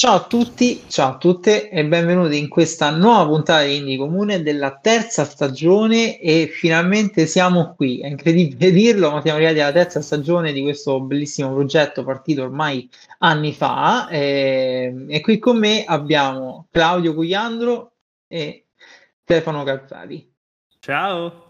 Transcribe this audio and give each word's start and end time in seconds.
Ciao 0.00 0.14
a 0.14 0.24
tutti, 0.24 0.84
ciao 0.88 1.10
a 1.10 1.18
tutte 1.18 1.68
e 1.68 1.84
benvenuti 1.84 2.38
in 2.38 2.48
questa 2.48 2.88
nuova 2.88 3.26
puntata 3.26 3.64
di 3.64 3.76
Indie 3.76 3.98
Comune 3.98 4.40
della 4.40 4.78
terza 4.78 5.26
stagione 5.26 6.18
e 6.18 6.46
finalmente 6.46 7.26
siamo 7.26 7.74
qui. 7.74 8.00
È 8.00 8.06
incredibile 8.06 8.72
dirlo, 8.72 9.10
ma 9.10 9.20
siamo 9.20 9.36
arrivati 9.36 9.60
alla 9.60 9.72
terza 9.72 10.00
stagione 10.00 10.52
di 10.52 10.62
questo 10.62 11.02
bellissimo 11.02 11.52
progetto 11.52 12.02
partito 12.02 12.44
ormai 12.44 12.88
anni 13.18 13.52
fa 13.52 14.08
e, 14.08 15.04
e 15.06 15.20
qui 15.20 15.38
con 15.38 15.58
me 15.58 15.84
abbiamo 15.84 16.68
Claudio 16.70 17.12
Cugliandro 17.12 17.96
e 18.26 18.68
Stefano 19.22 19.64
Calzati. 19.64 20.34
Ciao! 20.78 21.48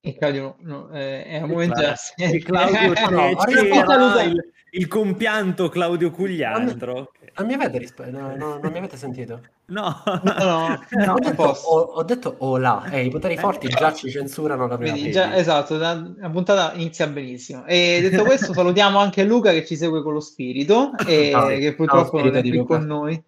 E 0.00 0.16
Claudio 0.16 0.56
no, 0.62 0.90
eh, 0.92 1.26
è 1.26 1.42
un 1.42 1.48
momento 1.48 1.80
della 1.80 2.38
Claudio 2.40 2.90
no, 3.08 4.42
il, 4.72 4.88
compianto 4.88 5.68
Claudio 5.68 6.10
Cugliandro. 6.10 7.12
Non 7.34 7.46
mi 7.46 7.54
avete, 7.54 7.78
risp- 7.78 8.06
no, 8.08 8.36
no, 8.36 8.58
non 8.62 8.72
mi 8.72 8.78
avete 8.78 8.96
sentito? 8.96 9.40
No, 9.66 10.02
no, 10.04 10.34
no, 10.38 10.80
no 10.90 11.12
ho, 11.14 11.18
detto, 11.18 11.42
ho, 11.42 11.78
ho, 11.80 12.02
detto 12.02 12.34
hola, 12.38 12.84
eh, 12.90 13.06
i 13.06 13.10
poteri 13.10 13.38
forti 13.38 13.68
già 13.68 13.92
ci 13.94 14.10
censurano 14.10 14.66
la 14.66 14.76
prima 14.76 15.10
già, 15.10 15.34
Esatto, 15.34 15.78
la, 15.78 15.94
la, 16.16 16.28
puntata 16.28 16.74
inizia 16.74 17.06
benissimo. 17.06 17.64
E 17.64 18.00
detto 18.02 18.24
questo 18.24 18.52
salutiamo 18.54 18.98
anche 18.98 19.24
Luca 19.24 19.52
che 19.52 19.64
ci 19.64 19.76
segue 19.76 20.02
con 20.02 20.12
lo 20.12 20.20
spirito 20.20 20.92
e 21.06 21.30
no, 21.32 21.46
che 21.46 21.74
purtroppo 21.74 22.20
non 22.22 22.36
è 22.36 22.40
qui 22.40 22.64
con 22.64 22.84
noi. 22.84 23.22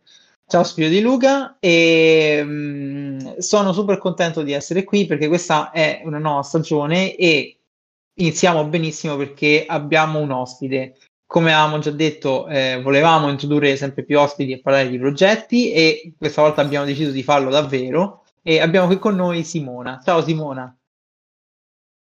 Ciao 0.47 0.63
Spiro 0.63 0.89
di 0.89 1.01
Luca 1.01 1.57
e 1.59 2.43
mh, 2.45 2.51
mm, 2.51 3.19
sono 3.39 3.73
super 3.73 3.97
contento 3.97 4.43
di 4.43 4.53
essere 4.53 4.85
qui 4.85 5.07
perché 5.07 5.27
questa 5.27 5.71
è 5.71 6.03
una 6.05 6.19
nuova 6.19 6.43
stagione 6.43 7.17
e 7.17 7.59
iniziamo 8.13 8.67
benissimo 8.67 9.17
perché 9.17 9.65
abbiamo 9.67 10.19
un 10.19 10.31
ospite. 10.31 10.97
Come 11.35 11.53
avevamo 11.53 11.81
già 11.81 11.91
detto, 11.91 12.47
eh, 12.47 12.81
volevamo 12.81 13.29
introdurre 13.29 13.75
sempre 13.75 14.05
più 14.05 14.21
ospiti 14.21 14.53
e 14.53 14.61
parlare 14.61 14.89
di 14.89 15.01
progetti 15.01 15.73
e 15.73 16.15
questa 16.17 16.43
volta 16.43 16.61
abbiamo 16.61 16.85
deciso 16.85 17.11
di 17.11 17.25
farlo 17.25 17.51
davvero 17.51 18.23
e 18.41 18.61
abbiamo 18.61 18.87
qui 18.87 19.01
con 19.01 19.17
noi 19.17 19.43
Simona. 19.43 20.01
Ciao 20.01 20.23
Simona. 20.23 20.73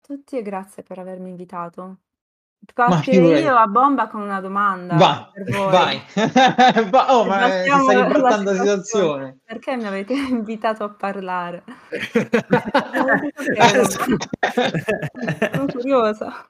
Tutti 0.01 0.37
e 0.37 0.43
grazie 0.43 0.83
per 0.83 0.99
avermi 0.99 1.31
invitato. 1.31 1.97
Partirei 2.75 3.41
io 3.41 3.55
a 3.55 3.65
bomba 3.65 4.07
con 4.07 4.21
una 4.21 4.39
domanda 4.39 4.97
vai, 4.97 5.25
vai. 5.67 5.99
va, 6.91 7.17
oh, 7.17 7.25
ma 7.25 7.47
stai 7.47 8.03
ribaltando 8.03 8.51
la 8.51 8.57
situazione 8.57 9.39
perché 9.43 9.75
mi 9.75 9.85
avete 9.85 10.13
invitato 10.29 10.85
a 10.85 10.89
parlare 10.89 11.63
sono 15.51 15.65
curiosa 15.65 16.49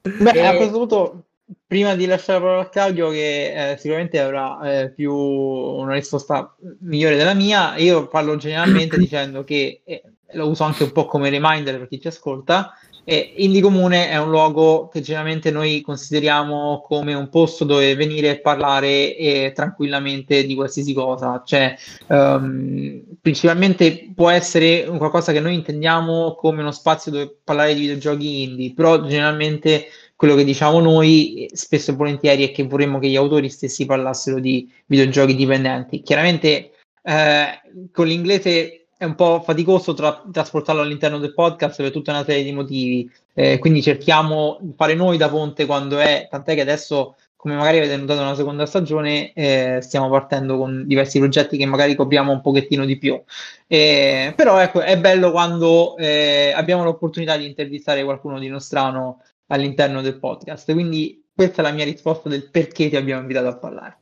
Beh, 0.00 0.32
e... 0.32 0.44
a 0.44 0.56
questo 0.56 0.78
punto 0.78 1.26
prima 1.72 1.94
di 1.94 2.04
lasciare 2.04 2.38
la 2.38 2.44
parola 2.44 2.62
a 2.64 2.68
Claudio 2.68 3.08
che 3.08 3.70
eh, 3.70 3.76
sicuramente 3.78 4.20
avrà 4.20 4.60
eh, 4.60 4.90
più 4.90 5.10
una 5.14 5.94
risposta 5.94 6.54
migliore 6.80 7.16
della 7.16 7.32
mia 7.32 7.78
io 7.78 8.08
parlo 8.08 8.36
generalmente 8.36 8.98
dicendo 9.00 9.42
che 9.42 9.80
eh, 9.82 10.02
lo 10.32 10.50
uso 10.50 10.64
anche 10.64 10.82
un 10.82 10.92
po' 10.92 11.06
come 11.06 11.30
reminder 11.30 11.78
per 11.78 11.88
chi 11.88 11.98
ci 11.98 12.08
ascolta 12.08 12.74
e 13.04 13.32
Indie 13.36 13.62
Comune 13.62 14.10
è 14.10 14.18
un 14.18 14.28
luogo 14.28 14.88
che 14.88 15.00
generalmente 15.00 15.50
noi 15.50 15.80
consideriamo 15.80 16.82
come 16.86 17.14
un 17.14 17.30
posto 17.30 17.64
dove 17.64 17.96
venire 17.96 18.30
e 18.30 18.40
parlare 18.40 19.16
e 19.16 19.52
tranquillamente 19.52 20.44
di 20.44 20.54
qualsiasi 20.54 20.92
cosa, 20.92 21.42
cioè 21.44 21.74
um, 22.06 23.02
principalmente 23.20 24.12
può 24.14 24.30
essere 24.30 24.84
qualcosa 24.84 25.32
che 25.32 25.40
noi 25.40 25.54
intendiamo 25.54 26.36
come 26.36 26.60
uno 26.60 26.70
spazio 26.70 27.10
dove 27.10 27.38
parlare 27.42 27.74
di 27.74 27.80
videogiochi 27.80 28.42
indie, 28.44 28.72
però 28.72 29.02
generalmente 29.02 29.86
quello 30.16 30.34
che 30.34 30.44
diciamo 30.44 30.80
noi 30.80 31.50
spesso 31.52 31.90
e 31.90 31.94
volentieri 31.94 32.48
è 32.48 32.52
che 32.52 32.62
vorremmo 32.64 32.98
che 32.98 33.08
gli 33.08 33.16
autori 33.16 33.48
stessi 33.48 33.86
parlassero 33.86 34.38
di 34.38 34.70
videogiochi 34.86 35.34
dipendenti. 35.34 36.02
Chiaramente 36.02 36.72
eh, 37.02 37.60
con 37.90 38.06
l'inglese 38.06 38.82
è 39.02 39.04
un 39.04 39.16
po' 39.16 39.42
faticoso 39.44 39.94
tra- 39.94 40.22
trasportarlo 40.30 40.80
all'interno 40.80 41.18
del 41.18 41.34
podcast 41.34 41.82
per 41.82 41.90
tutta 41.90 42.12
una 42.12 42.24
serie 42.24 42.44
di 42.44 42.52
motivi. 42.52 43.10
Eh, 43.34 43.58
quindi 43.58 43.82
cerchiamo 43.82 44.58
di 44.60 44.74
fare 44.76 44.94
noi 44.94 45.16
da 45.16 45.28
ponte 45.28 45.66
quando 45.66 45.98
è, 45.98 46.28
tant'è 46.30 46.54
che 46.54 46.60
adesso, 46.60 47.16
come 47.34 47.56
magari 47.56 47.78
avete 47.78 47.96
notato 47.96 48.20
nella 48.20 48.36
seconda 48.36 48.64
stagione, 48.64 49.32
eh, 49.32 49.78
stiamo 49.82 50.08
partendo 50.08 50.56
con 50.56 50.86
diversi 50.86 51.18
progetti 51.18 51.56
che 51.56 51.66
magari 51.66 51.96
copriamo 51.96 52.30
un 52.30 52.40
pochettino 52.40 52.84
di 52.84 52.96
più. 52.96 53.20
Eh, 53.66 54.34
però 54.36 54.60
ecco, 54.60 54.80
è 54.80 54.96
bello 54.96 55.32
quando 55.32 55.96
eh, 55.96 56.52
abbiamo 56.54 56.84
l'opportunità 56.84 57.36
di 57.36 57.46
intervistare 57.46 58.04
qualcuno 58.04 58.38
di 58.38 58.46
nostrano 58.46 59.20
all'interno 59.52 60.00
del 60.00 60.18
podcast. 60.18 60.72
Quindi 60.72 61.24
questa 61.34 61.62
è 61.62 61.64
la 61.64 61.72
mia 61.72 61.84
risposta 61.84 62.28
del 62.28 62.50
perché 62.50 62.88
ti 62.88 62.96
abbiamo 62.96 63.20
invitato 63.20 63.48
a 63.48 63.56
parlare. 63.56 63.98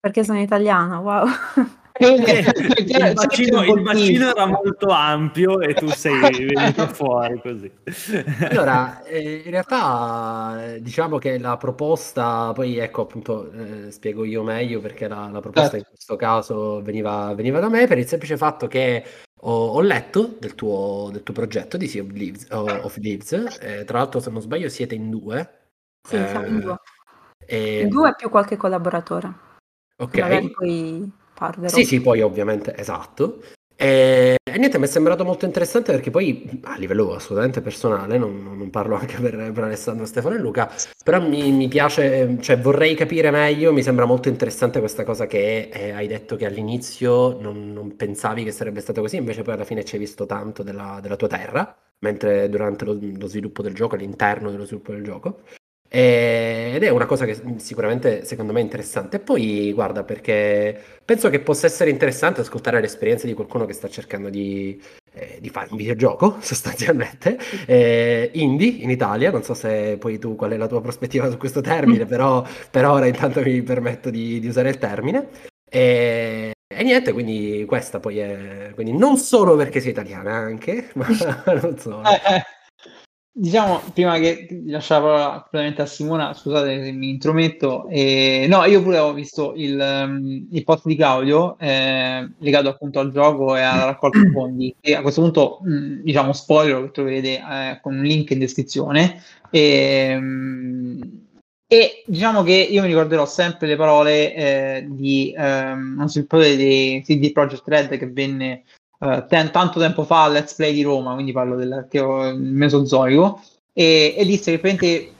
Perché 0.00 0.22
sono 0.22 0.40
italiana, 0.40 0.98
wow. 0.98 1.26
il, 2.00 3.12
bacino, 3.14 3.64
il 3.64 3.82
bacino 3.82 4.30
era 4.30 4.46
molto 4.46 4.88
ampio 4.88 5.60
e 5.60 5.74
tu 5.74 5.88
sei 5.88 6.46
venuto 6.46 6.86
fuori 6.94 7.40
così. 7.40 7.70
Allora, 8.50 9.02
eh, 9.02 9.42
in 9.44 9.50
realtà 9.50 10.76
diciamo 10.78 11.18
che 11.18 11.38
la 11.38 11.56
proposta, 11.56 12.52
poi 12.52 12.78
ecco 12.78 13.02
appunto 13.02 13.50
eh, 13.50 13.90
spiego 13.90 14.24
io 14.24 14.42
meglio 14.42 14.80
perché 14.80 15.08
la, 15.08 15.28
la 15.30 15.40
proposta 15.40 15.70
certo. 15.70 15.76
in 15.76 15.84
questo 15.88 16.16
caso 16.16 16.82
veniva, 16.82 17.34
veniva, 17.34 17.58
da 17.58 17.68
me 17.68 17.86
per 17.86 17.98
il 17.98 18.06
semplice 18.06 18.36
fatto 18.36 18.68
che 18.68 19.04
ho, 19.40 19.66
ho 19.68 19.80
letto 19.80 20.36
del 20.38 20.54
tuo, 20.54 21.08
del 21.12 21.22
tuo, 21.22 21.34
progetto 21.34 21.76
di 21.76 21.88
Sea 21.88 22.02
of 22.02 22.10
Leaves, 22.12 22.46
of 22.50 22.96
Leaves 22.98 23.32
eh, 23.60 23.84
tra 23.84 23.98
l'altro 23.98 24.20
se 24.20 24.30
non 24.30 24.40
sbaglio 24.40 24.68
siete 24.68 24.94
in 24.94 25.10
due. 25.10 25.56
Sì, 26.06 26.16
siamo 26.16 26.46
in 26.46 26.60
due. 26.60 26.76
E... 27.44 27.80
In 27.80 27.88
due 27.88 28.14
più 28.16 28.30
qualche 28.30 28.56
collaboratore. 28.56 29.46
Ok. 29.96 30.18
Magari 30.18 30.50
poi 30.50 31.12
parlerò. 31.38 31.74
Sì, 31.74 31.84
sì, 31.84 32.00
poi 32.00 32.20
ovviamente, 32.20 32.76
esatto. 32.76 33.40
E, 33.80 34.36
e, 34.42 34.58
niente, 34.58 34.76
mi 34.76 34.86
è 34.86 34.88
sembrato 34.88 35.24
molto 35.24 35.44
interessante 35.44 35.92
perché 35.92 36.10
poi 36.10 36.60
a 36.64 36.76
livello 36.76 37.14
assolutamente 37.14 37.60
personale, 37.60 38.18
non, 38.18 38.56
non 38.58 38.70
parlo 38.70 38.96
anche 38.96 39.16
per, 39.20 39.52
per, 39.52 39.62
Alessandro, 39.62 40.04
Stefano 40.04 40.34
e 40.34 40.38
Luca, 40.40 40.68
però 41.04 41.20
mi, 41.20 41.52
mi, 41.52 41.68
piace, 41.68 42.38
cioè 42.40 42.58
vorrei 42.58 42.96
capire 42.96 43.30
meglio, 43.30 43.72
mi 43.72 43.84
sembra 43.84 44.04
molto 44.04 44.28
interessante 44.28 44.80
questa 44.80 45.04
cosa 45.04 45.26
che 45.26 45.68
eh, 45.72 45.92
hai 45.92 46.08
detto 46.08 46.34
che 46.34 46.44
all'inizio 46.44 47.40
non, 47.40 47.72
non, 47.72 47.94
pensavi 47.94 48.42
che 48.42 48.50
sarebbe 48.50 48.80
stato 48.80 49.00
così, 49.00 49.14
invece 49.14 49.42
poi 49.42 49.54
alla 49.54 49.64
fine 49.64 49.84
ci 49.84 49.94
hai 49.94 50.00
visto 50.00 50.26
tanto 50.26 50.64
della, 50.64 50.98
della 51.00 51.14
tua 51.14 51.28
terra, 51.28 51.76
mentre 52.00 52.48
durante 52.48 52.84
lo, 52.84 52.98
lo 53.00 53.26
sviluppo 53.28 53.62
del 53.62 53.74
gioco, 53.74 53.94
all'interno 53.94 54.50
dello 54.50 54.64
sviluppo 54.64 54.90
del 54.90 55.04
gioco. 55.04 55.42
Ed 55.90 56.82
è 56.82 56.90
una 56.90 57.06
cosa 57.06 57.24
che 57.24 57.40
sicuramente 57.56 58.24
secondo 58.24 58.52
me 58.52 58.60
è 58.60 58.62
interessante. 58.62 59.16
E 59.16 59.20
poi, 59.20 59.72
guarda, 59.72 60.04
perché 60.04 60.78
penso 61.04 61.30
che 61.30 61.40
possa 61.40 61.66
essere 61.66 61.90
interessante 61.90 62.42
ascoltare 62.42 62.80
l'esperienza 62.80 63.26
di 63.26 63.32
qualcuno 63.32 63.64
che 63.64 63.72
sta 63.72 63.88
cercando 63.88 64.28
di, 64.28 64.80
eh, 65.14 65.38
di 65.40 65.48
fare 65.48 65.68
un 65.70 65.78
videogioco, 65.78 66.36
sostanzialmente, 66.42 67.38
eh, 67.66 68.30
indie 68.34 68.68
in 68.68 68.90
Italia. 68.90 69.30
Non 69.30 69.42
so 69.42 69.54
se 69.54 69.96
poi 69.98 70.18
tu 70.18 70.36
qual 70.36 70.52
è 70.52 70.56
la 70.56 70.66
tua 70.66 70.82
prospettiva 70.82 71.30
su 71.30 71.38
questo 71.38 71.62
termine, 71.62 72.04
però 72.06 72.44
per 72.70 72.84
ora 72.84 73.06
intanto 73.06 73.40
mi 73.40 73.62
permetto 73.62 74.10
di, 74.10 74.38
di 74.40 74.46
usare 74.46 74.68
il 74.68 74.78
termine. 74.78 75.28
E, 75.70 76.52
e, 76.66 76.82
niente, 76.82 77.12
quindi 77.12 77.64
questa 77.66 77.98
poi 77.98 78.18
è... 78.18 78.72
Quindi 78.74 78.96
non 78.96 79.16
solo 79.16 79.56
perché 79.56 79.80
sei 79.80 79.90
italiana 79.90 80.34
anche, 80.34 80.90
ma 80.96 81.06
non 81.60 81.78
solo. 81.78 82.02
Diciamo, 83.40 83.80
prima 83.94 84.18
che 84.18 84.48
lasciare 84.66 85.00
la 85.00 85.06
parola 85.06 85.30
completamente 85.42 85.82
a 85.82 85.86
Simona, 85.86 86.34
scusate 86.34 86.82
se 86.82 86.90
mi 86.90 87.10
intrometto, 87.10 87.86
eh, 87.88 88.46
no, 88.48 88.64
io 88.64 88.82
pure 88.82 88.98
ho 88.98 89.12
visto 89.12 89.52
il, 89.54 89.78
um, 89.78 90.48
il 90.50 90.64
post 90.64 90.86
di 90.86 90.96
Claudio 90.96 91.56
eh, 91.56 92.28
legato 92.38 92.68
appunto 92.68 92.98
al 92.98 93.12
gioco 93.12 93.54
e 93.54 93.60
alla 93.60 93.84
raccolta 93.84 94.18
fondi 94.32 94.74
e 94.80 94.96
a 94.96 95.02
questo 95.02 95.20
punto, 95.20 95.60
mh, 95.62 95.72
mm, 95.72 96.00
diciamo, 96.02 96.32
spoiler 96.32 96.82
che 96.82 96.90
troverete 96.90 97.28
eh, 97.36 97.78
con 97.80 97.96
un 97.96 98.02
link 98.02 98.28
in 98.30 98.40
descrizione. 98.40 99.22
E, 99.50 100.16
um, 100.16 100.98
e, 101.68 102.02
diciamo 102.06 102.42
che 102.42 102.54
io 102.54 102.82
mi 102.82 102.88
ricorderò 102.88 103.24
sempre 103.24 103.68
le 103.68 103.76
parole 103.76 104.34
eh, 104.34 104.86
di 104.88 105.32
um, 105.36 105.98
un 106.00 106.08
sviluppatore 106.08 106.56
di 106.56 107.02
CD 107.04 107.30
Projekt 107.30 107.68
Red 107.68 107.96
che 107.98 108.10
venne 108.10 108.64
uh, 108.98 109.26
ten- 109.26 109.50
tanto 109.50 109.78
tempo 109.80 110.04
fa 110.04 110.24
al 110.24 110.32
Let's 110.32 110.54
Play 110.54 110.72
di 110.72 110.82
Roma, 110.82 111.14
quindi 111.14 111.32
parlo 111.32 111.56
del 111.56 111.86
Mesozoico, 112.36 113.42
e, 113.72 114.14
e 114.16 114.24
disse 114.24 114.50
che 114.50 114.58
praticamente 114.58 115.12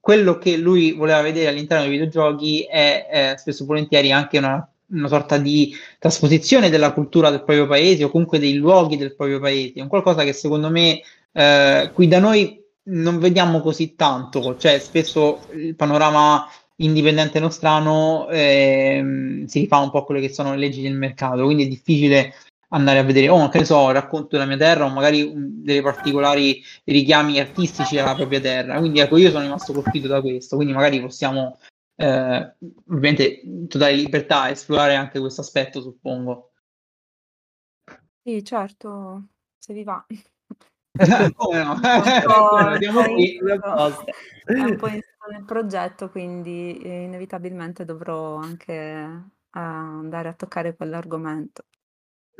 quello 0.00 0.36
che 0.38 0.56
lui 0.56 0.92
voleva 0.92 1.22
vedere 1.22 1.48
all'interno 1.48 1.84
dei 1.84 1.92
videogiochi 1.92 2.62
è, 2.62 3.06
è 3.08 3.34
spesso 3.36 3.62
e 3.62 3.66
volentieri 3.66 4.10
anche 4.10 4.38
una, 4.38 4.68
una, 4.88 5.08
sorta 5.08 5.38
di 5.38 5.74
trasposizione 5.98 6.70
della 6.70 6.92
cultura 6.92 7.30
del 7.30 7.44
proprio 7.44 7.66
paese 7.66 8.04
o 8.04 8.10
comunque 8.10 8.38
dei 8.38 8.54
luoghi 8.54 8.96
del 8.96 9.14
proprio 9.14 9.38
paese, 9.38 9.74
è 9.74 9.80
un 9.80 9.88
qualcosa 9.88 10.24
che 10.24 10.32
secondo 10.32 10.70
me 10.70 11.00
eh, 11.32 11.90
qui 11.94 12.08
da 12.08 12.18
noi 12.18 12.60
non 12.84 13.18
vediamo 13.20 13.60
così 13.60 13.94
tanto, 13.94 14.56
cioè 14.58 14.78
spesso 14.80 15.46
il 15.54 15.76
panorama 15.76 16.48
indipendente 16.76 17.38
nostrano 17.38 18.28
eh, 18.28 19.44
si 19.46 19.60
rifà 19.60 19.78
un 19.78 19.90
po' 19.90 19.98
a 19.98 20.04
quelle 20.04 20.20
che 20.20 20.32
sono 20.32 20.50
le 20.50 20.58
leggi 20.58 20.82
del 20.82 20.94
mercato, 20.94 21.44
quindi 21.44 21.64
è 21.64 21.68
difficile 21.68 22.34
andare 22.72 22.98
a 22.98 23.02
vedere, 23.02 23.28
oh, 23.28 23.48
che 23.48 23.58
ne 23.58 23.64
so, 23.64 23.90
racconto 23.90 24.28
della 24.30 24.46
mia 24.46 24.56
terra 24.56 24.84
o 24.84 24.88
magari 24.88 25.22
um, 25.22 25.62
dei 25.62 25.80
particolari 25.80 26.62
richiami 26.84 27.38
artistici 27.38 27.98
alla 27.98 28.14
propria 28.14 28.40
terra. 28.40 28.78
Quindi 28.78 29.00
ecco, 29.00 29.16
io 29.16 29.30
sono 29.30 29.42
rimasto 29.42 29.72
colpito 29.72 30.08
da 30.08 30.20
questo, 30.20 30.56
quindi 30.56 30.72
magari 30.74 31.00
possiamo 31.00 31.58
eh, 31.96 32.54
ovviamente 32.88 33.66
totale 33.68 33.94
libertà 33.94 34.50
esplorare 34.50 34.96
anche 34.96 35.20
questo 35.20 35.40
aspetto, 35.40 35.80
suppongo. 35.80 36.52
Sì, 38.22 38.44
certo, 38.44 39.28
se 39.58 39.72
vi 39.72 39.84
va. 39.84 40.04
Come 41.36 41.64
no? 41.64 41.80
Siamo 42.78 43.02
qui. 43.14 43.38
È 44.44 44.60
un 44.60 44.76
po' 44.76 44.88
nel 44.88 45.44
progetto, 45.46 46.10
quindi 46.10 46.78
eh, 46.82 47.04
inevitabilmente 47.04 47.84
dovrò 47.84 48.36
anche 48.36 48.72
eh, 48.74 49.30
andare 49.50 50.28
a 50.28 50.34
toccare 50.34 50.76
quell'argomento. 50.76 51.64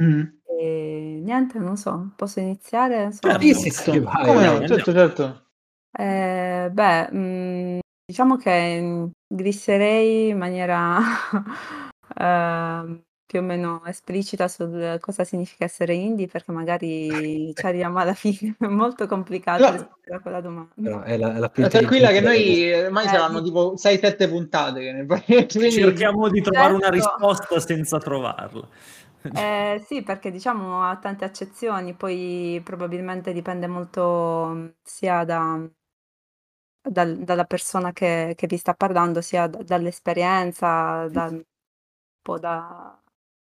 Mm. 0.00 0.22
E 0.58 1.20
niente, 1.22 1.58
non 1.58 1.76
so, 1.76 2.12
posso 2.14 2.40
iniziare? 2.40 3.04
Insomma, 3.04 3.40
sì, 3.40 3.54
sì, 3.54 3.70
sì, 3.70 3.98
vai, 3.98 4.26
Come 4.26 4.44
no? 4.44 4.66
Certo, 4.66 4.92
certo. 4.92 5.46
Eh, 5.90 6.70
beh, 6.72 7.12
mh, 7.12 7.18
mm, 7.18 7.78
diciamo 8.04 8.36
che 8.36 9.10
glisserei 9.26 10.28
in 10.28 10.38
maniera 10.38 10.98
eh, 12.16 13.02
più 13.32 13.40
o 13.40 13.42
meno 13.42 13.82
esplicita 13.86 14.46
sul 14.46 14.98
cosa 15.00 15.24
significa 15.24 15.64
essere 15.64 15.94
indie, 15.94 16.28
perché 16.28 16.52
magari 16.52 17.08
ci 17.56 17.66
arriviamo 17.66 17.98
alla 17.98 18.12
fine, 18.12 18.54
è 18.58 18.66
molto 18.68 19.06
complicato 19.06 19.64
no. 19.64 19.70
rispondere 19.70 20.16
a 20.16 20.20
quella 20.20 20.40
domanda. 20.42 20.72
No, 20.74 21.02
è 21.02 21.16
la, 21.16 21.34
è 21.34 21.38
la 21.38 21.48
più 21.48 21.66
tranquilla 21.66 22.10
che 22.10 22.20
noi 22.20 22.72
ormai 22.72 23.06
eh, 23.06 23.08
saranno 23.08 23.42
tipo 23.42 23.74
6-7 23.74 24.28
puntate. 24.28 25.06
Quindi... 25.06 25.72
Cerchiamo 25.72 26.28
di 26.28 26.42
trovare 26.42 26.72
certo. 26.72 26.86
una 26.86 26.90
risposta 26.90 27.58
senza 27.58 27.98
trovarla. 27.98 28.68
Eh, 29.34 29.82
sì, 29.86 30.02
perché 30.02 30.30
diciamo 30.30 30.82
ha 30.84 30.96
tante 30.98 31.24
accezioni, 31.24 31.94
poi 31.94 32.60
probabilmente 32.64 33.32
dipende 33.32 33.66
molto 33.66 34.74
sia 34.82 35.24
da, 35.24 35.58
dal, 36.82 37.18
dalla 37.24 37.44
persona 37.44 37.92
che, 37.92 38.34
che, 38.36 38.46
vi 38.46 38.56
sta 38.56 38.74
parlando, 38.74 39.20
sia 39.20 39.46
d- 39.46 39.62
dall'esperienza, 39.64 41.08
da, 41.08 41.26
un 41.26 41.42
po' 42.22 42.38
da, 42.38 43.00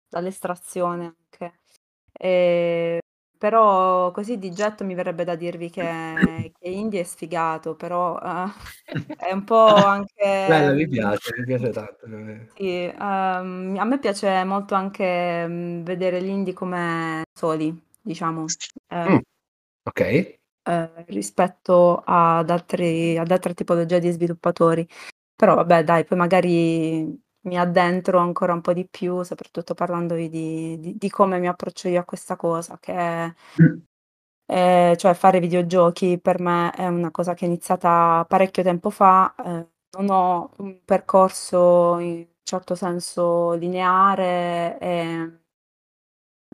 dall'estrazione 0.09 1.15
anche. 1.31 1.59
Però 3.37 4.11
così 4.11 4.37
di 4.37 4.51
getto 4.51 4.83
mi 4.83 4.95
verrebbe 4.95 5.23
da 5.23 5.35
dirvi 5.35 5.69
che, 5.69 5.83
che 6.59 6.69
indie 6.69 7.01
è 7.01 7.03
sfigato, 7.03 7.75
però 7.75 8.15
uh, 8.15 8.49
è 9.17 9.31
un 9.31 9.43
po' 9.43 9.65
anche... 9.65 10.45
Bello, 10.47 10.73
mi 10.73 10.87
piace, 10.87 11.35
mi 11.37 11.45
piace 11.45 11.69
tanto. 11.69 12.07
Sì, 12.55 12.91
um, 12.99 13.75
a 13.77 13.83
me 13.83 13.99
piace 13.99 14.43
molto 14.43 14.73
anche 14.75 15.45
um, 15.47 15.83
vedere 15.83 16.21
gli 16.21 16.29
indie 16.29 16.53
come 16.53 17.23
soli, 17.31 17.79
diciamo. 18.01 18.45
Eh, 18.87 19.09
mm. 19.09 19.17
Ok. 19.83 19.99
Eh, 19.99 20.39
rispetto 21.07 22.01
ad, 22.03 22.49
altri, 22.49 23.17
ad 23.17 23.31
altre 23.31 23.53
tipologie 23.53 23.99
di 23.99 24.11
sviluppatori. 24.11 24.87
Però 25.35 25.53
vabbè, 25.53 25.83
dai, 25.83 26.03
poi 26.03 26.17
magari 26.17 27.25
mi 27.47 27.57
addentro 27.57 28.19
ancora 28.19 28.53
un 28.53 28.61
po' 28.61 28.73
di 28.73 28.87
più, 28.87 29.23
soprattutto 29.23 29.73
parlandovi 29.73 30.29
di, 30.29 30.79
di, 30.79 30.97
di 30.97 31.09
come 31.09 31.39
mi 31.39 31.47
approccio 31.47 31.87
io 31.87 32.01
a 32.01 32.05
questa 32.05 32.35
cosa, 32.35 32.77
che 32.79 32.93
mm. 33.61 33.77
è, 34.45 34.93
cioè 34.97 35.13
fare 35.13 35.39
videogiochi 35.39 36.19
per 36.19 36.39
me 36.39 36.71
è 36.71 36.87
una 36.87 37.11
cosa 37.11 37.33
che 37.33 37.45
è 37.45 37.47
iniziata 37.47 38.25
parecchio 38.27 38.63
tempo 38.63 38.89
fa, 38.89 39.33
eh, 39.35 39.67
non 39.97 40.09
ho 40.09 40.51
un 40.57 40.79
percorso 40.85 41.97
in 41.99 42.27
certo 42.43 42.75
senso 42.75 43.53
lineare 43.53 44.77
e, 44.79 45.39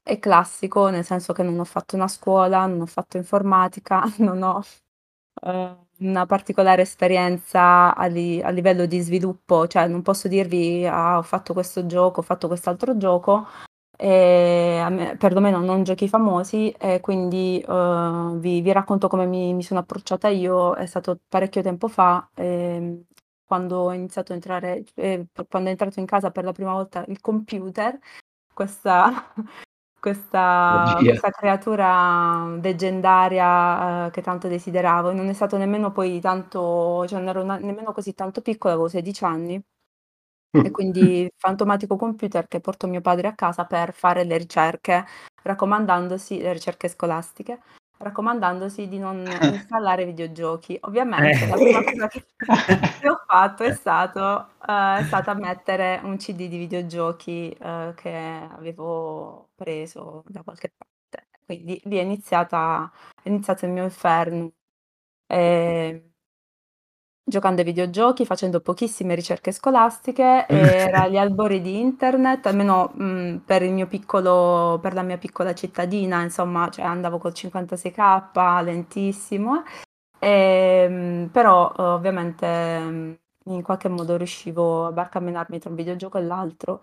e 0.03 0.19
classico, 0.19 0.89
nel 0.89 1.03
senso 1.05 1.33
che 1.33 1.43
non 1.43 1.59
ho 1.59 1.65
fatto 1.65 1.95
una 1.95 2.07
scuola, 2.07 2.65
non 2.65 2.81
ho 2.81 2.85
fatto 2.85 3.17
informatica, 3.17 4.03
non 4.19 4.41
ho... 4.43 4.61
Eh, 5.41 5.77
una 6.03 6.25
particolare 6.25 6.83
esperienza 6.83 7.95
a, 7.95 8.05
li- 8.05 8.41
a 8.41 8.49
livello 8.49 8.85
di 8.85 8.99
sviluppo, 8.99 9.67
cioè 9.67 9.87
non 9.87 10.01
posso 10.01 10.27
dirvi 10.27 10.85
ah, 10.85 11.17
ho 11.17 11.21
fatto 11.21 11.53
questo 11.53 11.85
gioco, 11.85 12.19
ho 12.19 12.23
fatto 12.23 12.47
quest'altro 12.47 12.97
gioco, 12.97 13.47
e 13.97 14.85
me, 14.89 15.15
perlomeno 15.17 15.59
non 15.59 15.83
giochi 15.83 16.07
famosi, 16.07 16.71
e 16.71 16.99
quindi 16.99 17.63
uh, 17.67 18.37
vi, 18.39 18.61
vi, 18.61 18.71
racconto 18.71 19.07
come 19.07 19.25
mi, 19.25 19.53
mi, 19.53 19.63
sono 19.63 19.79
approcciata 19.81 20.27
io, 20.29 20.75
è 20.75 20.85
stato 20.85 21.19
parecchio 21.27 21.61
tempo 21.61 21.87
fa, 21.87 22.29
eh, 22.35 23.03
quando 23.45 23.77
ho 23.77 23.93
iniziato 23.93 24.31
a 24.31 24.35
entrare, 24.35 24.83
eh, 24.95 25.27
quando 25.47 25.69
è 25.69 25.71
entrato 25.71 25.99
in 25.99 26.05
casa 26.05 26.31
per 26.31 26.43
la 26.43 26.51
prima 26.51 26.73
volta 26.73 27.05
il 27.07 27.21
computer, 27.21 27.97
questa 28.53 29.31
questa, 30.03 30.97
questa 30.99 31.29
creatura 31.29 32.45
leggendaria 32.61 34.07
eh, 34.07 34.11
che 34.11 34.21
tanto 34.21 34.49
desideravo. 34.49 35.11
E 35.11 35.13
non 35.13 35.29
è 35.29 35.33
stato 35.33 35.55
nemmeno 35.55 35.93
poi 35.93 36.19
tanto, 36.19 37.07
cioè 37.07 37.19
non 37.19 37.29
ero 37.29 37.43
na- 37.45 37.57
nemmeno 37.57 37.93
così 37.93 38.13
tanto 38.13 38.41
piccola, 38.41 38.73
avevo 38.73 38.89
16 38.89 39.23
anni. 39.23 39.63
E 40.51 40.59
mm. 40.69 40.71
quindi 40.73 41.31
fantomatico 41.37 41.95
computer 41.95 42.49
che 42.49 42.59
porto 42.59 42.85
mio 42.87 42.99
padre 42.99 43.29
a 43.29 43.33
casa 43.33 43.63
per 43.63 43.93
fare 43.93 44.25
le 44.25 44.37
ricerche, 44.37 45.05
raccomandandosi, 45.41 46.41
le 46.41 46.51
ricerche 46.51 46.89
scolastiche, 46.89 47.61
raccomandandosi 48.03 48.87
di 48.87 48.99
non 48.99 49.25
installare 49.41 50.05
videogiochi. 50.05 50.77
Ovviamente 50.81 51.47
la 51.47 51.55
prima 51.55 51.83
cosa 51.83 52.07
che, 52.07 52.25
che 52.99 53.09
ho 53.09 53.23
fatto 53.25 53.63
è, 53.63 53.73
stato, 53.73 54.49
uh, 54.59 54.97
è 54.97 55.03
stata 55.05 55.33
mettere 55.33 55.99
un 56.03 56.17
CD 56.17 56.47
di 56.47 56.57
videogiochi 56.57 57.55
uh, 57.59 57.93
che 57.95 58.47
avevo 58.51 59.49
preso 59.55 60.23
da 60.27 60.43
qualche 60.43 60.71
parte. 60.75 61.29
Quindi 61.45 61.81
lì 61.85 61.97
è, 61.97 62.01
iniziata, 62.01 62.91
è 63.21 63.29
iniziato 63.29 63.65
il 63.65 63.71
mio 63.71 63.83
inferno. 63.83 64.51
E, 65.25 66.12
giocando 67.23 67.61
ai 67.61 67.65
videogiochi, 67.67 68.25
facendo 68.25 68.59
pochissime 68.61 69.15
ricerche 69.15 69.51
scolastiche, 69.51 70.45
era 70.47 71.03
agli 71.03 71.17
albori 71.17 71.61
di 71.61 71.79
internet, 71.79 72.45
almeno 72.47 72.91
mh, 72.93 73.37
per 73.45 73.63
il 73.63 73.71
mio 73.73 73.87
piccolo, 73.87 74.79
per 74.81 74.93
la 74.93 75.01
mia 75.03 75.17
piccola 75.17 75.53
cittadina, 75.53 76.21
insomma, 76.21 76.69
cioè 76.69 76.85
andavo 76.85 77.17
col 77.17 77.33
56k, 77.33 78.63
lentissimo, 78.63 79.63
e, 80.19 80.87
mh, 80.89 81.27
però 81.31 81.71
ovviamente 81.77 82.79
mh, 82.79 83.17
in 83.45 83.61
qualche 83.63 83.89
modo 83.89 84.15
riuscivo 84.17 84.87
a 84.87 84.91
barcamenarmi 84.91 85.59
tra 85.59 85.69
un 85.69 85.75
videogioco 85.75 86.17
e 86.17 86.23
l'altro. 86.23 86.81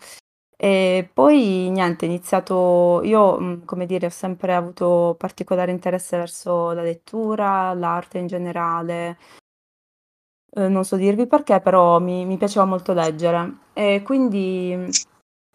E 0.63 1.09
poi 1.13 1.71
niente, 1.71 2.05
ho 2.05 2.09
iniziato, 2.09 3.01
io 3.03 3.63
come 3.65 3.87
dire, 3.87 4.07
ho 4.07 4.11
sempre 4.11 4.55
avuto 4.55 5.15
particolare 5.19 5.71
interesse 5.71 6.19
verso 6.19 6.73
la 6.73 6.83
lettura, 6.83 7.73
l'arte 7.73 8.19
in 8.19 8.27
generale, 8.27 9.17
Ehm, 10.55 10.73
non 10.73 10.85
so 10.85 10.97
dirvi 10.97 11.27
perché, 11.27 11.61
però 11.61 12.01
mi 12.01 12.25
mi 12.25 12.37
piaceva 12.37 12.65
molto 12.65 12.93
leggere. 12.93 13.59
E 13.73 14.03
quindi 14.05 14.77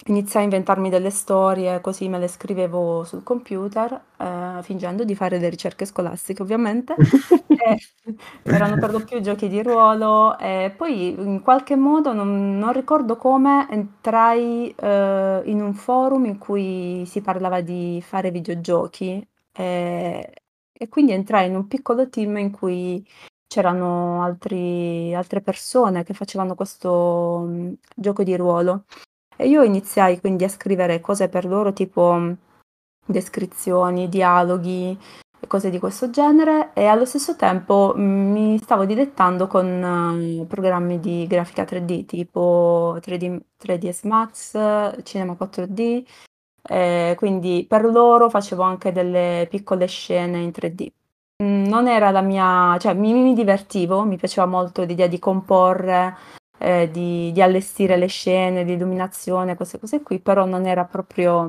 iniziai 0.07 0.43
a 0.43 0.45
inventarmi 0.45 0.89
delle 0.89 1.09
storie, 1.09 1.81
così 1.81 2.07
me 2.09 2.19
le 2.19 2.27
scrivevo 2.27 3.03
sul 3.03 3.23
computer, 3.23 3.99
ehm, 4.17 4.61
fingendo 4.61 5.03
di 5.03 5.15
fare 5.15 5.39
le 5.39 5.49
ricerche 5.49 5.85
scolastiche 5.85 6.41
ovviamente. 6.41 6.95
E 8.47 8.53
erano 8.55 8.77
per 8.77 8.91
lo 8.91 9.03
più 9.03 9.19
giochi 9.21 9.47
di 9.47 9.61
ruolo. 9.63 10.37
E 10.37 10.73
poi 10.75 11.09
in 11.19 11.41
qualche 11.41 11.75
modo, 11.75 12.13
non 12.13 12.57
non 12.59 12.73
ricordo 12.73 13.15
come, 13.17 13.67
entrai, 13.69 14.73
ehm, 14.77 15.41
in 15.45 15.61
un 15.61 15.73
forum 15.73 16.25
in 16.25 16.37
cui 16.37 17.05
si 17.07 17.21
parlava 17.21 17.61
di 17.61 18.01
fare 18.05 18.31
videogiochi, 18.31 19.25
ehm, 19.53 20.21
e 20.77 20.89
quindi 20.89 21.13
entrai 21.13 21.47
in 21.47 21.55
un 21.55 21.67
piccolo 21.67 22.09
team 22.09 22.37
in 22.37 22.51
cui 22.51 23.05
c'erano 23.47 24.23
altri 24.23 25.13
altre 25.15 25.41
persone 25.41 26.03
che 26.03 26.13
facevano 26.13 26.55
questo, 26.55 27.43
mhmm, 27.47 27.73
gioco 27.95 28.23
di 28.23 28.35
ruolo. 28.35 28.85
E 29.37 29.47
io 29.49 29.63
iniziai 29.63 30.19
quindi 30.19 30.43
a 30.45 30.49
scrivere 30.49 31.01
cose 31.01 31.29
per 31.29 31.45
loro, 31.45 31.73
tipo 31.73 32.13
mhmm, 32.13 32.35
descrizioni, 33.07 34.09
dialoghi 34.09 34.97
cose 35.47 35.69
di 35.69 35.79
questo 35.79 36.09
genere 36.09 36.71
e 36.73 36.85
allo 36.87 37.05
stesso 37.05 37.35
tempo, 37.35 37.93
mhmm, 37.95 38.31
mi 38.31 38.57
stavo 38.59 38.85
dilettando 38.85 39.47
con 39.47 40.45
programmi 40.47 40.99
di 40.99 41.27
grafica 41.27 41.63
3D, 41.65 42.05
tipo 42.05 42.97
3D 43.01 43.39
3ds 43.57 44.03
Max, 44.03 45.03
Cinema 45.03 45.33
4D, 45.35 46.03
ehm, 46.63 47.15
quindi 47.15 47.65
per 47.67 47.85
loro 47.85 48.29
facevo 48.29 48.63
anche 48.63 48.91
delle 48.91 49.47
piccole 49.49 49.85
scene 49.87 50.39
in 50.41 50.51
3D. 50.51 50.91
Mhmm, 51.43 51.67
non 51.67 51.87
era 51.89 52.11
la 52.11 52.21
mia 52.21 52.77
cioè 52.79 52.93
mi 52.93 53.11
mi 53.11 53.33
divertivo, 53.33 54.05
mi 54.05 54.15
piaceva 54.15 54.47
molto 54.47 54.83
l'idea 54.83 55.07
di 55.07 55.19
comporre, 55.19 56.15
ehm, 56.59 56.89
di 56.91 57.31
di 57.33 57.41
allestire 57.41 57.97
le 57.97 58.07
scene, 58.07 58.63
l'illuminazione, 58.63 59.55
queste 59.57 59.77
cose 59.77 60.01
qui, 60.01 60.19
però 60.21 60.45
non 60.45 60.65
era 60.65 60.85
proprio, 60.85 61.41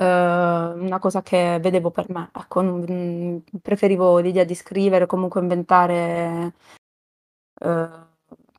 uhm, 0.00 0.82
una 0.84 0.98
cosa 1.00 1.22
che 1.22 1.58
vedevo 1.60 1.90
per 1.90 2.10
me. 2.10 2.30
Ecco, 2.34 2.62
non 2.62 2.80
mhmm, 2.88 3.42
preferivo 3.62 4.18
l'idea 4.18 4.44
di 4.44 4.54
scrivere, 4.54 5.06
comunque 5.06 5.40
inventare, 5.40 6.54
uhm, 7.62 8.08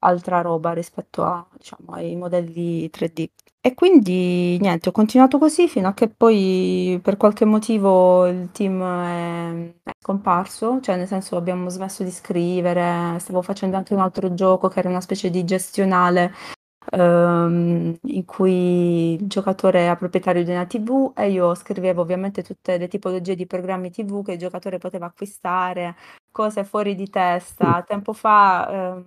altra 0.02 0.42
roba 0.42 0.74
rispetto 0.74 1.24
a 1.26 1.48
diciamo, 1.58 1.94
ai 1.94 2.16
modelli 2.16 2.90
3D. 2.90 3.30
E 3.68 3.74
quindi 3.74 4.58
niente, 4.60 4.88
ho 4.88 4.92
continuato 4.94 5.38
così 5.40 5.68
fino 5.68 5.90
a 5.90 5.94
che 5.94 6.08
poi 6.08 6.98
per 7.04 7.18
qualche 7.18 7.44
motivo 7.44 8.26
il 8.26 8.50
team 8.54 8.82
è, 8.82 9.74
è 9.84 9.92
scomparso, 10.00 10.80
cioè 10.80 10.96
nel 10.96 11.06
senso 11.06 11.36
abbiamo 11.36 11.68
smesso 11.68 12.02
di 12.06 12.12
scrivere, 12.12 13.20
stavo 13.20 13.42
facendo 13.42 13.76
anche 13.76 13.94
un 13.94 14.00
altro 14.00 14.34
gioco 14.34 14.70
che 14.70 14.80
era 14.80 14.88
una 14.88 15.02
specie 15.02 15.30
di 15.30 15.44
gestionale 15.44 16.34
ehm, 16.92 17.98
in 18.04 18.26
cui 18.26 19.16
il 19.16 19.28
giocatore 19.28 19.82
era 19.82 19.98
proprietario 19.98 20.46
di 20.46 20.52
una 20.52 20.66
TV 20.66 21.12
e 21.14 21.30
io 21.32 21.54
scrivevo 21.54 22.02
ovviamente 22.02 22.44
tutte 22.44 22.78
le 22.78 22.88
tipologie 22.88 23.36
di 23.36 23.48
programmi 23.48 23.92
TV 23.92 24.24
che 24.24 24.34
il 24.34 24.40
giocatore 24.40 24.78
poteva 24.78 25.08
acquistare, 25.08 25.98
cose 26.32 26.64
fuori 26.64 26.96
di 26.96 27.10
testa. 27.10 27.84
Tempo 27.86 28.14
fa 28.14 28.96
eh, 28.98 29.06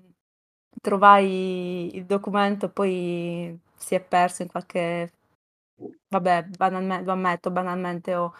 trovai 0.83 1.97
il 1.97 2.05
documento, 2.05 2.69
poi 2.69 3.59
si 3.83 3.95
è 3.95 4.01
perso 4.01 4.43
in 4.43 4.49
qualche... 4.49 5.13
Vabbè, 6.09 6.45
banalmente, 6.57 7.05
lo 7.05 7.13
ammetto, 7.13 7.51
banalmente 7.51 8.15
ho 8.15 8.35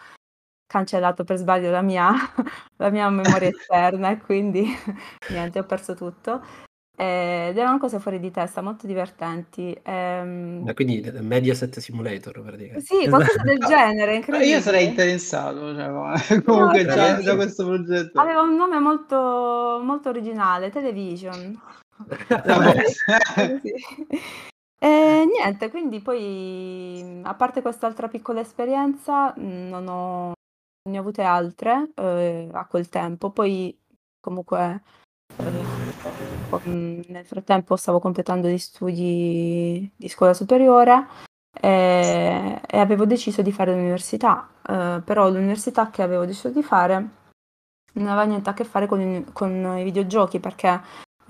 cancellato 0.67 1.25
per 1.25 1.37
sbaglio 1.37 1.69
la 1.69 1.81
mia, 1.81 2.11
la 2.77 2.89
mia 2.89 3.09
memoria 3.09 3.49
esterna 3.51 4.11
e 4.11 4.19
quindi 4.19 4.65
niente, 5.29 5.59
ho 5.59 5.65
perso 5.65 5.95
tutto. 5.95 6.69
Ed 6.95 7.57
erano 7.57 7.79
cose 7.79 7.99
fuori 7.99 8.19
di 8.19 8.29
testa, 8.29 8.61
molto 8.61 8.85
divertenti. 8.85 9.75
Ehm... 9.81 10.71
quindi 10.75 11.01
Mediaset 11.19 11.79
Simulator 11.79 12.41
praticamente. 12.41 12.81
Sì, 12.81 13.09
qualcosa 13.09 13.41
del 13.41 13.57
genere, 13.57 14.17
incredibile. 14.17 14.51
Io 14.51 14.61
sarei 14.61 14.85
interessato, 14.85 15.73
cioè, 15.73 16.41
comunque 16.43 16.83
no, 16.83 16.93
già 16.93 17.19
da 17.21 17.35
questo 17.35 17.65
progetto. 17.65 18.19
Aveva 18.19 18.41
un 18.41 18.55
nome 18.55 18.79
molto, 18.79 19.81
molto 19.83 20.09
originale, 20.09 20.69
Television. 20.69 21.59
E 24.83 25.27
niente, 25.31 25.69
quindi 25.69 26.01
poi 26.01 27.21
a 27.23 27.35
parte 27.35 27.61
quest'altra 27.61 28.07
piccola 28.07 28.39
esperienza, 28.39 29.31
non 29.37 29.87
ho, 29.87 30.31
ne 30.89 30.97
ho 30.97 31.01
avute 31.01 31.21
altre 31.21 31.91
eh, 31.95 32.49
a 32.51 32.65
quel 32.65 32.89
tempo. 32.89 33.29
Poi 33.29 33.77
comunque 34.19 34.81
eh, 35.37 36.65
nel 36.65 37.25
frattempo 37.25 37.75
stavo 37.75 37.99
completando 37.99 38.47
gli 38.47 38.57
studi 38.57 39.91
di 39.95 40.09
scuola 40.09 40.33
superiore 40.33 41.07
e, 41.61 42.59
e 42.67 42.77
avevo 42.79 43.05
deciso 43.05 43.43
di 43.43 43.51
fare 43.51 43.73
l'università, 43.73 44.49
eh, 44.67 45.01
però 45.05 45.29
l'università 45.29 45.91
che 45.91 46.01
avevo 46.01 46.25
deciso 46.25 46.49
di 46.49 46.63
fare 46.63 46.95
non 47.93 48.07
aveva 48.07 48.23
niente 48.23 48.49
a 48.49 48.53
che 48.53 48.63
fare 48.63 48.87
con, 48.87 49.29
con 49.31 49.77
i 49.77 49.83
videogiochi 49.83 50.39
perché 50.39 50.81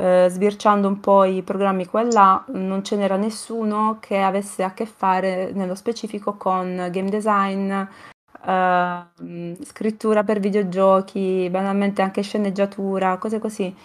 eh, 0.02 0.30
sbirciando 0.30 0.88
un 0.88 1.00
po' 1.00 1.26
i 1.26 1.44
programmi 1.44 1.86
qua 1.86 2.02
e 2.02 2.12
là, 2.12 2.44
non 2.54 2.84
ce 2.84 2.96
n'era 2.96 3.18
nessuno 3.18 3.98
che 4.00 4.20
avesse 4.20 4.64
a 4.64 4.74
che 4.74 4.88
fare 4.88 5.52
nello 5.54 5.76
specifico 5.76 6.34
con 6.38 6.88
game 6.92 7.10
design, 7.10 7.72
eh, 7.72 9.58
scrittura 9.64 10.24
per 10.24 10.40
videogiochi, 10.40 11.48
banalmente 11.52 12.02
anche 12.02 12.24
sceneggiatura, 12.24 13.18
cose 13.18 13.38
così. 13.38 13.76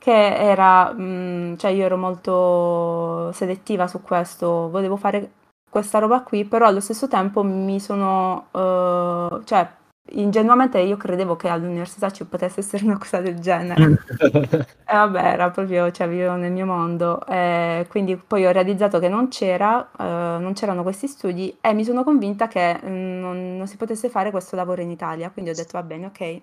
Che 0.00 0.36
era, 0.36 0.92
mh, 0.92 1.02
mm, 1.02 1.54
cioè 1.56 1.70
io 1.72 1.84
ero 1.84 1.98
molto 1.98 3.30
selettiva 3.32 3.86
su 3.88 4.00
questo, 4.00 4.70
volevo 4.70 4.96
fare 4.96 5.32
questa 5.68 5.98
roba 5.98 6.22
qui, 6.22 6.44
però 6.46 6.66
allo 6.66 6.80
stesso 6.80 7.08
tempo 7.08 7.42
mi 7.42 7.78
sono, 7.80 8.46
uh, 8.52 9.42
cioè 9.44 9.68
ingenuamente 10.12 10.78
io 10.78 10.96
credevo 10.96 11.36
che 11.36 11.48
all'università 11.48 12.10
ci 12.10 12.24
potesse 12.24 12.60
essere 12.60 12.84
una 12.84 12.98
cosa 12.98 13.20
del 13.20 13.38
genere. 13.38 14.04
e 14.20 14.94
vabbè, 14.94 15.22
era 15.22 15.50
proprio, 15.50 15.90
cioè 15.90 16.08
vivevo 16.08 16.34
nel 16.34 16.52
mio 16.52 16.66
mondo. 16.66 17.24
E 17.26 17.86
quindi 17.88 18.16
poi 18.16 18.46
ho 18.46 18.50
realizzato 18.50 18.98
che 18.98 19.08
non 19.08 19.28
c'era, 19.28 19.90
eh, 19.98 20.38
non 20.40 20.52
c'erano 20.54 20.82
questi 20.82 21.06
studi 21.08 21.56
e 21.60 21.72
mi 21.74 21.84
sono 21.84 22.04
convinta 22.04 22.48
che 22.48 22.80
mm, 22.84 23.20
non, 23.20 23.56
non, 23.56 23.66
si 23.66 23.76
potesse 23.76 24.08
fare 24.08 24.30
questo 24.30 24.56
lavoro 24.56 24.82
in 24.82 24.90
Italia. 24.90 25.30
Quindi 25.30 25.50
ho 25.50 25.54
detto 25.54 25.72
va 25.72 25.82
bene, 25.82 26.06
ok, 26.06 26.40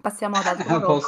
passiamo 0.00 0.36
ad 0.36 0.46
altro 0.46 0.68
lavoro. 0.68 1.06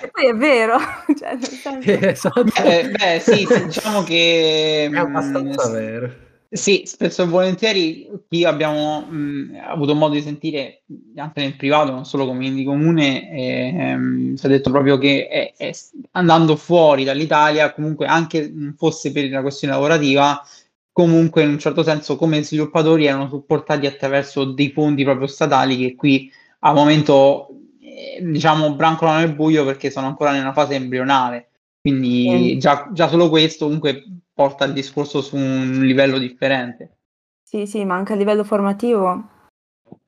e 0.00 0.10
poi 0.10 0.26
è 0.26 0.34
vero, 0.34 0.78
cioè, 1.18 1.34
nel 1.34 1.44
senso... 1.44 1.90
esatto. 2.06 2.62
eh, 2.62 2.90
beh 2.90 3.20
sì, 3.20 3.46
diciamo 3.64 4.02
che... 4.02 4.90
È 4.92 4.96
abbastanza 4.96 5.68
mm, 5.68 5.72
vero 5.72 6.26
sì, 6.50 6.84
spesso 6.86 7.22
e 7.22 7.26
volentieri 7.26 8.08
qui 8.26 8.44
abbiamo 8.44 9.02
mh, 9.02 9.60
avuto 9.66 9.94
modo 9.94 10.14
di 10.14 10.22
sentire 10.22 10.82
anche 11.16 11.42
nel 11.42 11.56
privato, 11.56 11.90
non 11.90 12.06
solo 12.06 12.24
come 12.24 12.50
di 12.50 12.64
comune, 12.64 13.30
ehm, 13.30 14.34
si 14.34 14.46
è 14.46 14.48
detto 14.48 14.70
proprio 14.70 14.96
che 14.96 15.28
è, 15.28 15.52
è, 15.56 15.70
andando 16.12 16.56
fuori 16.56 17.04
dall'Italia, 17.04 17.74
comunque 17.74 18.06
anche 18.06 18.50
fosse 18.76 19.12
per 19.12 19.26
una 19.26 19.42
questione 19.42 19.74
lavorativa, 19.74 20.42
comunque 20.90 21.42
in 21.42 21.50
un 21.50 21.58
certo 21.58 21.82
senso 21.82 22.16
come 22.16 22.42
sviluppatori 22.42 23.04
erano 23.04 23.28
supportati 23.28 23.86
attraverso 23.86 24.44
dei 24.44 24.70
fondi 24.70 25.04
proprio 25.04 25.26
statali 25.26 25.76
che 25.76 25.94
qui 25.94 26.32
al 26.60 26.74
momento 26.74 27.48
eh, 27.80 28.20
diciamo 28.24 28.74
brancolano 28.74 29.18
nel 29.18 29.34
buio 29.34 29.66
perché 29.66 29.90
sono 29.90 30.06
ancora 30.06 30.32
nella 30.32 30.54
fase 30.54 30.76
embrionale. 30.76 31.50
Quindi 31.80 32.54
mm. 32.56 32.58
già, 32.58 32.88
già 32.92 33.08
solo 33.08 33.28
questo 33.28 33.66
comunque 33.66 34.02
porta 34.38 34.66
il 34.66 34.72
discorso 34.72 35.20
su 35.20 35.34
un 35.34 35.80
livello 35.80 36.16
differente. 36.16 36.98
Sì, 37.42 37.66
sì, 37.66 37.84
ma 37.84 37.96
anche 37.96 38.12
a 38.12 38.16
livello 38.16 38.44
formativo. 38.44 39.30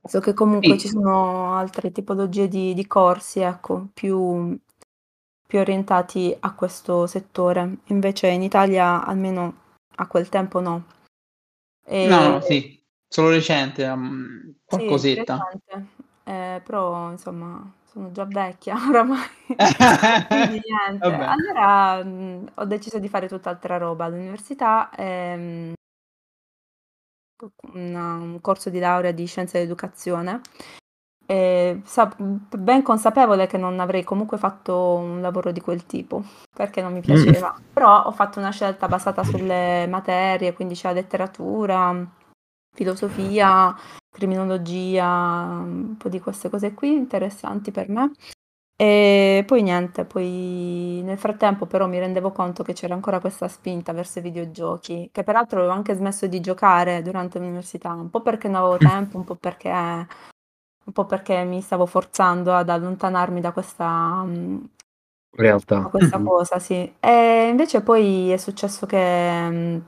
So 0.04 0.20
che 0.20 0.34
comunque 0.34 0.74
sì. 0.74 0.82
ci 0.82 0.88
sono 0.88 1.54
altre 1.54 1.90
tipologie 1.90 2.46
di, 2.46 2.72
di 2.72 2.86
corsi, 2.86 3.40
ecco, 3.40 3.88
più, 3.92 4.56
più, 5.48 5.58
orientati 5.58 6.36
a 6.38 6.54
questo 6.54 7.08
settore. 7.08 7.78
Invece 7.86 8.28
in 8.28 8.42
Italia, 8.42 9.04
almeno 9.04 9.78
a 9.96 10.06
quel 10.06 10.28
tempo, 10.28 10.60
no. 10.60 10.84
E... 11.84 12.06
No, 12.06 12.28
no, 12.28 12.40
sì, 12.40 12.80
solo 13.08 13.30
recente, 13.30 13.84
um, 13.84 14.54
qualcosetta. 14.64 15.38
Sì, 15.50 15.58
recente. 15.66 15.92
Eh, 16.22 16.62
però, 16.64 17.10
insomma, 17.10 17.68
sono 17.90 18.12
già 18.12 18.24
vecchia 18.24 18.76
oramai. 18.88 19.26
Quindi 20.28 20.60
niente. 20.64 21.06
Allora, 21.06 22.02
mhmm, 22.04 22.46
ho 22.54 22.64
deciso 22.64 22.98
di 22.98 23.08
fare 23.08 23.28
tutt'altra 23.28 23.76
roba 23.76 24.04
all'università, 24.04 24.90
ehm 24.96 25.72
una 27.72 28.14
un 28.16 28.40
corso 28.42 28.68
di 28.68 28.78
laurea 28.78 29.12
di 29.12 29.26
scienze 29.26 29.58
dell'educazione. 29.58 30.40
E 31.26 31.80
sa 31.84 32.12
ben 32.16 32.82
consapevole 32.82 33.46
che 33.46 33.56
non 33.56 33.78
avrei 33.78 34.02
comunque 34.02 34.36
fatto 34.36 34.96
un 34.96 35.20
lavoro 35.20 35.52
di 35.52 35.60
quel 35.60 35.86
tipo, 35.86 36.22
perché 36.52 36.82
non 36.82 36.92
mi 36.92 37.00
piaceva. 37.00 37.54
Mh. 37.56 37.62
Però 37.72 38.02
ho 38.02 38.10
fatto 38.12 38.40
una 38.40 38.50
scelta 38.50 38.88
basata 38.88 39.22
sulle 39.22 39.86
materie, 39.86 40.52
quindi 40.52 40.74
c'era 40.74 40.92
letteratura, 40.94 42.04
filosofia 42.74 43.74
criminologia, 44.10 45.06
un 45.62 45.96
po' 45.96 46.08
di 46.08 46.20
queste 46.20 46.50
cose 46.50 46.74
qui 46.74 46.92
interessanti 46.92 47.70
per 47.70 47.88
me. 47.88 48.12
E 48.80 49.44
poi 49.46 49.62
niente, 49.62 50.06
poi 50.06 51.02
nel 51.04 51.18
frattempo 51.18 51.66
però 51.66 51.86
mi 51.86 51.98
rendevo 51.98 52.32
conto 52.32 52.62
che 52.62 52.72
c'era 52.72 52.94
ancora 52.94 53.20
questa 53.20 53.46
spinta 53.46 53.92
verso 53.92 54.20
i 54.20 54.22
videogiochi, 54.22 55.10
che 55.12 55.22
peraltro 55.22 55.58
avevo 55.58 55.74
anche 55.74 55.94
smesso 55.94 56.26
di 56.26 56.40
giocare 56.40 57.02
durante 57.02 57.38
l'università, 57.38 57.92
un 57.92 58.08
po' 58.08 58.22
perché 58.22 58.48
non 58.48 58.62
avevo 58.62 58.76
mm. 58.76 58.88
tempo, 58.88 59.16
un 59.18 59.24
po' 59.24 59.34
perché, 59.34 59.68
un 59.68 60.92
po 60.94 61.04
perché 61.04 61.44
mi 61.44 61.60
stavo 61.60 61.84
forzando 61.84 62.54
ad 62.54 62.70
allontanarmi 62.70 63.42
da 63.42 63.52
questa 63.52 64.22
mm, 64.24 64.64
realtà. 65.36 65.80
Da 65.80 65.88
questa 65.88 66.16
mm-hmm. 66.16 66.26
cosa, 66.26 66.58
sì. 66.58 66.94
E 67.00 67.48
invece 67.50 67.82
poi 67.82 68.30
è 68.30 68.38
successo 68.38 68.86
che 68.86 69.50
mm, 69.50 69.78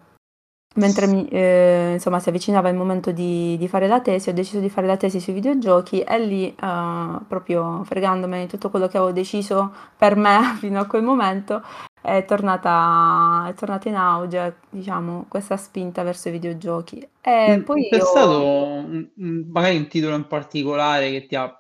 Mentre 0.75 1.07
mi, 1.07 1.29
eh, 1.29 1.91
insomma, 1.95 2.19
si 2.19 2.31
avvicinava 2.31 2.69
il 2.71 2.77
momento 2.77 3.11
di, 3.11 3.57
di, 3.59 3.69
fare 3.69 3.87
la 3.87 4.01
tesi, 4.01 4.31
ho 4.31 4.33
deciso 4.33 4.59
di 4.59 4.71
fare 4.71 4.87
la 4.87 4.97
tesi 4.97 5.21
sui 5.21 5.35
videogiochi 5.35 6.01
e 6.01 6.19
lì, 6.19 6.49
eh, 6.49 7.19
proprio 7.29 7.85
fregandomi 7.85 8.41
di 8.41 8.47
tutto 8.47 8.71
quello 8.71 8.89
che 8.89 8.97
avevo 8.97 9.13
deciso 9.13 9.73
per 9.97 10.17
me 10.17 10.57
fino 10.59 10.81
a 10.81 10.87
quel 10.87 11.03
momento, 11.03 11.63
è 12.01 12.25
tornata, 12.25 13.47
è 13.49 13.55
tornata 13.55 13.89
in 13.89 13.97
auge, 13.97 14.57
diciamo, 14.71 15.27
questa 15.29 15.57
spinta 15.57 16.03
verso 16.03 16.29
i 16.29 16.33
videogiochi. 16.33 17.07
E 17.21 17.59
mm, 17.59 17.63
poi 17.63 17.89
C'è 17.91 17.97
io... 17.97 18.05
stato 18.05 18.43
un, 18.43 19.09
magari 19.53 19.77
un 19.77 19.89
titolo 19.89 20.17
in 20.17 20.27
particolare 20.27 21.11
che 21.11 21.27
ti 21.27 21.37
ha 21.37 21.55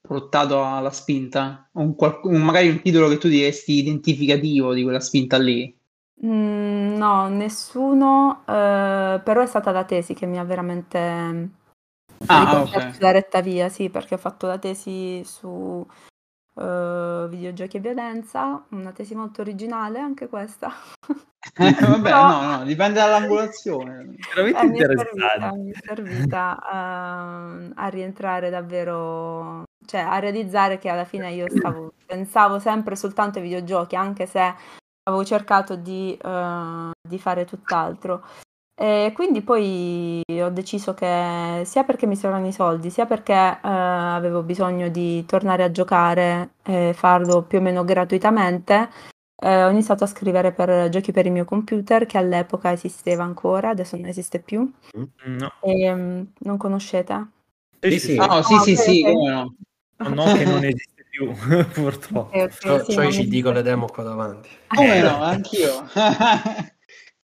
portato 0.00 0.64
alla 0.64 0.90
spinta? 0.90 1.68
Un, 1.72 1.94
un, 2.22 2.42
magari 2.42 2.68
un 2.68 2.80
titolo 2.80 3.08
che 3.08 3.18
tu 3.18 3.28
diresti 3.28 3.74
identificativo 3.74 4.72
di 4.72 4.82
quella 4.82 5.00
spinta 5.00 5.36
lì? 5.36 5.76
Mhmm, 6.22 6.96
no, 6.96 7.28
nessuno, 7.28 8.42
uhm, 8.46 9.20
però 9.22 9.42
è 9.42 9.46
stata 9.46 9.70
la 9.70 9.84
tesi 9.84 10.14
che 10.14 10.24
mi 10.26 10.38
ha 10.38 10.44
veramente 10.44 11.50
Ah, 12.28 12.62
okay. 12.62 12.92
sulla 12.94 13.10
retta 13.12 13.40
via, 13.42 13.68
sì, 13.68 13.90
perché 13.90 14.14
ho 14.14 14.18
fatto 14.18 14.46
la 14.46 14.58
tesi 14.58 15.22
su, 15.24 15.86
uhm, 16.54 17.28
videogiochi 17.28 17.76
e 17.78 17.80
violenza, 17.80 18.64
una 18.70 18.92
tesi 18.92 19.14
molto 19.14 19.42
originale 19.42 19.98
anche 20.00 20.28
questa. 20.28 20.70
Eh, 21.58 21.72
vabbè, 21.80 22.02
Però 22.10 22.26
no, 22.26 22.42
no, 22.58 22.64
dipende 22.64 22.98
dall'angolazione. 23.00 24.14
Veramente 24.34 24.66
eh, 24.66 24.68
mi 24.68 24.78
è 24.80 24.82
servita, 24.94 25.50
interessante. 25.52 25.58
mi 25.58 25.70
è 25.70 25.74
servita 25.86 26.58
a 26.60 27.56
a 27.76 27.88
rientrare 27.88 28.50
davvero 28.50 29.62
cioè 29.86 30.00
a 30.00 30.18
realizzare 30.18 30.78
che 30.78 30.88
alla 30.88 31.04
fine 31.04 31.32
io 31.32 31.48
stavo 31.48 31.92
pensavo 32.04 32.58
sempre 32.58 32.96
soltanto 32.96 33.38
ai 33.38 33.44
videogiochi, 33.44 33.94
anche 33.96 34.26
se 34.26 34.54
avevo 35.06 35.24
cercato 35.24 35.76
di, 35.76 36.16
uh, 36.22 36.90
di 37.06 37.18
fare 37.18 37.44
tutt'altro. 37.44 38.24
E 38.78 39.12
quindi 39.14 39.40
poi 39.40 40.22
ho 40.42 40.50
deciso 40.50 40.92
che 40.92 41.62
sia 41.64 41.84
perché 41.84 42.06
mi 42.06 42.14
servono 42.16 42.46
i 42.46 42.52
soldi, 42.52 42.90
sia 42.90 43.06
perché 43.06 43.32
eh, 43.32 43.58
avevo 43.62 44.42
bisogno 44.42 44.90
di 44.90 45.24
tornare 45.24 45.62
a 45.62 45.70
giocare 45.70 46.50
e 46.62 46.92
farlo 46.94 47.42
più 47.42 47.58
o 47.58 47.62
meno 47.62 47.84
gratuitamente, 47.84 48.90
eh, 49.42 49.64
ho 49.64 49.70
iniziato 49.70 50.04
a 50.04 50.06
scrivere 50.06 50.52
per 50.52 50.90
giochi 50.90 51.10
per 51.10 51.24
il 51.24 51.32
mio 51.32 51.46
computer 51.46 52.04
che 52.04 52.18
all'epoca 52.18 52.70
esisteva 52.70 53.24
ancora, 53.24 53.70
adesso 53.70 53.96
non 53.96 54.06
esiste 54.08 54.40
più. 54.40 54.70
Mm, 54.98 55.36
no. 55.38 55.52
E, 55.62 55.90
um, 55.90 56.32
non 56.40 56.56
conoscete? 56.58 57.28
Sì, 57.80 57.98
sì. 57.98 58.18
Ah, 58.18 58.42
sì, 58.42 58.54
Ah, 58.54 58.60
sì, 58.60 58.72
ok, 58.72 58.78
sì, 58.78 59.02
ok. 59.06 59.12
come 59.14 59.30
no. 59.30 59.54
No, 59.98 60.08
no, 60.26 60.32
che 60.32 60.44
non 60.44 60.62
esiste 60.64 60.95
più, 61.16 61.32
purtroppo. 61.72 62.36
Ok, 62.36 62.42
ok, 62.44 62.58
C'ho, 62.66 62.84
sì, 62.84 62.94
c'ho 62.94 63.00
non 63.00 63.10
i 63.10 63.12
CD 63.12 63.18
esiste. 63.20 63.42
con 63.42 63.52
le 63.54 63.62
demo 63.62 63.86
qua 63.86 64.02
davanti. 64.02 64.48
Come 64.74 65.00
no, 65.00 65.22
anch'io. 65.22 65.86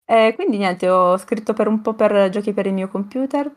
E 0.10 0.32
quindi 0.36 0.56
niente, 0.56 0.88
ho 0.88 1.18
scritto 1.18 1.52
per 1.52 1.68
un 1.68 1.82
po' 1.82 1.94
per 1.94 2.30
giochi 2.30 2.54
per 2.54 2.66
il 2.66 2.72
mio 2.74 2.88
computer 2.88 3.54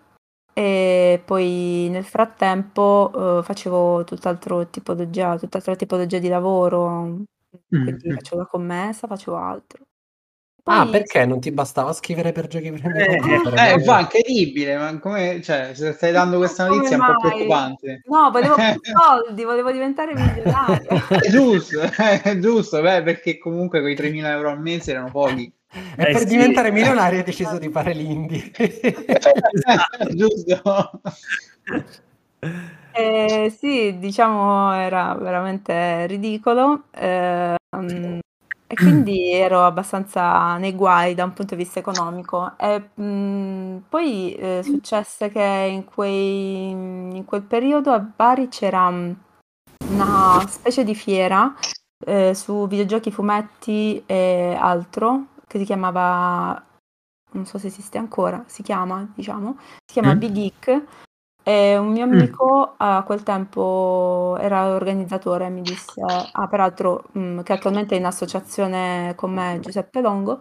e 0.52 1.22
poi 1.24 1.86
nel 1.92 2.04
frattempo 2.04 3.38
eh, 3.38 3.42
facevo 3.44 4.02
tutt'altro 4.02 4.68
tipologia, 4.68 5.38
tutt'altra 5.38 5.76
tipologia 5.76 6.18
di 6.18 6.26
lavoro, 6.26 7.18
quindi 7.68 8.08
Mm. 8.08 8.14
facevo 8.16 8.40
la 8.40 8.46
commessa, 8.46 9.06
facevo 9.06 9.36
altro. 9.36 9.84
Ah, 10.64 10.82
Poi 10.82 10.90
perché 10.90 11.24
non 11.26 11.40
ti 11.40 11.50
bastava 11.50 11.92
scrivere 11.92 12.32
per 12.32 12.46
giochi 12.46 12.70
per 12.70 12.80
il 12.80 12.90
mio 12.90 13.04
Eh, 13.04 13.16
computer? 13.18 13.74
Eh, 13.74 13.82
fa, 13.82 14.00
incredibile, 14.00 14.76
ma 14.76 14.98
come, 14.98 15.40
cioè, 15.42 15.72
se 15.74 15.92
stai 15.92 16.12
dando 16.12 16.38
questa 16.38 16.66
notizia 16.68 16.96
è 16.96 17.00
un 17.00 17.06
po' 17.06 17.18
preoccupante. 17.28 18.02
No, 18.06 18.30
volevo 18.30 18.54
più 18.56 18.80
soldi, 18.82 19.44
volevo 19.44 19.70
diventare 19.72 20.14
milionaria. 20.14 21.06
È 21.20 21.30
giusto, 21.30 21.80
è 21.80 22.38
giusto, 22.38 22.80
beh, 22.80 23.02
perché 23.02 23.38
comunque 23.38 23.80
quei 23.80 23.94
3.000 23.94 24.30
euro 24.30 24.50
al 24.50 24.60
mese 24.60 24.90
erano 24.92 25.10
pochi. 25.10 25.52
E 25.72 26.02
Eh, 26.02 26.12
per 26.12 26.18
sì. 26.22 26.26
diventare 26.26 26.70
milionario 26.72 27.18
hai 27.18 27.24
deciso 27.24 27.58
di 27.58 27.68
fare 27.68 27.92
l'indie. 27.92 28.50
giusto. 30.14 31.00
Eh, 32.92 33.54
sì, 33.56 33.98
diciamo 33.98 34.72
era 34.72 35.14
veramente 35.14 36.06
ridicolo. 36.06 36.84
ehm, 36.92 37.56
e 38.70 38.76
quindi 38.76 39.32
ero 39.32 39.64
abbastanza 39.64 40.56
nei 40.56 40.76
guai 40.76 41.14
da 41.16 41.24
un 41.24 41.32
punto 41.32 41.56
di 41.56 41.62
vista 41.64 41.80
economico. 41.80 42.56
E 42.56 42.78
mh, 42.94 43.82
poi 43.88 44.32
eh, 44.34 44.60
successe 44.62 45.28
che 45.28 45.68
in, 45.72 45.84
quei, 45.84 46.70
in 46.70 47.24
quel 47.26 47.42
periodo 47.42 47.90
a 47.90 47.98
Bari 47.98 48.46
c'era 48.46 48.88
mh, 48.88 49.16
una 49.88 50.44
specie 50.46 50.84
di 50.84 50.94
fiera 50.94 51.52
eh, 52.06 52.32
su 52.34 52.68
videogiochi, 52.68 53.10
fumetti 53.10 54.02
e 54.06 54.56
altro 54.58 55.26
che 55.48 55.58
si 55.58 55.64
chiamava, 55.64 56.64
non 57.32 57.46
so 57.46 57.58
se 57.58 57.66
esiste 57.66 57.98
ancora, 57.98 58.44
si 58.46 58.62
chiama, 58.62 59.04
diciamo, 59.16 59.56
si 59.84 59.94
chiama 59.94 60.14
Mm. 60.14 60.18
Big 60.18 60.32
Geek. 60.32 60.84
E 61.50 61.76
un 61.78 61.88
mio 61.90 62.06
Mm. 62.06 62.12
amico 62.12 62.74
a 62.76 63.02
quel 63.04 63.22
tempo 63.24 64.36
era 64.40 64.68
organizzatore, 64.74 65.48
mi 65.48 65.62
disse, 65.62 66.00
ah, 66.30 66.46
peraltro, 66.48 67.04
mh, 67.12 67.40
che 67.42 67.52
attualmente 67.54 67.94
è 67.96 67.98
in 67.98 68.04
associazione 68.06 69.14
con 69.16 69.32
me, 69.32 69.58
Giuseppe 69.60 70.00
Longo, 70.00 70.40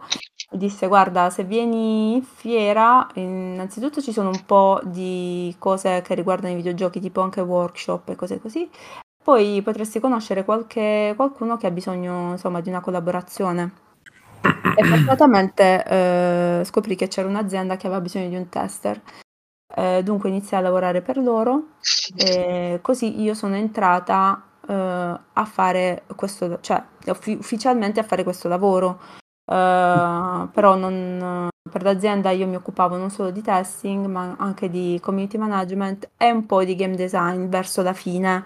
mi 0.51 0.57
disse, 0.59 0.87
guarda, 0.87 1.29
se 1.31 1.43
vieni 1.45 2.13
in 2.15 2.23
fiera, 2.23 3.07
innanzitutto 3.15 4.01
ci 4.01 4.11
sono 4.11 4.29
un 4.29 4.45
po' 4.45 4.79
di 4.83 5.55
cose 5.57 6.01
che 6.03 6.13
riguardano 6.15 6.53
i 6.53 6.57
videogiochi, 6.57 6.99
tipo 6.99 7.21
anche 7.21 7.41
workshop 7.41 8.09
e 8.09 8.15
cose 8.15 8.39
così, 8.39 8.69
poi 9.23 9.61
potresti 9.63 9.99
conoscere 9.99 10.45
qualche, 10.45 11.13
qualcuno 11.15 11.57
che 11.57 11.67
ha 11.67 11.71
bisogno, 11.71 12.31
insomma, 12.31 12.61
di 12.61 12.69
una 12.69 12.81
collaborazione. 12.81 13.73
E 14.73 14.83
fortunatamente 14.85 15.83
eh, 15.85 16.61
scoprì 16.65 16.95
che 16.95 17.07
c'era 17.07 17.27
un'azienda 17.27 17.77
che 17.77 17.87
aveva 17.87 18.01
bisogno 18.01 18.29
di 18.29 18.35
un 18.35 18.49
tester. 18.49 19.01
Eh, 19.75 20.01
dunque 20.03 20.29
iniziai 20.29 20.61
a 20.61 20.63
lavorare 20.63 21.01
per 21.01 21.17
loro 21.17 21.73
e 22.17 22.79
così 22.81 23.21
io 23.21 23.35
sono 23.35 23.55
entrata 23.55 24.43
eh, 24.67 24.73
a 24.73 25.45
fare 25.45 26.03
questo, 26.15 26.59
cioè 26.61 26.83
uffi- 27.05 27.37
ufficialmente 27.39 27.99
a 27.99 28.03
fare 28.03 28.23
questo 28.23 28.47
lavoro. 28.47 28.99
Eh, 29.45 30.47
però 30.51 30.75
non, 30.75 31.49
per 31.69 31.83
l'azienda 31.83 32.31
io 32.31 32.47
mi 32.47 32.55
occupavo 32.55 32.97
non 32.97 33.09
solo 33.09 33.29
di 33.29 33.41
testing, 33.41 34.05
ma 34.07 34.35
anche 34.37 34.69
di 34.69 34.99
community 35.01 35.37
management 35.37 36.09
e 36.17 36.31
un 36.31 36.45
po' 36.45 36.63
di 36.63 36.75
game 36.75 36.95
design 36.95 37.47
verso 37.47 37.81
la 37.81 37.93
fine. 37.93 38.45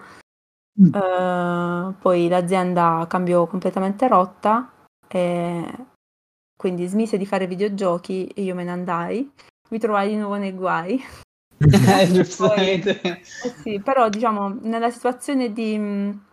Mm. 0.80 0.94
Eh, 0.94 1.94
poi 2.00 2.28
l'azienda 2.28 3.06
cambiò 3.08 3.46
completamente 3.46 4.08
rotta 4.08 4.70
e 5.08 5.86
quindi 6.56 6.86
smise 6.86 7.16
di 7.16 7.26
fare 7.26 7.46
videogiochi 7.46 8.26
e 8.28 8.42
io 8.42 8.54
me 8.54 8.64
ne 8.64 8.70
andai. 8.70 9.32
Mi 9.70 9.78
trovai 9.78 10.08
di 10.08 10.16
nuovo 10.16 10.36
nei 10.36 10.52
guai. 10.52 11.02
Eh, 11.64 12.06
giustamente. 12.12 13.00
Eh 13.00 13.22
sì, 13.62 13.80
però 13.80 14.08
diciamo 14.08 14.58
nella 14.62 14.90
situazione 14.90 15.52
di, 15.52 15.78
mh, 15.78 16.24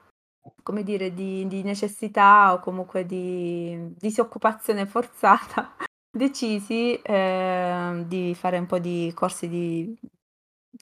come 0.64 0.84
dire, 0.84 1.14
di, 1.14 1.48
di 1.48 1.64
necessità 1.64 2.54
o 2.54 2.60
comunque 2.60 3.06
di 3.06 3.94
disoccupazione 3.98 4.86
forzata, 4.86 5.76
decisi 6.12 6.96
eh, 7.02 8.04
di 8.08 8.36
fare 8.36 8.58
un 8.58 8.66
po' 8.66 8.80
di 8.80 9.12
corsi 9.16 9.48
di, 9.48 9.96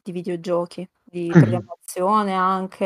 di 0.04 0.12
videogiochi, 0.12 0.88
di 1.04 1.28
Mm. 1.28 1.32
programmazione 1.40 2.34
anche, 2.34 2.86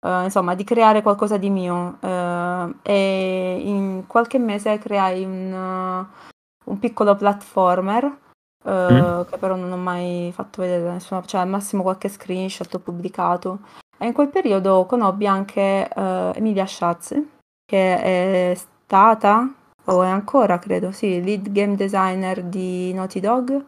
eh, 0.00 0.24
insomma, 0.24 0.54
di 0.54 0.64
creare 0.64 1.02
qualcosa 1.02 1.36
di 1.36 1.50
mio. 1.50 1.98
eh, 2.00 2.74
e 2.82 3.60
in 3.62 4.04
qualche 4.08 4.38
mese 4.38 4.78
creai 4.78 5.22
un, 5.24 5.52
eh, 5.52 6.30
un 6.64 6.78
piccolo 6.78 7.14
platformer 7.14 8.18
eh, 8.64 9.24
che 9.28 9.38
però 9.38 9.56
non 9.56 9.72
ho 9.72 9.76
mai 9.76 10.30
fatto 10.34 10.62
vedere 10.62 10.82
da 10.82 10.92
nessuna, 10.92 11.22
cioè 11.24 11.40
al 11.40 11.48
massimo 11.48 11.82
qualche 11.82 12.08
screenshot 12.08 12.72
ho 12.74 12.78
pubblicato. 12.78 13.60
E 13.98 14.06
in 14.06 14.12
quel 14.12 14.28
periodo 14.28 14.86
conobbi 14.86 15.26
anche 15.26 15.88
eh, 15.88 16.32
Emilia 16.34 16.66
Schatz, 16.66 17.20
che 17.64 18.50
è 18.50 18.54
stata, 18.54 19.52
o 19.84 20.02
è 20.02 20.08
ancora 20.08 20.58
credo, 20.58 20.92
sì, 20.92 21.22
lead 21.22 21.50
game 21.52 21.76
designer 21.76 22.42
di 22.42 22.92
Naughty 22.92 23.20
Dog 23.20 23.64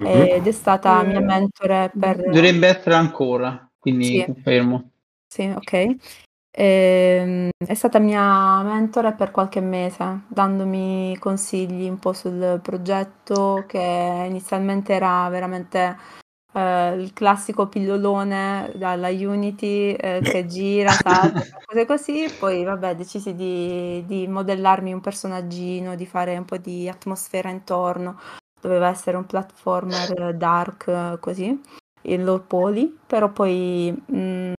ed 0.00 0.46
è 0.46 0.52
stata 0.52 1.02
mia 1.02 1.20
mentore 1.20 1.90
per... 1.98 2.22
Dovrebbe 2.30 2.68
essere 2.68 2.94
ancora, 2.94 3.68
quindi 3.78 4.04
Sì. 4.04 4.24
confermo. 4.24 4.90
Sì, 5.26 5.52
ok. 5.54 5.96
Ehm, 6.50 7.50
è 7.64 7.74
stata 7.74 7.98
mia 7.98 8.62
mentore 8.62 9.12
per 9.14 9.30
qualche 9.30 9.60
mese, 9.60 10.22
dandomi 10.28 11.16
consigli 11.18 11.88
un 11.88 11.98
po' 11.98 12.12
sul 12.12 12.58
progetto 12.62 13.64
che 13.68 14.24
inizialmente 14.28 14.94
era 14.94 15.28
veramente 15.28 15.96
eh, 16.54 16.94
il 16.94 17.12
classico 17.12 17.68
pillolone 17.68 18.72
dalla 18.76 19.08
Unity 19.10 19.92
eh, 19.94 20.20
che 20.22 20.46
gira, 20.46 20.90
salta, 20.92 21.40
cose 21.64 21.86
così. 21.86 22.26
Poi, 22.38 22.64
vabbè, 22.64 22.96
decisi 22.96 23.34
di, 23.34 24.04
di 24.06 24.26
modellarmi 24.26 24.92
un 24.92 25.00
personaggino, 25.00 25.94
di 25.94 26.06
fare 26.06 26.36
un 26.36 26.44
po' 26.44 26.56
di 26.58 26.88
atmosfera 26.88 27.50
intorno. 27.50 28.18
Doveva 28.60 28.88
essere 28.88 29.16
un 29.16 29.26
platformer 29.26 30.34
dark, 30.36 31.18
così, 31.20 31.60
in 32.02 32.24
low 32.24 32.44
poly, 32.46 32.96
però 33.06 33.30
poi... 33.30 33.92
mh, 34.06 34.52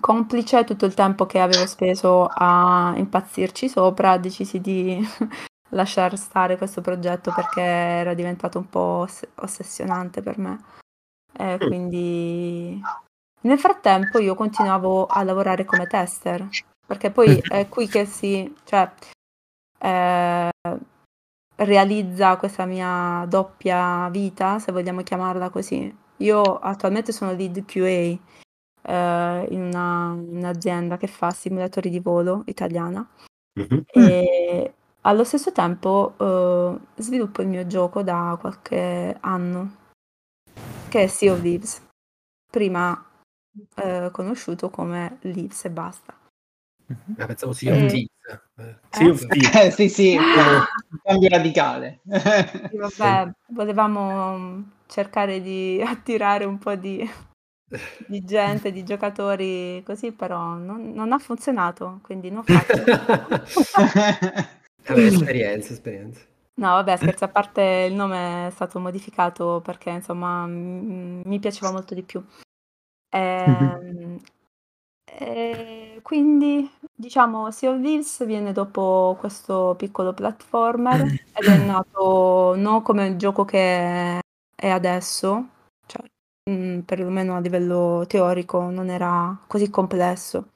complice 0.00 0.64
tutto 0.64 0.86
il 0.86 0.94
tempo 0.94 1.26
che 1.26 1.40
avevo 1.40 1.66
speso 1.66 2.26
a 2.32 2.92
impazzirci 2.96 3.68
sopra, 3.68 4.18
decisi 4.18 4.60
di 4.60 5.00
lasciare 5.70 6.16
stare 6.16 6.56
questo 6.56 6.80
progetto 6.80 7.32
perché 7.34 7.60
era 7.60 8.14
diventato 8.14 8.58
un 8.58 8.68
po' 8.68 8.80
oss- 8.80 9.28
ossessionante 9.36 10.22
per 10.22 10.38
me. 10.38 10.64
E 11.36 11.58
quindi 11.58 12.80
nel 13.42 13.58
frattempo 13.58 14.18
io 14.18 14.34
continuavo 14.34 15.06
a 15.06 15.22
lavorare 15.22 15.64
come 15.64 15.86
tester, 15.86 16.48
perché 16.86 17.10
poi 17.10 17.38
è 17.48 17.68
qui 17.68 17.88
che 17.88 18.06
si, 18.06 18.54
cioè, 18.64 18.90
eh, 19.78 20.50
realizza 21.56 22.36
questa 22.36 22.64
mia 22.64 23.24
doppia 23.28 24.08
vita, 24.10 24.58
se 24.58 24.72
vogliamo 24.72 25.02
chiamarla 25.02 25.50
così. 25.50 25.94
Io 26.18 26.42
attualmente 26.58 27.12
sono 27.12 27.32
lead 27.32 27.64
QA 27.64 28.16
eh, 28.86 29.46
in 29.50 29.62
una- 29.62 30.10
un'azienda 30.12 30.96
che 30.96 31.06
fa 31.06 31.30
simulatori 31.30 31.90
di 31.90 32.00
volo 32.00 32.42
italiana 32.46 33.06
Mhm. 33.58 33.84
e 33.86 34.74
allo 35.02 35.24
stesso 35.24 35.52
tempo 35.52 36.14
eh, 36.18 36.78
sviluppo 37.02 37.42
il 37.42 37.48
mio 37.48 37.66
gioco 37.66 38.02
da 38.02 38.36
qualche 38.40 39.16
anno, 39.20 39.76
che 40.88 41.02
è 41.02 41.06
Sea 41.06 41.32
of 41.32 41.40
Thieves, 41.40 41.82
prima 42.50 43.04
eh, 43.76 44.08
conosciuto 44.12 44.70
come 44.70 45.18
Leaves 45.22 45.64
e 45.64 45.70
basta. 45.70 46.14
Ah, 47.18 47.26
pensavo 47.26 47.52
Sea 47.52 47.72
of 47.72 47.82
Eh. 47.82 47.86
Thieves. 47.86 48.42
Eh, 48.56 48.78
Sea 48.90 49.10
of 49.10 49.26
Thieves. 49.26 49.54
Eh, 49.54 49.70
sì, 49.70 49.88
sì, 49.88 50.16
un 50.16 50.98
cambio 51.02 51.28
radicale. 51.28 52.00
Sì, 52.04 52.76
vabbè, 52.76 53.30
volevamo 53.48 54.36
mm, 54.38 54.62
cercare 54.86 55.40
di 55.40 55.80
attirare 55.86 56.44
un 56.44 56.58
po' 56.58 56.74
di, 56.74 57.08
di 58.06 58.24
gente, 58.24 58.72
di 58.72 58.84
giocatori 58.84 59.82
così, 59.84 60.12
però 60.12 60.54
non, 60.54 60.92
non 60.92 61.12
ha 61.12 61.18
funzionato, 61.18 62.00
quindi 62.02 62.30
non 62.30 62.44
fatelo. 62.44 62.84
Vabbè, 64.86 65.00
esperienze, 65.00 65.72
esperienze. 65.72 66.28
No, 66.56 66.68
vabbè, 66.68 66.96
scherzo 66.98 67.24
a 67.24 67.28
parte, 67.28 67.86
il 67.88 67.94
nome 67.94 68.46
è 68.46 68.50
stato 68.50 68.78
modificato 68.78 69.60
perché 69.64 69.90
insomma 69.90 70.46
m- 70.46 71.22
mi 71.24 71.38
piaceva 71.40 71.72
molto 71.72 71.94
di 71.94 72.02
più. 72.02 72.24
Ehm, 73.10 74.20
e 75.04 75.98
quindi 76.02 76.70
diciamo 76.94 77.50
Sea 77.50 77.70
of 77.70 77.80
Thieves 77.80 78.24
viene 78.26 78.52
dopo 78.52 79.16
questo 79.18 79.74
piccolo 79.76 80.12
platformer 80.12 81.00
ed 81.32 81.44
è 81.44 81.56
nato 81.58 82.54
non 82.56 82.82
come 82.82 83.06
il 83.08 83.16
gioco 83.16 83.44
che 83.44 84.18
è 84.54 84.68
adesso, 84.68 85.48
mh, 86.50 86.80
perlomeno 86.80 87.36
a 87.36 87.40
livello 87.40 88.04
teorico 88.06 88.70
non 88.70 88.88
era 88.88 89.38
così 89.46 89.70
complesso, 89.70 90.52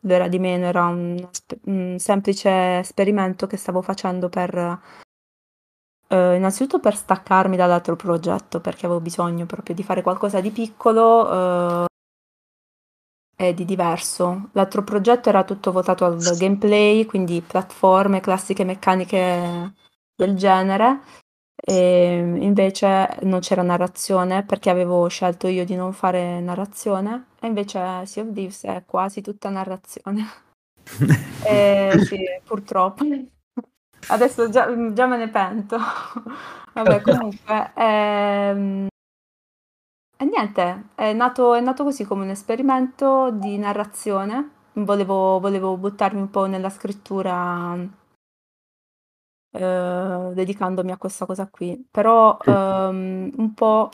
lo 0.00 0.12
era 0.12 0.28
di 0.28 0.38
meno, 0.38 0.66
era 0.66 0.86
un, 0.86 1.28
un 1.64 1.96
semplice 1.98 2.78
esperimento 2.78 3.46
che 3.46 3.56
stavo 3.56 3.82
facendo 3.82 4.28
per 4.28 4.80
Uh, 6.08 6.32
innanzitutto 6.32 6.80
per 6.80 6.96
staccarmi 6.96 7.54
dall'altro 7.54 7.94
progetto, 7.94 8.62
perché 8.62 8.86
avevo 8.86 8.98
bisogno 8.98 9.44
proprio 9.44 9.74
di 9.74 9.82
fare 9.82 10.00
qualcosa 10.00 10.40
di 10.40 10.50
piccolo 10.50 11.82
uh, 11.82 11.84
e 13.36 13.52
di 13.52 13.66
diverso. 13.66 14.48
L'altro 14.52 14.82
progetto 14.82 15.28
era 15.28 15.44
tutto 15.44 15.70
votato 15.70 16.06
al 16.06 16.16
gameplay, 16.38 17.04
quindi 17.04 17.42
piattaforme, 17.42 18.20
classiche 18.20 18.64
meccaniche 18.64 19.74
del 20.16 20.34
genere, 20.34 21.00
e 21.60 22.16
invece 22.16 23.18
non 23.22 23.40
c'era 23.40 23.62
narrazione 23.62 24.44
perché 24.44 24.70
avevo 24.70 25.06
scelto 25.08 25.48
io 25.48 25.64
di 25.64 25.74
non 25.74 25.92
fare 25.92 26.40
narrazione, 26.40 27.26
e 27.40 27.46
invece 27.46 28.06
Sea 28.06 28.22
of 28.22 28.32
Thieves 28.32 28.64
è 28.64 28.82
quasi 28.86 29.20
tutta 29.20 29.48
narrazione. 29.48 30.26
e, 31.44 31.92
sì, 32.04 32.18
purtroppo. 32.44 33.04
Adesso 34.08 34.48
già, 34.48 34.92
già 34.92 35.06
me 35.06 35.16
ne 35.16 35.28
pento. 35.28 35.76
Vabbè, 36.72 37.00
comunque, 37.02 37.72
ehm, 37.74 38.88
e 40.20 40.24
niente, 40.24 40.88
è 40.94 41.12
nato, 41.12 41.54
è 41.54 41.60
nato 41.60 41.84
così 41.84 42.04
come 42.04 42.24
un 42.24 42.30
esperimento 42.30 43.30
di 43.30 43.56
narrazione. 43.56 44.50
Volevo, 44.72 45.38
volevo 45.40 45.76
buttarmi 45.76 46.20
un 46.20 46.30
po' 46.30 46.46
nella 46.46 46.70
scrittura, 46.70 47.76
eh, 49.50 50.30
dedicandomi 50.34 50.92
a 50.92 50.96
questa 50.96 51.26
cosa 51.26 51.48
qui. 51.48 51.86
Però 51.90 52.38
ehm, 52.44 53.32
un 53.36 53.54
po', 53.54 53.90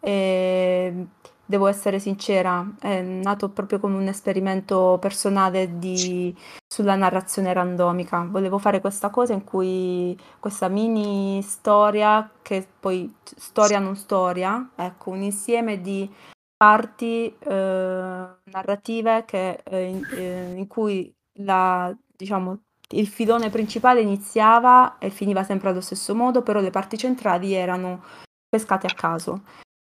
eh, 0.00 1.06
devo 1.44 1.66
essere 1.66 1.98
sincera, 1.98 2.64
è 2.80 3.00
nato 3.02 3.50
proprio 3.50 3.80
come 3.80 3.96
un 3.96 4.06
esperimento 4.06 4.98
personale 5.00 5.78
di 5.78 6.34
sulla 6.66 6.94
narrazione 6.94 7.52
randomica. 7.52 8.24
Volevo 8.30 8.58
fare 8.58 8.80
questa 8.80 9.10
cosa 9.10 9.32
in 9.32 9.44
cui 9.44 10.16
questa 10.38 10.68
mini 10.68 11.42
storia, 11.42 12.30
che 12.42 12.66
poi 12.78 13.12
storia 13.22 13.80
non 13.80 13.96
storia, 13.96 14.70
ecco, 14.76 15.10
un 15.10 15.22
insieme 15.22 15.80
di 15.80 16.08
parti 16.56 17.34
eh, 17.38 18.28
narrative 18.44 19.24
che, 19.26 19.62
eh, 19.64 19.82
in, 19.82 20.06
eh, 20.12 20.52
in, 20.56 20.66
cui 20.66 21.12
la, 21.38 21.94
diciamo, 22.16 22.58
il 22.90 23.06
filone 23.06 23.50
principale 23.50 24.00
iniziava 24.00 24.98
e 24.98 25.10
finiva 25.10 25.42
sempre 25.44 25.70
allo 25.70 25.80
stesso 25.80 26.14
modo, 26.14 26.42
però 26.42 26.60
le 26.60 26.70
parti 26.70 26.96
centrali 26.98 27.52
erano 27.52 28.02
pescate 28.48 28.86
a 28.86 28.94
caso, 28.94 29.42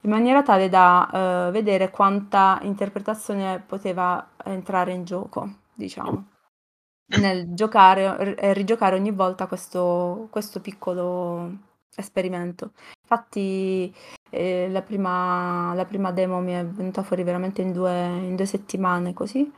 in 0.04 0.10
maniera 0.10 0.44
tale 0.44 0.70
da 0.70 1.48
uh, 1.48 1.52
vedere 1.52 1.90
quanta 1.92 2.60
interpretazione 2.64 3.64
poteva 3.66 4.32
entrare 4.44 4.94
in 4.94 5.06
gioco, 5.06 5.50
diciamo 5.74 6.38
nel 7.18 7.54
giocare 7.54 8.36
e 8.36 8.54
rigiocare 8.54 8.96
ogni 8.96 9.12
volta 9.12 9.48
questo, 9.48 10.28
questo 10.30 10.60
piccolo 10.62 11.58
esperimento. 11.96 12.74
Infatti 13.02 13.94
eh, 14.30 14.70
la, 14.70 14.82
prima, 14.82 15.74
la, 15.74 15.86
prima, 15.86 16.12
demo 16.12 16.40
mi 16.40 16.54
è 16.54 16.66
venuta 16.66 17.02
fuori 17.04 17.24
veramente 17.24 17.62
in 17.62 17.72
due, 17.72 18.06
in 18.06 18.36
due 18.36 18.46
settimane 18.46 19.14
così. 19.14 19.52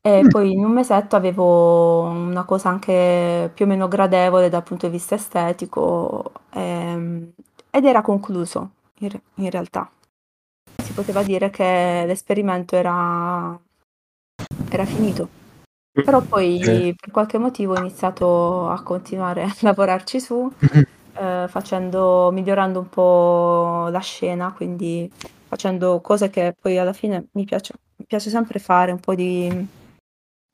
E 0.00 0.22
mm. 0.22 0.28
poi 0.28 0.52
in 0.52 0.64
un 0.64 0.72
mesetto 0.72 1.16
avevo 1.16 2.02
una 2.02 2.44
cosa 2.44 2.68
anche 2.68 3.50
più 3.52 3.64
o 3.64 3.68
meno 3.68 3.88
gradevole 3.88 4.48
dal 4.48 4.62
punto 4.62 4.86
di 4.86 4.92
vista 4.92 5.16
estetico 5.16 6.32
ehm, 6.50 7.32
ed 7.70 7.84
era 7.84 8.00
concluso 8.00 8.70
in, 9.00 9.20
in 9.34 9.50
realtà. 9.50 9.90
Si 10.82 10.92
poteva 10.92 11.22
dire 11.22 11.50
che 11.50 12.04
l'esperimento 12.06 12.76
era, 12.76 13.58
era 14.70 14.84
finito. 14.84 15.36
Però 15.92 16.20
poi 16.20 16.60
eh. 16.60 16.94
per 16.98 17.10
qualche 17.10 17.38
motivo 17.38 17.74
ho 17.74 17.78
iniziato 17.78 18.68
a 18.68 18.80
continuare 18.82 19.42
a 19.42 19.54
lavorarci 19.60 20.20
su, 20.20 20.50
eh, 21.14 21.46
facendo, 21.48 22.30
migliorando 22.32 22.78
un 22.78 22.88
po' 22.88 23.88
la 23.90 23.98
scena, 23.98 24.52
quindi 24.52 25.10
facendo 25.48 26.00
cose 26.00 26.30
che 26.30 26.54
poi 26.58 26.78
alla 26.78 26.92
fine 26.92 27.26
mi 27.32 27.44
piace, 27.44 27.74
mi 27.96 28.04
piace 28.06 28.30
sempre 28.30 28.60
fare, 28.60 28.92
un 28.92 29.00
po' 29.00 29.14
di 29.16 29.66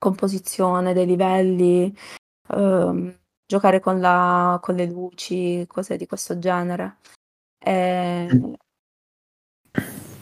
composizione 0.05 0.93
dei 0.93 1.07
livelli, 1.07 1.97
ehm, 2.51 3.19
giocare 3.47 3.81
con, 3.81 4.01
la, 4.01 4.59
con 4.63 4.75
le 4.75 4.85
luci, 4.87 5.65
cose 5.67 5.97
di 5.97 6.07
questo 6.07 6.39
genere. 6.39 6.99
E, 7.59 8.29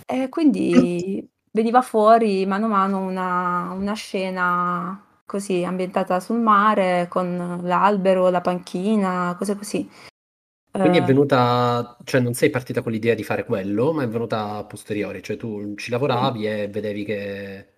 e 0.07 0.29
quindi 0.29 1.29
veniva 1.51 1.83
fuori 1.83 2.47
mano 2.47 2.67
a 2.67 2.69
mano 2.69 3.01
una, 3.01 3.73
una 3.73 3.95
scena 3.95 5.05
così 5.27 5.65
ambientata 5.65 6.21
sul 6.21 6.39
mare 6.39 7.09
con 7.09 7.61
l'albero, 7.63 8.31
la 8.31 8.41
panchina, 8.41 9.35
cose 9.37 9.57
così. 9.57 9.91
Quindi 10.71 10.99
è 10.99 11.03
eh, 11.03 11.05
venuta, 11.05 11.99
cioè 12.05 12.21
non 12.21 12.35
sei 12.35 12.51
partita 12.51 12.83
con 12.83 12.93
l'idea 12.93 13.15
di 13.15 13.25
fare 13.25 13.45
quello, 13.45 13.93
ma 13.93 14.05
è 14.05 14.09
venuta 14.09 14.55
a 14.55 14.65
posteriori, 14.65 15.23
cioè 15.23 15.37
tu 15.37 15.75
ci 15.75 15.91
lavoravi 15.91 16.47
e 16.47 16.69
vedevi 16.69 17.05
che, 17.05 17.72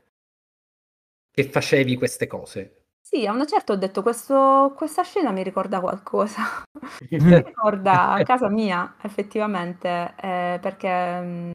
che 1.35 1.51
facevi 1.51 1.97
queste 1.97 2.29
cose. 2.29 2.85
Sì, 3.01 3.27
a 3.27 3.33
una 3.33 3.45
certa 3.45 3.73
ho 3.73 3.77
detto 3.77 4.03
questo, 4.03 4.73
questa 4.77 5.03
scena 5.03 5.31
mi 5.31 5.43
ricorda 5.43 5.81
qualcosa, 5.81 6.63
mi 7.11 7.43
ricorda 7.43 8.21
casa 8.25 8.49
mia 8.49 8.97
effettivamente, 9.03 10.15
eh, 10.21 10.59
perché 10.61 11.21
mm, 11.21 11.51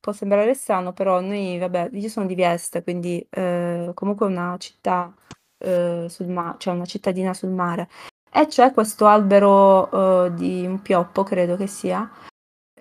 può 0.00 0.12
sembrare 0.12 0.52
strano, 0.54 0.92
però 0.92 1.20
noi, 1.20 1.56
vabbè, 1.58 1.90
io 1.92 2.08
sono 2.08 2.26
di 2.26 2.34
Vieste, 2.34 2.82
quindi 2.82 3.26
eh, 3.30 3.92
comunque 3.94 4.26
una 4.26 4.56
città 4.58 5.14
eh, 5.58 6.06
sul 6.10 6.26
mare, 6.26 6.56
cioè 6.58 6.74
una 6.74 6.84
cittadina 6.84 7.32
sul 7.32 7.50
mare. 7.50 7.88
E 8.30 8.46
c'è 8.46 8.72
questo 8.72 9.06
albero 9.06 10.26
eh, 10.26 10.34
di 10.34 10.66
un 10.66 10.82
pioppo, 10.82 11.22
credo 11.22 11.56
che 11.56 11.68
sia, 11.68 12.10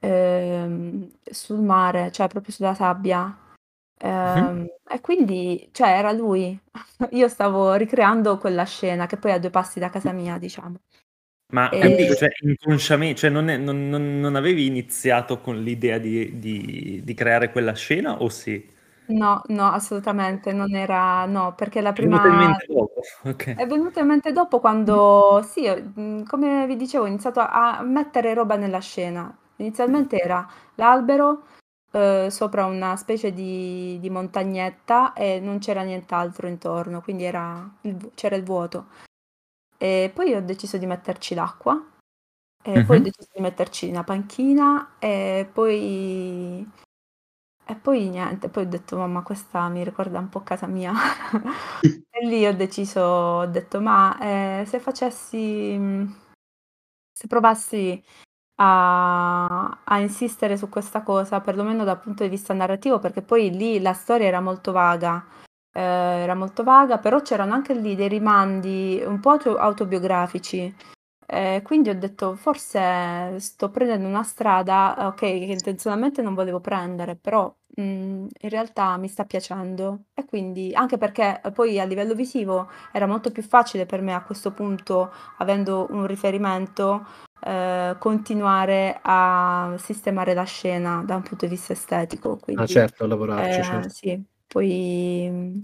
ehm, 0.02 1.10
sul 1.24 1.62
mare, 1.62 2.12
cioè 2.12 2.28
proprio 2.28 2.52
sulla 2.52 2.74
sabbia. 2.74 3.38
Mm-hmm. 4.06 4.66
E 4.90 5.02
quindi, 5.02 5.70
cioè, 5.72 5.90
era 5.90 6.12
lui. 6.12 6.60
Io 7.12 7.28
stavo 7.28 7.74
ricreando 7.74 8.38
quella 8.38 8.66
scena 8.66 9.06
che 9.06 9.18
poi 9.18 9.32
è 9.32 9.36
a 9.36 9.40
due 9.40 9.50
passi 9.50 9.80
da 9.80 9.90
casa 9.90 10.12
mia, 10.12 10.38
diciamo. 10.38 10.80
Ma 11.54 11.70
e... 11.70 11.80
quindi, 11.80 12.16
cioè, 12.16 12.30
inconsciamente, 12.42 13.16
cioè, 13.20 13.30
non, 13.30 13.48
è, 13.48 13.58
non, 13.58 13.88
non, 13.88 14.20
non, 14.20 14.36
avevi 14.36 14.66
iniziato 14.66 15.40
con 15.40 15.62
l'idea 15.62 16.00
di, 16.00 16.40
di, 16.40 17.02
di, 17.04 17.14
creare 17.14 17.52
quella 17.52 17.74
scena 17.74 18.22
o 18.22 18.30
sì? 18.30 18.72
No, 19.06 19.42
no, 19.48 19.66
assolutamente, 19.68 20.52
non 20.52 20.74
era, 20.74 21.26
no, 21.26 21.54
perché 21.56 21.82
la 21.82 21.94
prima... 21.94 22.18
È 22.18 22.22
venuta 22.22 22.44
in 22.44 22.48
mente 22.48 22.66
dopo, 22.68 23.02
ok. 23.30 23.56
È 23.56 23.68
venuta 23.68 24.00
in 24.00 24.08
mente 24.08 24.32
dopo 24.32 24.60
quando, 24.60 25.46
sì, 25.48 26.24
come 26.26 26.66
vi 26.66 26.76
dicevo, 26.76 27.04
ho 27.04 27.08
iniziato 27.08 27.40
a 27.40 27.82
mettere 27.84 28.34
roba 28.34 28.56
nella 28.56 28.80
scena. 28.80 29.38
Inizialmente 29.58 30.20
era 30.20 30.48
l'albero 30.76 31.44
eh, 31.96 32.30
sopra 32.32 32.66
una 32.66 32.96
specie 32.96 33.32
di, 33.32 34.00
di, 34.00 34.10
montagnetta 34.10 35.14
e 35.14 35.40
non 35.40 35.60
c'era 35.60 35.84
nient'altro 35.84 36.48
intorno, 36.48 37.02
quindi 37.02 37.24
era 37.24 37.72
il, 37.82 38.12
c'era 38.16 38.36
il 38.36 38.44
vuoto. 38.44 38.88
E 39.78 40.12
poi 40.14 40.34
ho 40.34 40.42
deciso 40.42 40.78
di 40.78 40.88
metterci 40.88 41.36
l'acqua, 41.36 41.80
e 42.64 42.84
poi 42.84 42.98
ho 42.98 43.02
deciso 43.02 43.30
di 43.34 43.42
metterci 43.42 43.90
una 43.90 44.04
panchina 44.04 44.96
e 45.00 45.48
poi... 45.52 46.68
E 47.66 47.76
poi 47.76 48.10
niente, 48.10 48.50
poi 48.50 48.64
ho 48.64 48.68
detto 48.68 48.98
mamma 48.98 49.22
questa 49.24 49.70
mi 49.70 49.84
ricorda 49.84 50.20
un 50.20 50.30
po' 50.30 50.42
casa 50.42 50.68
mia. 50.68 50.94
e 52.10 52.26
lì 52.26 52.46
ho 52.46 52.56
deciso, 52.56 53.02
ho 53.02 53.46
detto 53.46 53.80
ma 53.80 54.18
eh, 54.20 54.66
se 54.66 54.80
facessi, 54.80 55.80
se 57.12 57.28
provassi 57.28 58.04
a, 58.56 59.82
a, 59.84 60.00
insistere 60.00 60.58
su 60.58 60.70
questa 60.70 61.02
cosa, 61.02 61.42
perlomeno 61.42 61.84
dal 61.84 62.00
punto 62.00 62.24
di 62.24 62.30
vista 62.30 62.54
narrativo, 62.54 63.00
perché 63.00 63.22
poi 63.22 63.52
lì 63.52 63.82
la 63.82 63.94
storia 63.94 64.28
era 64.28 64.42
molto 64.42 64.72
vaga 64.72 65.26
eh, 65.74 65.82
era 65.82 66.36
molto 66.36 66.64
vaga, 66.64 67.00
però 67.00 67.22
c'erano 67.22 67.54
anche 67.54 67.74
lì 67.74 67.96
dei 67.96 68.08
rimandi 68.08 69.02
un 69.06 69.20
po' 69.20 69.32
autobiografici, 69.32 70.74
Eh, 71.26 71.62
quindi 71.64 71.90
ho 71.90 71.98
detto 71.98 72.36
forse 72.36 73.40
sto 73.40 73.72
prendendo 73.72 74.08
una 74.08 74.24
strada, 74.24 75.08
ok, 75.08 75.16
che 75.20 75.28
intenzionalmente 75.28 76.22
non 76.22 76.36
volevo 76.36 76.60
prendere, 76.60 77.16
però 77.16 77.48
mh, 77.76 77.82
in 77.82 78.50
realtà 78.50 78.98
mi 78.98 79.08
sta 79.08 79.26
piacendo. 79.26 80.06
E 80.14 80.26
quindi 80.26 80.74
anche 80.76 80.98
perché 80.98 81.42
poi 81.54 81.80
a 81.80 81.86
livello 81.86 82.14
visivo 82.14 82.70
era 82.92 83.08
molto 83.08 83.32
più 83.32 83.42
facile 83.42 83.86
per 83.86 84.02
me 84.02 84.14
a 84.14 84.24
questo 84.24 84.52
punto, 84.52 85.12
avendo 85.38 85.88
un 85.92 86.06
riferimento, 86.06 87.06
eh, 87.46 87.96
continuare 88.00 89.00
a 89.02 89.76
sistemare 89.78 90.34
la 90.34 90.44
scena 90.44 91.04
da 91.06 91.16
un 91.16 91.24
punto 91.24 91.46
di 91.46 91.52
vista 91.52 91.74
estetico. 91.74 92.34
Ah, 92.34 92.40
Quindi, 92.40 92.68
certo, 92.68 93.06
lavorarci, 93.08 93.60
eh, 93.60 93.64
certo. 93.64 93.90
sì, 93.90 94.24
poi 94.48 95.30
mh, 95.30 95.64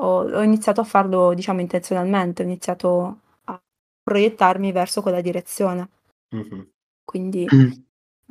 ho, 0.00 0.22
ho 0.24 0.42
iniziato 0.42 0.80
a 0.80 0.84
farlo, 0.84 1.34
diciamo, 1.34 1.60
intenzionalmente, 1.60 2.42
ho 2.42 2.44
iniziato 2.46 3.20
a 3.44 3.60
proiettarmi 4.02 4.72
verso 4.72 5.02
quella 5.02 5.20
direzione. 5.20 5.88
Mhm. 6.34 6.68
Quindi, 7.04 7.46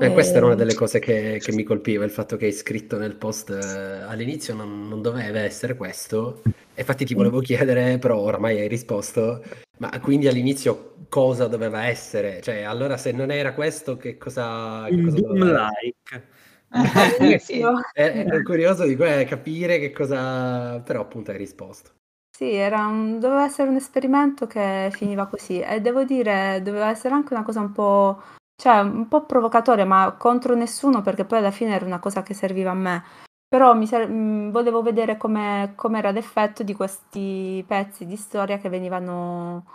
Eh, 0.08 0.14
questa 0.14 0.38
era 0.38 0.46
una 0.46 0.56
eh, 0.56 0.58
delle 0.58 0.74
cose 0.74 1.00
che, 1.00 1.40
che 1.44 1.52
mi 1.52 1.64
colpiva, 1.64 2.04
il 2.04 2.12
fatto 2.12 2.38
che 2.38 2.46
hai 2.46 2.52
scritto 2.52 2.98
nel 2.98 3.16
post 3.16 3.50
eh, 3.50 4.02
all'inizio 4.02 4.54
non, 4.54 4.88
non 4.88 5.02
doveva 5.02 5.40
essere 5.40 5.76
questo. 5.76 6.42
E 6.76 6.82
infatti 6.82 7.06
ti 7.06 7.10
sì. 7.10 7.14
volevo 7.14 7.40
chiedere, 7.40 7.98
però 8.00 8.18
oramai 8.20 8.60
hai 8.60 8.68
risposto, 8.68 9.44
ma 9.78 9.90
quindi 10.00 10.28
all'inizio 10.28 10.96
cosa 11.10 11.48
doveva 11.48 11.86
essere? 11.86 12.42
Cioè, 12.42 12.62
allora 12.64 12.98
se 12.98 13.12
non 13.12 13.32
era 13.32 13.54
questo, 13.54 13.96
che 13.98 14.18
cosa, 14.18 14.86
che 14.90 15.02
cosa 15.02 15.20
Doom 15.20 15.38
doveva 15.38 15.68
essere? 15.70 15.82
like. 15.84 16.28
Sì. 17.40 17.60
all'inizio, 17.60 17.74
Eh, 17.94 18.26
ero 18.28 18.42
curioso 18.42 18.84
di 18.86 18.96
capire 18.96 19.78
che 19.80 19.92
cosa... 19.92 20.80
Però 20.80 21.02
appunto 21.02 21.30
hai 21.32 21.38
risposto. 21.38 21.92
sì, 22.30 22.52
era 22.52 22.86
un- 22.88 23.20
doveva 23.20 23.44
essere 23.46 23.70
un 23.70 23.76
esperimento 23.76 24.48
che 24.48 24.90
finiva 24.92 25.28
così 25.28 25.60
e 25.60 25.80
devo 25.82 26.04
dire, 26.04 26.62
doveva 26.64 26.90
essere 26.90 27.14
anche 27.14 27.34
una 27.34 27.44
cosa 27.44 27.60
un 27.62 27.72
po', 27.72 28.22
cioè, 28.64 28.80
un 28.80 29.10
po' 29.10 29.26
provocatoria, 29.26 29.86
ma 29.86 30.16
contro 30.18 30.56
nessuno 30.56 31.02
perché 31.02 31.26
poi 31.26 31.40
alla 31.40 31.52
fine 31.52 31.76
era 31.76 31.86
una 31.86 32.00
cosa 32.00 32.24
che 32.24 32.34
serviva 32.34 32.72
a 32.72 32.74
me. 32.74 33.04
Però 33.46 33.74
mi 33.76 33.86
ser- 33.86 34.08
mh, 34.10 34.52
volevo 34.52 34.82
vedere 34.82 35.18
come 35.18 35.76
era 35.98 36.12
l'effetto 36.12 36.64
di 36.64 36.74
questi 36.74 37.62
pezzi 37.68 38.06
di 38.06 38.16
storia 38.16 38.58
che 38.60 38.70
venivano 38.70 39.66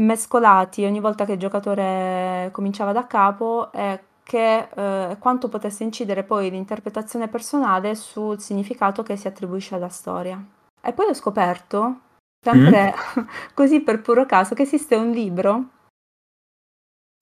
mescolati 0.00 0.84
ogni 0.84 1.00
volta 1.00 1.24
che 1.24 1.32
il 1.32 1.38
giocatore 1.38 2.50
cominciava 2.52 2.92
da 2.92 3.06
capo 3.06 3.72
e 3.72 4.00
che 4.22 4.68
eh, 4.74 5.16
quanto 5.18 5.48
potesse 5.48 5.82
incidere 5.82 6.24
poi 6.24 6.50
l'interpretazione 6.50 7.28
personale 7.28 7.94
sul 7.94 8.38
significato 8.38 9.02
che 9.02 9.16
si 9.16 9.28
attribuisce 9.28 9.76
alla 9.76 9.88
storia. 9.88 10.38
E 10.82 10.92
poi 10.92 11.06
ho 11.06 11.14
scoperto, 11.14 12.00
sempre 12.38 12.94
così 13.54 13.80
per 13.80 14.02
puro 14.02 14.26
caso, 14.26 14.54
che 14.54 14.62
esiste 14.64 14.94
un 14.94 15.10
libro 15.10 15.78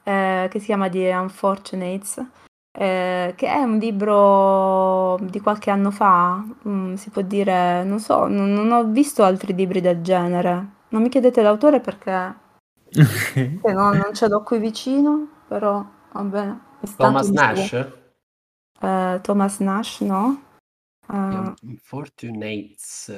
eh, 0.08 0.48
che 0.50 0.58
si 0.58 0.66
chiama 0.66 0.88
The 0.88 1.12
Unfortunates, 1.12 2.24
eh, 2.72 3.34
che 3.36 3.46
è 3.46 3.62
un 3.62 3.76
libro 3.76 5.18
di 5.20 5.38
qualche 5.40 5.70
anno 5.70 5.90
fa, 5.90 6.42
mm, 6.66 6.94
si 6.94 7.10
può 7.10 7.20
dire, 7.20 7.84
non 7.84 8.00
so, 8.00 8.26
non, 8.26 8.52
non 8.54 8.72
ho 8.72 8.84
visto 8.84 9.22
altri 9.22 9.54
libri 9.54 9.82
del 9.82 10.00
genere. 10.00 10.76
Non 10.88 11.02
mi 11.02 11.10
chiedete 11.10 11.42
l'autore 11.42 11.80
perché 11.80 12.10
no, 13.64 13.92
non 13.92 14.14
ce 14.14 14.28
l'ho 14.28 14.42
qui 14.42 14.58
vicino, 14.58 15.28
però 15.46 15.84
va 16.12 16.22
bene. 16.22 16.60
Thomas 16.96 17.28
Nash? 17.28 17.72
eh, 18.80 19.18
Thomas 19.22 19.58
Nash, 19.58 20.00
no? 20.00 20.42
Fortunates. 21.82 23.12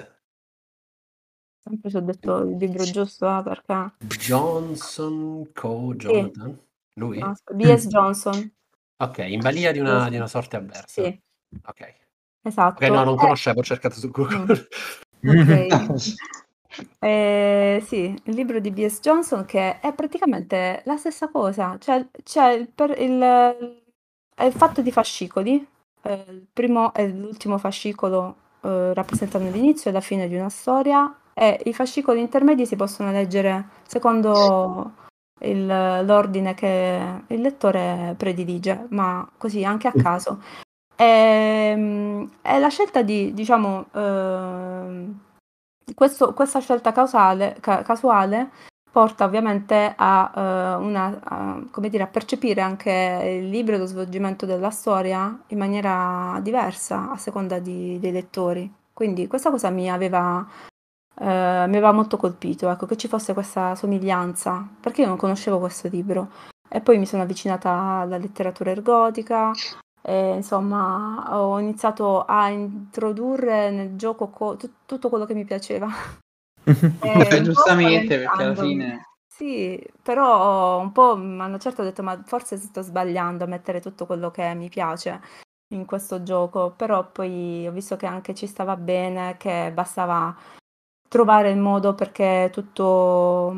sempre 1.59 1.91
ci 1.91 1.97
ho 1.97 2.01
detto 2.01 2.39
il 2.39 2.57
libro 2.57 2.83
giusto, 2.83 3.29
eh, 3.29 3.43
perché... 3.45 3.93
Johnson 4.19 5.51
Co. 5.53 5.95
Jonathan? 5.95 6.69
Lui? 7.01 7.19
no, 7.19 7.35
B.S. 7.55 7.89
Johnson, 7.89 8.51
Ok, 8.99 9.19
in 9.27 9.41
balia 9.41 9.73
di 9.73 9.79
una, 9.81 10.09
di 10.11 10.17
una 10.17 10.27
sorte 10.27 10.57
avversa. 10.57 11.03
sì, 11.03 11.21
Ok. 11.67 11.95
esatto. 12.43 12.85
Ok, 12.85 12.91
no, 12.91 13.05
non 13.05 13.15
Eh, 13.15 13.19
conoscevo, 13.19 13.61
ho 13.61 13.63
cercato 13.63 13.95
su 13.99 14.11
Google. 14.11 14.69
ok. 15.25 16.09
Eh, 17.03 17.83
sì, 17.87 18.15
il 18.25 18.35
libro 18.35 18.61
di 18.61 18.71
B.S. 18.71 19.01
Johnson 19.01 19.45
che 19.47 19.81
è 19.81 19.93
praticamente 19.95 20.83
la 20.85 20.97
stessa 20.99 21.29
cosa, 21.29 21.77
cioè, 21.79 21.97
il, 22.55 22.69
per- 22.69 22.99
il- 23.01 23.83
è 24.35 24.51
fatto 24.51 24.83
di 24.83 24.93
fascicoli, 24.93 25.67
eh, 26.03 26.25
il 26.29 26.47
primo 26.53 26.93
e 26.95 27.09
l'ultimo 27.09 27.57
fascicolo 27.59 28.37
eh, 28.63 28.93
rappresentano 28.95 29.51
l'inizio 29.51 29.91
e 29.91 29.93
la 29.95 30.01
fine 30.01 30.29
di 30.29 30.37
una 30.37 30.51
storia 30.51 31.15
e 31.35 31.61
i 31.65 31.73
fascicoli 31.73 32.21
intermedi 32.21 32.67
si 32.67 32.77
possono 32.77 33.11
leggere 33.13 33.69
secondo 33.87 34.93
il- 35.41 35.67
l'ordine 36.05 36.55
che 36.55 37.01
il 37.29 37.41
lettore 37.41 38.15
predilige, 38.17 38.87
ma 38.91 39.29
così 39.39 39.65
anche 39.65 39.89
a 39.89 39.93
caso. 39.93 40.41
Ehm, 40.97 42.31
E, 42.43 42.59
la 42.59 42.69
scelta 42.69 43.03
di, 43.03 43.33
diciamo, 43.33 43.87
ehm, 43.95 45.19
questo- 45.95 46.33
questa 46.35 46.61
scelta 46.61 46.93
causale- 46.93 47.57
ca- 47.61 47.83
casuale 47.83 48.51
porta 48.91 49.25
ovviamente 49.25 49.93
a, 49.97 50.33
eh, 50.35 50.75
una, 50.85 51.19
a, 51.23 51.61
come 51.71 51.89
dire, 51.89 52.03
a 52.03 52.07
percepire 52.09 52.61
anche 52.61 52.91
il 53.41 53.49
libro 53.49 53.77
e 53.77 53.79
lo 53.79 53.87
svolgimento 53.87 54.47
della 54.47 54.71
storia 54.71 55.39
in 55.49 55.59
maniera 55.59 56.39
diversa 56.43 57.11
a 57.13 57.17
seconda 57.17 57.59
di- 57.61 57.99
dei 58.01 58.11
lettori. 58.13 58.71
Quindi 58.93 59.27
questa 59.29 59.51
cosa 59.51 59.71
mi 59.71 59.89
aveva, 59.91 60.45
eh, 61.21 61.67
mi 61.69 61.77
aveva 61.77 61.93
molto 61.93 62.17
colpito, 62.17 62.71
ecco, 62.71 62.87
che 62.87 62.97
ci 62.97 63.07
fosse 63.07 63.35
questa 63.35 63.75
somiglianza, 63.75 64.67
perché 64.81 65.03
io 65.03 65.09
non 65.09 65.19
conoscevo 65.19 65.59
questo 65.59 65.89
libro. 65.89 66.31
E 66.67 66.81
poi 66.81 66.97
mi 66.99 67.05
sono 67.05 67.23
avvicinata 67.23 67.71
alla 67.71 68.17
letteratura 68.17 68.71
ergotica, 68.71 69.53
e, 70.01 70.35
insomma, 70.37 71.37
ho 71.37 71.59
iniziato 71.59 72.25
a 72.25 72.49
introdurre 72.49 73.71
nel 73.71 73.97
gioco 73.97 74.29
co- 74.29 74.57
tut- 74.57 74.87
tutto 74.87 75.09
quello 75.11 75.27
che 75.27 75.35
mi 75.35 75.45
piaceva. 75.45 75.89
E 77.03 77.27
po' 77.29 77.41
giustamente, 77.43 78.19
perché 78.19 78.43
alla 78.43 78.55
fine... 78.55 79.05
Sì, 79.27 79.83
però 80.03 80.79
un 80.79 80.93
po' 80.93 81.17
mi 81.17 81.41
hanno 81.41 81.59
certo 81.59 81.83
detto, 81.83 82.03
ma 82.03 82.21
forse 82.25 82.59
sto 82.59 82.83
sbagliando 82.83 83.45
a 83.45 83.47
mettere 83.47 83.81
tutto 83.81 84.05
quello 84.05 84.31
che 84.31 84.53
mi 84.55 84.69
piace 84.69 85.21
in 85.73 85.87
questo 85.87 86.23
gioco, 86.23 86.75
però 86.77 87.11
poi 87.11 87.67
ho 87.67 87.73
visto 87.73 87.97
che 87.97 88.07
anche 88.07 88.35
ci 88.35 88.47
stava 88.47 88.77
bene, 88.77 89.37
che 89.39 89.71
bastava 89.73 90.37
trovare 91.11 91.51
il 91.51 91.59
modo 91.59 91.95
perché 91.95 92.51
tutto... 92.53 93.53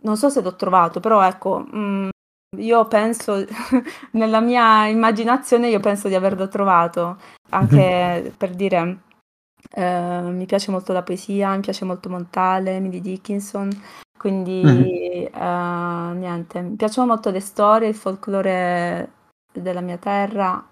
Non 0.00 0.16
so 0.16 0.28
se 0.28 0.40
l'ho 0.42 0.54
trovato, 0.54 1.00
però 1.00 1.26
ecco, 1.26 1.66
mm, 1.74 2.08
io 2.58 2.86
penso, 2.86 3.44
nella 4.12 4.40
mia 4.40 4.86
immaginazione, 4.86 5.68
io 5.68 5.80
penso 5.80 6.06
di 6.06 6.14
averlo 6.14 6.46
trovato, 6.46 7.18
anche 7.50 8.32
per 8.38 8.54
dire, 8.54 9.00
eh, 9.72 10.20
mi 10.22 10.46
piace 10.46 10.70
molto 10.70 10.92
la 10.92 11.02
poesia, 11.02 11.52
mi 11.54 11.60
piace 11.60 11.84
molto 11.84 12.08
Montale, 12.08 12.76
Emily 12.76 13.00
Dickinson, 13.00 13.70
quindi 14.16 14.62
eh, 15.24 16.12
niente, 16.14 16.60
mi 16.60 16.76
piacciono 16.76 17.08
molto 17.08 17.30
le 17.30 17.40
storie, 17.40 17.88
il 17.88 17.96
folklore 17.96 19.12
della 19.52 19.80
mia 19.80 19.98
terra, 19.98 20.64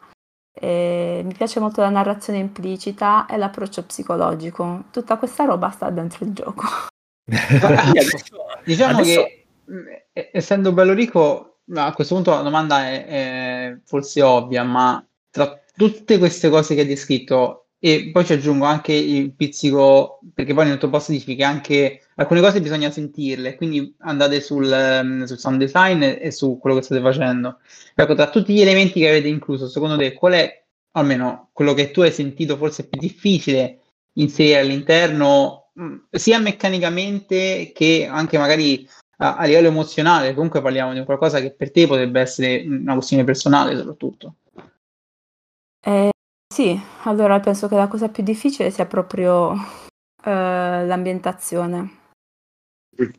mi 0.61 1.35
piace 1.35 1.61
molto 1.61 1.81
la 1.81 1.90
narrazione 1.90 2.38
implicita 2.38 3.27
e 3.27 3.37
l'approccio 3.37 3.85
psicologico. 3.85 4.85
Tutta 4.90 5.16
questa 5.19 5.45
roba 5.45 5.71
sta 5.71 5.90
dentro 5.90 6.25
il 6.25 6.33
gioco. 6.33 6.64
Diciamo 8.64 8.99
Adesso- 8.99 9.23
che 9.23 9.47
essendo 10.12 10.73
bello 10.73 10.92
ricco, 10.92 11.59
a 11.75 11.92
questo 11.92 12.14
punto 12.14 12.31
la 12.31 12.42
domanda 12.42 12.87
è, 12.87 13.07
è 13.07 13.79
forse 13.85 14.23
ovvia, 14.23 14.62
ma 14.62 15.05
tra 15.31 15.61
tutte 15.77 16.19
queste 16.19 16.49
cose 16.49 16.75
che 16.75 16.83
hai 16.83 16.87
descritto, 16.87 17.65
e 17.79 18.11
poi 18.12 18.25
ci 18.25 18.33
aggiungo 18.33 18.65
anche 18.65 18.93
il 18.93 19.33
pizzico, 19.35 20.21
perché 20.35 20.55
poi 20.55 20.67
nel 20.67 20.79
tuo 20.79 20.89
post 20.89 21.11
dici 21.11 21.37
che 21.37 21.45
anche 21.45 22.03
alcune 22.17 22.41
cose 22.41 22.61
bisogna 22.61 22.91
sentirle, 22.91 23.57
quindi 23.57 23.95
andate 23.99 24.41
sul, 24.41 24.71
ehm, 24.71 25.25
sul 25.25 25.39
sound 25.39 25.59
design 25.59 26.03
e, 26.03 26.19
e 26.21 26.31
su 26.31 26.59
quello 26.59 26.77
che 26.77 26.83
state 26.83 27.01
facendo. 27.01 27.59
Ecco, 27.95 28.15
tra 28.15 28.31
tutti 28.31 28.55
gli 28.55 28.61
elementi 28.61 29.01
che 29.01 29.09
avete 29.09 29.29
incluso, 29.29 29.69
secondo 29.69 29.97
te 29.97 30.15
qual 30.15 30.33
è, 30.33 30.65
almeno 30.93 31.51
quello 31.53 31.75
che 31.75 31.91
tu 31.91 32.01
hai 32.01 32.12
sentito 32.12 32.57
forse 32.57 32.89
più 32.89 32.99
difficile 32.99 33.81
inserire 34.15 34.61
all'interno, 34.61 35.71
mh, 35.75 35.97
sia 36.11 36.39
meccanicamente 36.39 37.73
che 37.75 38.09
anche 38.11 38.39
magari 38.39 38.89
a, 39.19 39.37
a 39.37 39.45
livello 39.45 39.69
emozionale, 39.69 40.35
comunque 40.35 40.62
parliamo 40.62 40.93
di 40.93 41.05
qualcosa 41.05 41.41
che 41.41 41.53
per 41.53 41.71
te 41.71 41.87
potrebbe 41.87 42.21
essere 42.21 42.65
una 42.67 42.95
questione 42.95 43.25
personale 43.25 43.77
soprattutto. 43.77 44.37
Eh, 45.85 46.11
sì, 46.57 46.81
allora 47.03 47.38
penso 47.38 47.69
che 47.69 47.77
la 47.77 47.87
cosa 47.87 48.09
più 48.09 48.23
difficile 48.23 48.71
sia 48.71 48.87
proprio 48.87 49.53
eh, 50.25 50.87
l'ambientazione. 50.87 51.99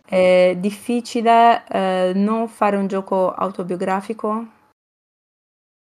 È 0.03 0.57
difficile 0.57 1.63
eh, 1.67 2.13
non 2.15 2.47
fare 2.47 2.77
un 2.77 2.87
gioco 2.87 3.31
autobiografico, 3.31 4.43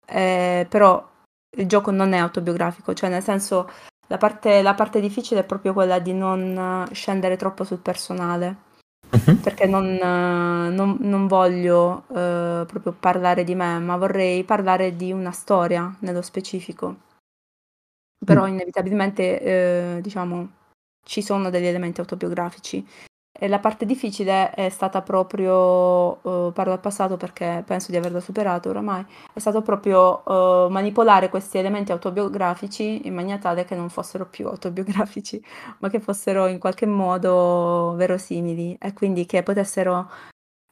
eh, 0.04 0.66
però 0.68 1.08
il 1.56 1.68
gioco 1.68 1.92
non 1.92 2.12
è 2.12 2.18
autobiografico, 2.18 2.92
cioè 2.92 3.08
nel 3.08 3.22
senso 3.22 3.70
la 4.08 4.16
parte, 4.16 4.60
la 4.60 4.74
parte 4.74 4.98
difficile 4.98 5.42
è 5.42 5.44
proprio 5.44 5.72
quella 5.74 6.00
di 6.00 6.12
non 6.12 6.88
scendere 6.90 7.36
troppo 7.36 7.62
sul 7.62 7.78
personale. 7.78 8.72
Uh-huh. 9.10 9.38
Perché 9.38 9.66
non, 9.66 9.94
non, 9.94 10.96
non 10.98 11.28
voglio 11.28 12.02
uh, 12.08 12.66
proprio 12.66 12.96
parlare 12.98 13.44
di 13.44 13.54
me, 13.54 13.78
ma 13.78 13.96
vorrei 13.96 14.42
parlare 14.42 14.96
di 14.96 15.12
una 15.12 15.30
storia 15.30 15.94
nello 16.00 16.20
specifico. 16.20 17.12
Però 18.24 18.44
mm. 18.44 18.48
inevitabilmente, 18.48 19.96
uh, 19.98 20.00
diciamo, 20.00 20.50
ci 21.04 21.22
sono 21.22 21.50
degli 21.50 21.66
elementi 21.66 22.00
autobiografici 22.00 22.84
e 23.36 23.48
la 23.48 23.58
parte 23.58 23.84
difficile 23.84 24.50
è 24.50 24.68
stata 24.68 25.02
proprio, 25.02 26.20
uh, 26.22 26.52
parlo 26.52 26.72
al 26.72 26.78
passato 26.78 27.16
perché 27.16 27.64
penso 27.66 27.90
di 27.90 27.96
averlo 27.96 28.20
superato 28.20 28.68
oramai, 28.68 29.04
è 29.32 29.40
stato 29.40 29.60
proprio 29.60 30.22
uh, 30.24 30.70
manipolare 30.70 31.28
questi 31.28 31.58
elementi 31.58 31.90
autobiografici 31.90 33.08
in 33.08 33.14
maniera 33.14 33.40
tale 33.40 33.64
che 33.64 33.74
non 33.74 33.90
fossero 33.90 34.26
più 34.26 34.46
autobiografici, 34.48 35.42
ma 35.78 35.88
che 35.88 35.98
fossero 35.98 36.46
in 36.46 36.60
qualche 36.60 36.86
modo 36.86 37.94
verosimili 37.96 38.76
e 38.80 38.92
quindi 38.92 39.26
che 39.26 39.42
potessero 39.42 40.08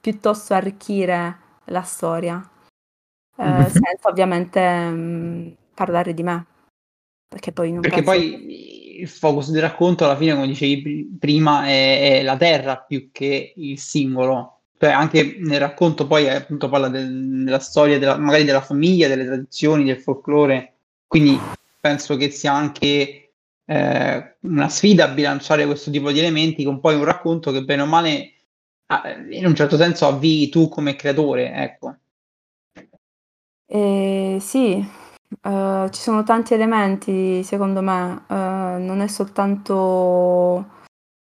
piuttosto 0.01 0.55
arricchire 0.55 1.39
la 1.67 1.83
storia, 1.83 2.41
eh, 3.39 3.45
mm-hmm. 3.45 3.67
senza 3.67 4.09
ovviamente 4.09 4.89
mh, 4.89 4.95
mm, 4.95 5.49
parlare 5.75 6.15
di 6.15 6.23
me. 6.23 6.47
Perché 7.33 7.51
poi 7.53 7.73
Perché 7.73 8.03
penso... 8.03 8.11
poi 8.11 9.01
il 9.01 9.09
focus 9.09 9.51
del 9.51 9.63
racconto 9.63 10.05
alla 10.05 10.17
fine, 10.17 10.35
come 10.35 10.47
dicevi 10.47 11.17
prima, 11.19 11.67
è, 11.67 12.19
è 12.19 12.23
la 12.23 12.37
terra 12.37 12.77
più 12.77 13.09
che 13.11 13.55
il 13.57 13.79
singolo. 13.79 14.59
Cioè, 14.79 14.91
anche 14.91 15.37
nel 15.39 15.59
racconto 15.59 16.07
poi 16.07 16.29
appunto 16.29 16.69
parla 16.69 16.89
del, 16.89 17.45
della 17.45 17.59
storia, 17.59 17.99
della, 17.99 18.19
magari 18.19 18.45
della 18.45 18.61
famiglia, 18.61 19.09
delle 19.09 19.25
tradizioni, 19.25 19.85
del 19.85 20.01
folklore. 20.01 20.75
Quindi 21.07 21.39
penso 21.81 22.17
che 22.17 22.31
sia 22.31 22.53
anche 22.53 23.33
eh, 23.65 24.37
una 24.41 24.69
sfida 24.69 25.05
a 25.05 25.09
bilanciare 25.09 25.65
questo 25.65 25.91
tipo 25.91 26.13
di 26.13 26.19
elementi 26.19 26.65
con 26.65 26.81
poi 26.81 26.97
un 26.97 27.05
racconto 27.05 27.51
che 27.51 27.65
bene 27.65 27.83
o 27.83 27.87
male 27.87 28.33
in 29.31 29.47
un 29.47 29.55
certo 29.55 29.79
senso 29.79 30.07
avvii 30.07 30.51
tu 30.51 30.69
come 30.69 30.97
creatore, 30.97 31.51
ecco. 31.53 31.97
Eh, 33.67 34.37
sì, 34.39 34.87
Ehm, 35.41 35.91
ci 35.91 36.01
sono 36.01 36.23
tanti 36.25 36.55
elementi 36.55 37.43
secondo 37.45 37.81
me, 37.83 38.25
ehm, 38.29 38.85
non 38.85 39.01
è 39.01 39.07
soltanto, 39.07 40.67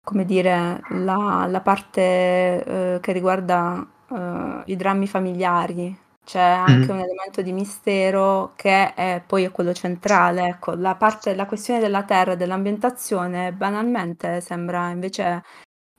come 0.04 0.26
dire, 0.26 0.82
la 0.90 1.48
la 1.50 1.62
parte, 1.62 2.64
uhm, 2.68 3.00
che 3.02 3.12
riguarda, 3.14 3.86
uhm, 4.10 4.64
i 4.68 4.76
drammi 4.76 5.08
familiari. 5.08 5.98
C'è 6.26 6.40
anche 6.42 6.92
un 6.92 7.00
elemento 7.00 7.42
di 7.42 7.54
mistero 7.54 8.54
che 8.56 8.94
è 8.94 9.24
poi 9.26 9.46
è 9.46 9.52
quello 9.52 9.74
centrale, 9.74 10.48
ecco. 10.48 10.74
La 10.76 10.96
parte 10.96 11.36
la 11.36 11.46
questione 11.48 11.80
della 11.80 12.04
terra 12.04 12.34
e 12.34 12.38
dell'ambientazione 12.38 13.54
banalmente 13.54 14.42
sembra 14.42 14.90
invece, 14.92 15.44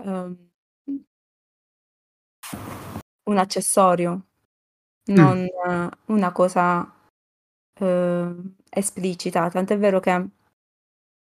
uhm 0.04 0.46
un 3.26 3.38
accessorio, 3.38 4.26
Mh. 5.08 5.14
non 5.14 5.46
una 6.06 6.32
cosa 6.32 6.90
Uhm, 7.80 8.54
esplicita, 8.70 9.48
tant'è 9.50 9.78
vero 9.78 10.00
che 10.00 10.10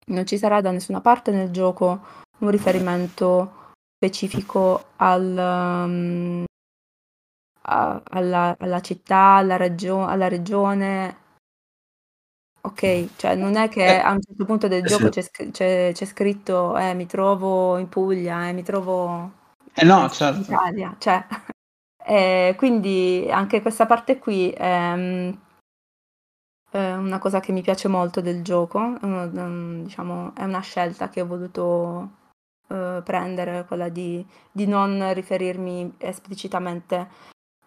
non 0.07 0.25
ci 0.25 0.37
sarà 0.37 0.61
da 0.61 0.71
nessuna 0.71 1.01
parte 1.01 1.31
nel 1.31 1.51
gioco 1.51 2.01
un 2.39 2.49
riferimento 2.49 3.73
specifico 3.95 4.85
al 4.97 5.23
mhmm, 5.89 6.45
a 7.63 8.01
alla 8.09 8.55
alla 8.59 8.81
città, 8.81 9.35
alla 9.35 9.57
regio 9.57 10.05
alla 10.05 10.27
regione. 10.27 11.17
Okay, 12.61 13.09
cioè 13.17 13.35
non 13.35 13.55
è 13.55 13.69
che 13.69 13.85
Eh. 13.95 13.99
a 13.99 14.11
un 14.11 14.21
certo 14.21 14.45
punto 14.45 14.67
del 14.67 14.83
Eh 14.83 14.87
gioco 14.87 15.09
sì. 15.09 15.21
c'è 15.21 15.51
c'è 15.51 15.91
c'è 15.93 16.05
scritto: 16.05 16.77
"Eh, 16.77 16.93
mi 16.93 17.05
trovo 17.05 17.77
in 17.77 17.87
Puglia, 17.89 18.47
eh, 18.49 18.53
mi 18.53 18.63
trovo 18.63 19.31
Eh 19.75 19.85
no, 19.85 20.01
in 20.03 20.09
certo. 20.09 20.41
Italia." 20.41 20.95
Cioè, 20.99 21.25
ehm, 22.05 22.55
quindi 22.55 23.27
anche 23.31 23.61
questa 23.61 23.85
parte 23.85 24.19
qui, 24.19 24.53
ehm 24.57 25.39
è 26.69 26.93
una 26.93 27.17
cosa 27.19 27.39
che 27.39 27.51
mi 27.51 27.61
piace 27.61 27.87
molto 27.87 28.21
del 28.21 28.43
gioco, 28.43 28.79
è 28.99 29.05
uno 29.05 29.25
mhmm, 29.27 29.83
diciamo, 29.83 30.33
è 30.35 30.43
una 30.43 30.59
scelta 30.61 31.09
che 31.09 31.21
ho 31.21 31.25
voluto, 31.27 32.09
uhm, 32.69 33.01
prendere, 33.03 33.65
quella 33.67 33.89
di 33.89 34.25
di 34.51 34.67
non 34.67 35.13
riferirmi 35.13 35.95
esplicitamente 35.99 37.07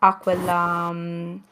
a 0.00 0.16
quella 0.18 0.90
mhmm, 0.92 1.42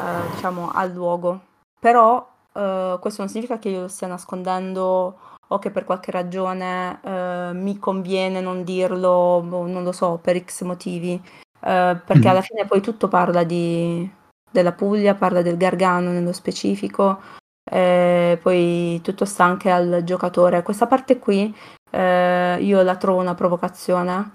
uhm, 0.00 0.30
diciamo 0.30 0.70
al 0.72 0.92
luogo. 0.92 1.40
Però, 1.80 2.28
uhm, 2.54 2.98
questo 3.00 3.22
non 3.22 3.30
significa 3.30 3.58
che 3.58 3.70
io 3.70 3.82
lo 3.82 3.88
stia 3.88 4.06
nascondendo 4.08 5.18
o 5.48 5.58
che 5.60 5.70
per 5.70 5.84
qualche 5.84 6.10
ragione, 6.12 7.00
uhm, 7.04 7.58
mi 7.62 7.78
conviene 7.78 8.40
non 8.40 8.64
dirlo, 8.64 9.42
boh, 9.46 9.66
non 9.66 9.84
lo 9.84 9.92
so, 9.92 10.18
per 10.22 10.42
X 10.44 10.62
motivi, 10.64 11.14
uhm, 11.62 12.02
perché 12.06 12.28
alla 12.28 12.40
Mh-mh. 12.40 12.42
fine 12.42 12.66
poi 12.66 12.80
tutto 12.82 13.08
parla 13.08 13.44
di 13.44 14.10
della 14.54 14.72
Puglia, 14.72 15.16
parla 15.16 15.42
del 15.42 15.56
Gargano 15.56 16.10
nello 16.10 16.32
specifico, 16.32 17.20
e 17.68 18.38
poi 18.40 19.00
tutto 19.02 19.24
sta 19.24 19.44
anche 19.44 19.70
al 19.70 20.02
giocatore. 20.04 20.62
Questa 20.62 20.86
parte 20.86 21.18
qui 21.18 21.52
eh, 21.90 22.58
io 22.60 22.82
la 22.82 22.96
trovo 22.96 23.20
una 23.20 23.34
provocazione 23.34 24.30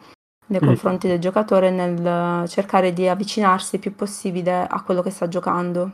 nei 0.48 0.60
mm. 0.62 0.66
confronti 0.66 1.08
del 1.08 1.20
giocatore 1.20 1.72
nel 1.72 2.48
cercare 2.50 2.92
di 2.92 3.08
avvicinarsi 3.08 3.76
il 3.76 3.82
più 3.82 3.96
possibile 3.96 4.68
a 4.68 4.82
quello 4.84 5.02
che 5.02 5.10
sta 5.10 5.30
giocando. 5.30 5.92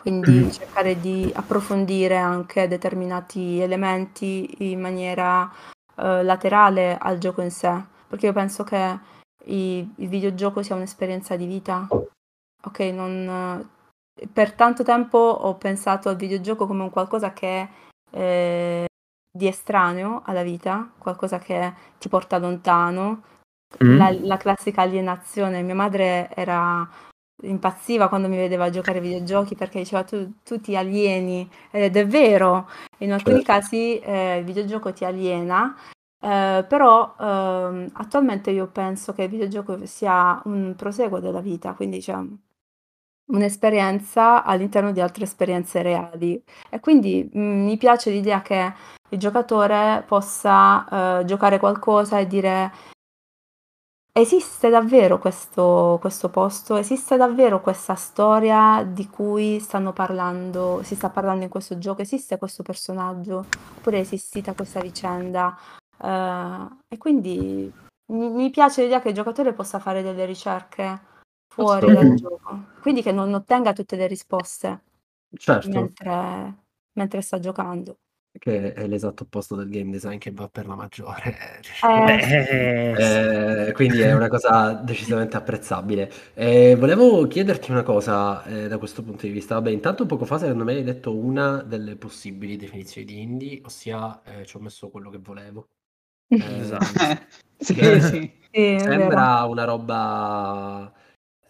Quindi 0.00 0.30
mm. 0.30 0.48
cercare 0.48 0.98
di 0.98 1.30
approfondire 1.34 2.16
anche 2.16 2.66
determinati 2.66 3.60
elementi 3.60 4.70
in 4.72 4.80
maniera 4.80 5.52
eh, 5.96 6.22
laterale 6.22 6.96
al 6.98 7.18
gioco 7.18 7.42
in 7.42 7.50
sé, 7.50 7.84
perché 8.08 8.26
io 8.26 8.32
penso 8.32 8.64
che 8.64 8.98
il, 9.44 9.92
il 9.96 10.08
videogioco 10.08 10.62
sia 10.62 10.76
un'esperienza 10.76 11.36
di 11.36 11.46
vita 11.46 11.86
Ok, 12.64 12.78
non 12.80 13.68
per 14.32 14.52
tanto 14.52 14.82
tempo 14.82 15.18
ho 15.18 15.56
pensato 15.56 16.08
al 16.08 16.16
videogioco 16.16 16.66
come 16.66 16.82
un 16.82 16.90
qualcosa 16.90 17.32
che 17.32 17.60
è 17.60 17.68
eh, 18.10 18.86
di 19.30 19.46
estraneo 19.46 20.22
alla 20.24 20.42
vita, 20.42 20.90
qualcosa 20.98 21.38
che 21.38 21.72
ti 21.98 22.08
porta 22.08 22.38
lontano, 22.38 23.22
mm. 23.82 23.96
la, 23.96 24.10
la, 24.20 24.36
classica 24.36 24.82
alienazione. 24.82 25.62
Mia 25.62 25.74
madre 25.74 26.28
era 26.34 26.88
impazziva 27.44 28.08
quando 28.08 28.28
mi 28.28 28.36
vedeva 28.36 28.70
giocare 28.70 28.98
ai 28.98 29.04
videogiochi 29.04 29.56
perché 29.56 29.78
diceva 29.78 30.04
tu, 30.04 30.34
tu 30.44 30.60
ti 30.60 30.76
alieni 30.76 31.50
ed 31.70 31.96
è 31.96 32.06
vero, 32.06 32.68
in 32.98 33.12
alcuni 33.12 33.42
certo. 33.42 33.52
casi 33.52 33.98
eh, 33.98 34.38
il 34.38 34.44
videogioco 34.44 34.92
ti 34.92 35.04
aliena 35.04 35.74
eh, 36.24 36.64
però 36.68 37.16
eh, 37.18 37.90
attualmente 37.94 38.52
io 38.52 38.68
penso 38.68 39.12
che 39.12 39.24
il 39.24 39.28
videogioco 39.28 39.84
sia 39.86 40.40
un 40.44 40.74
proseguo 40.76 41.18
della 41.18 41.40
vita, 41.40 41.72
quindi 41.74 42.00
cioè, 42.00 42.24
un'esperienza 43.26 44.44
all'interno 44.44 44.92
di 44.92 45.00
altre 45.00 45.24
esperienze 45.24 45.82
reali. 45.82 46.42
E 46.70 46.80
quindi 46.80 47.28
mh, 47.32 47.40
mm, 47.40 47.64
mi 47.64 47.76
piace 47.76 48.10
l'idea 48.10 48.42
che 48.42 48.72
il 49.10 49.18
giocatore 49.18 50.04
possa 50.06 51.20
eh, 51.20 51.24
giocare 51.24 51.58
qualcosa 51.58 52.18
e 52.18 52.26
dire 52.26 52.72
esiste 54.14 54.68
davvero 54.68 55.18
questo, 55.18 55.96
questo 56.00 56.28
posto, 56.28 56.76
esiste 56.76 57.16
davvero 57.16 57.62
questa 57.62 57.94
storia 57.94 58.84
di 58.86 59.08
cui 59.08 59.58
stanno 59.58 59.92
parlando, 59.92 60.80
si 60.82 60.94
sta 60.94 61.08
parlando 61.08 61.44
in 61.44 61.50
questo 61.50 61.78
gioco, 61.78 62.02
esiste 62.02 62.36
questo 62.38 62.62
personaggio, 62.62 63.46
oppure 63.76 63.98
è 63.98 64.00
esistita 64.00 64.52
questa 64.54 64.80
vicenda. 64.80 65.56
Uh, 65.98 66.78
e 66.88 66.98
quindi 66.98 67.72
mi, 68.12 68.28
mi 68.30 68.50
piace 68.50 68.82
l'idea 68.82 69.00
che 69.00 69.08
il 69.08 69.14
giocatore 69.14 69.52
possa 69.52 69.78
fare 69.78 70.02
delle 70.02 70.24
ricerche 70.26 71.10
fuori 71.52 71.92
dal 71.92 72.14
gioco. 72.14 72.64
Quindi 72.80 73.02
che 73.02 73.12
non 73.12 73.32
ottenga 73.34 73.72
tutte 73.72 73.96
le 73.96 74.06
risposte 74.06 74.80
Certo. 75.34 75.68
mentre, 75.68 76.56
mentre 76.92 77.20
sta 77.20 77.38
giocando. 77.38 77.98
Che 78.38 78.72
è 78.72 78.86
l'esatto 78.86 79.24
opposto 79.24 79.54
del 79.56 79.68
game 79.68 79.90
design 79.90 80.16
che 80.16 80.30
va 80.32 80.48
per 80.48 80.66
la 80.66 80.74
maggiore. 80.74 81.36
Eh, 81.82 82.94
Eh, 83.68 83.72
quindi 83.72 84.00
è 84.00 84.14
una 84.14 84.28
cosa 84.28 84.72
decisamente 84.72 85.36
apprezzabile. 85.36 86.10
Eh, 86.34 86.74
volevo 86.76 87.26
chiederti 87.26 87.70
una 87.70 87.82
cosa 87.82 88.42
eh, 88.44 88.68
da 88.68 88.78
questo 88.78 89.02
punto 89.02 89.26
di 89.26 89.32
vista. 89.32 89.54
Vabbè, 89.56 89.70
intanto 89.70 90.06
poco 90.06 90.24
fa 90.24 90.38
secondo 90.38 90.64
me 90.64 90.72
hai 90.74 90.82
detto 90.82 91.14
una 91.14 91.62
delle 91.62 91.96
possibili 91.96 92.56
definizioni 92.56 93.06
di 93.06 93.20
indie, 93.20 93.60
ossia 93.64 94.22
eh, 94.24 94.46
ci 94.46 94.56
ho 94.56 94.60
messo 94.60 94.88
quello 94.88 95.10
che 95.10 95.18
volevo. 95.18 95.68
Eh, 97.64 97.74
che 97.74 98.00
sì. 98.00 98.40
Sì, 98.54 98.76
sembra 98.78 99.44
una 99.44 99.64
roba 99.64 100.92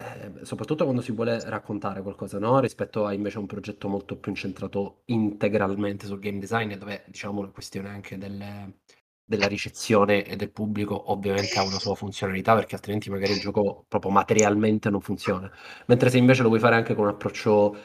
eh, 0.03 0.45
soprattutto 0.45 0.83
quando 0.83 1.01
si 1.01 1.11
vuole 1.11 1.39
raccontare 1.45 2.01
qualcosa, 2.01 2.39
no? 2.39 2.59
Rispetto 2.59 3.05
a 3.05 3.13
invece 3.13 3.39
un 3.39 3.45
progetto 3.45 3.87
molto 3.87 4.17
più 4.17 4.31
incentrato 4.31 5.01
integralmente 5.05 6.05
sul 6.05 6.19
game 6.19 6.39
design, 6.39 6.73
dove 6.73 7.03
diciamo 7.07 7.41
la 7.41 7.49
questione 7.49 7.89
anche 7.89 8.17
delle, 8.17 8.79
della 9.25 9.47
ricezione 9.47 10.25
e 10.25 10.35
del 10.35 10.51
pubblico 10.51 11.11
ovviamente 11.11 11.57
ha 11.57 11.63
una 11.63 11.79
sua 11.79 11.95
funzionalità, 11.95 12.53
perché 12.55 12.75
altrimenti 12.75 13.09
magari 13.09 13.33
il 13.33 13.39
gioco 13.39 13.85
proprio 13.87 14.11
materialmente 14.11 14.89
non 14.89 15.01
funziona. 15.01 15.51
Mentre 15.87 16.09
se 16.09 16.17
invece 16.17 16.41
lo 16.41 16.49
vuoi 16.49 16.59
fare 16.59 16.75
anche 16.75 16.93
con 16.95 17.05
un 17.05 17.11
approccio 17.11 17.75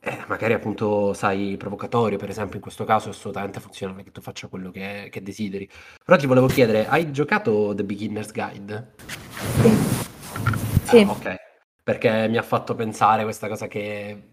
eh, 0.00 0.24
magari 0.28 0.52
appunto 0.52 1.12
sai 1.12 1.56
provocatorio, 1.58 2.18
per 2.18 2.30
esempio 2.30 2.56
in 2.56 2.62
questo 2.62 2.84
caso 2.84 3.08
è 3.08 3.10
assolutamente 3.10 3.60
funzionale 3.60 4.04
che 4.04 4.12
tu 4.12 4.20
faccia 4.20 4.46
quello 4.48 4.70
che, 4.70 5.08
che 5.10 5.22
desideri. 5.22 5.68
Però 6.04 6.16
ti 6.16 6.26
volevo 6.26 6.46
chiedere, 6.46 6.86
hai 6.86 7.10
giocato 7.10 7.72
The 7.74 7.84
Beginner's 7.84 8.32
Guide? 8.32 8.94
Sì. 9.60 10.06
Sì. 10.84 11.00
Ah, 11.00 11.10
ok, 11.10 11.36
perché 11.88 12.28
mi 12.28 12.36
ha 12.36 12.42
fatto 12.42 12.74
pensare 12.74 13.22
questa 13.22 13.48
cosa 13.48 13.66
che 13.66 14.32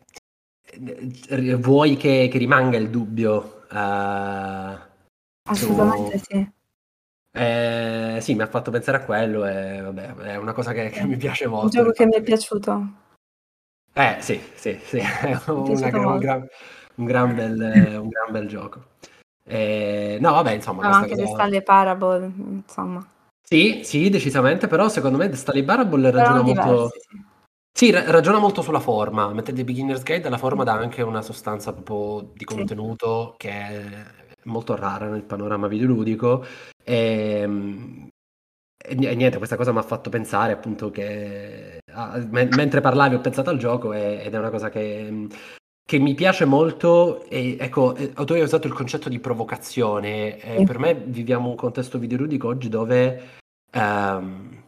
eh, 0.66 1.56
vuoi 1.56 1.96
che, 1.96 2.28
che 2.30 2.38
rimanga 2.38 2.76
il 2.76 2.90
dubbio? 2.90 3.66
eh, 3.72 4.78
Assolutamente 5.50 6.18
su... 6.18 6.24
sì. 6.26 6.52
Eh, 7.32 8.18
sì, 8.20 8.36
mi 8.36 8.42
ha 8.42 8.48
fatto 8.48 8.72
pensare 8.72 8.98
a 8.98 9.06
quello 9.06 9.46
e 9.46 9.80
vabbè, 9.80 10.16
è 10.16 10.36
una 10.36 10.52
cosa 10.52 10.74
che, 10.74 10.90
che 10.90 11.06
mi 11.06 11.16
piace 11.16 11.48
molto. 11.48 11.68
Un 11.68 11.72
gioco 11.72 11.92
che 11.92 12.06
mi 12.06 12.16
è 12.16 12.22
piaciuto. 12.22 12.88
Eh 13.94 14.18
sì, 14.20 14.38
sì, 14.56 14.78
sì, 14.84 14.98
è 15.24 15.40
una 15.48 16.10
un, 16.10 16.18
gran, 16.18 16.46
un 16.96 17.06
gran 17.06 17.36
bel, 17.36 18.00
un 18.02 18.10
gran 18.10 18.32
bel 18.32 18.48
gioco. 18.50 18.84
Eh, 19.46 20.18
no, 20.20 20.34
vabbè, 20.34 20.52
insomma, 20.52 20.82
questa 20.82 20.98
anche 20.98 21.16
cosa... 21.16 21.34
Stanley 21.36 21.64
Parable, 21.64 22.34
insomma. 22.36 23.10
Sì, 23.42 23.80
sì, 23.86 24.10
decisamente, 24.10 24.68
però 24.68 24.90
secondo 24.90 25.18
me 25.18 25.30
The 25.30 25.38
Stanley 25.38 25.64
Parable 25.64 26.12
ragiona 26.12 26.42
molto... 26.42 26.52
diversi, 26.52 27.00
sì. 27.00 27.34
Sì, 27.78 27.92
ra- 27.92 28.10
ragiona 28.10 28.40
molto 28.40 28.62
sulla 28.62 28.80
forma, 28.80 29.28
mentre 29.34 29.52
The 29.54 29.66
Beginner's 29.66 30.02
Guide 30.04 30.28
alla 30.28 30.38
forma 30.38 30.64
dà 30.64 30.74
anche 30.76 31.02
una 31.02 31.22
sostanza 31.22 31.74
proprio 31.74 32.30
di 32.34 32.46
Sì. 32.48 32.56
contenuto 32.56 33.34
che 33.38 33.50
è 33.50 34.06
molto 34.44 34.78
rara 34.78 35.10
nel 35.10 35.24
panorama 35.24 35.68
videoludico. 35.68 36.46
E, 36.82 37.42
e 38.78 38.96
ni- 38.96 39.08
e 39.08 39.16
niente, 39.16 39.38
questa 39.40 39.58
cosa 39.58 39.74
mi 39.74 39.80
ha 39.80 39.82
fatto 39.82 40.10
pensare 40.10 40.54
appunto 40.54 40.90
che 40.90 41.80
ah, 41.92 42.18
me- 42.30 42.48
mentre 42.56 42.80
parlavi 42.80 43.16
ho 43.16 43.20
pensato 43.20 43.50
al 43.50 43.58
gioco 43.58 43.92
e- 43.92 44.22
ed 44.24 44.34
è 44.34 44.38
una 44.38 44.52
cosa 44.52 44.70
che, 44.70 45.28
che 45.86 46.00
mi 46.00 46.14
piace 46.14 46.46
molto. 46.46 47.26
E 47.26 47.58
ecco, 47.60 47.94
eh, 47.96 48.14
tu 48.14 48.32
hai 48.34 48.42
usato 48.42 48.68
il 48.68 48.74
concetto 48.74 49.10
di 49.10 49.20
provocazione. 49.20 50.40
e 50.40 50.60
Sì. 50.60 50.64
per 50.64 50.80
me 50.80 50.94
viviamo 50.94 51.50
un 51.50 51.56
contesto 51.56 51.98
videoludico 52.00 52.48
oggi 52.48 52.70
dove 52.70 53.22
ehm, 53.72 54.64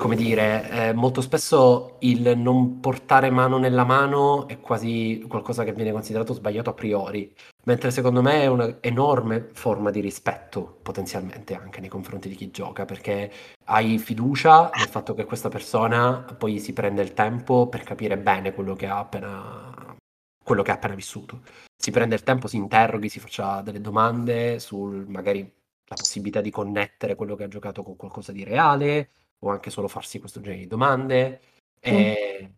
come 0.00 0.16
dire, 0.16 0.70
eh, 0.70 0.92
molto 0.94 1.20
spesso 1.20 1.96
il 2.00 2.32
non 2.38 2.80
portare 2.80 3.28
mano 3.28 3.58
nella 3.58 3.84
mano 3.84 4.48
è 4.48 4.58
quasi 4.58 5.22
qualcosa 5.28 5.62
che 5.62 5.74
viene 5.74 5.92
considerato 5.92 6.32
sbagliato 6.32 6.70
a 6.70 6.72
priori, 6.72 7.30
mentre 7.64 7.90
secondo 7.90 8.22
me 8.22 8.40
è 8.40 8.46
un'enorme 8.46 9.50
forma 9.52 9.90
di 9.90 10.00
rispetto 10.00 10.78
potenzialmente 10.80 11.54
anche 11.54 11.80
nei 11.80 11.90
confronti 11.90 12.30
di 12.30 12.34
chi 12.34 12.50
gioca, 12.50 12.86
perché 12.86 13.30
hai 13.66 13.98
fiducia 13.98 14.70
nel 14.74 14.88
fatto 14.88 15.12
che 15.12 15.26
questa 15.26 15.50
persona 15.50 16.24
poi 16.38 16.60
si 16.60 16.72
prende 16.72 17.02
il 17.02 17.12
tempo 17.12 17.68
per 17.68 17.82
capire 17.82 18.16
bene 18.16 18.54
quello 18.54 18.74
che 18.74 18.86
ha 18.86 19.00
appena, 19.00 19.94
quello 20.42 20.62
che 20.62 20.70
ha 20.70 20.74
appena 20.74 20.94
vissuto. 20.94 21.42
Si 21.76 21.90
prende 21.90 22.14
il 22.14 22.22
tempo, 22.22 22.48
si 22.48 22.56
interroghi, 22.56 23.10
si 23.10 23.20
faccia 23.20 23.60
delle 23.60 23.82
domande 23.82 24.60
sul 24.60 25.04
magari 25.06 25.40
la 25.40 25.96
possibilità 25.96 26.40
di 26.40 26.50
connettere 26.50 27.16
quello 27.16 27.34
che 27.34 27.44
ha 27.44 27.48
giocato 27.48 27.82
con 27.82 27.96
qualcosa 27.96 28.32
di 28.32 28.44
reale 28.44 29.10
o 29.40 29.50
anche 29.50 29.70
solo 29.70 29.88
farsi 29.88 30.18
questo 30.18 30.40
genere 30.40 30.62
di 30.62 30.66
domande. 30.66 31.40
E 31.80 32.54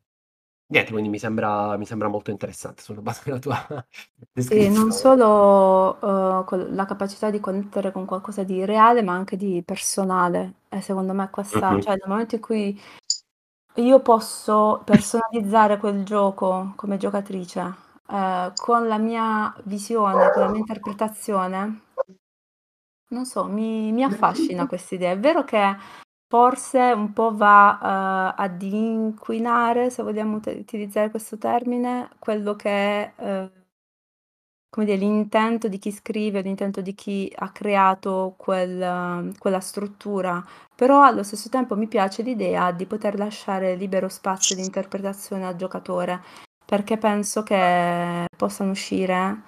niente, 0.66 0.90
quindi 0.90 1.08
mi 1.08 1.18
sembra, 1.18 1.76
mi 1.76 1.86
sembra 1.86 2.08
molto 2.08 2.30
interessante 2.30 2.82
sulla 2.82 3.00
base 3.00 3.22
della 3.24 3.38
tua 3.38 3.56
Sì, 4.34 4.68
non 4.70 4.90
descrizione. 4.90 4.92
solo 4.92 6.40
eh, 6.40 6.44
con 6.44 6.74
la 6.74 6.84
capacità 6.86 7.30
di 7.30 7.40
connettere 7.40 7.92
con 7.92 8.04
qualcosa 8.04 8.42
di 8.42 8.64
reale, 8.64 9.02
ma 9.02 9.12
anche 9.14 9.36
di 9.36 9.62
personale. 9.64 10.54
E 10.68 10.80
secondo 10.80 11.12
me 11.12 11.28
questa, 11.30 11.70
Mhm. 11.72 11.80
cioè 11.82 11.92
nel 11.96 12.08
momento 12.08 12.34
in 12.36 12.40
cui 12.40 12.80
io 13.76 14.00
posso 14.00 14.82
personalizzare 14.84 15.78
quel 15.78 16.04
gioco 16.04 16.72
come 16.76 16.96
giocatrice, 16.98 17.74
eh, 18.08 18.52
con 18.56 18.86
la 18.88 18.98
mia 18.98 19.54
visione, 19.64 20.30
con 20.32 20.42
la 20.42 20.48
mia 20.48 20.58
interpretazione, 20.60 21.80
non 23.08 23.24
so, 23.26 23.44
mi, 23.44 23.92
mi 23.92 24.02
affascina 24.04 24.66
questa 24.66 24.94
idea. 24.94 25.12
È 25.12 25.18
vero 25.18 25.44
che 25.44 25.76
forse 26.32 26.78
un 26.92 27.12
po' 27.12 27.36
va 27.36 28.32
eh, 28.38 28.42
ad 28.42 28.62
inquinare, 28.62 29.90
se 29.90 30.02
vogliamo 30.02 30.36
ut- 30.36 30.46
utilizzare 30.46 31.10
questo 31.10 31.36
termine, 31.36 32.08
quello 32.18 32.56
che 32.56 32.70
è 32.70 33.12
eh, 33.18 33.50
come 34.70 34.86
dire, 34.86 34.96
l'intento 34.96 35.68
di 35.68 35.78
chi 35.78 35.90
scrive, 35.92 36.40
l'intento 36.40 36.80
di 36.80 36.94
chi 36.94 37.30
ha 37.36 37.50
creato 37.52 38.34
quel, 38.38 39.34
quella 39.38 39.60
struttura, 39.60 40.42
però 40.74 41.02
allo 41.02 41.22
stesso 41.22 41.50
tempo 41.50 41.76
mi 41.76 41.86
piace 41.86 42.22
l'idea 42.22 42.72
di 42.72 42.86
poter 42.86 43.18
lasciare 43.18 43.74
libero 43.74 44.08
spazio 44.08 44.56
di 44.56 44.62
interpretazione 44.62 45.46
al 45.46 45.56
giocatore, 45.56 46.22
perché 46.64 46.96
penso 46.96 47.42
che 47.42 48.24
possano 48.34 48.70
uscire 48.70 49.42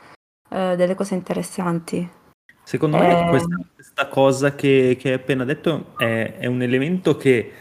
eh, 0.50 0.76
delle 0.76 0.94
cose 0.94 1.14
interessanti. 1.14 2.23
Secondo 2.66 2.96
me 2.96 3.04
Eh, 3.06 3.24
questa, 3.26 3.56
questa 3.74 4.08
cosa 4.08 4.54
che, 4.54 4.96
che 4.98 5.08
hai 5.08 5.14
appena 5.14 5.44
detto 5.44 5.94
è, 5.96 6.36
è 6.38 6.46
un 6.46 6.62
elemento 6.62 7.16
che 7.16 7.52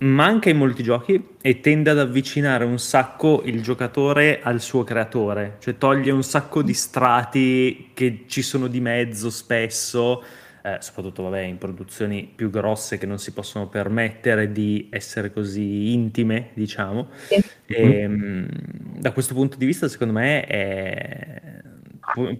manca 0.00 0.48
in 0.48 0.56
molti 0.56 0.82
giochi 0.84 1.30
e 1.40 1.60
tende 1.60 1.90
ad 1.90 1.98
avvicinare 1.98 2.64
un 2.64 2.78
sacco 2.78 3.42
il 3.44 3.62
giocatore 3.62 4.40
al 4.40 4.60
suo 4.60 4.84
creatore, 4.84 5.56
cioè 5.60 5.76
toglie 5.76 6.12
un 6.12 6.22
sacco 6.22 6.62
di 6.62 6.72
strati 6.72 7.90
che 7.94 8.24
ci 8.28 8.42
sono 8.42 8.68
di 8.68 8.80
mezzo 8.80 9.28
spesso, 9.28 10.22
eh, 10.62 10.76
soprattutto 10.80 11.24
vabbè, 11.24 11.40
in 11.40 11.58
produzioni 11.58 12.30
più 12.32 12.48
grosse 12.50 12.96
che 12.96 13.06
non 13.06 13.18
si 13.18 13.32
possono 13.32 13.66
permettere 13.68 14.52
di 14.52 14.86
essere 14.92 15.32
così 15.32 15.92
intime, 15.92 16.50
diciamo. 16.54 17.08
sì. 17.30 17.42
E, 17.66 18.06
mh, 18.08 19.00
da 19.00 19.12
questo 19.12 19.34
punto 19.34 19.56
di 19.56 19.66
vista, 19.66 19.88
secondo 19.88 20.12
me, 20.14 20.44
è- 20.46 21.62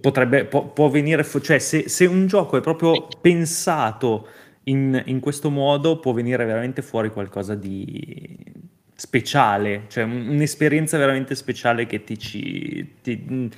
potrebbe, 0.00 0.44
può, 0.46 0.66
può 0.72 0.88
venire, 0.88 1.24
cioè 1.24 1.58
se, 1.58 1.88
se 1.88 2.06
un 2.06 2.26
gioco 2.26 2.56
è 2.56 2.60
proprio 2.60 3.16
pensato 3.20 4.28
in, 4.64 5.00
in 5.06 5.20
questo 5.20 5.50
modo, 5.50 5.98
può 6.00 6.12
venire 6.12 6.44
veramente 6.44 6.82
fuori 6.82 7.10
qualcosa 7.10 7.54
di 7.54 8.36
speciale, 8.94 9.84
cioè 9.88 10.04
un- 10.04 10.28
un'esperienza 10.28 10.98
veramente 10.98 11.34
speciale 11.34 11.86
che 11.86 12.02
ti, 12.04 12.18
ci, 12.18 12.94
ti- 13.02 13.50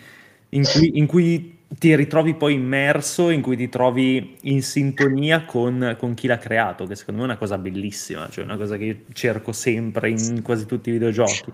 in 0.51 0.67
cui, 0.67 0.99
in 0.99 1.07
cui 1.07 1.59
ti 1.79 1.95
ritrovi 1.95 2.35
poi 2.35 2.55
immerso, 2.55 3.31
in 3.31 3.41
cui 3.41 3.57
ti 3.57 3.69
trovi 3.69 4.37
in 4.43 4.63
sintonia 4.63 5.45
con, 5.45 5.97
con 5.99 6.15
chi 6.15 6.27
l'ha 6.27 6.39
creato, 6.39 6.87
che 6.87 6.97
secondo 6.97 7.21
me 7.21 7.27
è 7.27 7.31
una 7.31 7.39
cosa 7.39 7.59
bellissima, 7.59 8.29
cioè 8.29 8.45
una 8.45 8.57
cosa 8.57 8.77
che 8.77 8.85
io 8.85 8.97
cerco 9.13 9.53
sempre 9.53 10.11
in 10.11 10.43
quasi 10.43 10.67
tutti 10.67 10.89
i 10.91 10.93
videogiochi. 10.93 11.53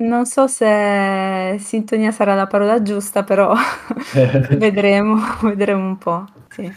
Non 0.00 0.24
so 0.24 0.46
se 0.46 1.56
sintonia 1.58 2.10
sarà 2.10 2.34
la 2.34 2.46
parola 2.46 2.80
giusta, 2.80 3.22
però 3.22 3.52
vedremo, 4.56 5.16
vedremo 5.42 5.86
un 5.86 5.98
po'. 5.98 6.24
Sì. 6.48 6.72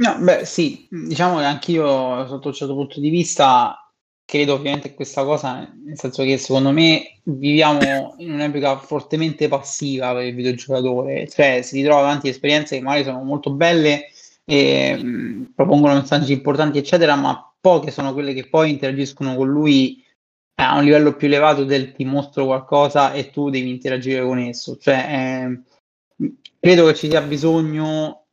No, 0.00 0.18
beh, 0.18 0.44
sì, 0.44 0.86
diciamo 0.90 1.38
che 1.38 1.44
anch'io 1.44 2.26
sotto 2.26 2.48
un 2.48 2.54
certo 2.54 2.74
punto 2.74 3.00
di 3.00 3.10
vista 3.10 3.76
credo 4.24 4.54
ovviamente 4.54 4.94
questa 4.94 5.24
cosa, 5.24 5.58
nel 5.84 5.98
senso 5.98 6.22
che 6.22 6.38
secondo 6.38 6.70
me 6.70 7.20
viviamo 7.24 8.14
in 8.18 8.32
un'epoca 8.32 8.78
fortemente 8.78 9.48
passiva 9.48 10.12
per 10.14 10.24
il 10.24 10.34
videogiocatore, 10.34 11.28
cioè 11.28 11.60
si 11.62 11.76
ritrova 11.76 12.02
davanti 12.02 12.28
a 12.28 12.30
esperienze 12.30 12.76
che 12.76 12.82
magari 12.82 13.04
sono 13.04 13.22
molto 13.22 13.50
belle 13.52 14.06
e 14.44 14.96
mh, 14.96 15.52
propongono 15.54 15.94
messaggi 15.94 16.32
importanti, 16.32 16.78
eccetera, 16.78 17.14
ma 17.16 17.52
poche 17.60 17.90
sono 17.90 18.12
quelle 18.12 18.32
che 18.32 18.48
poi 18.48 18.70
interagiscono 18.70 19.34
con 19.34 19.48
lui 19.48 20.02
a 20.66 20.76
un 20.76 20.84
livello 20.84 21.14
più 21.14 21.26
elevato 21.26 21.64
del 21.64 21.92
ti 21.92 22.04
mostro 22.04 22.44
qualcosa 22.44 23.12
e 23.12 23.30
tu 23.30 23.50
devi 23.50 23.70
interagire 23.70 24.22
con 24.22 24.38
esso. 24.38 24.76
Cioè, 24.76 25.06
ehm, 25.08 25.64
credo 26.58 26.86
che 26.86 26.94
ci 26.94 27.08
sia 27.08 27.22
bisogno 27.22 28.26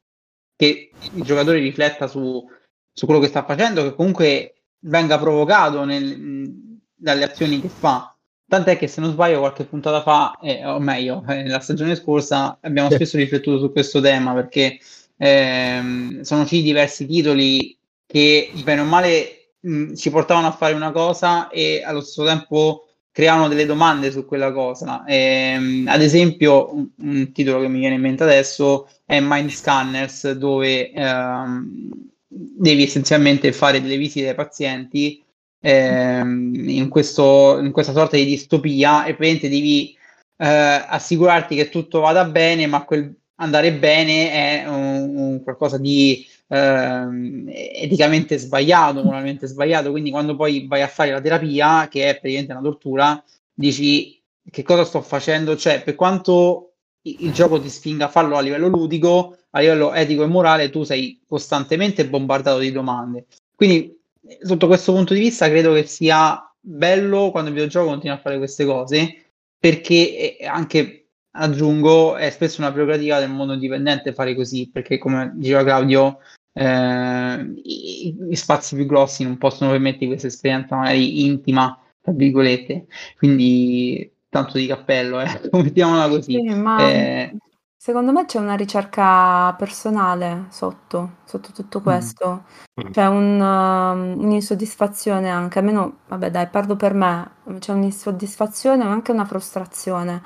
che 0.55 0.91
il 1.13 1.23
giocatore 1.23 1.59
rifletta 1.59 2.07
su, 2.07 2.45
su 2.91 3.05
quello 3.05 3.21
che 3.21 3.27
sta 3.27 3.43
facendo, 3.45 3.83
che 3.83 3.95
comunque 3.95 4.55
venga 4.79 5.17
provocato 5.17 5.85
nel- 5.85 6.79
dalle 6.93 7.23
azioni 7.23 7.61
che 7.61 7.69
fa. 7.69 8.13
Tant'è 8.47 8.77
che 8.77 8.87
se 8.87 9.01
non 9.01 9.11
sbaglio 9.11 9.39
qualche 9.39 9.65
puntata 9.65 10.01
fa, 10.01 10.37
eh, 10.41 10.65
o 10.65 10.79
meglio, 10.79 11.23
eh, 11.29 11.47
la 11.47 11.59
stagione 11.59 11.95
scorsa 11.95 12.57
abbiamo 12.61 12.89
spesso 12.89 13.17
riflettuto 13.17 13.59
su 13.59 13.71
questo 13.71 14.01
tema 14.01 14.33
perché 14.33 14.79
ehm, 15.17 16.21
sono 16.21 16.41
usciti 16.41 16.63
diversi 16.63 17.05
titoli 17.05 17.77
che 18.05 18.51
bene 18.63 18.81
o 18.81 18.85
male 18.85 19.36
mh, 19.67 19.95
ci 19.95 20.09
portavano 20.09 20.47
a 20.47 20.51
fare 20.51 20.73
una 20.73 20.91
cosa 20.91 21.49
e 21.49 21.83
allo 21.83 22.01
stesso 22.01 22.25
tempo 22.25 22.87
creavano 23.11 23.47
delle 23.47 23.65
domande 23.65 24.11
su 24.11 24.25
quella 24.25 24.51
cosa. 24.51 25.03
Ehm, 25.05 25.87
ad 25.87 26.01
esempio, 26.01 26.73
un, 26.73 26.87
un 26.97 27.31
titolo 27.31 27.61
che 27.61 27.67
mi 27.67 27.79
viene 27.79 27.95
in 27.95 28.01
mente 28.01 28.23
adesso 28.23 28.87
è 29.05 29.19
Mind 29.19 29.49
Scanners, 29.49 30.31
dove 30.31 30.91
ehm, 30.91 31.89
devi 32.27 32.83
essenzialmente 32.83 33.51
fare 33.51 33.81
delle 33.81 33.97
visite 33.97 34.29
ai 34.29 34.35
pazienti 34.35 35.23
ehm, 35.61 36.69
in, 36.69 36.89
questo, 36.89 37.59
in 37.59 37.71
questa 37.71 37.93
sorta 37.93 38.15
di 38.17 38.25
distopia 38.25 39.05
e 39.05 39.15
praticamente 39.15 39.49
devi 39.49 39.97
eh, 40.37 40.45
assicurarti 40.45 41.55
che 41.55 41.69
tutto 41.69 42.01
vada 42.01 42.23
bene, 42.25 42.67
ma 42.67 42.83
quel 42.83 43.15
andare 43.39 43.73
bene 43.73 44.31
è 44.31 44.67
un, 44.67 45.15
un 45.15 45.43
qualcosa 45.43 45.77
di 45.77 46.25
ehm, 46.47 47.49
eticamente 47.49 48.37
sbagliato, 48.37 49.03
moralmente 49.03 49.47
sbagliato. 49.47 49.91
Quindi, 49.91 50.09
quando 50.09 50.35
poi 50.35 50.67
vai 50.67 50.81
a 50.81 50.87
fare 50.87 51.11
la 51.11 51.21
terapia, 51.21 51.87
che 51.89 52.09
è 52.09 52.19
praticamente 52.19 52.53
una 52.53 52.61
tortura, 52.61 53.23
dici 53.53 54.21
che 54.49 54.63
cosa 54.63 54.85
sto 54.85 55.01
facendo, 55.01 55.57
cioè 55.57 55.83
per 55.83 55.95
quanto 55.95 56.71
il 57.01 57.31
gioco 57.33 57.59
ti 57.59 57.69
spinga 57.69 58.05
a 58.05 58.09
farlo 58.09 58.37
a 58.37 58.41
livello 58.41 58.67
ludico, 58.67 59.37
a 59.51 59.59
livello 59.59 59.93
etico 59.93 60.23
e 60.23 60.27
morale, 60.27 60.69
tu 60.69 60.83
sei 60.83 61.21
costantemente 61.27 62.07
bombardato 62.07 62.59
di 62.59 62.71
domande. 62.71 63.25
Quindi, 63.55 63.99
sotto 64.41 64.67
questo 64.67 64.93
punto 64.93 65.13
di 65.13 65.19
vista, 65.21 65.47
credo 65.49 65.73
che 65.73 65.83
sia 65.83 66.41
bello 66.59 67.31
quando 67.31 67.49
il 67.49 67.55
videogioco 67.55 67.87
continua 67.87 68.15
a 68.15 68.19
fare 68.19 68.37
queste 68.37 68.65
cose, 68.65 69.25
perché 69.57 70.37
anche 70.45 71.07
aggiungo, 71.31 72.15
è 72.15 72.29
spesso 72.29 72.61
una 72.61 72.71
prerogativa 72.71 73.19
del 73.19 73.29
mondo 73.29 73.53
indipendente 73.53 74.13
fare 74.13 74.35
così, 74.35 74.69
perché 74.69 74.97
come 74.97 75.31
diceva 75.35 75.63
Claudio, 75.63 76.19
eh, 76.57 77.53
i, 77.63 78.15
i, 78.29 78.35
spazi 78.35 78.75
più 78.75 78.85
grossi 78.87 79.23
non 79.23 79.37
possono 79.37 79.71
permettere 79.71 80.07
questa 80.07 80.27
esperienza 80.27 80.75
magari 80.75 81.25
intima, 81.25 81.79
tra 82.01 82.11
virgolette. 82.13 82.87
Quindi 83.17 84.11
tanto 84.27 84.57
di 84.57 84.65
cappello, 84.65 85.21
eh. 85.21 85.27
mettiamola 85.51 86.09
così. 86.09 86.33
Sì, 86.33 86.53
ma 86.55 86.89
eh, 86.89 87.37
secondo 87.77 88.11
me 88.11 88.25
c'è 88.25 88.39
una 88.39 88.55
ricerca 88.55 89.53
personale 89.55 90.47
sotto, 90.49 91.17
sotto 91.25 91.51
tutto 91.51 91.79
mm. 91.79 91.83
questo. 91.83 92.45
Mm. 92.81 92.91
C'è 92.91 93.05
un, 93.05 93.39
um, 93.39 94.23
un'insoddisfazione 94.23 95.29
anche, 95.29 95.59
almeno, 95.59 95.99
vabbè 96.07 96.31
dai, 96.31 96.47
parlo 96.47 96.75
per 96.75 96.93
me, 96.95 97.31
c'è 97.59 97.71
un'insoddisfazione 97.71 98.83
ma 98.83 98.91
anche 98.91 99.11
una 99.11 99.25
frustrazione. 99.25 100.23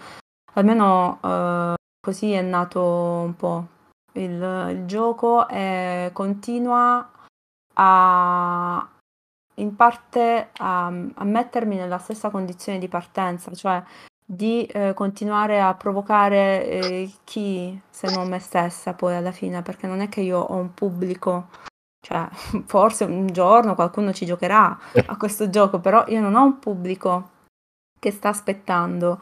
Almeno 0.54 1.20
uh, 1.22 1.74
così 2.00 2.32
è 2.32 2.42
nato 2.42 2.82
un 2.82 3.36
po' 3.36 3.68
il, 4.14 4.68
il 4.72 4.86
gioco 4.86 5.47
e 5.47 6.09
continua 6.14 7.09
a, 7.74 8.89
in 9.55 9.76
parte 9.76 10.49
a, 10.57 10.86
a 10.88 11.24
mettermi 11.24 11.76
nella 11.76 11.97
stessa 11.97 12.30
condizione 12.30 12.80
di 12.80 12.88
partenza, 12.88 13.53
cioè 13.53 13.84
di 14.26 14.66
eh, 14.66 14.93
continuare 14.93 15.59
a 15.59 15.74
provocare 15.74 16.66
eh, 16.66 17.12
chi 17.26 17.80
se 17.89 18.14
non 18.14 18.30
me 18.30 18.39
stessa 18.39 18.93
poi 18.93 19.16
alla 19.16 19.32
fine, 19.32 19.62
perché 19.62 19.88
non 19.88 19.99
è 19.99 20.07
che 20.07 20.22
io 20.22 20.39
ho 20.39 20.55
un 20.55 20.74
pubblico, 20.74 21.49
cioè 21.99 22.28
forse 22.66 23.03
un 23.03 23.28
giorno 23.28 23.76
qualcuno 23.76 24.14
ci 24.14 24.26
giocherà 24.26 24.78
a 25.05 25.18
questo 25.18 25.49
gioco, 25.49 25.80
però 25.80 26.05
io 26.07 26.22
non 26.22 26.36
ho 26.36 26.43
un 26.43 26.59
pubblico 26.59 27.30
che 27.99 28.12
sta 28.12 28.30
aspettando, 28.30 29.22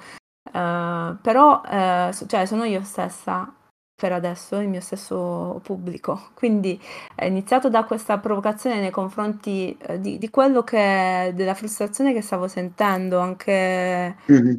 uh, 0.53 1.17
però 1.21 1.61
uh, 1.61 2.27
cioè, 2.27 2.45
sono 2.45 2.63
io 2.63 2.83
stessa 2.83 3.51
per 3.99 4.13
adesso 4.13 4.55
il 4.59 4.69
mio 4.69 4.79
stesso 4.79 5.59
pubblico. 5.61 6.29
Quindi 6.33 6.81
è 7.13 7.25
iniziato 7.25 7.69
da 7.69 7.83
questa 7.83 8.17
provocazione 8.17 8.79
nei 8.79 8.91
confronti 8.91 9.77
eh, 9.77 9.99
di, 9.99 10.17
di, 10.17 10.29
quello 10.29 10.63
che 10.63 11.33
della 11.35 11.53
frustrazione 11.53 12.13
che 12.13 12.21
stavo 12.21 12.47
sentendo 12.47 13.19
anche, 13.19 14.15
mm-hmm. 14.31 14.55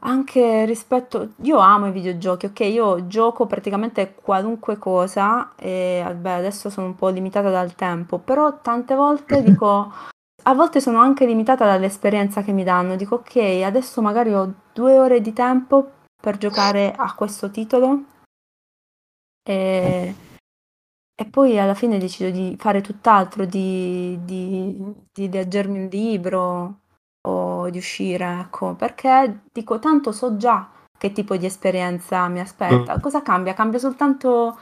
anche 0.00 0.64
rispetto. 0.64 1.34
Io 1.42 1.58
amo 1.58 1.88
i 1.88 1.92
videogiochi, 1.92 2.46
ok? 2.46 2.60
Io 2.60 3.06
gioco 3.06 3.44
praticamente 3.44 4.14
qualunque 4.14 4.78
cosa 4.78 5.52
e 5.56 6.02
beh, 6.18 6.32
adesso 6.32 6.70
sono 6.70 6.86
un 6.86 6.94
po' 6.94 7.10
limitata 7.10 7.50
dal 7.50 7.74
tempo, 7.74 8.18
però 8.18 8.60
tante 8.62 8.94
volte 8.94 9.36
mm-hmm. 9.36 9.44
dico. 9.44 9.92
A 10.46 10.52
volte 10.52 10.80
sono 10.80 10.98
anche 10.98 11.24
limitata 11.24 11.64
dall'esperienza 11.64 12.42
che 12.42 12.52
mi 12.52 12.64
danno. 12.64 12.96
Dico, 12.96 13.14
ok, 13.16 13.62
adesso 13.64 14.02
magari 14.02 14.34
ho 14.34 14.52
due 14.74 14.98
ore 14.98 15.22
di 15.22 15.32
tempo 15.32 15.90
per 16.20 16.36
giocare 16.36 16.92
a 16.94 17.14
questo 17.14 17.50
titolo 17.50 18.04
e, 19.46 20.14
e 21.14 21.24
poi 21.26 21.58
alla 21.58 21.74
fine 21.74 21.98
decido 21.98 22.30
di 22.30 22.56
fare 22.58 22.80
tutt'altro, 22.80 23.44
di, 23.44 24.18
di, 24.24 24.94
di 25.12 25.30
leggermi 25.30 25.78
un 25.78 25.88
libro 25.88 26.80
o 27.26 27.70
di 27.70 27.78
uscire, 27.78 28.40
ecco, 28.40 28.74
perché 28.74 29.42
dico 29.52 29.78
tanto 29.78 30.12
so 30.12 30.36
già 30.36 30.70
che 30.98 31.12
tipo 31.12 31.36
di 31.36 31.46
esperienza 31.46 32.26
mi 32.28 32.40
aspetta. 32.40 32.96
Mm. 32.96 33.00
Cosa 33.00 33.22
cambia? 33.22 33.54
Cambia 33.54 33.78
soltanto 33.78 34.58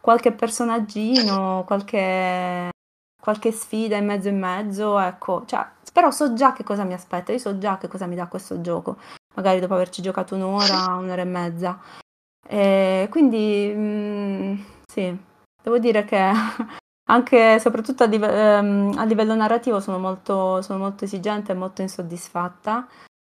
qualche 0.00 0.32
personaggino, 0.32 1.62
qualche, 1.66 2.68
qualche 3.20 3.52
sfida 3.52 3.96
in 3.96 4.04
mezzo 4.04 4.28
in 4.28 4.38
mezzo, 4.38 4.98
ecco, 4.98 5.44
cioè, 5.46 5.66
però 5.92 6.10
so 6.10 6.34
già 6.34 6.52
che 6.52 6.64
cosa 6.64 6.84
mi 6.84 6.92
aspetta, 6.92 7.32
io 7.32 7.38
so 7.38 7.56
già 7.58 7.78
che 7.78 7.88
cosa 7.88 8.06
mi 8.06 8.16
dà 8.16 8.26
questo 8.26 8.60
gioco, 8.60 8.98
magari 9.34 9.60
dopo 9.60 9.74
averci 9.74 10.02
giocato 10.02 10.34
un'ora, 10.34 10.96
un'ora 10.96 11.22
e 11.22 11.24
mezza. 11.24 11.78
E 12.46 13.08
quindi 13.10 13.72
mh, 13.74 14.64
sì, 14.86 15.16
devo 15.62 15.78
dire 15.78 16.04
che 16.04 16.30
anche 17.10 17.58
soprattutto 17.58 18.02
a, 18.04 18.06
live- 18.06 18.32
ehm, 18.32 18.94
a 18.96 19.04
livello 19.04 19.34
narrativo 19.34 19.80
sono 19.80 19.98
molto, 19.98 20.62
sono 20.62 20.78
molto 20.78 21.04
esigente 21.04 21.52
e 21.52 21.56
molto 21.56 21.82
insoddisfatta 21.82 22.86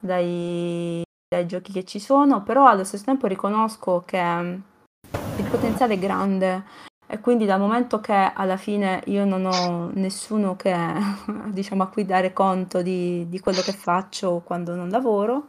dai, 0.02 1.02
dai 1.28 1.46
giochi 1.46 1.72
che 1.72 1.84
ci 1.86 2.00
sono, 2.00 2.44
però 2.44 2.68
allo 2.68 2.84
stesso 2.84 3.06
tempo 3.06 3.28
riconosco 3.28 4.04
che 4.06 4.18
il 4.18 5.50
potenziale 5.50 5.96
è 5.96 6.00
grande 6.00 6.64
e 7.08 7.20
quindi 7.20 7.46
dal 7.46 7.60
momento 7.60 8.00
che 8.00 8.14
alla 8.14 8.58
fine 8.58 9.02
io 9.08 9.26
non 9.26 9.46
ho 9.46 9.90
nessuno 9.94 10.56
che 10.56 10.76
diciamo 11.50 11.84
a 11.84 11.88
cui 11.88 12.06
dare 12.06 12.34
conto 12.34 12.82
di, 12.82 13.28
di 13.30 13.40
quello 13.40 13.62
che 13.62 13.72
faccio 13.74 14.42
quando 14.46 14.76
non 14.76 14.90
lavoro, 14.90 15.48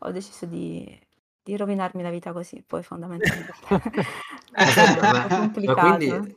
ho 0.00 0.10
deciso 0.10 0.46
di 0.46 0.98
di 1.42 1.56
rovinarmi 1.56 2.02
la 2.02 2.10
vita 2.10 2.32
così, 2.32 2.62
poi 2.66 2.82
fondamentalmente. 2.82 3.52
È 4.52 5.00
ma, 5.00 5.26
ma, 5.28 5.74
quindi, 5.74 6.36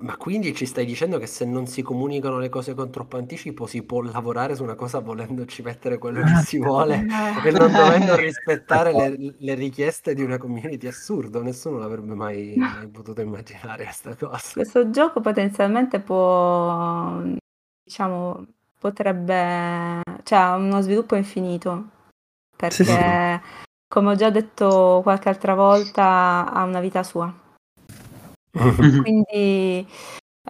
ma 0.00 0.16
quindi 0.16 0.54
ci 0.54 0.64
stai 0.64 0.84
dicendo 0.84 1.18
che 1.18 1.26
se 1.26 1.44
non 1.44 1.66
si 1.66 1.82
comunicano 1.82 2.38
le 2.38 2.48
cose 2.48 2.74
con 2.74 2.90
troppo 2.90 3.16
anticipo 3.16 3.66
si 3.66 3.82
può 3.82 4.00
lavorare 4.00 4.56
su 4.56 4.62
una 4.62 4.74
cosa 4.74 5.00
volendoci 5.00 5.62
mettere 5.62 5.98
quello 5.98 6.22
che 6.22 6.34
si 6.44 6.58
vuole 6.62 7.06
e 7.44 7.50
non 7.50 7.70
dovendo 7.70 8.16
rispettare 8.16 8.92
le, 8.92 9.34
le 9.36 9.54
richieste 9.54 10.14
di 10.14 10.22
una 10.22 10.38
community 10.38 10.86
assurdo, 10.86 11.42
nessuno 11.42 11.78
l'avrebbe 11.78 12.14
mai, 12.14 12.54
mai 12.56 12.88
potuto 12.88 13.20
immaginare 13.20 13.84
questa 13.84 14.16
cosa. 14.16 14.52
Questo 14.54 14.90
gioco 14.90 15.20
potenzialmente 15.20 16.00
può, 16.00 17.20
diciamo, 17.84 18.46
potrebbe, 18.80 20.00
cioè 20.22 20.38
ha 20.38 20.56
uno 20.56 20.80
sviluppo 20.80 21.16
infinito 21.16 21.90
perché 22.56 22.84
sì, 22.84 22.84
sì 22.84 23.66
come 23.88 24.10
ho 24.12 24.14
già 24.14 24.30
detto 24.30 25.00
qualche 25.02 25.28
altra 25.28 25.54
volta, 25.54 26.50
ha 26.52 26.62
una 26.64 26.80
vita 26.80 27.02
sua. 27.02 27.32
Quindi 29.02 29.86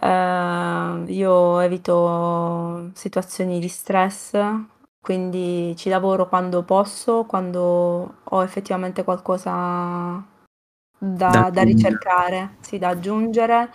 eh, 0.01 1.03
io 1.07 1.59
evito 1.59 2.91
situazioni 2.93 3.59
di 3.59 3.67
stress, 3.67 4.37
quindi 5.01 5.75
ci 5.77 5.89
lavoro 5.89 6.27
quando 6.27 6.63
posso, 6.63 7.23
quando 7.25 8.15
ho 8.23 8.43
effettivamente 8.43 9.03
qualcosa 9.03 10.21
da, 10.97 11.29
da, 11.29 11.49
da 11.49 11.61
ricercare, 11.63 12.57
sì, 12.59 12.77
da 12.77 12.89
aggiungere 12.89 13.71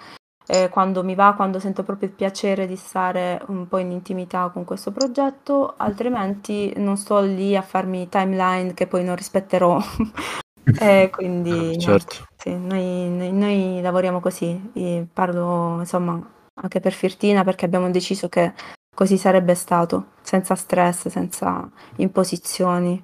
eh, 0.46 0.68
quando 0.68 1.02
mi 1.02 1.14
va, 1.14 1.34
quando 1.34 1.58
sento 1.58 1.82
proprio 1.82 2.08
il 2.08 2.14
piacere 2.14 2.66
di 2.66 2.76
stare 2.76 3.42
un 3.46 3.66
po' 3.66 3.78
in 3.78 3.90
intimità 3.90 4.50
con 4.50 4.64
questo 4.64 4.92
progetto, 4.92 5.74
altrimenti 5.76 6.72
non 6.76 6.96
sto 6.96 7.20
lì 7.20 7.56
a 7.56 7.62
farmi 7.62 8.08
timeline 8.08 8.74
che 8.74 8.86
poi 8.86 9.04
non 9.04 9.16
rispetterò. 9.16 9.78
e 10.80 11.10
quindi 11.10 11.78
certo. 11.78 12.16
no, 12.20 12.26
sì, 12.36 12.54
noi, 12.56 13.08
noi, 13.10 13.32
noi, 13.32 13.80
lavoriamo 13.80 14.20
così, 14.20 14.70
Io 14.74 15.06
parlo 15.12 15.76
insomma 15.80 16.20
anche 16.54 16.80
per 16.80 16.92
Firtina 16.92 17.42
perché 17.44 17.64
abbiamo 17.64 17.90
deciso 17.90 18.28
che 18.28 18.52
così 18.94 19.18
sarebbe 19.18 19.54
stato, 19.54 20.12
senza 20.22 20.54
stress, 20.54 21.08
senza 21.08 21.68
imposizioni. 21.96 23.02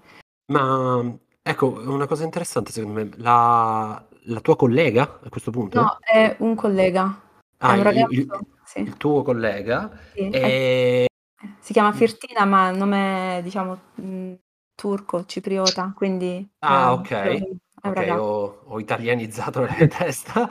Ma 0.53 1.03
ecco, 1.43 1.83
una 1.85 2.07
cosa 2.07 2.25
interessante 2.25 2.71
secondo 2.71 3.01
me, 3.01 3.11
la, 3.17 4.03
la 4.25 4.41
tua 4.41 4.57
collega 4.57 5.21
a 5.23 5.29
questo 5.29 5.51
punto? 5.51 5.81
No, 5.81 5.99
è 6.01 6.37
un 6.39 6.55
collega. 6.55 7.29
Ah, 7.63 7.77
il, 7.77 7.83
ragazzo, 7.83 8.13
il, 8.13 8.29
sì. 8.65 8.81
il, 8.81 8.97
tuo 8.97 9.23
collega. 9.23 9.91
Sì, 10.13 10.31
e... 10.31 11.07
Si 11.59 11.73
chiama 11.73 11.93
Firtina, 11.93 12.45
ma 12.45 12.71
il 12.71 12.79
nome, 12.79 13.41
diciamo, 13.43 13.81
mh, 13.95 14.33
turco, 14.75 15.25
cipriota, 15.27 15.93
quindi... 15.95 16.49
Ah, 16.61 16.89
eh, 16.89 16.93
ok. 16.93 17.11
È 17.11 17.89
okay 17.89 18.11
ho, 18.11 18.63
ho, 18.65 18.81
italianizzato 18.81 19.61
la 19.61 19.75
testa. 19.89 20.49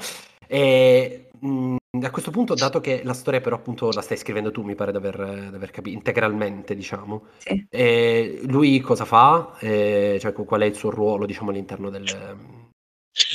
E 0.47 1.29
mh, 1.39 1.75
a 2.01 2.11
questo 2.11 2.29
punto, 2.29 2.53
dato 2.53 2.79
che 2.79 3.01
la 3.03 3.13
storia 3.13 3.41
però 3.41 3.55
appunto 3.55 3.91
la 3.91 4.01
stai 4.01 4.17
scrivendo 4.17 4.51
tu, 4.51 4.61
mi 4.61 4.75
pare 4.75 4.91
di 4.91 4.97
aver, 4.97 5.19
aver 5.19 5.71
capito, 5.71 5.97
integralmente, 5.97 6.75
diciamo. 6.75 7.25
Sì. 7.37 7.65
E 7.69 8.41
lui 8.45 8.79
cosa 8.81 9.05
fa? 9.05 9.55
E, 9.59 10.17
cioè, 10.19 10.33
qual 10.33 10.61
è 10.61 10.65
il 10.65 10.75
suo 10.75 10.91
ruolo, 10.91 11.25
diciamo, 11.25 11.49
all'interno 11.49 11.89
del, 11.89 12.05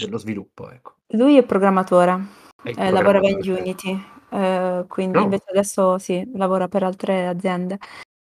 dello 0.01 0.19
sviluppo, 0.19 0.71
ecco. 0.71 0.95
Lui 1.09 1.37
è 1.37 1.45
programmatore. 1.45 2.43
Eh, 2.67 2.91
lavorava 2.91 3.29
in 3.29 3.39
Unity, 3.43 3.99
eh, 4.31 4.85
quindi 4.89 5.19
No. 5.19 5.25
invece 5.25 5.45
adesso 5.51 5.99
sì, 5.99 6.27
lavora 6.35 6.67
per 6.69 6.83
altre 6.83 7.27
aziende. 7.27 7.79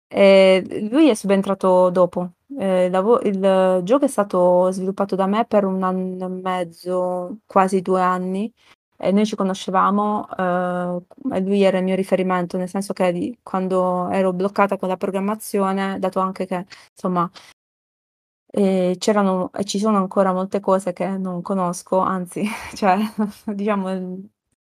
E 0.07 0.87
lui 0.91 1.09
è 1.09 1.13
subentrato 1.15 1.89
dopo. 1.89 2.33
Eh, 2.59 2.85
il 2.85 2.91
lavo 2.91 3.19
il 3.21 3.81
gioco 3.83 4.05
è 4.05 4.07
stato 4.07 4.69
sviluppato 4.71 5.15
da 5.15 5.27
me 5.27 5.45
per 5.45 5.65
1 5.65 5.81
anno 5.83 6.25
e 6.25 6.29
mezzo, 6.29 7.39
quasi 7.45 7.81
2 7.81 8.01
anni, 8.01 8.51
e 8.97 9.11
noi 9.11 9.25
ci 9.25 9.35
conoscevamo, 9.35 10.27
ehm, 10.37 11.05
e 11.33 11.39
lui 11.41 11.63
era 11.63 11.77
il 11.79 11.83
mio 11.85 11.95
riferimento, 11.95 12.57
nel 12.57 12.69
senso 12.69 12.93
che 12.93 13.11
di 13.13 13.37
quando 13.41 14.09
ero 14.09 14.33
bloccata 14.33 14.77
con 14.77 14.89
la 14.89 14.97
programmazione, 14.97 15.99
dato 15.99 16.19
anche 16.19 16.45
che, 16.45 16.65
insomma 16.93 17.29
E 18.55 18.95
c'erano 18.99 19.51
e 19.53 19.63
ci 19.65 19.79
sono 19.79 19.97
ancora 19.97 20.31
molte 20.31 20.59
cose 20.59 20.93
che 20.93 21.07
non 21.17 21.41
conosco, 21.41 21.97
anzi, 21.99 22.43
cioè 22.75 22.97
diciamo 23.45 23.89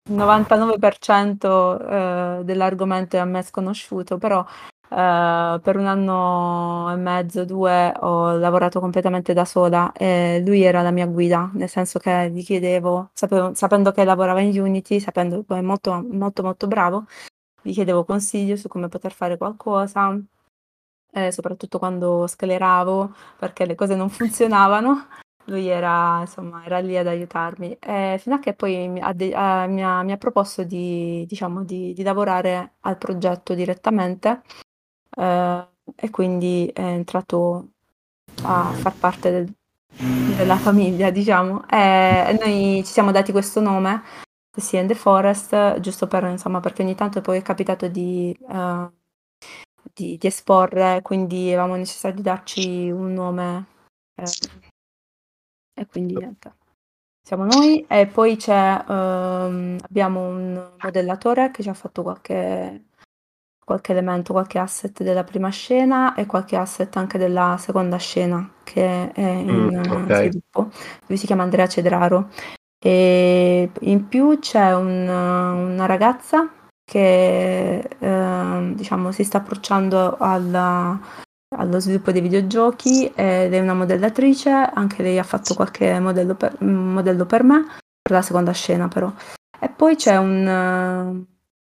99% 0.10 2.40
eh, 2.40 2.44
dell'argomento 2.44 3.16
è 3.16 3.20
a 3.20 3.26
me 3.26 3.42
sconosciuto, 3.42 4.18
però 4.18 4.46
eh, 4.90 5.60
per 5.62 5.78
un 5.78 5.86
anno 5.86 6.92
e 6.92 6.96
mezzo, 6.98 7.46
due, 7.46 7.94
ho 8.00 8.36
lavorato 8.38 8.80
completamente 8.80 9.34
da 9.34 9.46
sola 9.46 9.92
e 9.94 10.42
lui 10.46 10.62
era 10.62 10.82
la 10.82 10.92
mia 10.92 11.08
guida, 11.08 11.50
nel 11.54 11.70
senso 11.70 12.00
che 12.00 12.30
gli 12.32 12.44
chiedevo, 12.44 13.12
sapevo, 13.14 13.54
sapendo 13.56 13.92
che 13.92 14.04
lavorava 14.04 14.42
in 14.42 14.60
Unity, 14.60 15.00
sapendo 15.00 15.44
che 15.48 15.56
è 15.56 15.62
molto, 15.62 16.06
molto, 16.12 16.44
molto 16.44 16.68
bravo, 16.68 17.06
gli 17.62 17.74
chiedevo 17.74 18.04
consigli 18.06 18.56
su 18.58 18.68
come 18.68 18.90
poter 18.90 19.14
fare 19.14 19.38
qualcosa, 19.38 20.18
eh, 21.12 21.32
soprattutto 21.32 21.80
quando 21.80 22.28
scleravo 22.28 23.14
perché 23.38 23.66
le 23.66 23.76
cose 23.76 23.96
non 23.96 24.10
funzionavano. 24.10 25.08
Lui 25.46 25.68
era, 25.68 26.22
insomma, 26.22 26.64
era 26.66 26.80
lì 26.80 26.98
ad 26.98 27.08
aiutarmi, 27.08 27.78
e 27.80 28.18
fino 28.20 28.36
a 28.36 28.40
che 28.40 28.54
poi 28.54 28.88
mi 28.88 29.00
ha, 29.02 29.12
de- 29.14 29.34
ha- 29.36 29.68
mi 29.68 29.84
ha- 29.84 30.02
mi 30.04 30.12
ha 30.14 30.18
proposto 30.18 30.64
di, 30.64 31.26
diciamo, 31.28 31.64
di, 31.64 31.94
di 31.94 32.04
lavorare 32.04 32.76
al 32.82 32.98
progetto 32.98 33.54
direttamente 33.54 34.42
eh, 35.18 35.68
e 35.96 36.10
quindi 36.10 36.68
è 36.74 36.82
entrato 36.82 37.68
a 38.44 38.72
far 38.74 38.94
parte 38.98 39.32
del- 39.32 39.54
della 40.38 40.58
famiglia, 40.58 41.10
diciamo. 41.10 41.68
E, 41.70 41.78
e 42.30 42.38
noi 42.42 42.84
ci 42.86 42.92
siamo 42.92 43.12
dati 43.12 43.32
questo 43.32 43.60
nome, 43.62 44.02
Sea 44.56 44.80
and 44.82 44.90
the 44.90 44.96
Forest, 44.96 45.80
giusto 45.80 46.08
per, 46.08 46.24
insomma, 46.26 46.60
perché 46.60 46.84
ogni 46.84 46.96
tanto 46.96 47.22
poi 47.22 47.40
è 47.40 47.42
capitato 47.42 47.88
di, 47.88 48.36
eh, 48.50 48.88
di, 49.94 50.18
di 50.18 50.28
esporre, 50.28 51.02
quindi 51.02 51.48
avevamo 51.48 51.76
necessità 51.76 52.12
di 52.12 52.22
darci 52.22 52.90
un 52.90 53.14
nome. 53.14 53.66
eh, 54.16 54.24
e 55.74 55.88
quindi 55.88 56.16
niente. 56.16 56.54
Siamo 57.26 57.46
noi 57.46 57.86
e 57.88 58.06
poi 58.08 58.36
c'è, 58.36 58.84
ehm, 58.88 59.78
abbiamo 59.82 60.28
un 60.28 60.72
modellatore 60.82 61.52
che 61.52 61.64
ci 61.64 61.70
ha 61.70 61.74
fatto 61.74 62.04
qualche, 62.04 62.86
qualche 63.64 63.92
elemento, 63.94 64.34
qualche 64.34 64.60
asset 64.60 65.04
della 65.04 65.24
prima 65.24 65.50
scena 65.50 66.16
e 66.16 66.26
qualche 66.26 66.58
asset 66.58 66.96
anche 66.98 67.18
della 67.18 67.56
seconda 67.58 67.98
scena 67.98 68.50
che 68.64 69.12
è 69.12 69.22
in 69.22 69.72
Mm, 69.86 69.92
ok. 69.92 70.16
sviluppo. 70.18 70.70
Lui 71.08 71.18
si 71.18 71.26
chiama 71.26 71.44
Andrea 71.44 71.68
Cedraro. 71.68 72.30
E 72.78 73.72
in 73.82 74.08
più 74.10 74.40
c'è 74.40 74.76
un- 74.76 75.08
una 75.08 75.86
ragazza 75.86 76.50
che 76.84 77.80
ehm, 78.00 78.76
diciamo 78.76 79.14
si 79.14 79.24
sta 79.24 79.38
approcciando 79.38 80.18
alla- 80.20 81.00
allo 81.56 81.80
sviluppo 81.80 82.12
dei 82.12 82.22
videogiochi 82.22 83.06
ed 83.08 83.54
è 83.54 83.60
una 83.60 83.74
modellatrice, 83.74 84.50
anche 84.50 85.04
lei 85.04 85.20
ha 85.20 85.24
fatto 85.24 85.54
qualche 85.54 86.00
modello 86.00 86.36
per, 86.36 86.62
modello 86.62 87.26
per 87.26 87.44
me, 87.44 87.66
per 88.02 88.12
la 88.12 88.22
seconda 88.22 88.52
scena 88.52 88.88
però. 88.88 89.12
E 89.60 89.70
poi 89.70 89.96
c'è 89.96 90.18
un 90.18 90.48
eh, 90.48 91.26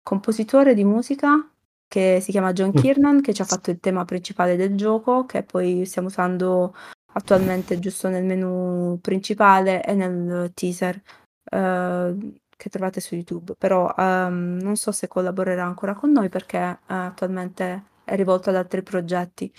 compositore 0.02 0.74
di 0.74 0.84
musica 0.84 1.44
che 1.88 2.20
si 2.20 2.30
chiama 2.30 2.52
John 2.52 2.72
Kiernan, 2.72 3.20
che 3.20 3.34
ci 3.34 3.42
ha 3.42 3.44
fatto 3.44 3.70
il 3.70 3.80
tema 3.80 4.04
principale 4.04 4.54
del 4.54 4.76
gioco, 4.76 5.26
che 5.26 5.42
poi 5.42 5.84
stiamo 5.84 6.06
usando 6.06 6.72
attualmente 7.14 7.80
giusto 7.80 8.08
nel 8.08 8.24
menu 8.24 8.98
principale 9.00 9.84
e 9.84 9.94
nel 9.94 10.52
teaser 10.54 11.02
eh, 11.50 12.14
che 12.56 12.68
trovate 12.68 13.00
su 13.00 13.16
YouTube. 13.16 13.54
Però 13.58 13.92
ehm, 13.96 14.60
non 14.62 14.76
so 14.76 14.92
se 14.92 15.08
collaborerà 15.08 15.64
ancora 15.64 15.94
con 15.94 16.12
noi 16.12 16.28
perché 16.28 16.58
eh, 16.58 16.78
attualmente 16.86 17.86
è 18.04 18.16
rivolto 18.16 18.50
ad 18.50 18.56
altri 18.56 18.82
progetti. 18.82 19.52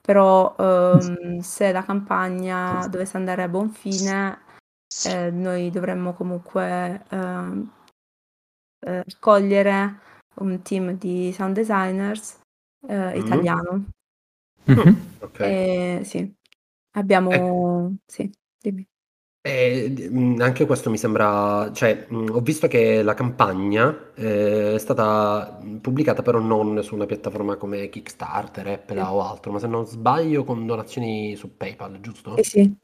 Però 0.00 0.54
ehm, 0.58 1.38
se 1.38 1.70
la 1.70 1.84
campagna 1.84 2.86
dovesse 2.88 3.16
andare 3.16 3.42
a 3.44 3.48
buon 3.48 3.70
fine, 3.70 4.40
eh, 5.06 5.30
noi 5.30 5.70
dovremmo 5.70 6.12
comunque 6.12 7.04
ehm, 7.08 7.72
eh, 8.80 9.04
cogliere 9.20 10.00
un 10.36 10.60
team 10.62 10.96
di 10.98 11.32
sound 11.32 11.54
designers 11.54 12.40
eh, 12.88 13.18
Mm. 13.18 13.24
italiano. 13.24 13.84
Mhm. 14.64 15.16
Ok. 15.20 15.40
E 15.40 16.00
sì, 16.04 16.34
abbiamo... 16.92 17.96
Sì, 18.06 18.30
dimmi. 18.60 18.86
E, 19.44 20.08
mh, 20.10 20.40
anche 20.40 20.66
questo 20.66 20.88
mi 20.88 20.96
sembra, 20.98 21.70
cioè, 21.72 22.06
mh, 22.08 22.28
ho 22.30 22.40
visto 22.40 22.68
che 22.68 23.02
la 23.02 23.14
campagna 23.14 24.12
eh, 24.14 24.74
è 24.74 24.78
stata 24.78 25.58
mh, 25.60 25.78
pubblicata 25.78 26.22
però 26.22 26.38
non 26.38 26.80
su 26.84 26.94
una 26.94 27.06
piattaforma 27.06 27.56
come 27.56 27.88
Kickstarter, 27.88 28.66
Apple 28.68 28.96
Sì. 29.00 29.02
o 29.08 29.20
altro, 29.22 29.50
ma 29.52 29.58
se 29.58 29.66
non 29.66 29.84
sbaglio 29.86 30.44
con 30.44 30.64
donazioni 30.64 31.34
su 31.34 31.56
PayPal, 31.56 31.98
giusto? 32.00 32.36
Sì, 32.36 32.42
sì. 32.44 32.76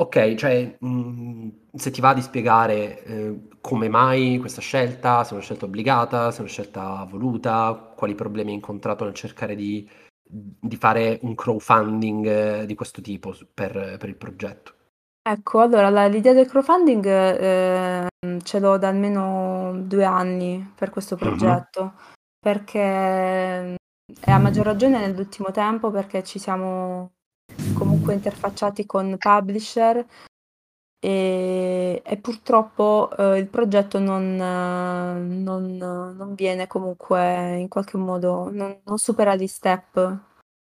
Ok, 0.00 0.34
cioè, 0.36 0.76
mh, 0.80 1.48
se 1.74 1.90
ti 1.90 2.00
va 2.00 2.14
di 2.14 2.22
spiegare 2.22 3.02
eh, 3.04 3.40
come 3.60 3.88
mai 3.88 4.38
questa 4.38 4.60
scelta, 4.60 5.24
se 5.24 5.30
è 5.30 5.34
una 5.34 5.42
scelta 5.42 5.64
obbligata, 5.64 6.30
se 6.30 6.38
è 6.38 6.40
una 6.42 6.50
scelta 6.50 7.04
voluta, 7.10 7.92
quali 7.96 8.14
problemi 8.14 8.50
hai 8.50 8.54
incontrato 8.56 9.04
nel 9.04 9.14
cercare 9.14 9.56
di, 9.56 9.88
di 10.22 10.76
fare 10.76 11.18
un 11.22 11.34
crowdfunding 11.34 12.26
eh, 12.62 12.66
di 12.66 12.74
questo 12.76 13.00
tipo 13.02 13.32
su- 13.32 13.48
per, 13.52 13.96
per 13.98 14.08
il 14.08 14.16
progetto. 14.16 14.74
Ecco, 15.30 15.60
allora 15.60 15.90
la- 15.90 16.06
l'idea 16.06 16.32
del 16.32 16.46
crowdfunding 16.46 17.04
ehm, 17.04 18.40
ce 18.42 18.58
l'ho 18.60 18.78
da 18.78 18.88
almeno 18.88 19.72
due 19.82 20.04
anni 20.04 20.72
per 20.74 20.88
questo 20.90 21.16
Mhm. 21.16 21.20
progetto, 21.20 21.92
perché 22.38 22.80
è 22.80 24.30
a 24.30 24.38
maggior 24.38 24.64
ragione 24.64 24.98
nell'ultimo 24.98 25.50
tempo 25.50 25.90
perché 25.90 26.22
ci 26.24 26.38
siamo 26.38 27.12
comunque 27.76 28.14
interfacciati 28.14 28.86
con 28.86 29.16
publisher 29.18 30.06
e, 31.00 32.02
e 32.04 32.16
purtroppo 32.18 33.10
eh, 33.16 33.38
il 33.38 33.48
progetto 33.48 33.98
non, 33.98 34.22
eh, 34.40 35.20
non- 35.20 35.76
non 36.16 36.34
viene 36.34 36.66
comunque 36.66 37.56
in 37.58 37.68
qualche 37.68 37.96
modo, 37.98 38.50
non, 38.50 38.80
non 38.84 38.98
supera 38.98 39.34
gli 39.36 39.46
step 39.46 40.26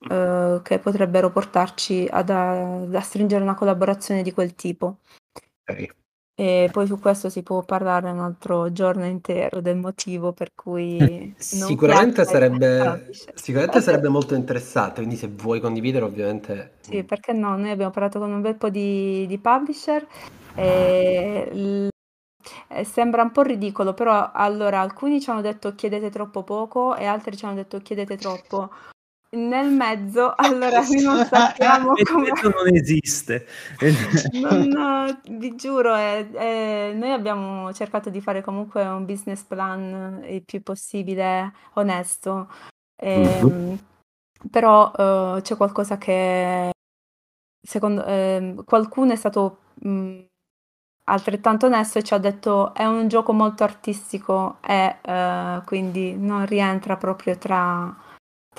eh, 0.10 0.60
che 0.64 0.80
potrebbero 0.80 1.30
portarci 1.32 2.08
ad, 2.10 2.30
ad 2.30 2.94
a 2.94 3.02
stringere 3.02 3.44
una 3.44 3.56
collaborazione 3.56 4.22
di 4.22 4.32
quel 4.32 4.56
tipo. 4.56 5.00
Ok. 5.68 5.98
E 6.40 6.70
poi 6.72 6.88
su 6.88 7.00
questo 7.00 7.30
si 7.30 7.44
può 7.44 7.64
parlare 7.64 8.10
un 8.10 8.20
altro 8.20 8.72
giorno 8.72 9.06
intero 9.06 9.60
del 9.60 9.76
motivo 9.76 10.32
per 10.32 10.54
cui 10.56 11.34
Sicuramente 11.38 12.24
sarebbe, 12.24 13.10
sicuramente 13.34 13.82
sarebbe 13.82 14.08
molto 14.08 14.36
interessante, 14.36 15.02
quindi 15.02 15.18
se 15.18 15.28
vuoi 15.28 15.60
condividere 15.60 16.06
ovviamente... 16.06 16.76
Sì, 16.80 17.04
mm, 17.04 17.06
perché 17.06 17.34
no? 17.34 17.58
Noi 17.58 17.72
abbiamo 17.72 17.92
parlato 17.92 18.20
con 18.20 18.32
un 18.32 18.40
bel 18.40 18.56
po' 18.56 18.70
di, 18.70 19.26
di 19.28 19.38
publisher 19.38 20.08
e 20.56 21.50
l- 21.52 21.88
sembra 22.86 23.22
un 23.24 23.32
po' 23.32 23.42
ridicolo, 23.42 23.94
però 23.94 24.32
allora 24.34 24.80
alcuni 24.80 25.20
ci 25.20 25.30
hanno 25.30 25.42
detto 25.42 25.76
chiedete 25.76 26.10
troppo 26.10 26.44
poco 26.44 26.96
e 26.96 27.06
altri 27.06 27.36
ci 27.36 27.44
hanno 27.44 27.56
detto 27.56 27.80
chiedete 27.80 28.16
troppo. 28.16 28.70
Nel 29.32 29.70
mezzo, 29.70 30.34
allora 30.38 30.82
noi 30.82 31.02
non 31.02 31.24
sappiamo 31.26 31.94
Il 31.96 32.08
come... 32.08 32.32
non 32.42 32.74
esiste. 32.74 33.46
Non, 34.34 35.22
vi 35.30 35.56
giuro, 35.56 35.96
eh, 35.96 36.30
eh, 36.34 36.94
noi 36.96 37.12
abbiamo 37.12 37.72
cercato 37.74 38.10
di 38.10 38.22
fare 38.22 38.42
comunque 38.42 38.84
un 38.84 39.06
business 39.06 39.44
plan 39.44 40.24
il 40.28 40.44
più 40.44 40.64
possibile 40.64 41.54
onesto, 41.74 42.50
ehm, 42.96 43.78
però 44.50 44.92
eh, 44.98 45.42
c'è 45.42 45.56
qualcosa 45.56 45.98
che 45.98 46.72
secondo 47.62 48.04
ehm, 48.06 48.64
qualcuno 48.64 49.12
è 49.14 49.16
stato 49.16 49.60
mh, 49.76 50.22
altrettanto 51.06 51.68
onesto 51.68 52.00
e 52.00 52.04
ci 52.04 52.14
ha 52.14 52.18
detto 52.18 52.74
è 52.74 52.86
un 52.86 53.08
gioco 53.08 53.34
molto 53.34 53.64
artistico 53.64 54.58
e 54.66 54.98
eh, 55.02 55.62
quindi 55.66 56.16
non 56.18 56.46
rientra 56.46 56.98
proprio 56.98 57.38
tra, 57.38 57.96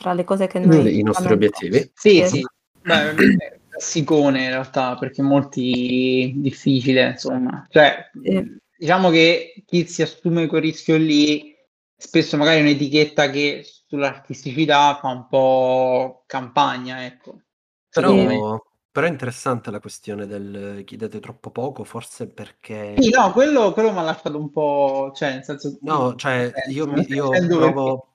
tra 0.00 0.14
le 0.14 0.24
cose 0.24 0.46
che 0.46 0.58
noi 0.58 0.98
I 0.98 1.02
nostri 1.02 1.32
obiettivi. 1.32 1.90
Sì, 1.94 2.24
Sì. 2.26 2.42
Beh, 2.82 3.10
è 3.14 3.60
classicone 3.68 4.44
in 4.44 4.48
realtà, 4.48 4.96
perché 4.96 5.20
è 5.20 5.24
molto 5.24 5.60
difficile, 5.60 7.10
insomma. 7.10 7.66
Cioè, 7.68 8.10
Sì. 8.22 8.56
diciamo 8.78 9.10
che 9.10 9.62
chi 9.66 9.86
si 9.86 10.00
assume 10.00 10.46
quel 10.46 10.62
rischio 10.62 10.96
lì, 10.96 11.54
spesso 11.94 12.38
magari 12.38 12.60
è 12.60 12.62
un'etichetta 12.62 13.28
che 13.28 13.62
sull'artisticità 13.86 14.98
fa 14.98 15.08
un 15.08 15.26
po' 15.28 16.22
campagna, 16.26 17.04
ecco. 17.04 17.42
Secondo 17.90 18.22
me. 18.22 18.26
Però, 18.28 18.64
però 18.90 19.06
è 19.06 19.10
interessante 19.10 19.70
la 19.70 19.80
questione 19.80 20.26
del 20.26 20.82
chiedete 20.86 21.20
troppo 21.20 21.50
poco, 21.50 21.84
forse 21.84 22.28
perché... 22.28 22.94
Sì, 22.98 23.10
no, 23.10 23.30
quello, 23.32 23.72
quello 23.74 23.92
mi 23.92 23.98
ha 23.98 24.02
lasciato 24.02 24.38
un 24.38 24.50
po', 24.50 25.12
cioè, 25.14 25.34
nel 25.34 25.44
senso... 25.44 25.76
No, 25.82 26.14
cioè, 26.14 26.50
eh, 26.54 26.72
io, 26.72 26.86
mi- 26.86 27.04
io 27.08 27.28
provo, 27.46 28.09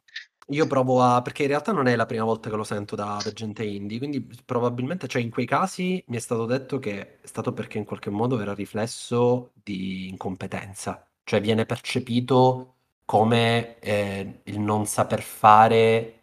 io 0.50 0.68
provo 0.68 1.02
a... 1.02 1.22
perché 1.22 1.44
in 1.44 1.50
realtà 1.50 1.72
non 1.72 1.88
è 1.88 1.96
la 1.96 2.06
prima 2.06 2.24
volta 2.24 2.50
che 2.50 2.56
lo 2.56 2.64
sento 2.64 2.96
da, 2.96 3.20
da 3.24 3.32
gente 3.32 3.64
indie, 3.64 3.98
quindi 3.98 4.28
probabilmente, 4.46 5.08
cioè 5.08 5.22
in 5.22 5.30
quei 5.32 5.46
casi 5.46 6.04
mi 6.08 6.18
è 6.18 6.20
stato 6.20 6.46
detto 6.46 6.80
che 6.80 7.20
è 7.22 7.28
stato 7.28 7.54
perché 7.54 7.78
in 7.78 7.86
qualche 7.86 8.10
modo 8.10 8.40
era 8.40 8.54
riflesso 8.54 9.52
di 9.64 10.08
incompetenza, 10.10 11.08
cioè 11.24 11.42
viene 11.42 11.66
percepito 11.66 12.74
come 13.06 13.80
eh, 13.80 14.42
il 14.44 14.60
non 14.60 14.86
saper 14.86 15.22
fare 15.22 16.20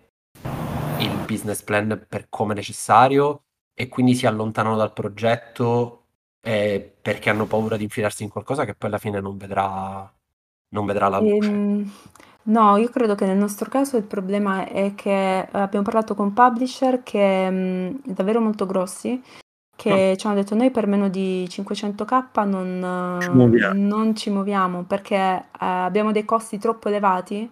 il 0.98 1.24
business 1.26 1.62
plan 1.62 2.06
per 2.08 2.26
come 2.28 2.54
necessario 2.54 3.44
e 3.74 3.88
quindi 3.88 4.14
si 4.14 4.26
allontanano 4.26 4.76
dal 4.76 4.92
progetto 4.92 6.04
eh, 6.40 6.96
perché 7.00 7.30
hanno 7.30 7.46
paura 7.46 7.76
di 7.76 7.84
infilarsi 7.84 8.22
in 8.24 8.28
qualcosa 8.28 8.64
che 8.64 8.74
poi 8.74 8.88
alla 8.88 8.98
fine 8.98 9.20
non 9.20 9.36
vedrà, 9.36 10.12
non 10.68 10.86
vedrà 10.86 11.08
la 11.08 11.18
luce. 11.20 11.48
Ehm, 11.48 11.92
no, 12.45 12.76
io 12.76 12.88
credo 12.88 13.14
che 13.14 13.26
nel 13.26 13.36
nostro 13.36 13.68
caso 13.70 13.97
il 13.97 14.05
problema 14.05 14.66
è 14.66 14.95
che 14.95 15.47
abbiamo 15.51 15.84
parlato 15.84 16.14
con 16.14 16.32
publisher 16.32 17.03
che 17.03 17.49
mh, 17.51 18.01
davvero 18.12 18.40
molto 18.40 18.66
grossi 18.66 19.22
che 19.76 20.16
ci 20.18 20.26
hanno 20.26 20.36
detto 20.36 20.55
noi 20.55 20.70
per 20.70 20.86
meno 20.86 21.09
di 21.11 21.47
500k 21.49 22.45
non 22.45 23.18
Ci 23.20 23.30
eh, 23.30 23.32
muoviamo. 23.32 23.74
non 23.74 24.16
ci 24.16 24.30
muoviamo 24.30 24.84
perché, 24.84 25.16
ehm, 25.16 25.47
abbiamo 25.61 26.12
dei 26.12 26.24
costi 26.24 26.59
troppo 26.59 26.88
elevati, 26.88 27.51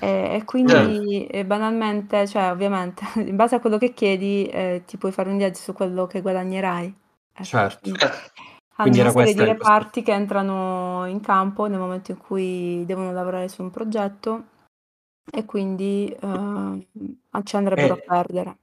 e 0.00 0.34
e 0.36 0.44
quindi, 0.44 1.26
ehm, 1.26 1.46
banalmente 1.46 2.26
cioè 2.28 2.50
ovviamente 2.50 3.04
in 3.20 3.36
base 3.36 3.56
a 3.56 3.60
quello 3.60 3.78
che 3.78 3.94
chiedi, 3.94 4.48
ehm, 4.52 4.84
ti 4.84 4.96
puoi 4.98 5.12
fare 5.12 5.30
un 5.30 5.38
viaggio 5.38 5.60
su 5.60 5.72
quello 5.74 6.06
che 6.06 6.20
guadagnerai. 6.22 6.94
Ecco, 7.34 7.44
Certo. 7.44 7.78
quindi 7.80 8.02
hanno 8.04 8.18
Quindi 8.82 9.00
una 9.00 9.08
era 9.10 9.14
questa 9.14 9.44
questo 9.44 9.52
reparti 9.52 10.02
che 10.02 10.12
entrano 10.12 11.06
in 11.06 11.20
campo 11.20 11.66
nel 11.66 11.78
momento 11.78 12.10
in 12.12 12.18
cui 12.18 12.84
devono 12.86 13.12
lavorare 13.12 13.48
su 13.48 13.62
un 13.62 13.70
progetto 13.70 14.44
e 15.32 15.44
quindi, 15.44 16.14
uhm, 16.20 16.84
ci 17.44 17.56
andrebbero 17.56 17.94
a 17.94 17.96
E 17.96 18.02
perdere. 18.06 18.56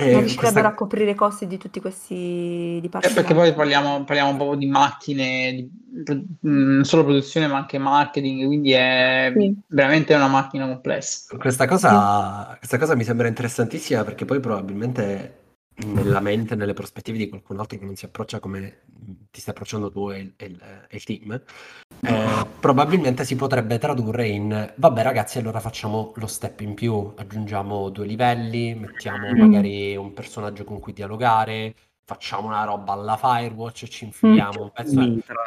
Non 0.00 0.08
e 0.08 0.20
riuscirebbero 0.20 0.68
a 0.68 0.70
questa 0.70 0.74
coprire 0.74 1.10
i 1.10 1.14
costi 1.14 1.46
di 1.46 1.58
tutti 1.58 1.80
questi 1.80 2.14
Eh, 2.14 2.80
perché 2.80 2.80
dipartimenti. 2.80 3.34
poi 3.34 3.54
parliamo, 3.54 4.04
parliamo 4.04 4.36
proprio 4.36 4.56
di 4.58 4.66
macchine, 4.66 5.52
di, 5.52 5.70
pro- 6.04 6.22
non 6.42 6.84
solo 6.84 7.04
produzione 7.04 7.48
ma 7.48 7.56
anche 7.56 7.76
marketing, 7.78 8.46
quindi 8.46 8.72
è 8.72 9.32
Sì. 9.36 9.54
veramente 9.66 10.14
una 10.14 10.28
macchina 10.28 10.66
complessa. 10.66 11.36
Questa 11.36 11.66
cosa, 11.66 12.54
questa 12.58 12.78
cosa 12.78 12.94
mi 12.94 13.04
sembra 13.04 13.26
interessantissima 13.28 14.04
perché 14.04 14.24
poi 14.24 14.38
probabilmente 14.40 15.39
nella 15.86 16.20
mente, 16.20 16.54
nelle 16.54 16.74
prospettive 16.74 17.18
di 17.18 17.28
qualcun 17.28 17.58
altro 17.58 17.78
che 17.78 17.84
non 17.84 17.96
si 17.96 18.04
approccia 18.04 18.40
come 18.40 18.80
ti 19.30 19.40
stai 19.40 19.54
approcciando 19.54 19.90
tu 19.90 20.10
e 20.10 20.18
il, 20.18 20.32
e 20.36 20.56
e 20.88 20.96
il 20.96 21.04
team, 21.04 21.40
eh, 22.02 22.46
probabilmente 22.58 23.24
si 23.24 23.36
potrebbe 23.36 23.78
tradurre 23.78 24.28
in 24.28 24.72
vabbè 24.74 25.02
ragazzi 25.02 25.38
allora 25.38 25.60
facciamo 25.60 26.12
lo 26.16 26.26
step 26.26 26.60
in 26.60 26.74
più, 26.74 27.12
aggiungiamo 27.16 27.88
due 27.90 28.06
livelli, 28.06 28.74
mettiamo 28.74 29.28
Mm. 29.30 29.38
magari 29.38 29.96
un 29.96 30.12
personaggio 30.12 30.64
con 30.64 30.80
cui 30.80 30.92
dialogare, 30.92 31.74
facciamo 32.04 32.48
una 32.48 32.64
roba 32.64 32.92
alla 32.94 33.16
Firewatch 33.16 33.84
e 33.84 33.88
ci 33.88 34.04
infiliamo 34.04 34.62
un 34.62 34.70
pezzo... 34.72 35.00
Mitra. 35.00 35.42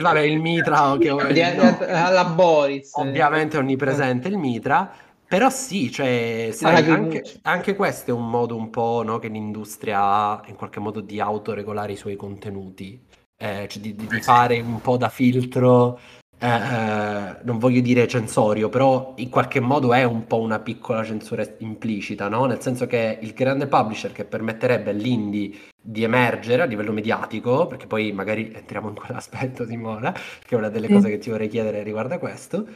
Vabbè, 0.00 0.20
il 0.20 0.40
Mitra, 0.40 0.94
no. 0.94 1.78
alla 1.86 2.24
Boris. 2.24 2.90
Ovviamente 2.94 3.56
onnipresente 3.56 4.28
il 4.28 4.38
Mitra, 4.38 4.90
però 5.30 5.48
sì, 5.48 5.92
cioè, 5.92 6.50
sai, 6.52 6.90
anche, 6.90 7.22
anche 7.42 7.76
questo 7.76 8.10
è 8.10 8.14
un 8.14 8.28
modo 8.28 8.56
un 8.56 8.68
po', 8.70 9.02
no, 9.04 9.20
che 9.20 9.28
l'industria 9.28 10.00
ha 10.02 10.42
in 10.48 10.56
qualche 10.56 10.80
modo 10.80 11.00
di 11.00 11.20
autoregolare 11.20 11.92
i 11.92 11.96
suoi 11.96 12.16
contenuti, 12.16 13.00
eh, 13.36 13.66
cioè 13.68 13.80
di, 13.80 13.94
di- 13.94 14.06
di 14.08 14.20
fare 14.20 14.58
un 14.60 14.80
po' 14.80 14.96
da 14.96 15.08
filtro, 15.08 16.00
eh, 16.36 16.48
eh, 16.48 17.36
non 17.44 17.58
voglio 17.58 17.80
dire 17.80 18.08
censorio, 18.08 18.68
però 18.68 19.12
in 19.18 19.28
qualche 19.30 19.60
modo 19.60 19.92
è 19.94 20.02
un 20.02 20.26
po' 20.26 20.40
una 20.40 20.58
piccola 20.58 21.04
censura 21.04 21.44
implicita, 21.58 22.28
no? 22.28 22.46
Nel 22.46 22.60
senso 22.60 22.86
che 22.88 23.18
il 23.22 23.32
grande 23.32 23.68
publisher 23.68 24.10
che 24.12 24.24
permetterebbe 24.24 24.90
all'indie 24.90 25.52
di 25.80 26.02
emergere 26.02 26.62
a 26.62 26.64
livello 26.66 26.92
mediatico, 26.92 27.66
perché 27.68 27.86
poi 27.86 28.10
magari 28.12 28.50
entriamo 28.52 28.88
in 28.88 28.94
quell'aspetto, 28.96 29.64
Simona, 29.64 30.12
che 30.12 30.54
è 30.54 30.58
una 30.58 30.68
delle 30.70 30.88
Sì. 30.88 30.92
cose 30.92 31.08
che 31.08 31.18
ti 31.18 31.30
vorrei 31.30 31.48
chiedere 31.48 31.82
riguardo 31.84 32.14
a 32.14 32.18
questo. 32.18 32.66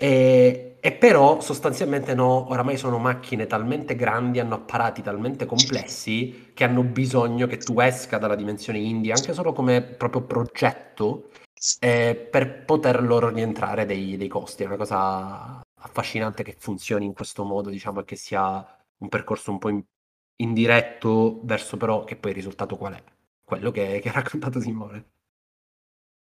E, 0.00 0.76
e 0.80 0.92
però 0.92 1.40
sostanzialmente 1.40 2.14
no, 2.14 2.50
oramai 2.50 2.76
sono 2.76 2.98
macchine 2.98 3.46
talmente 3.46 3.96
grandi, 3.96 4.38
hanno 4.38 4.54
apparati 4.54 5.02
talmente 5.02 5.44
complessi 5.44 6.52
che 6.54 6.62
hanno 6.62 6.84
bisogno 6.84 7.48
che 7.48 7.56
tu 7.58 7.80
esca 7.80 8.16
dalla 8.18 8.36
dimensione 8.36 8.78
indie, 8.78 9.12
anche 9.12 9.32
solo 9.32 9.52
come 9.52 9.82
proprio 9.82 10.22
progetto, 10.22 11.30
eh, 11.80 12.14
per 12.30 12.64
poter 12.64 13.02
loro 13.02 13.28
rientrare 13.28 13.86
dei, 13.86 14.16
dei 14.16 14.28
costi. 14.28 14.62
È 14.62 14.66
una 14.66 14.76
cosa 14.76 15.60
affascinante 15.80 16.44
che 16.44 16.54
funzioni 16.58 17.04
in 17.04 17.12
questo 17.14 17.44
modo, 17.44 17.68
diciamo, 17.68 18.00
e 18.00 18.04
che 18.04 18.16
sia 18.16 18.64
un 18.98 19.08
percorso 19.08 19.50
un 19.50 19.58
po' 19.58 19.68
in- 19.70 19.82
indiretto 20.36 21.40
verso 21.42 21.76
però 21.76 22.04
che 22.04 22.14
poi 22.16 22.30
il 22.30 22.36
risultato 22.36 22.76
qual 22.76 22.94
è? 22.94 23.02
Quello 23.44 23.70
che, 23.72 23.98
che 24.00 24.08
ha 24.10 24.12
raccontato 24.12 24.60
Simone. 24.60 25.04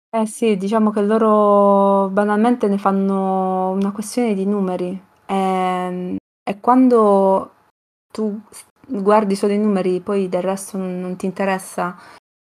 Eh 0.10 0.26
sì, 0.26 0.56
diciamo 0.58 0.90
che 0.92 1.02
loro 1.02 2.08
banalmente 2.10 2.68
ne 2.68 2.78
fanno 2.78 3.72
una 3.72 3.92
questione 3.92 4.34
di 4.34 4.46
numeri. 4.46 5.00
Ehm, 5.26 6.16
E, 6.50 6.60
quando 6.62 7.52
tu 8.14 8.40
s- 8.50 8.66
guardi 8.88 9.36
solo 9.36 9.52
i 9.54 9.58
numeri, 9.60 10.00
poi 10.02 10.30
del 10.30 10.42
resto 10.44 10.78
non, 10.78 11.02
non 11.02 11.18
ti 11.18 11.26
interessa 11.26 11.98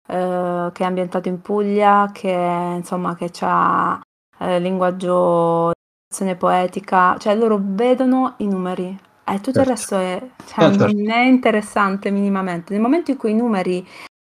eh, 0.08 0.70
che 0.72 0.82
è 0.84 0.86
ambientato 0.86 1.28
in 1.28 1.40
Puglia, 1.42 2.10
che 2.12 2.30
insomma 2.76 3.14
che 3.16 3.30
c'ha 3.32 4.00
eh, 4.40 4.60
linguaggio, 4.60 5.72
azione 6.12 6.36
poetica, 6.36 7.16
cioè 7.18 7.34
loro 7.36 7.58
vedono 7.62 8.34
i 8.38 8.46
numeri 8.48 8.88
e 9.26 9.40
tutto 9.40 9.60
il 9.60 9.66
Certo. 9.66 9.70
resto 9.70 9.96
è, 9.98 10.18
cioè, 10.46 10.70
Certo. 10.70 10.86
non 10.86 11.10
è 11.10 11.20
interessante 11.26 12.10
minimamente. 12.10 12.72
Nel 12.74 12.82
momento 12.82 13.10
in 13.12 13.16
cui 13.16 13.30
i 13.32 13.34
numeri 13.34 13.86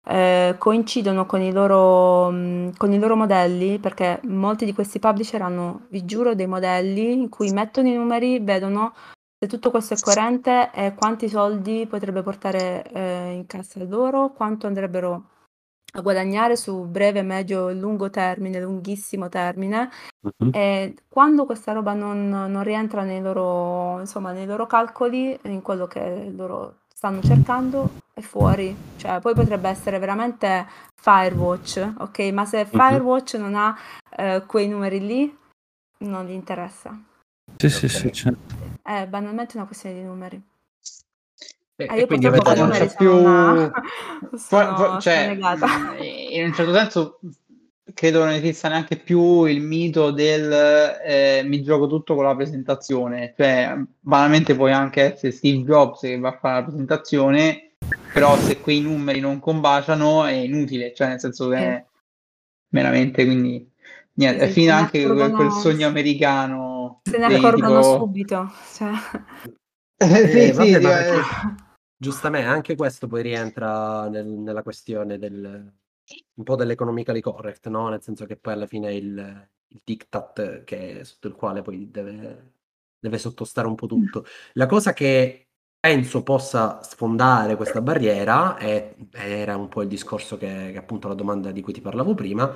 eh, 0.05 0.55
coincidono 0.57 1.25
con 1.25 1.41
i 1.41 1.51
loro, 1.51 2.29
mh, 2.29 2.77
con 2.77 2.91
i 2.91 2.99
loro 2.99 3.15
modelli, 3.15 3.79
perché 3.79 4.19
molti 4.23 4.65
di 4.65 4.73
questi 4.73 4.99
publisher 4.99 5.41
hanno, 5.41 5.85
vi 5.89 6.05
giuro, 6.05 6.35
dei 6.35 6.47
modelli 6.47 7.11
in 7.13 7.29
cui 7.29 7.51
mettono 7.51 7.87
i 7.87 7.95
numeri, 7.95 8.39
vedono 8.39 8.93
se 9.39 9.47
tutto 9.47 9.71
questo 9.71 9.93
è 9.93 9.99
coerente 9.99 10.71
e 10.73 10.93
quanti 10.95 11.27
soldi 11.27 11.85
potrebbe 11.89 12.21
portare 12.21 12.83
eh, 12.93 13.31
in 13.33 13.45
cassa 13.45 13.83
loro, 13.83 14.31
quanto 14.31 14.67
andrebbero 14.67 15.31
a 15.95 16.01
guadagnare 16.01 16.55
su 16.55 16.85
breve, 16.85 17.21
medio 17.21 17.69
e 17.69 17.75
lungo 17.75 18.09
termine, 18.09 18.61
lunghissimo 18.61 19.29
termine. 19.29 19.89
E 20.51 20.95
quando 21.07 21.45
questa 21.45 21.73
roba 21.73 21.93
non, 21.93 22.29
non 22.29 22.63
rientra 22.63 23.03
nei 23.03 23.21
loro, 23.21 23.99
insomma, 23.99 24.31
nei 24.31 24.45
loro 24.45 24.65
calcoli, 24.65 25.37
in 25.43 25.61
quello 25.61 25.85
che 25.87 26.31
loro 26.35 26.82
stanno 27.03 27.21
cercando, 27.21 27.99
è 28.13 28.21
fuori. 28.21 28.73
Cioè, 28.95 29.19
poi 29.19 29.33
potrebbe 29.33 29.67
essere 29.67 29.99
veramente 29.99 30.65
Firewatch, 30.95 31.95
ok? 31.97 32.19
Ma 32.31 32.45
se 32.45 32.63
Firewatch 32.65 33.33
non 33.33 33.55
ha 33.55 33.77
eh, 34.15 34.43
quei 34.47 34.69
numeri 34.69 35.05
lì, 35.05 35.37
non 35.97 36.25
gli 36.25 36.31
interessa. 36.31 36.97
Sì, 37.57 37.69
sì, 37.69 37.89
sì, 37.89 38.09
certo. 38.13 38.55
È 38.81 39.05
banalmente 39.07 39.57
una 39.57 39.65
questione 39.65 39.95
di 39.95 40.03
numeri. 40.03 40.41
E, 41.75 41.83
Eh, 41.83 41.93
e 41.93 41.99
io 41.99 42.07
quindi 42.07 42.27
avete 42.27 42.55
non 42.55 42.69
c'è 42.69 42.95
più 42.95 43.13
una... 43.13 43.69
Sono, 44.37 44.73
poi- 44.73 44.85
sono 44.85 45.01
cioè, 45.01 45.37
in 45.99 46.45
un 46.45 46.53
certo 46.53 46.73
senso 46.73 47.19
credo 47.93 48.19
non 48.19 48.29
esista 48.33 48.69
neanche 48.69 48.95
più 48.97 49.43
il 49.45 49.61
mito 49.61 50.11
del 50.11 50.51
eh, 51.03 51.41
mi 51.45 51.61
gioco 51.61 51.87
tutto 51.87 52.15
con 52.15 52.23
la 52.23 52.35
presentazione 52.35 53.33
cioè 53.35 53.75
banalmente 53.99 54.55
puoi 54.55 54.71
anche 54.71 55.13
essere 55.13 55.31
Steve 55.33 55.63
Jobs 55.63 55.99
che 55.99 56.17
va 56.17 56.29
a 56.29 56.37
fare 56.37 56.59
la 56.59 56.63
presentazione 56.63 57.75
però 58.13 58.37
se 58.37 58.59
quei 58.61 58.79
numeri 58.79 59.19
non 59.19 59.39
combaciano 59.39 60.23
è 60.25 60.31
inutile 60.31 60.93
cioè 60.93 61.09
nel 61.09 61.19
senso 61.19 61.49
che 61.49 61.57
è 61.57 61.85
veramente 62.69 63.25
quindi 63.25 63.69
niente 64.13 64.49
Sì, 64.51 64.65
ne 64.65 64.71
anche 64.71 65.03
quel, 65.03 65.31
quel 65.31 65.51
sogno 65.51 65.87
americano 65.87 67.01
se 67.03 67.17
ne 67.17 67.25
accorgono 67.25 67.81
tipo 67.81 67.97
subito. 67.97 68.51
Cioè. 68.73 68.91
Eh, 69.95 70.27
sì, 70.27 70.37
Eh, 70.37 70.45
sì, 70.47 70.51
vabbè, 70.51 70.79
sì, 70.79 70.79
ma 70.79 70.99
eh, 70.99 71.03
perché 71.11 71.55
giustamente 71.95 72.47
anche 72.47 72.75
questo 72.75 73.07
poi 73.07 73.21
rientra 73.21 74.09
nel- 74.09 74.25
nella 74.25 74.61
questione 74.61 75.17
del 75.17 75.71
un 76.35 76.43
po' 76.43 76.55
dell'economically 76.55 77.21
correct, 77.21 77.67
no? 77.67 77.89
Nel 77.89 78.01
senso 78.01 78.25
che 78.25 78.37
poi 78.37 78.53
alla 78.53 78.67
fine 78.67 78.93
il, 78.93 79.47
il 79.67 79.81
diktat 79.83 80.63
che, 80.63 81.03
sotto 81.03 81.27
il 81.27 81.35
quale 81.35 81.61
poi 81.61 81.89
deve, 81.89 82.53
deve 82.99 83.17
sottostare 83.17 83.67
un 83.67 83.75
po' 83.75 83.87
tutto. 83.87 84.25
La 84.53 84.65
cosa 84.65 84.93
che 84.93 85.47
penso 85.79 86.23
possa 86.23 86.81
sfondare 86.81 87.55
questa 87.55 87.81
barriera, 87.81 88.57
e 88.57 88.95
era 89.11 89.57
un 89.57 89.67
po' 89.67 89.81
il 89.81 89.89
discorso 89.89 90.37
che, 90.37 90.69
che 90.71 90.77
appunto 90.77 91.07
la 91.07 91.13
domanda 91.13 91.51
di 91.51 91.61
cui 91.61 91.73
ti 91.73 91.81
parlavo 91.81 92.13
prima, 92.13 92.55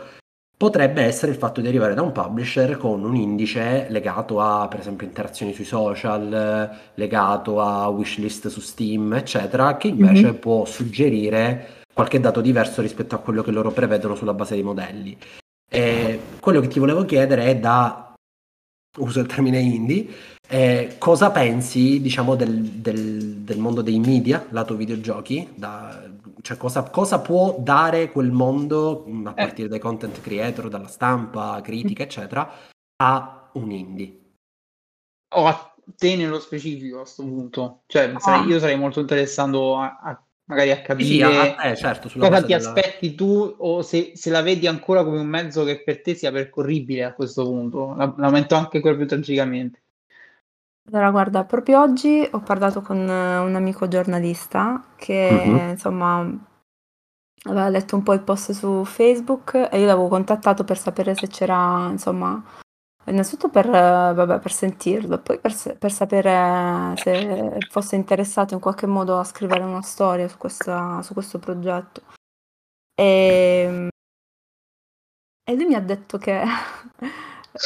potrebbe 0.58 1.04
essere 1.04 1.34
il 1.34 1.38
fatto 1.38 1.62
di 1.62 1.68
arrivare 1.68 1.94
da 1.94 2.02
un 2.02 2.12
publisher 2.12 2.78
con 2.78 3.04
un 3.04 3.16
indice 3.16 3.88
legato 3.90 4.40
a, 4.40 4.68
per 4.68 4.80
esempio, 4.80 5.06
interazioni 5.06 5.54
sui 5.54 5.66
social, 5.66 6.92
legato 6.96 7.62
a 7.62 7.88
wishlist 7.90 8.48
su 8.48 8.60
Steam, 8.60 9.14
eccetera, 9.14 9.78
che 9.78 9.90
invece 9.90 10.32
Mhm. 10.32 10.40
può 10.40 10.66
suggerire 10.66 11.86
qualche 11.98 12.20
dato 12.20 12.42
diverso 12.42 12.84
rispetto 12.84 13.16
a 13.16 13.18
quello 13.18 13.42
che 13.42 13.50
loro 13.50 13.72
prevedono 13.72 14.14
sulla 14.14 14.36
base 14.36 14.54
dei 14.54 14.62
modelli. 14.62 15.18
E 15.68 16.20
quello 16.40 16.62
che 16.62 16.68
ti 16.68 16.78
volevo 16.78 17.06
chiedere 17.06 17.46
è 17.46 17.58
da, 17.58 18.14
uso 19.00 19.20
il 19.20 19.26
termine 19.26 19.58
indie, 19.60 20.06
eh, 20.48 20.96
cosa 21.00 21.32
pensi, 21.32 22.00
diciamo, 22.00 22.36
del, 22.36 22.62
del- 22.62 23.38
del 23.38 23.58
mondo 23.58 23.82
dei 23.82 23.98
media, 24.00 24.46
lato 24.52 24.76
videogiochi? 24.76 25.50
Da- 25.56 26.04
cioè, 26.44 26.56
cosa, 26.56 26.84
cosa 26.84 27.20
può 27.20 27.56
dare 27.58 28.12
quel 28.12 28.30
mondo, 28.32 29.04
mh, 29.08 29.26
a 29.26 29.32
Eh. 29.32 29.34
partire 29.34 29.68
dai 29.68 29.80
content 29.80 30.22
creator, 30.22 30.70
dalla 30.70 30.88
stampa, 30.88 31.60
critica, 31.64 32.04
eccetera, 32.04 32.48
a 33.02 33.50
un 33.54 33.72
indie? 33.72 34.22
o 35.36 35.46
a 35.46 35.74
te 35.98 36.16
nello 36.16 36.40
specifico 36.40 36.98
a 36.98 37.02
questo 37.02 37.24
punto. 37.24 37.82
Cioè, 37.88 38.14
sarei- 38.18 38.44
Ah. 38.44 38.46
io 38.46 38.60
sarei 38.60 38.78
molto 38.78 39.00
interessato 39.02 39.78
a, 39.78 40.00
a 40.02 40.24
magari 40.48 40.72
a 40.72 40.82
capire 40.82 41.08
sì, 41.08 41.22
a, 41.22 41.70
eh, 41.70 41.76
certo, 41.76 42.10
cosa 42.18 42.42
ti 42.42 42.48
della... 42.48 42.58
aspetti 42.58 43.16
tu 43.16 43.56
o 43.58 43.82
se, 43.82 44.12
se, 44.16 44.30
la 44.30 44.42
vedi 44.42 44.68
ancora 44.68 45.04
come 45.04 45.20
un 45.20 45.28
mezzo 45.28 45.64
che 45.64 45.82
per 45.84 46.02
te 46.02 46.16
sia 46.16 46.32
percorribile 46.32 47.04
a 47.04 47.14
questo 47.14 47.44
punto. 47.44 47.96
L'aumento 48.18 48.56
anche 48.56 48.80
quello 48.80 48.98
più 48.98 49.08
tragicamente. 49.08 49.82
Allora, 50.90 51.12
guarda, 51.12 51.44
proprio 51.44 51.82
oggi 51.82 52.26
ho 52.32 52.40
parlato 52.40 52.82
con 52.82 52.98
un 52.98 53.56
amico 53.56 53.90
giornalista 53.90 54.86
che, 54.96 55.30
mm-hmm. 55.32 55.70
insomma, 55.70 56.20
aveva 57.44 57.68
letto 57.68 57.98
un 57.98 58.04
po' 58.04 58.14
il 58.14 58.22
post 58.22 58.54
su 58.54 58.86
Facebook 58.86 59.68
e 59.70 59.80
io 59.80 59.86
l'avevo 59.86 60.08
contattato 60.08 60.64
per 60.64 60.78
sapere 60.78 61.14
se 61.14 61.28
c'era, 61.28 61.90
insomma, 61.92 62.42
innanzitutto 63.08 63.50
per, 63.50 63.70
vabbè, 63.70 64.40
per 64.40 64.52
sentirlo 64.52 65.20
poi 65.20 65.40
per, 65.40 65.54
per, 65.78 65.92
sapere 65.92 66.94
se 66.98 67.58
fosse 67.70 67.96
interessato 67.96 68.54
in 68.54 68.60
qualche 68.60 68.86
modo 68.88 69.20
a 69.20 69.24
scrivere 69.24 69.64
una 69.64 69.82
storia 69.82 70.28
su, 70.28 70.38
questa, 70.38 71.02
su 71.02 71.14
questo 71.14 71.40
progetto. 71.40 72.02
E, 72.96 73.64
ehm, 73.66 73.90
e 75.44 75.56
lui 75.56 75.66
mi 75.66 75.76
ha 75.76 75.82
detto 75.82 76.18
che 76.18 76.42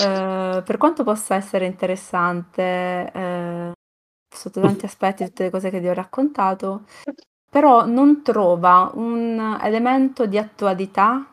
eh, 0.01 0.61
per 0.63 0.77
quanto 0.77 1.03
possa 1.03 1.35
essere 1.35 1.65
interessante 1.65 3.11
eh, 3.11 3.71
sotto 4.33 4.61
tanti 4.61 4.85
aspetti, 4.85 5.25
tutte 5.25 5.43
le 5.43 5.49
cose 5.49 5.69
che 5.69 5.79
ti 5.81 5.87
ho 5.87 5.93
raccontato, 5.93 6.85
però 7.49 7.85
non 7.85 8.21
trova 8.23 8.91
un 8.93 9.57
elemento 9.61 10.25
di 10.25 10.37
attualità 10.37 11.30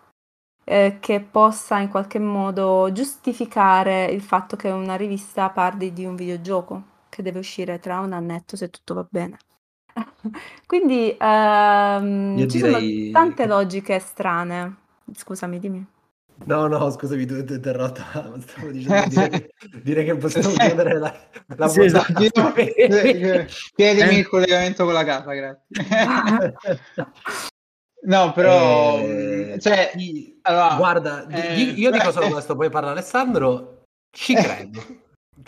eh, 0.69 0.99
che 1.01 1.21
possa 1.21 1.79
in 1.79 1.89
qualche 1.89 2.19
modo 2.19 2.91
giustificare 2.93 4.05
il 4.05 4.21
fatto 4.21 4.55
che 4.55 4.69
una 4.69 4.97
rivista 4.97 5.49
parli 5.49 5.95
di 5.95 6.05
un 6.05 6.15
videogioco 6.15 6.83
che 7.09 7.23
deve 7.23 7.39
uscire 7.39 7.79
tra 7.79 8.01
un 8.01 8.13
annetto 8.13 8.55
se 8.55 8.69
tutto 8.69 8.93
va 8.93 9.07
bene. 9.09 9.39
Quindi 10.67 11.17
ehm, 11.19 12.47
ci 12.49 12.59
direi... 12.59 13.11
sono 13.11 13.13
tante 13.13 13.47
logiche 13.47 13.99
strane. 13.99 14.77
Scusami, 15.11 15.59
dimmi. 15.59 15.87
No, 16.45 16.67
no, 16.67 16.91
scusami, 16.91 17.25
ti 17.25 17.33
ho 17.33 17.39
interrotto. 17.39 18.03
Stavo 18.41 18.71
dicendo 18.71 19.09
dire 19.09 19.29
che, 19.31 19.55
dire 19.83 20.05
che 20.05 20.17
possiamo 20.17 20.51
chiudere 20.51 20.99
la, 20.99 21.19
la 21.57 21.69
sì, 21.69 21.85
esatto. 21.85 22.13
Chiedimi 23.75 24.19
il 24.19 24.29
collegamento 24.29 24.85
con 24.85 24.93
la 24.93 25.05
casa, 25.05 25.33
grazie. 25.33 26.55
no, 28.03 28.33
però... 28.33 28.99
Eh, 28.99 29.38
cioè, 29.61 29.93
allora, 30.43 30.75
guarda, 30.77 31.27
eh, 31.29 31.61
io 31.61 31.91
dico 31.91 32.11
solo 32.13 32.31
questo, 32.31 32.57
poi 32.57 32.71
parla 32.71 32.91
Alessandro, 32.91 33.83
ci 34.11 34.35
credo. 34.35 34.85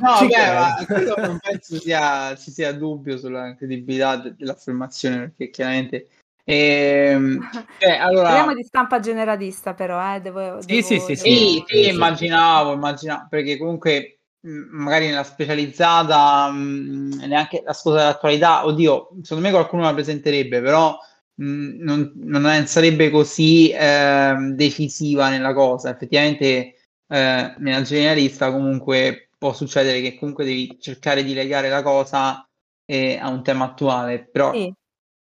no, 0.00 0.16
ci 0.16 0.26
beh, 0.26 0.84
credo. 0.86 1.14
non 1.18 1.38
penso 1.38 1.78
sia, 1.78 2.34
ci 2.36 2.50
sia 2.50 2.72
dubbio 2.72 3.18
sulla 3.18 3.54
credibilità 3.54 4.16
dell'affermazione, 4.16 5.32
perché 5.36 5.50
chiaramente 5.50 6.08
ehm, 6.44 7.38
cioè, 7.78 7.96
allora... 7.98 8.28
Parliamo 8.28 8.54
di 8.54 8.64
stampa 8.64 9.00
generalista, 9.00 9.74
però, 9.74 10.14
eh? 10.14 10.20
devo, 10.20 10.60
sì, 10.60 10.66
devo, 10.66 10.82
sì, 10.82 10.98
sì, 10.98 11.06
devo... 11.06 11.16
sì, 11.16 11.64
sì, 11.66 11.88
immaginavo, 11.88 12.72
immaginavo, 12.72 13.26
perché 13.28 13.58
comunque 13.58 14.16
magari 14.46 15.08
nella 15.08 15.24
specializzata 15.24 16.50
mh, 16.50 17.24
neanche 17.26 17.62
la 17.64 17.72
scusa 17.72 17.96
dell'attualità, 17.96 18.64
oddio, 18.64 19.08
secondo 19.22 19.48
me 19.48 19.50
qualcuno 19.50 19.82
la 19.82 19.94
presenterebbe, 19.94 20.60
però 20.60 20.96
mh, 21.36 21.82
non, 21.82 22.12
non, 22.16 22.66
sarebbe 22.66 23.10
così 23.10 23.70
eh, 23.70 24.34
decisiva 24.52 25.28
nella 25.30 25.54
cosa. 25.54 25.90
Effettivamente 25.90 26.74
eh, 27.08 27.54
nella 27.58 27.82
generalista 27.82 28.50
comunque 28.50 29.30
può 29.38 29.52
succedere 29.52 30.00
che 30.00 30.18
comunque 30.18 30.44
devi 30.44 30.76
cercare 30.80 31.22
di 31.22 31.34
legare 31.34 31.68
la 31.68 31.82
cosa 31.82 32.46
eh, 32.84 33.18
a 33.20 33.28
un 33.28 33.42
tema 33.42 33.66
attuale, 33.66 34.24
però 34.24 34.52
sì. 34.52 34.72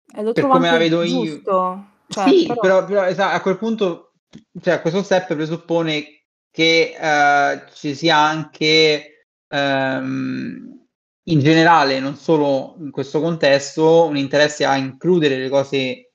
Per 0.06 0.46
come 0.46 0.70
la 0.70 0.76
vedo 0.76 1.04
giusto. 1.04 1.50
io. 1.50 1.88
Cioè, 2.06 2.28
sì, 2.28 2.46
però, 2.46 2.60
però, 2.60 2.84
però 2.84 3.04
esatto, 3.06 3.34
a 3.34 3.40
quel 3.40 3.58
punto, 3.58 4.12
cioè, 4.60 4.80
questo 4.80 5.02
step 5.02 5.34
presuppone 5.34 6.22
che 6.50 6.94
uh, 6.96 7.72
ci 7.74 7.94
sia 7.94 8.16
anche 8.16 9.26
um, 9.48 10.83
in 11.24 11.40
generale, 11.40 12.00
non 12.00 12.16
solo 12.16 12.76
in 12.78 12.90
questo 12.90 13.20
contesto, 13.20 14.04
un 14.04 14.16
interesse 14.16 14.64
a 14.64 14.76
includere 14.76 15.38
le 15.38 15.48
cose 15.48 16.12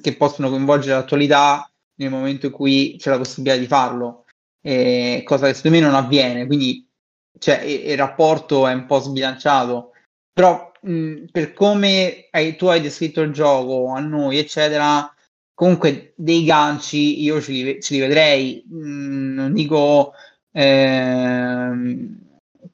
che 0.00 0.16
possono 0.16 0.48
coinvolgere 0.48 0.94
l'attualità 0.94 1.70
nel 1.96 2.10
momento 2.10 2.46
in 2.46 2.52
cui 2.52 2.96
c'è 2.98 3.10
la 3.10 3.18
possibilità 3.18 3.58
di 3.58 3.66
farlo, 3.66 4.24
eh, 4.62 5.22
cosa 5.24 5.46
che 5.46 5.54
secondo 5.54 5.78
me 5.78 5.82
non 5.84 5.94
avviene. 5.94 6.46
Quindi 6.46 6.86
cioè, 7.38 7.60
il, 7.60 7.96
rapporto 7.96 8.66
è 8.66 8.72
un 8.72 8.86
po' 8.86 9.00
sbilanciato, 9.00 9.92
però 10.32 10.72
mh, 10.80 11.26
per 11.30 11.52
come 11.52 12.28
hai, 12.30 12.56
tu 12.56 12.66
hai 12.66 12.80
descritto 12.80 13.20
il 13.22 13.32
gioco 13.32 13.88
a 13.88 14.00
noi, 14.00 14.38
eccetera, 14.38 15.12
comunque 15.54 16.12
dei 16.16 16.44
ganci 16.44 17.22
io 17.22 17.40
ce 17.40 17.52
li, 17.52 17.82
ce 17.82 17.94
li 17.94 18.00
vedrei, 18.00 18.64
mh, 18.66 19.34
non 19.34 19.52
dico 19.52 20.12
eh, 20.52 21.70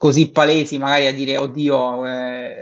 così 0.02 0.32
palesi 0.32 0.78
magari 0.78 1.06
a 1.06 1.14
dire 1.14 1.36
oddio, 1.36 2.04
eh, 2.06 2.56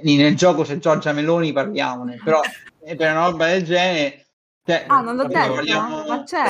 eh, 0.00 0.14
nel 0.16 0.34
gioco 0.34 0.62
c'è 0.62 0.78
Giorgia 0.78 1.12
Meloni, 1.12 1.52
parliamone, 1.52 2.18
però 2.24 2.40
per 2.96 3.10
una 3.10 3.26
roba 3.26 3.48
del 3.48 3.62
genere 3.64 4.28
cioè, 4.64 4.84
ah, 4.86 5.00
non 5.00 5.16
l'ho 5.16 5.26
detto? 5.26 5.54
Vogliamo... 5.56 6.04
Ma 6.06 6.22
c'è? 6.22 6.44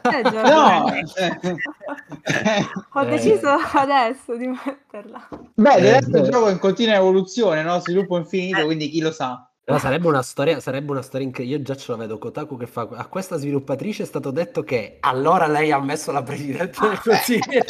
c'è 0.00 0.22
no, 0.32 0.86
cioè... 1.12 1.38
Ho 2.94 3.04
deciso 3.04 3.48
adesso 3.74 4.34
di 4.34 4.46
metterla. 4.46 5.28
Beh, 5.54 5.80
del 5.80 5.92
resto 5.94 6.16
il 6.16 6.30
gioco 6.30 6.46
è 6.46 6.52
in 6.52 6.58
continua 6.58 6.94
evoluzione, 6.94 7.62
no? 7.62 7.80
Sviluppo 7.80 8.16
infinito, 8.16 8.64
quindi 8.64 8.88
chi 8.88 9.00
lo 9.00 9.10
sa. 9.10 9.46
No, 9.66 9.78
sarebbe 9.78 10.06
una 10.06 10.22
storia, 10.22 10.60
sarebbe 10.60 10.92
una 10.92 11.02
storia 11.02 11.26
incredibile. 11.26 11.58
Io 11.58 11.64
già 11.66 11.76
ce 11.76 11.90
la 11.90 11.98
vedo 11.98 12.16
Kotaku 12.16 12.56
che 12.56 12.66
fa 12.66 12.88
a 12.92 13.06
questa 13.06 13.36
sviluppatrice 13.36 14.04
è 14.04 14.06
stato 14.06 14.30
detto 14.30 14.62
che 14.62 14.96
allora 15.00 15.46
lei 15.48 15.70
ha 15.72 15.80
messo 15.80 16.12
la 16.12 16.22
presidente 16.22 16.78
del 16.80 17.00
consiglio. 17.00 17.64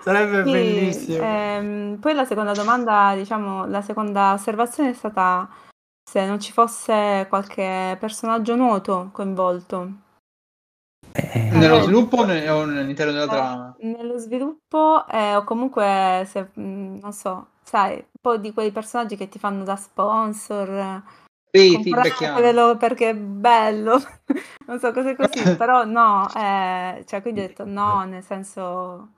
Sarebbe 0.00 0.44
sì, 0.44 0.50
bellissimo. 0.50 1.22
Ehm, 1.22 1.98
poi 2.00 2.14
la 2.14 2.24
seconda 2.24 2.52
domanda, 2.52 3.14
diciamo, 3.14 3.66
la 3.66 3.82
seconda 3.82 4.32
osservazione 4.32 4.90
è 4.90 4.94
stata 4.94 5.48
se 6.08 6.26
non 6.26 6.40
ci 6.40 6.52
fosse 6.52 7.26
qualche 7.28 7.96
personaggio 8.00 8.56
noto 8.56 9.10
coinvolto. 9.12 9.92
Eh, 11.12 11.50
nello 11.52 11.80
sviluppo 11.82 12.18
o 12.18 12.22
all'interno 12.22 13.12
della 13.12 13.24
eh, 13.24 13.28
trama? 13.28 13.76
Nello 13.80 14.18
sviluppo 14.18 15.06
eh, 15.06 15.36
o 15.36 15.44
comunque, 15.44 16.26
se, 16.26 16.50
mm, 16.58 16.98
non 17.00 17.12
so, 17.12 17.48
sai, 17.62 17.94
un 17.96 18.20
po' 18.20 18.36
di 18.36 18.52
quei 18.52 18.72
personaggi 18.72 19.16
che 19.16 19.28
ti 19.28 19.38
fanno 19.38 19.64
da 19.64 19.76
sponsor. 19.76 21.02
Sì, 21.50 21.80
sì, 21.82 21.90
perché 21.90 23.10
è 23.10 23.14
bello, 23.14 24.00
non 24.66 24.78
so 24.78 24.92
cose 24.92 25.16
così, 25.16 25.42
però 25.56 25.84
no, 25.84 26.28
eh, 26.34 27.04
cioè 27.06 27.22
quindi 27.22 27.40
ho 27.40 27.46
detto 27.46 27.64
no, 27.64 28.04
nel 28.04 28.22
senso 28.22 29.08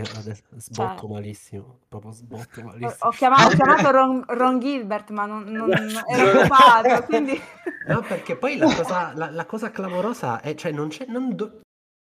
adesso 0.00 0.42
sbotto 0.56 1.00
cioè, 1.00 1.10
malissimo, 1.10 1.78
proprio 1.88 2.12
sbotto 2.12 2.62
malissimo. 2.62 2.94
Ho 3.00 3.10
chiamato, 3.10 3.46
ho 3.46 3.50
chiamato 3.56 3.90
Ron, 3.90 4.24
Ron, 4.26 4.60
Gilbert, 4.60 5.10
ma 5.10 5.26
non, 5.26 5.44
non, 5.44 5.68
non 5.68 6.02
ero 6.08 6.38
occupato, 6.38 7.04
quindi... 7.04 7.40
No, 7.86 8.00
perché 8.02 8.36
poi 8.36 8.56
la 8.56 8.74
cosa, 8.74 9.12
la, 9.14 9.30
la 9.30 9.46
cosa 9.46 9.70
clamorosa 9.70 10.40
è, 10.40 10.54
cioè, 10.54 10.72
non, 10.72 10.90
non, 11.06 11.34
do, 11.34 11.60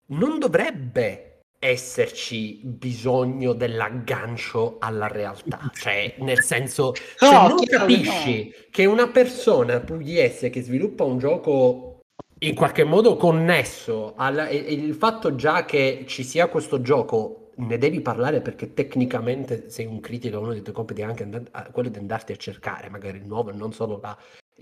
non 0.08 0.40
dovrebbe 0.40 1.30
esserci 1.60 2.62
bisogno 2.64 3.52
dell'aggancio 3.52 4.78
alla 4.80 5.08
realtà, 5.08 5.70
cioè 5.74 6.16
nel 6.20 6.42
senso 6.42 6.94
se 6.96 7.30
no, 7.30 7.50
non 7.50 7.64
capisci 7.66 8.46
no. 8.46 8.66
che 8.72 8.86
una 8.86 9.10
persona 9.10 9.82
pugliese 9.82 10.50
che 10.50 10.62
sviluppa 10.62 11.04
un 11.04 11.18
gioco 11.18 12.00
in 12.40 12.56
qualche 12.56 12.86
modo 12.86 13.18
connesso 13.18 14.14
al 14.16 14.48
il 14.52 14.94
fatto 14.94 15.36
già 15.36 15.66
che 15.66 16.06
ci 16.08 16.24
sia 16.24 16.48
questo 16.48 16.82
gioco 16.82 17.49
ne 17.60 17.78
devi 17.78 18.02
parlare 18.02 18.42
perché 18.42 18.74
tecnicamente 18.74 19.70
sei 19.70 19.86
un 19.86 20.00
critico, 20.00 20.40
uno 20.40 20.54
dei 20.54 20.62
tuoi 20.62 20.76
compiti 20.76 21.02
è 21.02 21.04
anche 21.04 21.24
and- 21.24 21.72
quello 21.72 21.90
di 21.90 21.98
andarti 21.98 22.32
a 22.32 22.38
cercare 22.38 22.90
magari 22.90 23.18
il 23.18 23.26
nuovo 23.26 23.50
e 23.50 23.54
non 23.54 23.74
solo 23.74 24.00
la, 24.02 24.18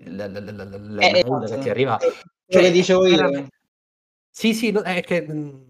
la, 0.05 0.27
la, 0.27 0.39
la, 0.39 0.63
la 0.63 1.01
eh, 1.01 1.19
esatto. 1.19 1.45
che 1.45 1.57
ti 1.59 1.69
arriva. 1.69 1.97
Cioè, 2.47 2.61
che 2.61 2.71
dicevo 2.71 3.05
io. 3.05 3.47
Sì, 4.29 4.53
sì, 4.53 4.71
no, 4.71 4.81
è 4.81 5.01
che... 5.01 5.27
Mm, 5.29 5.65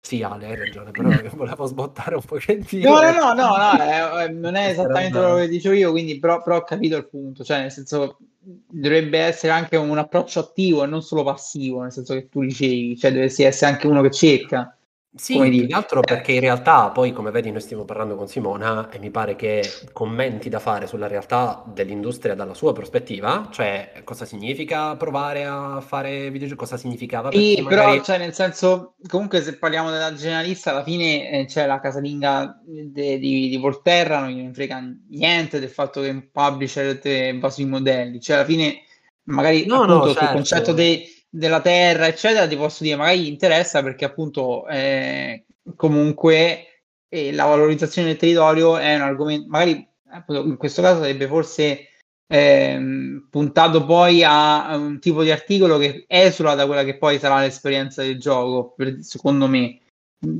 sì, 0.00 0.22
Ale, 0.22 0.46
hai 0.46 0.56
ragione, 0.56 0.90
però 0.92 1.08
volevo 1.34 1.66
sbottare 1.66 2.14
un 2.14 2.22
pochettino. 2.22 2.90
No, 2.90 3.00
no, 3.00 3.32
no, 3.32 3.34
no, 3.34 3.56
no 3.56 3.82
è, 3.82 4.24
è, 4.24 4.28
non 4.28 4.54
è 4.54 4.68
esattamente 4.68 5.18
quello 5.18 5.36
che 5.36 5.48
dicevo 5.48 5.74
io, 5.74 5.90
quindi 5.90 6.18
però, 6.18 6.42
però 6.42 6.58
ho 6.58 6.62
capito 6.62 6.96
il 6.96 7.08
punto, 7.08 7.42
cioè 7.42 7.60
nel 7.60 7.72
senso 7.72 8.18
dovrebbe 8.40 9.18
essere 9.18 9.52
anche 9.52 9.76
un 9.76 9.98
approccio 9.98 10.40
attivo 10.40 10.84
e 10.84 10.86
non 10.86 11.02
solo 11.02 11.24
passivo, 11.24 11.82
nel 11.82 11.92
senso 11.92 12.14
che 12.14 12.28
tu 12.28 12.40
dicevi, 12.40 12.96
cioè 12.96 13.12
dovresti 13.12 13.42
essere 13.42 13.72
anche 13.72 13.86
uno 13.88 14.00
che 14.00 14.10
cerca 14.10 14.77
Sì, 15.14 15.38
più 15.50 15.66
che 15.66 15.72
altro 15.74 16.04
perché 16.04 16.32
in 16.32 16.40
realtà 16.40 16.90
poi, 16.90 17.12
come 17.12 17.30
vedi, 17.30 17.50
noi 17.50 17.60
stiamo 17.60 17.84
parlando 17.84 18.14
con 18.14 18.28
Simona 18.28 18.88
e 18.90 18.98
mi 18.98 19.10
pare 19.10 19.34
che 19.36 19.80
commenti 19.92 20.48
da 20.48 20.60
fare 20.60 20.86
sulla 20.86 21.08
realtà 21.08 21.64
dell'industria 21.66 22.34
dalla 22.34 22.54
sua 22.54 22.72
prospettiva, 22.72 23.48
cioè 23.50 24.02
cosa 24.04 24.24
significa 24.24 24.96
provare 24.96 25.44
a 25.44 25.80
fare 25.80 26.30
videogiochi, 26.30 26.60
cosa 26.60 26.76
significava 26.76 27.30
Sì, 27.30 27.52
chi 27.52 27.62
però, 27.66 27.82
magari... 27.84 28.02
cioè, 28.02 28.16
nel 28.16 28.32
senso, 28.32 28.94
comunque 29.06 29.42
se 29.42 29.58
parliamo 29.58 29.90
della 29.90 30.14
generalista, 30.14 30.70
alla 30.70 30.82
fine 30.82 31.30
eh, 31.30 31.44
c'è 31.44 31.66
la 31.66 31.78
casalinga 31.78 32.58
de- 32.64 33.18
di, 33.18 33.48
di 33.50 33.56
Volterra, 33.58 34.20
non 34.20 34.30
gliene 34.30 34.54
frega 34.54 34.80
niente 35.10 35.60
del 35.60 35.68
fatto 35.68 36.00
che 36.00 36.08
un 36.08 36.30
publisher 36.30 37.38
va 37.38 37.50
sui 37.50 37.66
modelli, 37.66 38.18
cioè 38.18 38.36
alla 38.36 38.46
fine 38.46 38.82
magari 39.24 39.66
No, 39.66 39.84
appunto 39.84 40.08
no, 40.08 40.14
sul 40.14 40.30
concetto 40.30 40.72
certo. 40.72 40.72
dei- 40.72 41.06
della 41.28 41.60
terra, 41.60 42.06
eccetera, 42.06 42.46
ti 42.46 42.56
posso 42.56 42.82
dire, 42.82 42.96
magari 42.96 43.22
gli 43.22 43.26
interessa 43.26 43.82
perché 43.82 44.04
appunto 44.04 44.66
eh, 44.68 45.44
comunque 45.76 46.84
eh, 47.08 47.32
la 47.32 47.44
valorizzazione 47.44 48.08
del 48.08 48.16
territorio 48.16 48.76
è 48.76 48.94
un 48.94 49.02
argomento, 49.02 49.48
magari 49.48 49.86
in 50.28 50.56
questo 50.56 50.80
caso 50.80 51.00
sarebbe 51.00 51.26
forse 51.26 51.88
ehm, 52.26 53.28
puntato 53.30 53.84
poi 53.84 54.22
a, 54.24 54.74
un 54.76 54.98
tipo 55.00 55.22
di 55.22 55.30
articolo 55.30 55.78
che 55.78 56.04
esula 56.06 56.54
da 56.54 56.66
quella 56.66 56.84
che 56.84 56.96
poi 56.96 57.18
sarà 57.18 57.40
l'esperienza 57.40 58.02
del 58.02 58.18
gioco, 58.18 58.72
per- 58.74 59.02
secondo 59.02 59.46
me, 59.46 59.80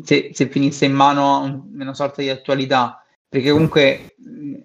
se, 0.02 0.30
se 0.32 0.48
finisse 0.48 0.84
in 0.86 0.92
mano 0.92 1.34
a 1.34 1.38
un- 1.38 1.70
una 1.74 1.94
sorta 1.94 2.22
di 2.22 2.30
attualità, 2.30 3.02
perché 3.28 3.50
comunque 3.50 4.14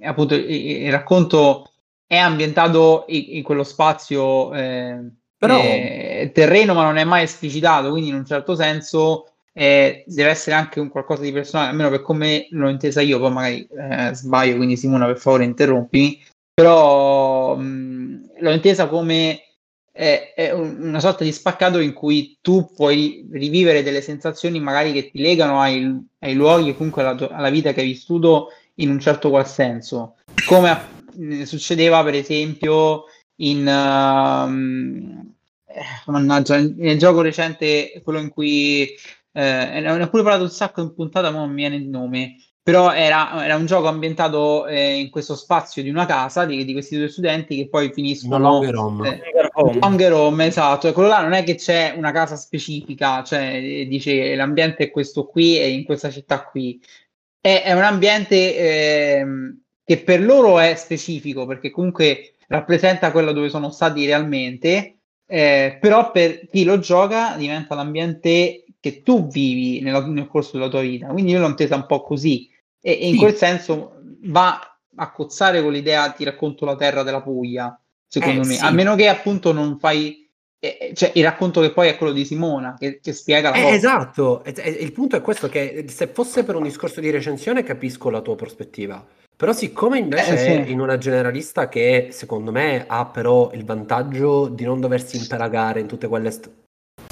appunto 0.01 0.35
il, 0.35 0.49
il 0.49 0.91
racconto 0.91 1.73
è 2.05 2.17
ambientato 2.17 3.05
in, 3.07 3.37
in 3.37 3.43
quello 3.43 3.63
spazio 3.63 4.53
eh, 4.53 4.99
Però- 5.47 5.61
eh, 5.61 6.31
terreno, 6.33 6.73
ma 6.73 6.83
non 6.83 6.97
è 6.97 7.03
mai 7.03 7.23
esplicitato, 7.23 7.89
quindi 7.89 8.09
in 8.09 8.15
un 8.15 8.25
certo 8.25 8.55
senso 8.55 9.27
eh, 9.53 10.03
deve 10.07 10.29
essere 10.29 10.55
anche 10.55 10.79
un 10.79 10.89
qualcosa 10.89 11.21
di 11.21 11.31
personale, 11.31 11.69
almeno 11.69 11.89
per 11.89 12.01
come 12.01 12.47
l'ho 12.51 12.69
intesa 12.69 13.01
io, 13.01 13.19
poi 13.19 13.31
magari 13.31 13.67
eh, 13.77 14.11
sbaglio, 14.13 14.55
quindi 14.55 14.77
Simona 14.77 15.05
per 15.05 15.17
favore 15.19 15.43
interrompimi, 15.43 16.19
però 16.53 17.55
mh, 17.55 18.29
l'ho 18.39 18.51
intesa 18.51 18.87
come 18.87 19.41
è, 19.91 20.33
è 20.35 20.51
un- 20.51 20.77
una 20.79 20.99
sorta 20.99 21.23
di 21.23 21.31
spaccato 21.31 21.79
in 21.79 21.93
cui 21.93 22.37
tu 22.41 22.71
puoi 22.75 23.27
rivivere 23.31 23.83
delle 23.83 24.01
sensazioni 24.01 24.59
magari 24.59 24.91
che 24.91 25.11
ti 25.11 25.19
legano 25.21 25.59
ai, 25.59 25.95
ai 26.19 26.33
luoghi 26.33 26.69
e 26.69 26.75
comunque 26.77 27.03
alla, 27.03 27.29
alla 27.29 27.49
vita 27.51 27.73
che 27.73 27.81
hai 27.81 27.87
vissuto 27.87 28.47
in 28.75 28.89
un 28.89 28.99
certo 28.99 29.29
qual 29.29 29.47
senso, 29.47 30.15
come 30.47 30.69
a- 30.69 30.87
eh, 31.19 31.45
succedeva 31.45 32.03
per 32.03 32.15
esempio 32.15 33.03
in 33.41 33.67
ehm, 33.67 35.32
eh, 35.73 36.11
mannaggia, 36.11 36.57
nel 36.59 36.97
gioco 36.97 37.21
recente, 37.21 37.99
quello 38.03 38.19
in 38.19 38.29
cui 38.29 38.83
eh, 38.83 39.79
ne 39.81 40.01
ho 40.01 40.09
pure 40.09 40.23
parlato 40.23 40.43
un 40.43 40.49
sacco 40.49 40.81
in 40.81 40.93
puntata, 40.93 41.31
ma 41.31 41.39
non 41.39 41.49
mi 41.49 41.55
viene 41.55 41.75
il 41.75 41.87
nome. 41.87 42.35
Però 42.63 42.93
era, 42.93 43.43
era 43.43 43.57
un 43.57 43.65
gioco 43.65 43.87
ambientato 43.89 44.67
eh, 44.67 44.97
in 44.97 45.09
questo 45.09 45.35
spazio 45.35 45.83
di 45.83 45.89
una 45.89 46.05
casa 46.05 46.45
di, 46.45 46.63
di 46.63 46.71
questi 46.71 46.95
due 46.97 47.09
studenti 47.09 47.57
che 47.57 47.67
poi 47.67 47.87
No 47.87 47.93
finiscono 47.93 48.37
longer 48.37 48.75
home. 48.75 49.09
eh, 49.09 49.21
Home. 49.55 49.79
Longer 49.79 50.13
home, 50.13 50.45
esatto, 50.47 50.87
e 50.87 50.93
quello 50.93 51.09
là 51.09 51.21
non 51.21 51.33
è 51.33 51.43
che 51.43 51.55
c'è 51.55 51.93
una 51.95 52.11
casa 52.11 52.35
specifica, 52.35 53.21
cioè 53.23 53.53
eh, 53.53 53.85
dice 53.87 54.33
l'ambiente 54.33 54.85
è 54.85 54.89
questo 54.89 55.25
qui 55.27 55.59
e 55.59 55.69
in 55.69 55.83
questa 55.83 56.09
città 56.09 56.43
qui. 56.45 56.81
È, 57.39 57.61
è 57.63 57.73
un 57.73 57.83
ambiente 57.83 58.57
ehm, 58.57 59.61
che 59.83 59.97
per 59.99 60.21
loro 60.23 60.57
è 60.57 60.73
specifico 60.75 61.45
perché 61.45 61.69
comunque 61.69 62.35
rappresenta 62.47 63.11
quello 63.11 63.31
dove 63.31 63.49
sono 63.49 63.69
stati 63.69 64.05
realmente, 64.05 65.01
eh, 65.33 65.77
però 65.81 66.11
per 66.11 66.47
chi 66.47 66.63
lo 66.63 66.77
gioca 66.77 67.35
diventa 67.37 67.73
l'ambiente 67.73 68.65
che 68.79 69.01
tu 69.01 69.25
vivi 69.27 69.81
nella- 69.81 70.05
nel 70.05 70.27
corso 70.27 70.57
della 70.57 70.69
tua 70.69 70.81
vita. 70.81 71.07
Quindi 71.07 71.31
io 71.31 71.39
l'ho 71.39 71.47
intesa 71.47 71.73
un 71.75 71.87
po' 71.87 72.03
così 72.03 72.47
e, 72.79 72.91
e 72.91 73.07
in 73.07 73.13
Sì. 73.13 73.17
quel 73.19 73.33
senso 73.33 73.95
va 74.25 74.59
a 74.95 75.11
cozzare 75.11 75.63
con 75.63 75.71
l'idea 75.71 76.11
ti 76.11 76.23
racconto 76.23 76.65
la 76.65 76.75
terra 76.75 77.01
della 77.01 77.23
Puglia, 77.23 77.75
secondo 78.07 78.41
Eh, 78.43 78.45
me, 78.45 78.53
sì. 78.53 78.63
a 78.63 78.69
meno 78.69 78.93
che 78.95 79.07
appunto 79.07 79.51
non 79.53 79.79
fai, 79.79 80.29
eh, 80.59 80.77
eh, 80.79 80.93
cioè 80.93 81.11
il 81.15 81.23
racconto 81.23 81.61
che 81.61 81.71
poi 81.71 81.87
è 81.87 81.97
quello 81.97 82.13
di 82.13 82.25
Simona, 82.25 82.75
che, 82.77 82.99
che 83.01 83.11
spiega 83.11 83.49
la 83.49 83.55
Eh, 83.55 83.61
cosa. 83.63 83.73
esatto, 83.73 84.43
il 84.45 84.91
punto 84.91 85.15
è 85.15 85.21
questo 85.21 85.49
che 85.49 85.85
se 85.87 86.07
fosse 86.07 86.43
per 86.43 86.55
un 86.55 86.63
discorso 86.63 86.99
di 86.99 87.09
recensione 87.09 87.63
capisco 87.63 88.11
la 88.11 88.21
tua 88.21 88.35
prospettiva, 88.35 89.03
però 89.43 89.51
siccome 89.53 89.97
invece 89.97 90.35
Eh, 90.35 90.37
sì. 90.37 90.45
è 90.51 90.69
in 90.69 90.79
una 90.79 90.97
generalista 90.97 91.67
che 91.67 92.07
secondo 92.11 92.49
me 92.53 92.85
ha 92.87 93.05
però 93.07 93.51
il 93.51 93.65
vantaggio 93.65 94.47
di 94.47 94.63
non 94.63 94.79
doversi 94.79 95.17
impelagare 95.17 95.81
in 95.81 95.85
tutte 95.85 96.07
quelle 96.07 96.31
st- 96.31 96.49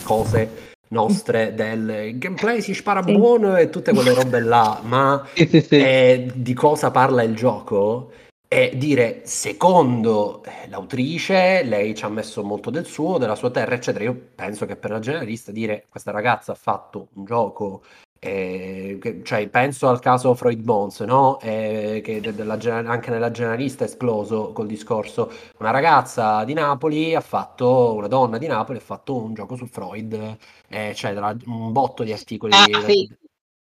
cose 0.01 0.69
nostre 0.91 1.53
del 1.53 2.17
gameplay 2.17 2.61
si 2.61 2.73
spara 2.73 3.03
Sì. 3.03 3.11
buono 3.17 3.57
e 3.57 3.69
tutte 3.69 3.91
quelle 3.91 4.13
robe 4.13 4.39
là, 4.39 4.79
ma 4.81 5.27
Sì, 5.35 5.61
eh, 5.71 6.31
di 6.33 6.53
cosa 6.53 6.89
parla 6.89 7.21
il 7.23 7.35
gioco 7.35 8.11
e 8.47 8.71
dire 8.77 9.23
secondo 9.25 10.41
l'autrice 10.69 11.63
lei 11.63 11.93
ci 11.95 12.05
ha 12.05 12.09
messo 12.09 12.45
molto 12.45 12.69
del 12.69 12.85
suo, 12.85 13.17
della 13.17 13.35
sua 13.35 13.51
terra 13.51 13.75
eccetera 13.75 14.05
io 14.05 14.17
penso 14.35 14.65
che 14.65 14.77
per 14.77 14.91
la 14.91 14.99
generalista 14.99 15.51
dire 15.51 15.83
questa 15.89 16.11
ragazza 16.11 16.53
ha 16.53 16.55
fatto 16.55 17.09
un 17.15 17.25
gioco 17.25 17.83
eh, 18.23 18.99
cioè 19.23 19.49
penso 19.49 19.89
al 19.89 19.99
caso 19.99 20.35
Freud 20.35 20.61
Bones 20.61 20.99
no? 21.01 21.39
Eh, 21.41 22.01
che 22.03 22.21
de- 22.21 22.33
della 22.35 22.57
anche 22.87 23.09
nella 23.09 23.31
generalista 23.31 23.83
è 23.83 23.87
esploso 23.87 24.51
col 24.53 24.67
discorso 24.67 25.31
una 25.57 25.71
ragazza 25.71 26.43
di 26.43 26.53
Napoli 26.53 27.15
ha 27.15 27.21
fatto 27.21 27.93
una 27.95 28.07
donna 28.07 28.37
di 28.37 28.45
Napoli 28.47 28.77
ha 28.77 28.81
fatto 28.81 29.15
un 29.15 29.33
gioco 29.33 29.55
su 29.55 29.65
Freud 29.65 30.13
eh, 30.67 30.89
eccetera 30.89 31.35
un 31.45 31.71
botto 31.71 32.03
di 32.03 32.11
articoli 32.13 32.53
Ah, 32.53 32.65
sì. 32.85 33.09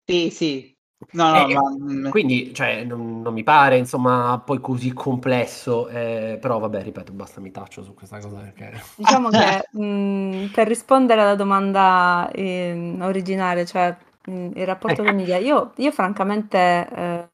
Sì, 0.05 0.29
sì. 0.31 0.77
No, 1.11 1.31
no, 1.31 1.47
eh, 1.47 1.53
ma 1.53 1.61
mm, 1.71 2.09
quindi 2.09 2.53
cioè, 2.53 2.83
non, 2.83 3.21
non 3.21 3.33
mi 3.33 3.43
pare 3.43 3.77
insomma 3.77 4.41
poi 4.43 4.59
così 4.59 4.91
complesso, 4.93 5.87
eh, 5.87 6.37
però 6.41 6.59
vabbè, 6.59 6.83
ripeto, 6.83 7.13
basta 7.13 7.39
mi 7.39 7.51
taccio 7.51 7.83
su 7.83 7.93
questa 7.93 8.19
cosa 8.19 8.37
perché... 8.39 8.73
Diciamo 8.97 9.29
che 9.29 9.67
mh, 9.79 10.47
per 10.51 10.67
rispondere 10.67 11.21
alla 11.21 11.35
domanda 11.35 12.29
ehm, 12.33 13.01
originale, 13.01 13.65
cioè 13.65 13.95
il 14.25 14.65
rapporto 14.65 15.01
Ecco. 15.01 15.11
famiglia, 15.11 15.37
io, 15.37 15.71
io 15.77 15.91
francamente 15.91 16.57
eh, 16.57 17.29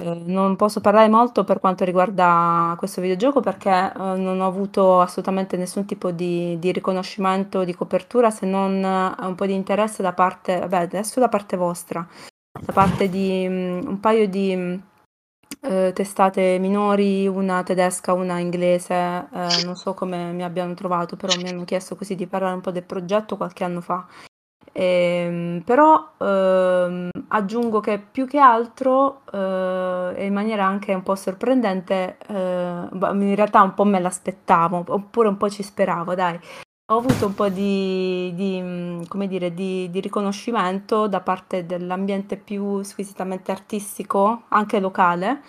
eh, 0.00 0.22
non 0.26 0.56
posso 0.56 0.80
parlare 0.80 1.08
molto 1.08 1.44
per 1.44 1.58
quanto 1.60 1.84
riguarda 1.84 2.74
questo 2.78 3.00
videogioco 3.00 3.40
perché 3.40 3.70
eh, 3.70 3.98
non 3.98 4.40
ho 4.40 4.46
avuto 4.46 5.00
assolutamente 5.00 5.56
nessun 5.56 5.84
tipo 5.86 6.10
di, 6.10 6.58
di 6.58 6.72
riconoscimento, 6.72 7.64
di 7.64 7.74
copertura 7.74 8.30
se 8.30 8.46
non 8.46 8.84
eh, 8.84 9.26
un 9.26 9.34
po' 9.34 9.46
di 9.46 9.54
interesse 9.54 10.02
da 10.02 10.12
parte, 10.12 10.58
vabbè, 10.60 10.76
adesso 10.76 11.20
da 11.20 11.28
parte 11.28 11.56
vostra, 11.56 12.06
da 12.60 12.72
parte 12.72 13.08
di 13.08 13.48
mh, 13.48 13.88
un 13.88 14.00
paio 14.00 14.28
di 14.28 14.54
mh, 14.54 14.82
eh, 15.62 15.92
testate 15.94 16.58
minori, 16.58 17.26
una 17.26 17.62
tedesca, 17.62 18.12
una 18.12 18.38
inglese, 18.38 19.28
non 19.64 19.74
so 19.74 19.94
come 19.94 20.32
mi 20.32 20.44
abbiano 20.44 20.74
trovato, 20.74 21.16
però 21.16 21.34
mi 21.36 21.48
hanno 21.48 21.64
chiesto 21.64 21.96
così 21.96 22.14
di 22.14 22.26
parlare 22.26 22.54
un 22.54 22.60
po' 22.60 22.70
del 22.70 22.84
progetto 22.84 23.36
qualche 23.36 23.64
anno 23.64 23.80
fa. 23.80 24.06
Ehm, 24.78 25.62
però 25.64 26.12
ehm, 26.18 27.08
aggiungo 27.28 27.80
che 27.80 27.98
più 27.98 28.26
che 28.26 28.38
altro, 28.38 29.22
eh, 29.32 30.12
e 30.16 30.24
in 30.26 30.32
maniera 30.34 30.66
anche 30.66 30.92
un 30.94 31.02
po' 31.02 31.14
sorprendente, 31.14 32.18
eh, 32.28 32.34
in 32.92 33.34
realtà 33.34 33.62
un 33.62 33.72
po' 33.74 33.84
me 33.84 34.00
l'aspettavo, 34.00 34.84
oppure 34.88 35.28
un 35.28 35.36
po' 35.38 35.48
ci 35.48 35.62
speravo, 35.62 36.14
dai. 36.14 36.38
Ho 36.92 36.98
avuto 36.98 37.26
un 37.26 37.34
po' 37.34 37.48
di, 37.48 38.32
di, 38.34 38.60
mh, 38.60 39.06
come 39.08 39.26
dire, 39.26 39.52
di, 39.54 39.90
di 39.90 40.00
riconoscimento 40.00 41.08
da 41.08 41.20
parte 41.20 41.66
dell'ambiente 41.66 42.36
più 42.36 42.82
squisitamente 42.82 43.50
artistico, 43.50 44.44
anche 44.48 44.78
locale, 44.78 45.42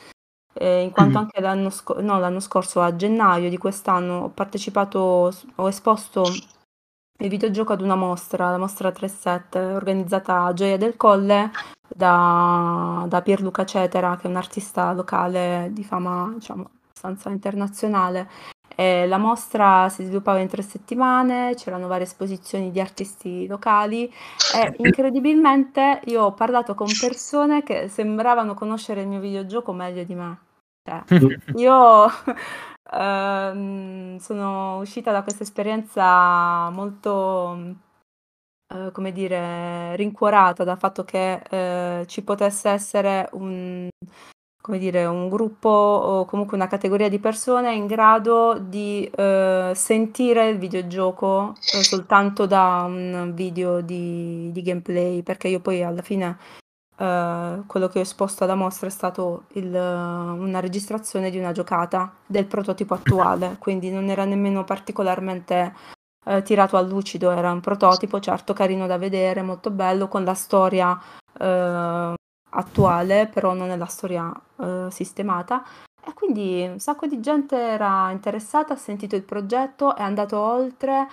eh, 0.54 0.82
in 0.82 0.92
quanto 0.92 1.18
Mhm. 1.20 1.26
anche 1.26 1.42
l'anno, 1.42 1.70
sco- 1.70 2.02
no, 2.02 2.18
l'anno 2.20 2.40
scorso, 2.40 2.82
a 2.82 2.96
gennaio 2.96 3.50
di 3.50 3.58
quest'anno, 3.58 4.24
ho 4.24 4.30
partecipato, 4.30 5.32
ho 5.56 5.68
esposto 5.68 6.42
il 7.18 7.30
videogioco 7.30 7.74
ad 7.74 7.82
una 7.82 7.96
mostra, 7.96 8.52
la 8.52 8.58
mostra 8.58 8.92
37, 8.92 9.60
organizzata 9.60 10.44
a 10.44 10.54
Gioia 10.54 10.78
del 10.78 10.96
Colle 10.96 11.52
da, 11.88 13.06
da 13.08 13.22
Pierluca 13.22 13.66
Cetera, 13.66 14.16
che 14.18 14.28
è 14.28 14.30
un 14.30 14.36
artista 14.36 14.94
locale 14.94 15.70
di 15.72 15.84
fama, 15.84 16.32
diciamo, 16.36 16.70
abbastanza 16.88 17.30
internazionale. 17.30 18.30
E 18.80 19.08
la 19.08 19.18
mostra 19.18 19.90
si 19.90 20.04
sviluppava 20.04 20.38
in 20.40 20.48
tre 20.48 20.62
settimane, 20.62 21.56
c'erano 21.56 21.88
varie 21.88 22.06
esposizioni 22.06 22.70
di 22.70 22.80
artisti 22.80 23.48
locali 23.48 24.06
e 24.54 24.76
incredibilmente 24.78 26.02
io 26.06 26.26
ho 26.26 26.34
parlato 26.34 26.76
con 26.76 26.88
persone 27.00 27.64
che 27.64 27.88
sembravano 27.88 28.54
conoscere 28.54 29.02
il 29.02 29.08
mio 29.08 29.20
videogioco 29.20 29.74
meglio 29.74 30.04
di 30.04 30.14
me. 30.14 30.38
Cioè, 30.84 31.02
io 31.58 32.08
ehm, 32.92 34.18
sono 34.18 34.80
uscita 34.80 35.12
da 35.12 35.24
questa 35.24 35.44
esperienza 35.44 36.70
molto, 36.70 37.76
eh, 38.74 38.92
come 38.92 39.12
dire, 39.12 39.96
rincuorata 39.96 40.64
dal 40.64 40.78
fatto 40.78 41.04
che 41.04 41.42
eh, 41.50 42.06
ci 42.08 42.24
potesse 42.24 42.70
essere 42.70 43.30
un, 43.34 43.90
come 44.62 44.80
dire, 44.80 45.06
un 45.06 45.30
gruppo 45.30 45.70
o 45.70 46.26
comunque 46.26 46.58
una 46.58 46.68
categoria 46.68 47.08
di 47.10 47.20
persone 47.20 47.74
in 47.74 47.88
grado 47.88 48.60
di 48.60 49.10
eh, 49.16 49.72
sentire 49.74 50.50
il 50.50 50.58
videogioco 50.58 51.54
eh, 51.74 51.84
soltanto 51.84 52.46
da 52.46 52.84
un 52.86 53.32
video 53.34 53.82
di, 53.82 54.52
di, 54.52 54.62
gameplay, 54.62 55.24
perché 55.24 55.48
io 55.48 55.62
poi 55.62 55.84
alla 55.84 56.02
fine 56.02 56.38
eh, 56.98 57.62
quello 57.68 57.88
che 57.88 58.00
ho 58.00 58.02
esposto 58.02 58.44
alla 58.44 58.56
mostra 58.56 58.88
è 58.88 58.92
stato 58.92 59.44
il, 59.54 59.74
una 59.74 60.60
registrazione 60.60 61.30
di 61.30 61.38
una 61.38 61.52
giocata 61.52 62.14
del 62.26 62.46
prototipo 62.46 62.96
attuale, 62.96 63.58
quindi 63.60 63.92
non 63.92 64.10
era 64.10 64.26
nemmeno 64.26 64.64
particolarmente 64.64 65.74
eh, 66.26 66.42
tirato 66.42 66.78
a 66.78 66.82
lucido, 66.82 67.32
era 67.32 67.52
un 67.52 67.62
prototipo, 67.62 68.20
certo 68.20 68.54
carino 68.54 68.88
da 68.88 68.98
vedere, 68.98 69.42
molto 69.42 69.70
bello, 69.70 70.08
con 70.08 70.24
la 70.24 70.34
storia 70.34 71.00
eh, 71.40 72.14
attuale, 72.50 73.30
però 73.32 73.54
non 73.54 73.70
è 73.70 73.78
la 73.78 73.86
storia 73.86 74.32
eh, 74.60 74.88
sistemata. 74.90 75.64
E 76.04 76.14
quindi 76.14 76.66
un 76.66 76.80
sacco 76.80 77.06
di 77.06 77.20
gente 77.20 77.56
era 77.58 78.10
interessata, 78.12 78.74
ha 78.74 78.78
sentito 78.78 79.16
il 79.16 79.24
progetto, 79.24 79.96
è 79.96 80.02
andato 80.02 80.40
oltre. 80.40 81.08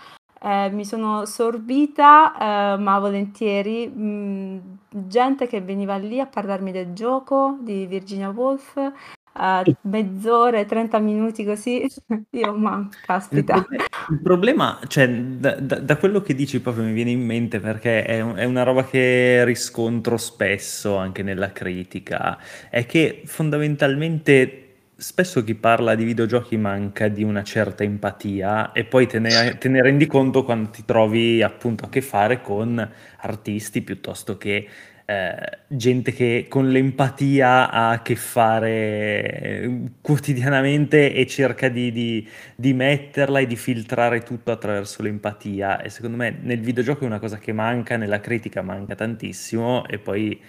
Eh, 0.44 0.68
mi 0.72 0.84
sono 0.84 1.24
sorbita, 1.24 2.74
eh, 2.74 2.76
ma 2.76 2.98
volentieri, 2.98 3.88
mh, 3.88 4.78
gente 4.90 5.46
che 5.46 5.62
veniva 5.62 5.96
lì 5.96 6.20
a 6.20 6.26
parlarmi 6.26 6.70
del 6.70 6.92
gioco 6.92 7.56
di 7.62 7.86
Virginia 7.86 8.28
Woolf, 8.28 8.76
uh, 8.76 9.76
mezz'ora, 9.88 10.62
30 10.62 10.98
minuti 10.98 11.46
così, 11.46 11.86
io 12.30 12.54
ma 12.58 12.86
caspita. 13.06 13.54
Il, 13.56 13.62
problema, 13.62 13.86
il 14.10 14.20
problema 14.20 14.78
cioè, 14.86 15.08
da, 15.08 15.54
da, 15.54 15.78
da, 15.78 15.96
quello 15.96 16.20
che 16.20 16.34
dici 16.34 16.60
proprio 16.60 16.84
mi 16.84 16.92
viene 16.92 17.10
in 17.10 17.24
mente 17.24 17.58
perché 17.58 18.04
è, 18.04 18.22
è, 18.22 18.44
una 18.44 18.64
roba 18.64 18.84
che 18.84 19.44
riscontro 19.44 20.18
spesso 20.18 20.96
anche 20.96 21.22
nella 21.22 21.52
critica, 21.52 22.38
è 22.68 22.84
che 22.84 23.22
fondamentalmente 23.24 24.63
spesso 24.96 25.42
chi 25.42 25.54
parla 25.54 25.94
di 25.94 26.04
videogiochi 26.04 26.56
manca 26.56 27.08
di 27.08 27.22
una 27.22 27.42
certa 27.42 27.82
empatia 27.82 28.72
e 28.72 28.84
poi 28.84 29.06
te 29.06 29.18
ne, 29.18 29.56
te 29.58 29.68
ne 29.68 29.82
rendi 29.82 30.06
conto 30.06 30.44
quando 30.44 30.70
ti 30.70 30.84
trovi 30.84 31.42
appunto 31.42 31.84
a 31.84 31.88
che 31.88 32.00
fare 32.00 32.40
con 32.40 32.90
artisti 33.18 33.82
piuttosto 33.82 34.36
che 34.36 34.68
eh, 35.06 35.58
gente 35.68 36.12
che 36.12 36.46
con 36.48 36.70
l'empatia 36.70 37.70
ha 37.70 37.90
a 37.90 38.00
che 38.00 38.16
fare 38.16 38.70
eh, 38.70 39.80
quotidianamente 40.00 41.12
e 41.12 41.26
cerca 41.26 41.68
di, 41.68 41.92
di, 41.92 42.26
di, 42.56 42.72
metterla 42.72 43.40
e 43.40 43.46
di 43.46 43.56
filtrare 43.56 44.20
tutto 44.20 44.50
attraverso 44.50 45.02
l'empatia. 45.02 45.82
E 45.82 45.90
secondo 45.90 46.16
me 46.16 46.38
nel 46.40 46.60
videogioco 46.60 47.04
è 47.04 47.06
una 47.06 47.18
cosa 47.18 47.36
che 47.38 47.52
manca, 47.52 47.98
nella 47.98 48.20
critica 48.20 48.62
manca 48.62 48.94
tantissimo 48.94 49.86
e 49.86 49.98
poi 49.98 50.40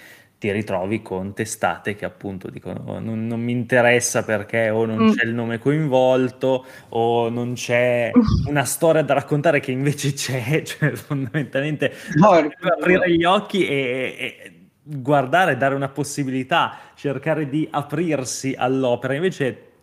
ti 0.46 0.52
ritrovi 0.52 1.02
con 1.02 1.34
testate 1.34 1.96
che 1.96 2.06
appunto 2.06 2.52
dicono 2.52 2.84
oh, 2.86 3.00
non, 3.00 3.26
non, 3.26 3.41
mi 3.41 3.52
interessa 3.52 4.24
perché 4.24 4.70
o 4.70 4.86
non 4.86 5.06
mm. 5.06 5.12
c'è 5.14 5.26
il 5.26 5.34
nome 5.34 5.58
coinvolto 5.58 6.66
o 6.89 7.30
non 7.30 7.54
c'è 7.54 8.12
una 8.48 8.64
storia 8.64 9.02
da 9.02 9.16
raccontare 9.16 9.60
che 9.60 9.72
invece 9.72 10.14
c'è, 10.14 10.62
cioè 10.64 10.91
fondamentalmente 10.91 11.91
no, 12.16 12.30
aprire 12.30 13.12
gli 13.12 13.24
occhi 13.24 13.66
e, 13.66 14.16
e, 14.20 14.52
guardare, 14.84 15.58
dare 15.58 15.74
una 15.74 15.89
possibilità, 15.89 16.78
cercare 16.93 17.50
di 17.50 17.68
aprirsi 17.72 18.54
all'opera, 18.56 19.16
invece 19.16 19.74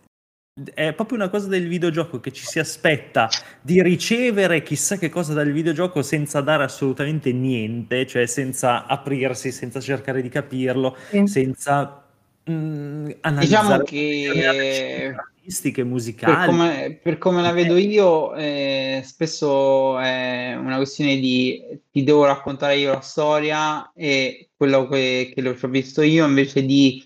è 0.75 0.93
proprio 0.93 1.17
una 1.17 1.31
cosa 1.31 1.49
del 1.49 1.67
videogioco 1.67 2.21
che 2.21 2.31
ci 2.31 2.45
si 2.45 2.59
aspetta 2.59 3.29
di 3.63 3.83
ricevere 3.83 4.63
chissà 4.63 4.99
che 4.99 5.09
cosa 5.09 5.33
dal 5.33 5.51
videogioco 5.51 6.03
senza 6.03 6.43
dare 6.43 6.65
assolutamente 6.65 7.33
niente, 7.33 8.07
cioè 8.07 8.27
senza 8.27 8.85
aprirsi, 8.87 9.51
senza 9.51 9.81
cercare 9.81 10.21
di 10.21 10.29
capirlo, 10.29 10.95
sì. 11.09 11.27
senza 11.27 12.05
mh, 12.45 12.53
mm, 12.53 13.11
analizzare 13.21 13.83
diciamo 13.83 13.83
che 13.85 15.15
artistiche, 15.17 15.85
musicali. 15.85 16.35
Per 16.35 16.47
come, 16.47 17.01
per 17.03 17.19
come 17.19 17.41
la 17.41 17.53
vedo 17.53 17.79
io, 17.79 18.35
eh, 18.35 19.01
spesso 19.07 19.99
è 19.99 20.55
una 20.55 20.77
questione 20.77 21.17
di 21.17 21.81
ti 21.91 22.05
devo 22.05 22.27
raccontare 22.27 22.77
io 22.77 22.93
la 22.93 23.01
storia 23.01 23.91
e 23.95 24.51
quello 24.55 24.87
che, 24.87 25.33
che 25.35 25.41
l'ho 25.41 25.57
visto 25.69 26.03
io 26.03 26.27
invece 26.27 26.63
di 26.63 27.03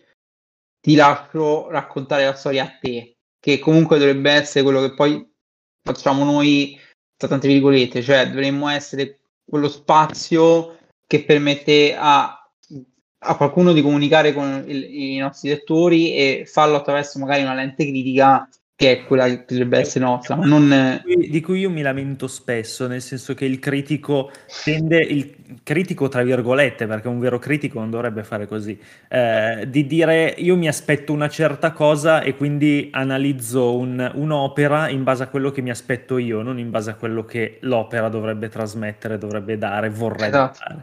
ti 0.81 0.97
lascio 0.97 1.71
raccontare 1.71 2.25
la 2.25 2.35
storia 2.35 2.65
a 2.65 2.79
te 2.81 3.16
che 3.41 3.59
comunque 3.59 3.99
dovrebbe 3.99 4.31
essere 4.31 4.65
quello 4.65 4.81
che 4.81 4.95
poi 4.95 5.27
facciamo 5.83 6.25
noi, 6.25 6.79
tra 7.17 7.29
tante 7.29 7.49
virgolette, 7.49 8.03
cioè 8.03 8.29
dovremmo 8.29 8.69
essere 8.69 9.21
quello 9.45 9.69
spazio 9.69 10.79
che 11.07 11.25
permette 11.25 11.95
a, 11.97 12.51
a 13.19 13.37
qualcuno 13.37 13.73
di 13.73 13.83
comunicare 13.83 14.33
con 14.33 14.65
il, 14.67 14.85
i 14.85 15.17
nostri 15.19 15.51
lettori 15.51 16.15
e 16.15 16.45
farlo 16.47 16.77
attraverso 16.77 17.19
magari 17.19 17.43
una 17.43 17.55
lente 17.55 17.87
critica 17.87 18.49
che 18.77 18.93
è 18.93 19.05
quella 19.05 19.25
che 19.25 19.45
dovrebbe 19.49 19.79
essere 19.79 20.05
nostra, 20.05 20.37
ma 20.37 20.45
non... 20.45 21.03
Di 21.07 21.41
cui 21.41 21.61
io 21.61 21.71
mi 21.71 21.81
lamento 21.81 22.27
spesso, 22.27 22.87
nel 22.87 23.01
senso 23.01 23.33
che 23.33 23.47
il 23.47 23.59
critico 23.59 24.31
tende, 24.65 24.99
il 24.99 25.35
critico 25.63 26.09
tra 26.09 26.23
virgolette, 26.23 26.87
perché 26.87 27.09
un 27.09 27.19
vero 27.19 27.39
critico 27.39 27.79
non 27.79 27.89
dovrebbe 27.89 28.23
fare 28.23 28.47
così, 28.47 28.79
eh, 29.09 29.65
di 29.67 29.87
dire 29.87 30.35
io 30.37 30.59
mi 30.59 30.69
aspetto 30.69 31.15
una 31.15 31.31
certa 31.31 31.73
cosa 31.73 32.21
e 32.21 32.37
quindi 32.37 32.91
analizzo 32.93 33.79
un, 33.79 34.11
un'opera 34.13 34.91
in 34.91 35.05
base 35.05 35.23
a 35.23 35.29
quello 35.29 35.51
che 35.51 35.63
mi 35.63 35.71
aspetto 35.71 36.19
io, 36.19 36.43
non 36.43 36.59
in 36.59 36.69
base 36.69 36.91
a 36.91 36.97
quello 36.97 37.25
che 37.25 37.57
l'opera 37.61 38.11
dovrebbe 38.11 38.51
trasmettere, 38.51 39.17
dovrebbe 39.17 39.57
dare, 39.57 39.89
vorrebbe 39.89 40.27
esatto. 40.27 40.59
dare. 40.69 40.83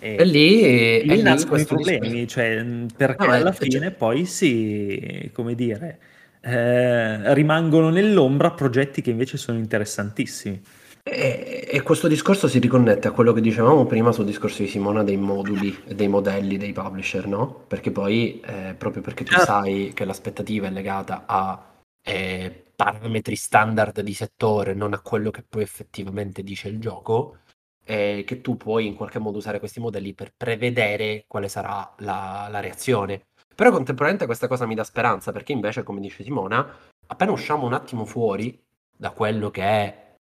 E, 0.00 0.16
e 0.18 0.24
lì, 0.24 1.06
lì 1.06 1.22
nascono 1.22 1.60
i 1.60 1.64
problemi, 1.64 2.26
cioè, 2.26 2.64
perché 2.96 3.26
no, 3.26 3.32
alla 3.32 3.52
fine 3.52 3.78
cioè... 3.78 3.90
poi 3.92 4.24
si, 4.24 5.30
come 5.32 5.54
dire 5.54 5.98
eh, 6.40 7.34
rimangono 7.34 7.90
nell'ombra 7.90 8.50
progetti 8.50 9.02
che 9.02 9.10
invece 9.10 9.36
sono 9.36 9.58
interessantissimi. 9.58 10.60
E, 11.02 11.66
e, 11.70 11.82
questo 11.82 12.06
discorso 12.06 12.48
si 12.48 12.58
riconnette 12.58 13.08
a 13.08 13.12
quello 13.12 13.32
che 13.32 13.40
dicevamo 13.40 13.86
prima 13.86 14.12
sul 14.12 14.26
discorso 14.26 14.62
di 14.62 14.68
Simona 14.68 15.02
dei 15.02 15.16
moduli 15.16 15.74
e 15.86 15.94
dei 15.94 16.08
modelli 16.08 16.58
dei 16.58 16.72
publisher, 16.72 17.26
no? 17.26 17.64
Perché 17.66 17.90
poi, 17.90 18.40
eh, 18.44 18.74
proprio 18.76 19.02
perché 19.02 19.24
tu 19.24 19.32
certo. 19.32 19.46
sai 19.46 19.92
che 19.94 20.04
l'aspettativa 20.04 20.66
è 20.66 20.70
legata 20.70 21.24
a 21.26 21.64
eh, 22.02 22.64
parametri 22.76 23.36
standard 23.36 24.00
di 24.02 24.12
settore, 24.12 24.74
non 24.74 24.92
a 24.92 25.00
quello 25.00 25.30
che 25.30 25.42
poi 25.48 25.62
effettivamente 25.62 26.42
dice 26.42 26.68
il 26.68 26.78
gioco, 26.78 27.38
eh, 27.84 28.22
che 28.26 28.40
tu 28.42 28.56
puoi 28.58 28.86
in 28.86 28.94
qualche 28.94 29.18
modo 29.18 29.38
usare 29.38 29.58
questi 29.58 29.80
modelli 29.80 30.12
per 30.12 30.32
prevedere 30.36 31.24
quale 31.26 31.48
sarà 31.48 31.94
la, 31.98 32.48
la 32.50 32.60
reazione. 32.60 33.27
Però 33.58 33.72
contemporaneamente 33.72 34.26
questa 34.26 34.46
cosa 34.46 34.66
mi 34.66 34.76
dà 34.76 34.84
speranza, 34.84 35.32
perché 35.32 35.50
invece, 35.50 35.82
come 35.82 35.98
dice 35.98 36.22
Simona, 36.22 36.64
appena 37.08 37.32
usciamo 37.32 37.66
un 37.66 37.72
attimo 37.72 38.04
fuori 38.04 38.56
da 38.96 39.10
quello 39.10 39.50
che 39.50 39.62
è 39.62 40.14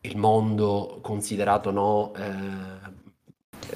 il 0.00 0.16
mondo 0.16 0.98
considerato 1.00 1.70
no, 1.70 2.12
eh, 2.16 2.90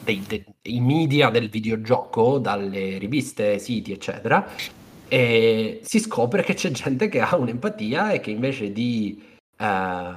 dei, 0.03 0.21
dei, 0.61 0.81
media 0.81 1.31
del 1.31 1.49
videogioco, 1.49 2.39
dalle 2.39 2.99
riviste, 2.99 3.61
siti, 3.61 3.93
eccetera, 3.93 4.49
e 5.07 5.79
si 5.85 6.01
scopre 6.01 6.43
che 6.43 6.55
c'è 6.55 6.73
gente 6.73 7.09
che 7.09 7.21
ha 7.21 7.37
un'empatia 7.37 8.11
e 8.11 8.19
che 8.19 8.33
invece 8.33 8.73
di 8.73 9.23
eh, 9.57 10.15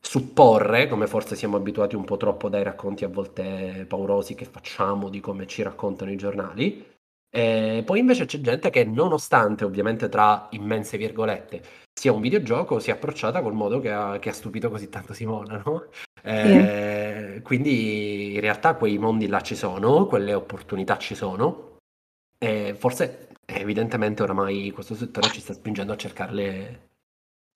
supporre, 0.00 0.88
come 0.88 1.06
forse 1.06 1.36
siamo 1.36 1.58
abituati 1.58 1.94
un 1.94 2.04
po' 2.04 2.16
troppo 2.16 2.48
dai 2.48 2.62
racconti 2.62 3.04
a 3.04 3.08
volte 3.08 3.84
paurosi 3.86 4.34
che 4.34 4.46
facciamo 4.46 5.10
di 5.10 5.20
come 5.20 5.46
ci 5.46 5.60
raccontano 5.60 6.10
i 6.10 6.16
giornali, 6.16 6.92
e 7.36 7.82
poi 7.84 7.98
invece 7.98 8.26
c'è 8.26 8.40
gente 8.40 8.70
che 8.70 8.84
nonostante 8.84 9.64
ovviamente 9.64 10.08
tra 10.08 10.46
immense 10.50 10.96
virgolette 10.96 11.62
sia 11.92 12.12
un 12.12 12.20
videogioco, 12.20 12.78
si 12.78 12.90
è 12.90 12.92
approcciata 12.92 13.42
col 13.42 13.54
modo 13.54 13.80
che 13.80 13.90
ha, 13.90 14.20
che 14.20 14.28
ha 14.28 14.32
stupito 14.32 14.70
così 14.70 14.88
tanto 14.88 15.14
Simona, 15.14 15.60
no? 15.66 15.86
Eh, 16.22 17.40
quindi 17.42 18.34
in 18.34 18.40
realtà 18.40 18.76
quei 18.76 18.98
mondi 18.98 19.26
là 19.26 19.40
ci 19.40 19.56
sono, 19.56 20.06
quelle 20.06 20.32
opportunità 20.32 20.96
ci 20.96 21.16
sono, 21.16 21.78
e 22.38 22.74
forse 22.76 23.30
evidentemente 23.46 24.22
oramai 24.22 24.70
questo 24.70 24.94
settore 24.94 25.28
ci 25.30 25.40
sta 25.40 25.54
spingendo 25.54 25.92
a 25.92 25.96
cercarle 25.96 26.88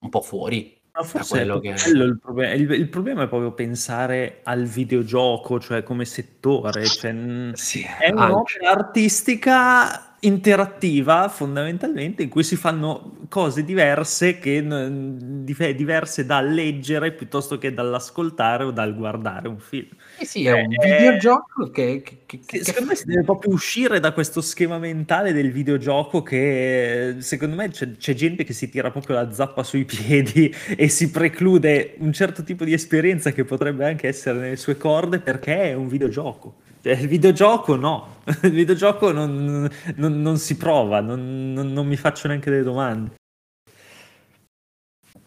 un 0.01 0.09
po' 0.11 0.23
fuori. 0.23 0.78
Ma 0.99 1.05
forse 1.05 1.43
è 1.43 1.61
che... 1.61 1.69
il, 1.91 2.19
problema. 2.21 2.53
Il, 2.55 2.71
il, 2.73 2.89
problema 2.89 3.23
è 3.23 3.29
proprio 3.29 3.53
pensare 3.53 4.41
al 4.43 4.65
videogioco, 4.65 5.61
cioè 5.61 5.85
come 5.85 6.05
settore. 6.05 6.85
Cioè, 6.85 7.51
sì, 7.53 7.83
è 7.83 8.11
un'opera 8.11 8.71
artistica 8.71 10.08
interattiva 10.21 11.29
fondamentalmente 11.29 12.25
in 12.25 12.29
cui 12.29 12.43
si 12.43 12.57
fanno 12.57 13.19
cose 13.29 13.65
diverse 13.65 14.39
che 14.39 14.65
diverse 14.65 16.27
da 16.27 16.41
leggere 16.41 17.13
piuttosto 17.13 17.57
che 17.59 17.73
dall'ascoltare 17.73 18.65
o 18.65 18.71
dal 18.73 18.97
guardare 18.97 19.47
un 19.47 19.59
film. 19.59 19.89
Eh 20.19 20.25
sì, 20.25 20.47
è 20.47 20.53
un 20.53 20.73
eh, 20.73 20.97
videogioco 20.97 21.71
che, 21.71 22.03
che, 22.03 22.23
che, 22.27 22.41
che 22.45 22.65
secondo 22.65 22.89
me 22.89 22.97
si 22.97 23.05
deve 23.05 23.23
proprio 23.23 23.53
uscire 23.53 24.01
da 24.01 24.13
questo 24.13 24.41
schema 24.41 24.79
mentale 24.79 25.33
del 25.33 25.53
videogioco 25.53 26.23
che 26.23 27.17
secondo 27.19 27.55
me 27.55 27.69
c'è, 27.69 27.97
c'è 27.97 28.15
gente 28.15 28.43
che 28.43 28.53
si 28.53 28.69
tira 28.69 28.91
proprio 28.91 29.17
la 29.17 29.33
zappa 29.33 29.63
sui 29.63 29.85
piedi 29.85 30.53
e 30.77 30.89
si 30.89 31.11
preclude 31.11 31.95
un 31.99 32.13
certo 32.13 32.43
tipo 32.43 32.65
di 32.65 32.73
esperienza 32.73 33.31
che 33.31 33.45
potrebbe 33.45 33.87
anche 33.87 34.09
essere 34.09 34.39
nelle 34.39 34.57
sue 34.57 34.77
corde 34.77 35.21
perché 35.21 35.71
è 35.71 35.75
un 35.75 35.87
videogioco. 35.87 36.67
Cioè, 36.81 36.93
il 36.93 37.09
videogioco 37.09 37.77
no, 37.77 38.18
Il 38.43 38.53
videogioco 38.53 39.11
non, 39.11 39.69
non, 39.97 40.21
non 40.21 40.37
si 40.37 40.57
prova, 40.57 41.01
non, 41.01 41.53
non 41.53 41.87
mi 41.87 41.97
faccio 41.97 42.29
neanche 42.29 42.51
delle 42.51 42.63
domande. 42.63 43.17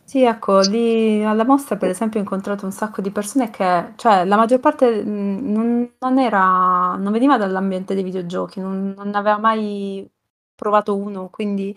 Sì, 0.04 0.24
ecco, 0.24 0.60
lì 0.60 1.24
alla 1.24 1.46
mostra 1.46 1.78
per 1.78 1.90
esempio 1.90 2.20
ho 2.20 2.24
incontrato 2.24 2.66
un 2.66 2.74
sacco 2.74 3.00
di 3.02 3.12
persone 3.12 3.50
che, 3.50 3.94
cioè 3.96 4.26
la 4.26 4.36
maggior 4.36 4.60
parte 4.60 5.04
non, 5.04 5.94
non 5.98 6.20
era, 6.20 6.98
non 6.98 7.14
veniva 7.14 7.38
dall'ambiente 7.38 7.94
dei 7.94 8.04
videogiochi, 8.04 8.60
non, 8.60 8.94
non 8.96 9.16
aveva 9.16 9.38
mai 9.38 10.06
provato 10.54 10.98
uno, 10.98 11.30
quindi 11.30 11.74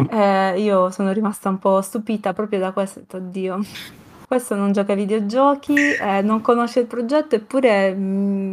mm. 0.00 0.06
eh, 0.10 0.58
io 0.58 0.90
sono 0.90 1.12
rimasta 1.12 1.50
un 1.50 1.58
po' 1.58 1.82
stupita 1.82 2.32
proprio 2.32 2.60
da 2.60 2.72
questo, 2.72 3.04
oddio, 3.18 3.60
questo 4.26 4.54
non 4.54 4.72
gioca 4.72 4.92
ai 4.92 4.98
videogiochi, 4.98 5.74
eh, 5.74 6.22
non 6.22 6.40
conosce 6.40 6.80
il 6.80 6.86
progetto, 6.86 7.34
eppure 7.34 7.92
mh, 7.94 8.52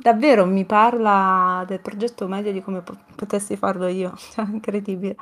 davvero 0.00 0.46
mi 0.46 0.64
parla 0.64 1.64
del 1.66 1.80
progetto 1.80 2.26
meglio 2.26 2.52
di 2.52 2.62
come 2.62 2.82
po- 2.82 2.98
potessi 3.14 3.56
farlo 3.56 3.86
io, 3.86 4.14
cioè 4.32 4.46
incredibile. 4.46 5.16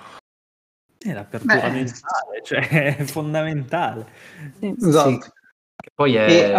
È 0.98 1.12
l'apertura 1.12 1.60
Beh. 1.60 1.70
mentale, 1.70 2.42
cioè 2.42 2.96
è 2.96 3.04
fondamentale. 3.04 4.06
Sì. 4.58 4.74
Esatto. 4.76 5.10
Sì. 5.10 5.18
Che 5.80 5.90
poi 5.94 6.16
è, 6.16 6.52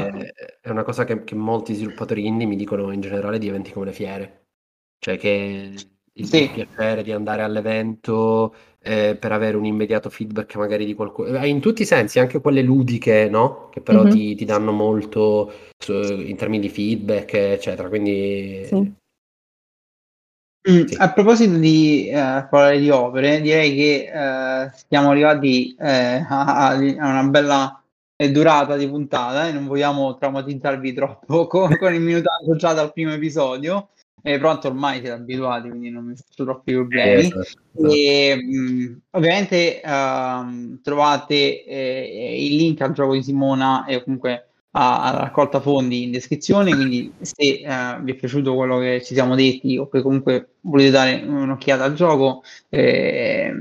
è 0.61 0.69
una 0.69 0.83
cosa 0.83 1.03
che, 1.03 1.25
che, 1.25 1.35
molti 1.35 1.73
sviluppatori 1.73 2.25
indie 2.25 2.47
mi 2.47 2.55
dicono 2.55 2.91
in 2.91 3.01
generale 3.01 3.37
di 3.37 3.49
eventi 3.49 3.73
come 3.73 3.87
le 3.87 3.91
fiere. 3.91 4.45
Cioè 4.97 5.17
che 5.17 5.73
il 6.13 6.25
sì. 6.25 6.49
piacere 6.49 7.03
di 7.03 7.11
andare 7.11 7.41
all'evento 7.41 8.55
eh, 8.81 9.17
per 9.19 9.31
avere 9.31 9.57
un 9.57 9.65
immediato 9.65 10.09
feedback 10.09 10.55
magari 10.55 10.85
di 10.85 10.93
qualcuno, 10.93 11.37
eh, 11.37 11.47
in 11.47 11.59
tutti 11.59 11.81
i 11.81 11.85
sensi, 11.85 12.19
anche 12.19 12.41
quelle 12.41 12.61
ludiche, 12.61 13.27
no? 13.29 13.69
Che 13.69 13.81
però 13.81 14.03
mm-hmm. 14.03 14.11
ti, 14.11 14.35
ti, 14.35 14.45
danno 14.45 14.71
molto 14.71 15.51
su, 15.77 15.93
in 15.93 16.35
termini 16.37 16.61
di 16.61 16.69
feedback, 16.69 17.33
eccetera. 17.33 17.89
Quindi 17.89 18.63
sì. 18.65 18.97
Mm, 20.69 20.85
sì. 20.85 20.95
A 20.97 21.11
proposito 21.11 21.57
di 21.57 22.09
eh, 22.09 22.47
parlare 22.49 22.79
di 22.79 22.89
opere, 22.89 23.41
direi 23.41 23.75
che 23.75 24.11
eh, 24.11 24.71
siamo 24.89 25.09
arrivati 25.09 25.75
eh, 25.79 26.25
a, 26.27 26.69
a, 26.69 26.75
una 26.75 27.23
bella 27.23 27.81
durata 28.31 28.75
di 28.75 28.89
puntata 28.89 29.47
e 29.47 29.53
non 29.53 29.65
vogliamo 29.65 30.17
traumatizzarvi 30.17 30.91
troppo 30.93 31.47
con, 31.47 31.77
con 31.77 31.93
il 31.93 32.01
minutaggio 32.01 32.55
già 32.55 32.73
dal 32.73 32.91
primo 32.91 33.13
episodio. 33.13 33.89
Eh, 34.21 34.37
pronto 34.37 34.67
ormai 34.67 34.99
siete 34.99 35.11
abituati, 35.11 35.69
quindi 35.69 35.89
non 35.89 36.05
mi 36.05 36.15
faccio 36.15 36.43
troppi 36.43 36.73
problemi. 36.73 37.21
Esatto, 37.21 37.39
esatto. 37.41 37.93
E, 37.93 38.35
mh, 38.35 39.01
ovviamente 39.11 39.81
uh, 39.83 40.81
trovate 40.81 41.63
eh, 41.63 42.45
il 42.45 42.55
link 42.55 42.81
al 42.81 42.93
gioco 42.93 43.13
di 43.13 43.23
Simona 43.23 43.85
e 43.85 44.03
comunque 44.03 44.45
alla 44.71 45.21
raccolta 45.21 45.59
fondi 45.59 46.03
in 46.03 46.11
descrizione, 46.11 46.75
quindi 46.75 47.11
se 47.21 47.63
uh, 47.65 48.03
vi 48.03 48.11
è 48.11 48.15
piaciuto 48.15 48.55
quello 48.55 48.77
che 48.77 49.01
ci 49.03 49.13
siamo 49.15 49.35
detti 49.35 49.77
o 49.77 49.89
che 49.89 50.01
comunque 50.01 50.57
volete 50.61 50.91
dare 50.91 51.23
un'occhiata 51.25 51.83
al 51.83 51.93
gioco, 51.95 52.43
eh, 52.69 53.51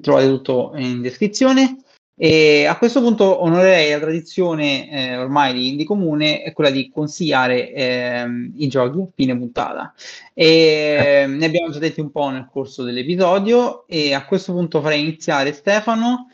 trovate 0.00 0.26
tutto 0.26 0.72
in 0.76 1.00
descrizione. 1.00 1.76
E 2.20 2.66
a 2.66 2.76
questo 2.76 3.00
punto 3.00 3.44
onorerei 3.44 3.92
la 3.92 4.00
tradizione 4.00 4.90
eh, 4.90 5.16
ormai 5.16 5.52
di 5.52 5.68
Indie 5.68 5.86
Comune, 5.86 6.42
è 6.42 6.52
quella 6.52 6.70
di 6.70 6.90
consigliare 6.92 7.72
eh, 7.72 8.26
i 8.56 8.66
giochi 8.66 8.98
a 8.98 9.06
fine 9.14 9.38
puntata. 9.38 9.94
E, 10.34 11.22
eh. 11.22 11.26
Ne 11.28 11.46
abbiamo 11.46 11.70
già 11.70 11.78
detti 11.78 12.00
un 12.00 12.10
po' 12.10 12.28
nel 12.30 12.48
corso 12.50 12.82
dell'episodio 12.82 13.86
e 13.86 14.14
a 14.14 14.24
questo 14.24 14.52
punto 14.52 14.80
farei 14.80 15.00
iniziare 15.00 15.52
Stefano 15.52 16.26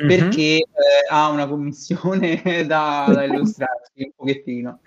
mm-hmm. 0.00 0.08
perché 0.08 0.58
eh, 0.58 0.64
ha 1.10 1.28
una 1.28 1.48
commissione 1.48 2.40
da, 2.64 3.10
da 3.12 3.24
illustrarci 3.26 3.90
un 3.96 4.10
pochettino. 4.14 4.78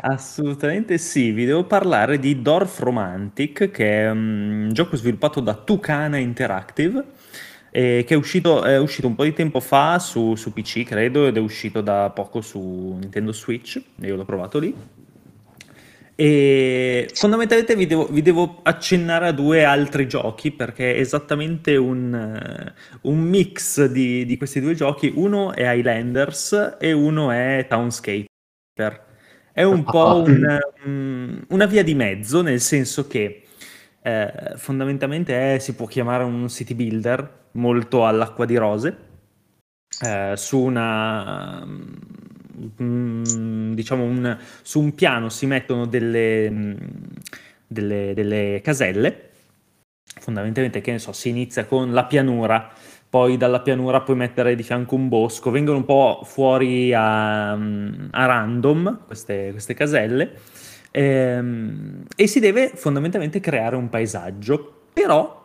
Assolutamente 0.00 0.98
sì, 0.98 1.30
vi 1.30 1.44
devo 1.44 1.62
parlare 1.62 2.18
di 2.18 2.42
Dorf 2.42 2.80
Romantic, 2.80 3.70
che 3.70 4.00
è 4.00 4.10
un 4.10 4.70
gioco 4.72 4.96
sviluppato 4.96 5.38
da 5.38 5.54
Tucana 5.54 6.16
Interactive 6.16 7.04
eh, 7.74 8.04
che 8.06 8.12
è 8.12 8.16
uscito, 8.18 8.62
è 8.62 8.78
uscito, 8.78 9.06
un 9.06 9.14
po' 9.14 9.24
di 9.24 9.32
tempo 9.32 9.58
fa 9.58 9.98
su, 9.98 10.34
su, 10.34 10.52
PC, 10.52 10.84
credo, 10.84 11.26
ed 11.26 11.38
è 11.38 11.40
uscito 11.40 11.80
da 11.80 12.10
poco 12.10 12.42
su 12.42 12.98
Nintendo 13.00 13.32
Switch, 13.32 13.82
io 14.02 14.14
l'ho 14.14 14.26
provato 14.26 14.58
lì. 14.58 14.74
E 16.14 17.08
fondamentalmente 17.14 17.74
vi 17.74 17.86
devo, 17.86 18.06
vi 18.08 18.20
devo 18.20 18.60
accennare 18.62 19.28
a 19.28 19.32
due 19.32 19.64
altri 19.64 20.06
giochi 20.06 20.50
perché 20.50 20.94
è 20.94 21.00
esattamente 21.00 21.76
un, 21.76 22.72
un 23.00 23.18
mix 23.18 23.86
di, 23.86 24.26
di, 24.26 24.36
questi 24.36 24.60
due 24.60 24.74
giochi. 24.74 25.10
Uno 25.14 25.54
è 25.54 25.62
Highlanders 25.62 26.76
e 26.78 26.92
uno 26.92 27.30
è 27.30 27.64
Townscaper. 27.66 28.26
È 29.50 29.62
un 29.62 29.82
po' 29.82 30.22
un, 30.84 31.44
una 31.48 31.66
via 31.66 31.82
di 31.82 31.94
mezzo, 31.94 32.42
nel 32.42 32.60
senso 32.60 33.06
che 33.06 33.44
eh, 34.02 34.32
fondamentalmente 34.56 35.54
è, 35.54 35.58
si 35.58 35.74
può 35.74 35.86
chiamare 35.86 36.24
un 36.24 36.46
city 36.50 36.74
builder, 36.74 37.40
molto 37.52 38.06
all'acqua 38.06 38.44
di 38.46 38.56
rose, 38.56 38.96
eh, 40.00 40.32
su 40.36 40.58
una 40.58 41.64
mm, 42.80 43.72
diciamo 43.74 44.04
un, 44.04 44.36
su 44.62 44.80
un 44.80 44.94
piano 44.94 45.28
si 45.28 45.46
mettono 45.46 45.86
delle, 45.86 46.50
mm, 46.50 46.74
delle, 47.66 48.12
delle 48.14 48.60
caselle, 48.62 49.30
fondamentalmente 50.20 50.80
che 50.80 50.92
ne 50.92 50.98
so, 50.98 51.12
si 51.12 51.28
inizia 51.28 51.66
con 51.66 51.92
la 51.92 52.04
pianura, 52.04 52.70
poi 53.08 53.36
dalla 53.36 53.60
pianura 53.60 54.00
puoi 54.00 54.16
mettere 54.16 54.54
di 54.54 54.62
fianco 54.62 54.94
un 54.94 55.08
bosco, 55.08 55.50
vengono 55.50 55.78
un 55.78 55.84
po' 55.84 56.22
fuori 56.24 56.92
a, 56.94 57.54
mm, 57.56 58.08
a 58.12 58.26
random 58.26 59.04
queste, 59.06 59.50
queste 59.50 59.74
caselle 59.74 60.32
ehm, 60.90 62.04
e 62.14 62.26
si 62.26 62.40
deve 62.40 62.70
fondamentalmente 62.74 63.40
creare 63.40 63.76
un 63.76 63.88
paesaggio, 63.88 64.84
però 64.92 65.41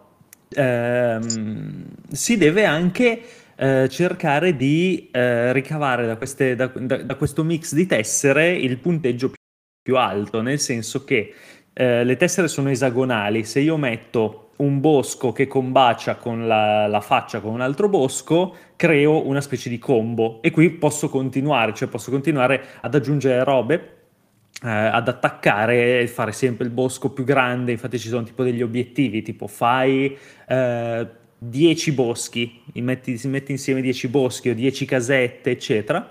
ehm, 0.50 1.86
si 2.12 2.38
deve 2.38 2.66
anche 2.66 3.22
eh, 3.56 3.88
cercare 3.90 4.56
di 4.56 5.10
eh, 5.12 5.52
ricavare 5.52 6.06
da, 6.06 6.16
queste, 6.16 6.56
da, 6.56 6.68
da, 6.68 6.98
da, 6.98 7.16
questo 7.16 7.44
mix 7.44 7.74
di 7.74 7.86
tessere 7.86 8.52
il 8.52 8.78
punteggio 8.78 9.30
più, 9.30 9.42
più 9.82 9.98
alto, 9.98 10.42
nel 10.42 10.60
senso 10.60 11.04
che 11.04 11.34
eh, 11.74 12.04
le 12.04 12.16
tessere 12.18 12.48
sono 12.48 12.70
esagonali, 12.70 13.44
se 13.44 13.60
io 13.60 13.78
metto 13.78 14.52
un 14.58 14.80
bosco 14.80 15.32
che 15.32 15.48
combacia 15.48 16.16
con 16.16 16.48
la, 16.48 16.88
la, 16.88 17.02
faccia 17.02 17.40
con 17.40 17.54
un 17.54 17.62
altro 17.62 17.90
bosco, 17.90 18.56
creo 18.76 19.26
una 19.26 19.42
specie 19.42 19.70
di 19.70 19.78
combo. 19.78 20.42
E 20.42 20.52
qui 20.52 20.72
posso 20.72 21.10
continuare, 21.10 21.74
cioè 21.74 21.88
posso 21.88 22.10
continuare 22.10 22.64
ad 22.82 22.96
aggiungere 22.96 23.44
robe 23.44 23.97
eh, 24.64 24.70
ad 24.70 25.08
attaccare 25.08 26.02
e 26.02 26.08
fare 26.08 26.32
sempre 26.32 26.66
il 26.66 26.72
bosco 26.72 27.12
più 27.12 27.24
grande, 27.24 27.72
infatti 27.72 28.00
ci 28.00 28.08
sono 28.08 28.24
tipo 28.24 28.44
degli 28.44 28.62
obiettivi, 28.62 29.22
tipo 29.22 29.48
fai 29.48 30.18
eh, 30.48 31.08
10 31.38 31.92
boschi, 31.92 32.62
metti, 32.76 33.18
si 33.18 33.28
metti 33.28 33.52
insieme 33.52 33.82
10 33.82 34.08
boschi 34.08 34.50
o 34.50 34.56
10 34.56 34.86
casette, 34.86 35.52
eccetera. 35.52 36.10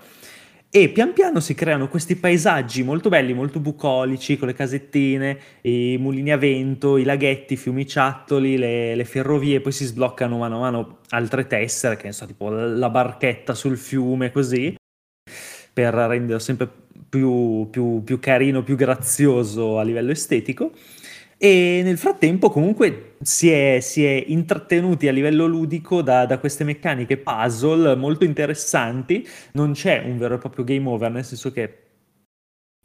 E 0.69 0.91
pian 0.91 1.13
piano 1.13 1.41
si 1.41 1.55
creano 1.55 1.89
questi 1.89 2.17
paesaggi 2.17 2.83
molto 2.83 3.09
belli, 3.09 3.33
molto 3.33 3.61
bucolici, 3.61 4.37
con 4.37 4.49
le 4.49 4.55
casettine, 4.55 5.39
i 5.63 5.97
mulini 5.99 6.33
a 6.33 6.37
vento, 6.37 6.99
i 6.99 7.05
laghetti, 7.05 7.55
i 7.55 7.57
fiumiciattoli, 7.57 8.59
le, 8.59 8.95
le 8.95 9.05
ferrovie, 9.05 9.61
poi 9.61 9.73
si 9.73 9.85
sbloccano 9.85 10.39
mano 10.39 10.57
a 10.57 10.61
mano 10.61 10.99
altre 11.11 11.47
tessere, 11.47 11.97
che 11.97 12.07
ne 12.07 12.13
so, 12.13 12.27
tipo 12.27 12.51
la 12.51 12.91
barchetta 12.91 13.55
sul 13.55 13.79
fiume, 13.79 14.31
così, 14.31 14.77
per 15.73 15.95
renderlo 15.95 16.39
sempre 16.39 16.69
più, 17.17 17.69
più, 17.71 18.03
più 18.05 18.19
carino, 18.19 18.63
più 18.63 18.77
grazioso 18.77 19.79
a 19.79 19.83
livello 19.83 20.13
estetico. 20.13 20.73
E 21.39 21.83
nel 21.85 21.99
frattempo 21.99 22.49
comunque 22.49 23.17
si 23.21 23.51
è, 23.51 23.81
si 23.81 24.05
è 24.05 24.25
intrattenuti 24.29 25.07
a 25.07 25.13
livello 25.13 25.47
ludico 25.47 26.01
da, 26.01 26.25
da, 26.25 26.39
queste 26.39 26.65
meccaniche 26.65 27.19
puzzle 27.19 27.95
molto 27.97 28.25
interessanti. 28.25 29.27
Non 29.53 29.73
c'è 29.73 30.03
un 30.05 30.17
vero 30.19 30.37
e 30.37 30.39
proprio 30.39 30.65
game 30.65 30.89
over, 30.89 31.11
nel 31.11 31.25
senso 31.25 31.53
che 31.53 31.83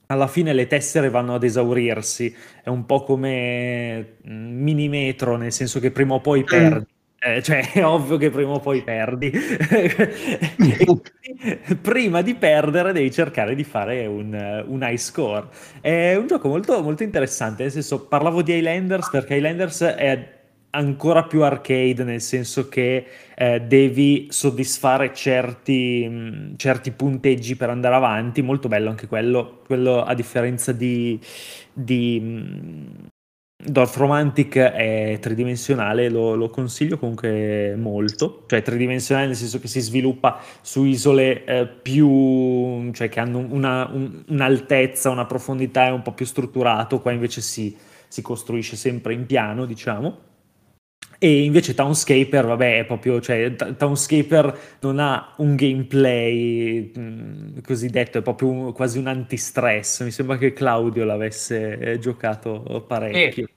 alla 0.08 0.28
fine 0.28 0.52
le 0.52 0.68
tessere 0.68 1.10
vanno 1.10 1.36
ad 1.36 1.44
esaurirsi. 1.44 2.34
È 2.62 2.70
un 2.70 2.86
po' 2.86 3.04
come 3.04 4.18
mm, 4.28 4.62
mini 4.62 4.90
metro, 4.90 5.38
nel 5.38 5.54
senso 5.54 5.80
che 5.80 5.92
prima 5.92 6.16
o 6.16 6.20
poi 6.20 6.42
mm. 6.42 6.46
perdi 6.46 6.88
eh, 7.24 7.44
cioè, 7.44 7.62
è 7.74 7.86
ovvio 7.86 8.18
che 8.18 8.32
prima 8.32 8.54
o 8.54 8.60
poi 8.60 8.82
perdi. 8.82 9.32
prima 11.80 12.22
di 12.24 12.34
perdere 12.34 12.94
devi 12.94 13.12
cercare 13.12 13.54
di 13.54 13.64
fare 13.64 14.08
un, 14.08 14.64
un, 14.68 14.80
high 14.82 14.98
score. 14.98 15.48
È 15.82 16.16
un 16.16 16.26
gioco 16.26 16.48
molto, 16.48 16.82
molto 16.82 17.04
interessante, 17.04 17.62
nel 17.64 17.72
senso, 17.72 18.08
parlavo 18.08 18.42
di 18.42 18.54
Highlanders 18.54 19.10
perché 19.12 19.36
Highlanders 19.36 19.84
è 19.84 20.40
ancora 20.72 21.26
più 21.26 21.44
arcade, 21.44 22.04
nel 22.04 22.22
senso 22.22 22.68
che 22.68 23.06
eh, 23.36 23.60
devi 23.62 24.28
soddisfare 24.32 25.14
certi, 25.14 26.08
mh, 26.08 26.56
certi, 26.58 26.92
punteggi 26.92 27.56
per 27.56 27.70
andare 27.70 27.96
avanti. 27.96 28.42
Molto 28.42 28.68
bello 28.68 28.90
anche 28.90 29.06
quello, 29.08 29.62
quello 29.66 30.04
a 30.04 30.16
differenza 30.16 30.72
di... 30.72 31.20
di 31.72 32.20
mh, 32.20 33.11
Dorf 33.66 33.98
Romantic 33.98 34.58
è 34.58 35.18
tridimensionale, 35.20 36.10
lo, 36.10 36.36
lo, 36.36 36.50
consiglio 36.50 36.98
comunque 36.98 37.76
molto, 37.76 38.44
cioè 38.48 38.62
tridimensionale 38.62 39.28
nel 39.28 39.36
senso 39.36 39.60
che 39.60 39.68
si 39.68 39.80
sviluppa 39.80 40.40
su 40.62 40.84
isole 40.84 41.44
eh, 41.44 41.68
più, 41.68 42.92
cioè 42.92 43.10
che 43.10 43.20
hanno 43.20 43.40
una, 43.40 43.90
un, 43.92 44.24
un'altezza, 44.28 45.10
una 45.10 45.26
profondità 45.26 45.88
e 45.88 45.92
un 45.92 46.02
po' 46.02 46.14
più 46.14 46.26
strutturato, 46.26 47.00
qua 47.00 47.12
invece 47.12 47.42
si, 47.42 47.76
si 48.08 48.22
costruisce 48.22 48.76
sempre 48.76 49.14
in 49.14 49.26
piano, 49.26 49.66
diciamo. 49.66 50.30
E 51.24 51.44
invece 51.44 51.76
Townscaper, 51.76 52.48
vabbè, 52.48 52.80
è 52.80 52.86
proprio, 52.86 53.22
cioè, 53.22 53.54
Townscaper 53.54 54.78
non 54.80 54.98
ha 54.98 55.36
un 55.38 55.56
gameplay 55.56 56.92
mh, 56.96 57.62
cosiddetto, 57.62 58.18
è 58.18 58.22
proprio 58.24 58.50
un, 58.50 58.74
quasi 58.74 58.98
un 58.98 59.06
antistress. 59.06 60.02
Mi 60.02 60.10
sembra 60.10 60.40
che 60.40 60.52
Claudio 60.52 61.04
l'avesse 61.06 61.78
eh, 61.78 62.00
giocato 62.00 62.84
parecchio. 62.88 63.48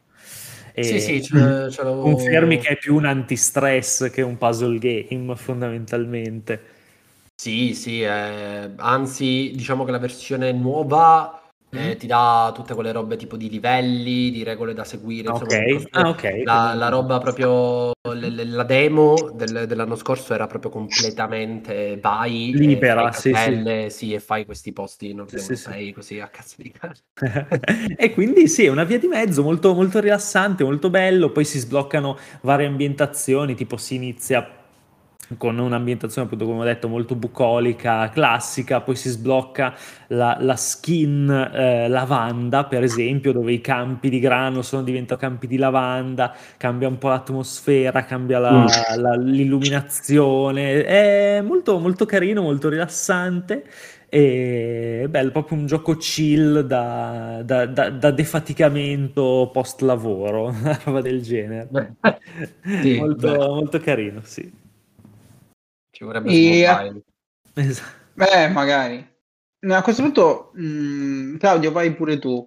Eh. 0.74 0.84
sì, 0.84 1.00
sì, 1.00 1.22
ce, 1.22 1.70
ce 1.70 1.82
confermi 1.82 2.58
che 2.58 2.68
è 2.68 2.76
più 2.76 2.96
un 2.96 3.06
antistress 3.06 4.10
che 4.10 4.20
un 4.20 4.36
puzzle 4.36 4.78
game, 4.78 5.34
fondamentalmente. 5.34 6.60
Sì, 7.34 7.72
sì, 7.72 8.02
eh, 8.02 8.72
anzi, 8.76 9.52
diciamo 9.54 9.84
che 9.84 9.90
la 9.90 9.98
versione 9.98 10.52
nuova 10.52 11.43
eh, 11.74 11.96
ti 11.96 12.06
dà 12.06 12.52
tutte 12.54 12.74
quelle 12.74 12.92
robe 12.92 13.16
tipo 13.16 13.36
di 13.36 13.48
livelli, 13.50 14.30
di 14.30 14.42
regole 14.42 14.74
da 14.74 14.84
seguire. 14.84 15.28
Ok, 15.28 15.86
ah, 15.90 16.08
okay. 16.08 16.42
La, 16.44 16.74
la, 16.74 16.88
roba 16.88 17.18
proprio, 17.18 17.92
la 18.02 18.62
demo 18.62 19.30
del, 19.34 19.66
dell'anno 19.66 19.96
scorso 19.96 20.34
era 20.34 20.46
proprio 20.46 20.70
completamente 20.70 21.98
vai 22.00 22.52
libera, 22.54 23.12
sì, 23.12 23.32
sì. 23.34 23.86
sì, 23.88 24.12
e 24.12 24.20
fai 24.20 24.44
questi 24.44 24.72
posti 24.72 25.12
non 25.14 25.28
sì, 25.28 25.56
sì, 25.56 25.92
così 25.94 26.20
a 26.20 26.28
cazzo 26.28 26.56
di 26.58 26.72
E 27.96 28.12
quindi 28.12 28.48
sì, 28.48 28.64
è 28.64 28.68
una 28.68 28.84
via 28.84 28.98
di 28.98 29.06
mezzo 29.06 29.42
molto, 29.42 29.74
molto 29.74 30.00
rilassante, 30.00 30.64
molto 30.64 30.90
bello, 30.90 31.30
poi 31.30 31.44
si 31.44 31.58
sbloccano 31.58 32.18
varie 32.42 32.66
ambientazioni, 32.66 33.54
tipo 33.54 33.76
si 33.76 33.94
inizia 33.94 34.63
con 35.38 35.58
un'ambientazione 35.58 36.26
appunto 36.26 36.44
come 36.44 36.60
ho 36.60 36.64
detto 36.64 36.88
molto 36.88 37.14
bucolica, 37.14 38.08
classica, 38.10 38.80
poi 38.80 38.94
si 38.96 39.08
sblocca 39.08 39.74
la, 40.08 40.36
la 40.40 40.56
skin 40.56 41.30
eh, 41.30 41.88
lavanda 41.88 42.64
per 42.64 42.82
esempio 42.82 43.32
dove 43.32 43.52
i 43.52 43.60
campi 43.60 44.10
di 44.10 44.18
grano 44.18 44.62
sono 44.62 44.82
diventati 44.82 45.20
campi 45.20 45.46
di 45.46 45.56
lavanda, 45.56 46.34
cambia 46.56 46.88
un 46.88 46.98
po' 46.98 47.08
l'atmosfera, 47.08 48.04
cambia 48.04 48.38
la, 48.38 48.52
mm. 48.52 48.66
la, 49.00 49.14
l'illuminazione, 49.14 50.84
è 50.84 51.40
molto, 51.40 51.78
molto 51.78 52.04
carino, 52.04 52.42
molto 52.42 52.68
rilassante 52.68 53.64
e 54.14 55.06
bello, 55.10 55.32
proprio 55.32 55.58
un 55.58 55.66
gioco 55.66 55.96
chill 55.96 56.60
da, 56.60 57.42
da, 57.44 57.66
da, 57.66 57.90
da 57.90 58.10
defaticamento 58.12 59.50
post 59.52 59.80
lavoro, 59.80 60.54
una 60.60 60.78
roba 60.84 61.00
del 61.00 61.20
genere. 61.20 61.68
Sì, 62.80 62.96
molto, 62.98 63.34
molto 63.34 63.80
carino, 63.80 64.20
sì. 64.22 64.62
Ci 65.94 66.02
vorrebbe 66.02 66.28
e... 66.30 67.02
Esatto. 67.54 68.02
Beh, 68.14 68.48
magari. 68.48 69.06
a 69.60 69.82
questo 69.82 70.02
punto, 70.02 70.50
mh, 70.54 70.64
mm, 70.64 71.36
Claudio, 71.36 71.70
vai 71.70 71.94
pure 71.94 72.18
tu. 72.18 72.46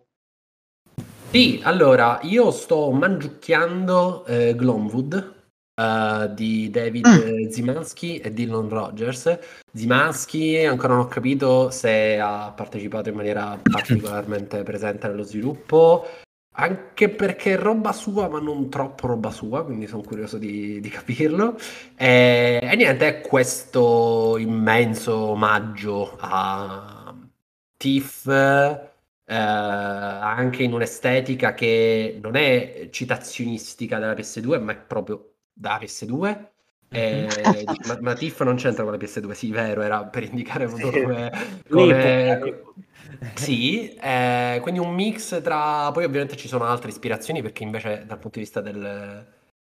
Sì, 1.31 1.61
allora, 1.63 2.19
io 2.23 2.51
sto 2.51 2.91
mangiucchiando 2.91 4.25
eh, 4.25 4.53
Glomwood 4.53 5.35
uh, 5.75 6.33
di 6.33 6.69
David 6.69 7.07
mm. 7.07 7.49
Zimansky 7.49 8.17
e 8.17 8.33
Dylan 8.33 8.67
Rogers. 8.67 9.39
Zimansky 9.73 10.65
ancora 10.65 10.95
non 10.95 11.05
ho 11.05 11.07
capito 11.07 11.69
se 11.69 12.19
ha 12.19 12.51
partecipato 12.51 13.07
in 13.07 13.15
maniera 13.15 13.57
particolarmente 13.61 14.63
presente 14.63 15.07
nello 15.07 15.23
sviluppo 15.23 16.05
anche 16.59 17.09
perché 17.09 17.53
è 17.53 17.57
roba 17.57 17.91
sua, 17.93 18.27
ma 18.27 18.39
non 18.39 18.69
troppo 18.69 19.07
roba 19.07 19.29
sua, 19.29 19.63
quindi 19.63 19.85
sono 19.87 20.01
curioso 20.01 20.37
di, 20.37 20.79
di 20.79 20.89
capirlo. 20.89 21.55
E, 21.95 22.59
e, 22.61 22.75
niente, 22.75 23.07
è 23.07 23.21
questo 23.21 24.37
immenso 24.39 25.15
omaggio 25.15 26.15
a 26.19 27.15
Tiff, 27.77 28.27
eh, 28.27 29.35
anche 29.35 30.63
in 30.63 30.73
un'estetica 30.73 31.53
che 31.53 32.17
non 32.21 32.35
è 32.35 32.89
citazionistica 32.91 33.99
della 33.99 34.13
PS2, 34.13 34.59
ma 34.61 34.71
è 34.71 34.77
proprio 34.77 35.33
da 35.53 35.79
PS2. 35.79 36.45
E, 36.89 37.27
ma, 37.85 37.97
ma 38.01 38.13
Tiff 38.15 38.41
non 38.41 38.55
c'entra 38.55 38.83
con 38.83 38.93
la 38.93 38.97
PS2, 38.97 39.31
sì, 39.31 39.51
vero, 39.51 39.81
era 39.81 40.05
per 40.05 40.23
indicare 40.23 40.67
come, 40.67 41.31
come, 41.69 42.63
sì, 43.35 43.93
eh, 43.93 44.59
quindi 44.61 44.79
un 44.79 44.93
mix 44.93 45.41
tra... 45.41 45.91
Poi 45.91 46.03
ovviamente 46.03 46.35
ci 46.35 46.47
sono 46.47 46.65
altre 46.65 46.89
ispirazioni 46.89 47.41
perché 47.41 47.63
invece 47.63 48.03
dal 48.05 48.19
punto 48.19 48.39
di 48.39 48.45
vista 48.45 48.61
del, 48.61 49.25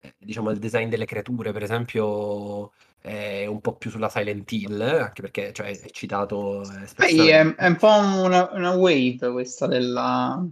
eh, 0.00 0.14
diciamo, 0.18 0.48
del 0.50 0.58
design 0.58 0.88
delle 0.88 1.06
creature, 1.06 1.52
per 1.52 1.62
esempio, 1.62 2.72
è 3.00 3.46
un 3.46 3.60
po' 3.60 3.74
più 3.76 3.90
sulla 3.90 4.08
Silent 4.08 4.50
Hill, 4.52 4.80
anche 4.80 5.22
perché 5.22 5.52
cioè, 5.52 5.68
è 5.68 5.90
citato... 5.90 6.64
Sì, 6.96 7.28
è, 7.28 7.54
è, 7.54 7.66
un 7.66 7.76
po' 7.76 7.88
una, 7.88 8.50
una 8.52 8.72
wave 8.72 9.30
questa 9.30 9.66
della... 9.66 10.46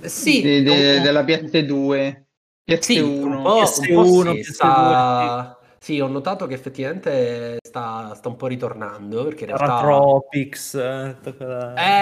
Sì, 0.00 0.42
de, 0.42 0.62
de, 0.62 1.00
della 1.00 1.22
PS2. 1.22 2.22
PS1, 2.66 2.78
sì, 2.80 2.98
un 2.98 3.42
po', 3.42 3.62
PS1, 3.62 3.88
un 3.88 3.94
po 3.94 4.04
sì, 4.04 4.40
PS2, 4.40 4.42
sta... 4.42 5.57
Sì, 5.88 6.00
ho 6.00 6.06
notato 6.06 6.44
che 6.44 6.52
effettivamente 6.52 7.56
sta, 7.66 8.12
sta 8.14 8.28
un 8.28 8.36
po' 8.36 8.46
ritornando. 8.46 9.24
Perché 9.24 9.44
in 9.44 9.56
realtà... 9.56 9.66
Paratropics. 9.66 10.74
Eh, 10.74 11.16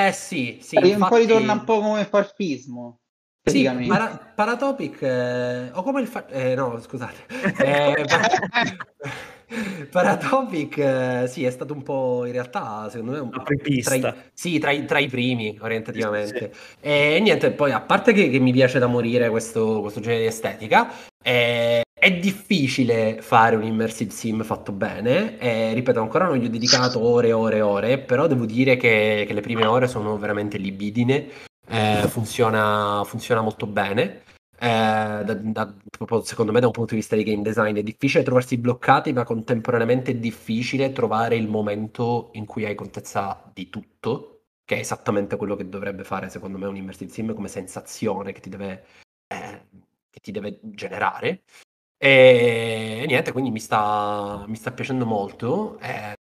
eh 0.09 0.13
sì, 0.13 0.59
sì. 0.61 0.75
Infatti... 0.75 0.93
Un 1.01 1.09
po' 1.09 1.17
ritorna 1.17 1.53
un 1.53 1.63
po' 1.63 1.81
come 1.81 2.05
farfismo. 2.05 2.99
Sì, 3.45 3.63
para- 3.87 4.33
Paratopic 4.35 5.03
eh, 5.03 5.71
o 5.73 5.85
come 5.85 6.01
il 6.01 6.09
fa- 6.09 6.27
eh, 6.27 6.57
no 6.57 6.81
scusate 6.81 7.27
eh, 7.59 8.05
par- 8.05 9.87
Paratopic 9.89 10.79
eh, 10.79 11.27
sì 11.29 11.45
è 11.45 11.51
stato 11.51 11.73
un 11.73 11.85
po' 11.85 12.25
in 12.27 12.33
realtà 12.33 12.89
secondo 12.91 13.13
me 13.13 13.19
un 13.21 13.31
tra 13.31 13.95
i, 13.95 14.15
sì, 14.35 14.59
tra 14.59 14.73
i, 14.73 14.85
tra 14.85 14.99
i 14.99 15.07
primi 15.07 15.57
orientativamente 15.61 16.51
sì, 16.53 16.59
sì. 16.61 16.77
e 16.81 17.21
niente 17.21 17.53
poi 17.53 17.71
a 17.71 17.81
parte 17.81 18.13
che, 18.13 18.31
che 18.31 18.41
mi 18.41 18.51
piace 18.51 18.81
da 18.81 18.89
morire 18.89 19.31
questo, 19.31 19.81
questo 19.81 20.01
genere 20.01 20.23
di 20.23 20.27
estetica 20.27 20.91
eh, 21.23 21.85
è 21.99 22.13
difficile 22.13 23.21
fare 23.23 23.57
un 23.57 23.65
immersive 23.65 24.11
sim 24.13 24.45
fatto 24.45 24.71
bene, 24.71 25.39
e, 25.39 25.73
ripeto, 25.73 26.01
ancora 26.01 26.27
non 26.27 26.37
gli 26.37 26.45
ho 26.45 26.51
dedicato 26.51 27.01
ore 27.03 27.29
e 27.29 27.33
ore 27.33 27.57
e 27.57 27.61
ore, 27.63 27.99
però 27.99 28.27
devo 28.27 28.45
dire 28.45 28.77
che, 28.77 29.25
che 29.27 29.33
le 29.33 29.41
prime 29.41 29.65
ore 29.67 29.89
sono 29.89 30.17
veramente 30.19 30.59
libidine, 30.59 31.29
eh, 31.69 32.05
funziona, 32.09 33.03
funziona, 33.05 33.41
molto 33.41 33.67
bene. 33.67 34.23
Eh, 34.59 35.23
da, 35.25 35.35
da, 35.35 35.75
secondo 36.23 36.53
me 36.53 36.61
da 36.61 36.67
un 36.67 36.73
punto 36.73 36.91
di 36.95 37.01
vista 37.01 37.17
di 37.17 37.25
game 37.25 37.43
design 37.43 37.77
è 37.77 37.83
difficile 37.83 38.25
trovarsi 38.25 38.57
bloccati 38.57 39.13
ma 39.13 39.23
contemporaneamente 39.23 40.13
è 40.13 40.15
difficile 40.15 40.93
trovare 40.93 41.37
il 41.37 41.47
momento 41.47 42.31
in 42.35 42.47
cui 42.47 42.65
hai 42.65 42.75
contezza 42.75 43.51
di 43.53 43.69
tutto 43.69 44.45
che 44.65 44.77
è 44.77 44.79
esattamente 44.79 45.37
quello 45.37 45.57
che 45.57 45.69
dovrebbe 45.69 46.05
fare 46.05 46.31
secondo 46.31 46.57
me 46.57 46.67
un 46.67 46.77
immersive 46.77 47.11
sim 47.13 47.35
come 47.35 47.49
sensazione 47.49 48.33
che 48.33 48.41
ti 48.41 48.49
deve, 48.49 48.87
eh, 49.27 49.67
che 50.09 50.21
ti 50.21 50.33
deve 50.33 50.59
generare 50.63 51.43
e 51.99 53.05
niente, 53.07 53.33
quindi 53.33 53.51
mi 53.51 53.61
sta, 53.61 54.45
mi 54.47 54.57
sta 54.57 54.71
piacendo 54.73 55.07
molto. 55.07 55.79
E... 55.81 56.15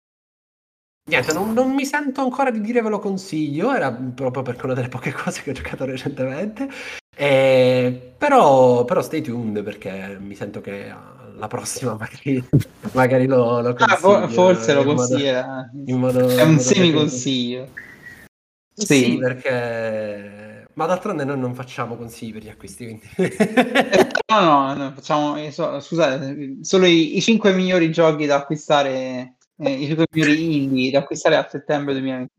Niente, 1.11 1.33
non, 1.33 1.53
non, 1.53 1.73
mi 1.73 1.85
sento 1.85 2.21
ancora 2.21 2.51
di 2.51 2.61
dire 2.61 2.83
ve 2.83 2.89
lo 2.89 2.99
consiglio, 2.99 3.75
era 3.75 3.91
proprio 3.91 4.43
perché 4.43 4.65
una 4.65 4.75
delle 4.75 4.89
poche 4.89 5.13
cose 5.15 5.43
che 5.43 5.51
ho 5.51 5.55
giocato 5.55 5.85
recentemente. 5.85 6.69
E... 7.17 8.15
Però, 8.17 8.85
però 8.85 9.03
stay 9.03 9.21
tuned 9.23 9.63
perché 9.63 10.17
mi 10.21 10.35
sento 10.35 10.61
che 10.61 10.95
la 11.35 11.49
prossima 11.49 11.97
magari, 11.99 12.49
magari 12.93 13.27
lo, 13.27 13.61
lo 13.61 13.75
consiglio. 13.75 14.17
Ah, 14.17 14.29
forse 14.29 14.75
lo 14.75 14.85
consiglia. 14.85 15.71
è 15.85 16.43
un 16.43 16.59
semi-consiglio. 16.59 17.69
Sì. 18.75 18.87
sì, 18.87 19.19
perché 19.19 20.52
ma 20.75 20.87
d'altronde 20.87 21.25
noi 21.25 21.39
non 21.39 21.55
facciamo 21.55 21.97
consigli 21.97 22.33
per 22.33 22.43
gli 22.43 22.49
acquisti, 22.49 22.85
quindi... 22.85 23.09
no, 24.29 24.41
no, 24.41 24.75
no, 24.75 24.93
facciamo, 24.93 25.37
eh, 25.37 25.51
scusate, 25.51 26.59
solo 26.63 26.87
i, 26.87 27.17
i 27.17 27.21
5 27.21 27.53
migliori 27.53 27.91
giochi 27.91 28.27
da 28.27 28.37
acquistare, 28.37 29.37
eh, 29.57 29.71
i 29.71 29.87
5 29.87 30.07
migliori 30.11 30.63
indie 30.63 30.91
da 30.91 31.01
acquistare 31.01 31.37
a 31.37 31.47
settembre 31.49 31.95
2020. 31.95 32.33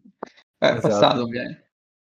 Eh, 0.59 0.67
esatto. 0.67 0.87
passato 0.87 1.21
ovviamente. 1.23 1.63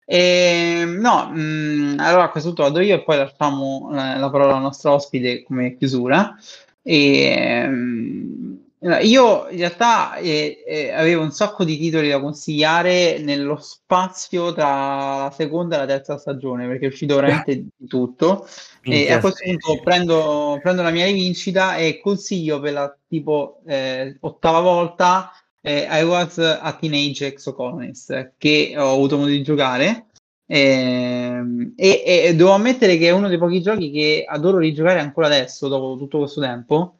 E, 0.05 0.81
ehm, 0.81 0.99
no, 0.99 1.31
mh, 1.31 1.39
mm, 1.39 1.99
allora 1.99 2.23
a 2.25 2.29
questo 2.29 2.49
punto 2.49 2.63
vado 2.63 2.79
io 2.79 2.95
e 2.95 3.03
poi 3.03 3.17
lasciamo 3.17 3.89
la, 3.91 4.17
la 4.17 4.29
parola 4.29 4.55
al 4.55 4.61
nostro 4.61 4.91
ospite 4.91 5.43
come 5.43 5.75
chiusura. 5.77 6.35
E, 6.83 7.67
mh, 7.67 8.54
io 9.01 9.47
in 9.49 9.57
realtà 9.57 10.15
eh, 10.17 10.63
eh, 10.63 10.91
avevo 10.91 11.23
un 11.23 11.31
sacco 11.31 11.63
di 11.63 11.75
titoli 11.75 12.09
da 12.09 12.19
consigliare 12.19 13.17
nello 13.17 13.57
spazio 13.57 14.53
tra 14.53 15.23
la 15.23 15.33
seconda 15.35 15.75
e 15.75 15.79
la 15.79 15.85
terza 15.87 16.17
stagione 16.19 16.67
perché 16.67 16.85
è 16.85 16.89
uscito 16.89 17.15
veramente 17.21 17.65
di 17.75 17.87
tutto. 17.87 18.47
E 18.83 19.11
a 19.11 19.19
questo 19.19 19.43
punto 19.43 19.81
prendo, 19.83 20.59
prendo, 20.61 20.83
la 20.83 20.91
mia 20.91 21.05
rivincita 21.05 21.77
e 21.77 21.99
consiglio 21.99 22.59
per 22.59 22.73
la 22.73 22.97
tipo 23.07 23.61
eh, 23.65 24.17
ottava 24.19 24.59
volta 24.59 25.31
eh, 25.61 25.87
I 25.89 26.03
Was 26.03 26.37
a 26.37 26.77
Teenage 26.79 27.25
Exocolonist 27.25 28.33
che 28.37 28.75
ho 28.77 28.91
avuto 28.93 29.17
modo 29.17 29.29
di 29.29 29.41
giocare. 29.41 30.09
Ehm, 30.45 31.73
e, 31.75 32.03
e, 32.05 32.35
devo 32.35 32.51
ammettere 32.51 32.97
che 32.97 33.07
è 33.07 33.11
uno 33.11 33.29
dei 33.29 33.39
pochi 33.39 33.63
giochi 33.63 33.89
che 33.89 34.25
adoro 34.27 34.59
rigiocare 34.59 34.99
ancora 34.99 35.25
adesso, 35.25 35.67
dopo 35.67 35.97
tutto 35.97 36.19
questo 36.19 36.39
tempo 36.39 36.99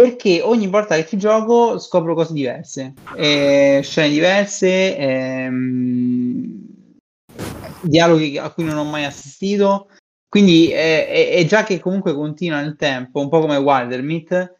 perché 0.00 0.40
ogni 0.42 0.68
volta 0.68 0.94
che 0.94 1.06
ci 1.06 1.18
gioco 1.18 1.76
scopro 1.80 2.14
cose 2.14 2.32
diverse, 2.32 2.94
eh, 3.16 3.80
scene 3.82 4.10
diverse, 4.10 4.96
ehm, 4.96 6.66
dialoghi 7.80 8.38
a 8.38 8.48
cui 8.50 8.62
non 8.62 8.76
ho 8.76 8.84
mai 8.84 9.04
assistito, 9.04 9.88
Quindi 10.30 10.70
è, 10.70 11.30
è, 11.30 11.44
già 11.46 11.64
che 11.64 11.80
comunque 11.80 12.12
continua 12.12 12.60
nel 12.60 12.76
tempo, 12.76 13.20
un 13.20 13.30
po' 13.30 13.40
come 13.40 13.56
Wildermeat, 13.56 14.56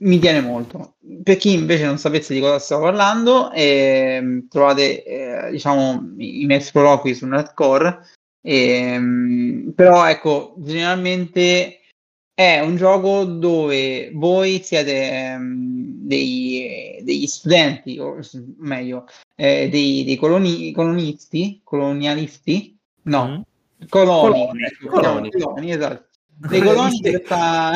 mi 0.00 0.18
tiene 0.18 0.42
molto. 0.42 0.96
Per 1.22 1.38
chi 1.38 1.54
invece 1.54 1.86
non 1.86 1.96
sapesse 1.96 2.34
di 2.34 2.40
cosa 2.40 2.58
stavo 2.58 2.82
parlando, 2.82 3.50
eh, 3.52 4.44
trovate 4.50 5.02
eh, 5.02 5.50
diciamo 5.52 6.12
i 6.18 6.44
miei 6.44 6.60
sproloqui 6.60 7.14
su 7.14 7.26
Netcore. 7.26 8.06
Eh, 8.42 9.72
però 9.74 10.06
ecco, 10.06 10.54
generalmente 10.58 11.79
è 12.34 12.60
un 12.60 12.76
gioco 12.76 13.24
dove 13.24 14.10
voi 14.14 14.62
siete 14.62 15.34
um, 15.36 15.80
dei, 16.06 16.98
degli 17.02 17.26
studenti, 17.26 17.98
o 17.98 18.18
meglio, 18.58 19.06
eh, 19.36 19.68
dei, 19.68 20.04
dei 20.04 20.16
coloni, 20.16 20.72
colonisti, 20.72 21.60
colonialisti, 21.62 22.78
no, 23.02 23.26
mm. 23.28 23.86
coloni, 23.88 24.46
coloni, 24.46 24.62
ecco, 24.64 24.88
coloni. 24.88 25.30
coloni 25.30 25.72
esatto. 25.72 26.08
Dei 26.36 26.62
coloni 26.62 27.00
che 27.00 27.22
sta... 27.22 27.72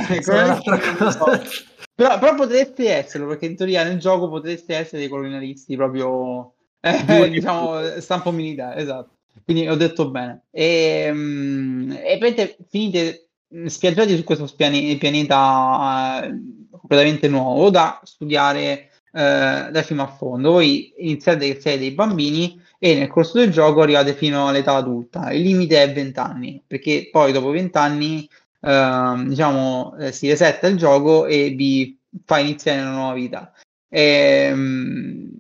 però, 1.95 2.19
però 2.19 2.35
potreste 2.35 2.89
esserlo, 2.89 3.27
perché 3.27 3.45
in 3.47 3.57
teoria 3.57 3.85
nel 3.85 3.99
gioco 3.99 4.31
potreste 4.31 4.75
essere 4.75 5.01
dei 5.01 5.09
colonialisti 5.09 5.77
proprio, 5.77 6.55
eh, 6.81 7.29
diciamo, 7.29 8.01
stampo 8.01 8.31
militare, 8.31 8.81
esatto. 8.81 9.11
Quindi 9.45 9.69
ho 9.69 9.75
detto 9.75 10.11
bene. 10.11 10.45
E, 10.51 11.11
um, 11.11 11.95
e 12.03 12.57
finite 12.69 13.24
spiaggiati 13.67 14.17
su 14.17 14.25
questo 14.25 14.49
piani- 14.57 14.97
pianeta 14.97 16.25
eh, 16.25 16.35
completamente 16.71 17.29
nuovo 17.29 17.71
da 17.71 18.01
studiare 18.05 18.91
eh, 19.13 19.69
da 19.71 19.83
fino 19.83 20.03
a 20.03 20.07
fondo. 20.09 20.53
Voi 20.53 20.93
iniziate 20.99 21.55
che 21.55 21.61
siete 21.61 21.79
dei 21.79 21.93
bambini 21.93 22.61
e 22.79 22.95
nel 22.95 23.09
corso 23.09 23.39
del 23.39 23.51
gioco 23.51 23.83
arrivate 23.83 24.15
fino 24.15 24.49
all'età 24.49 24.75
adulta. 24.75 25.31
Il 25.31 25.43
limite 25.43 25.83
è 25.83 25.93
20 25.93 26.19
anni, 26.19 26.63
perché 26.67 27.09
poi 27.11 27.33
dopo 27.33 27.51
20 27.51 27.79
anni 27.79 28.29
eh, 28.61 29.25
diciamo, 29.27 29.97
eh, 29.99 30.13
si 30.13 30.29
resetta 30.29 30.67
il 30.67 30.77
gioco 30.77 31.27
e 31.27 31.51
vi 31.51 31.99
fa 32.25 32.39
iniziare 32.39 32.81
una 32.81 32.93
nuova 32.93 33.15
vita. 33.15 33.53
E, 33.89 34.49
ehm, 34.51 35.31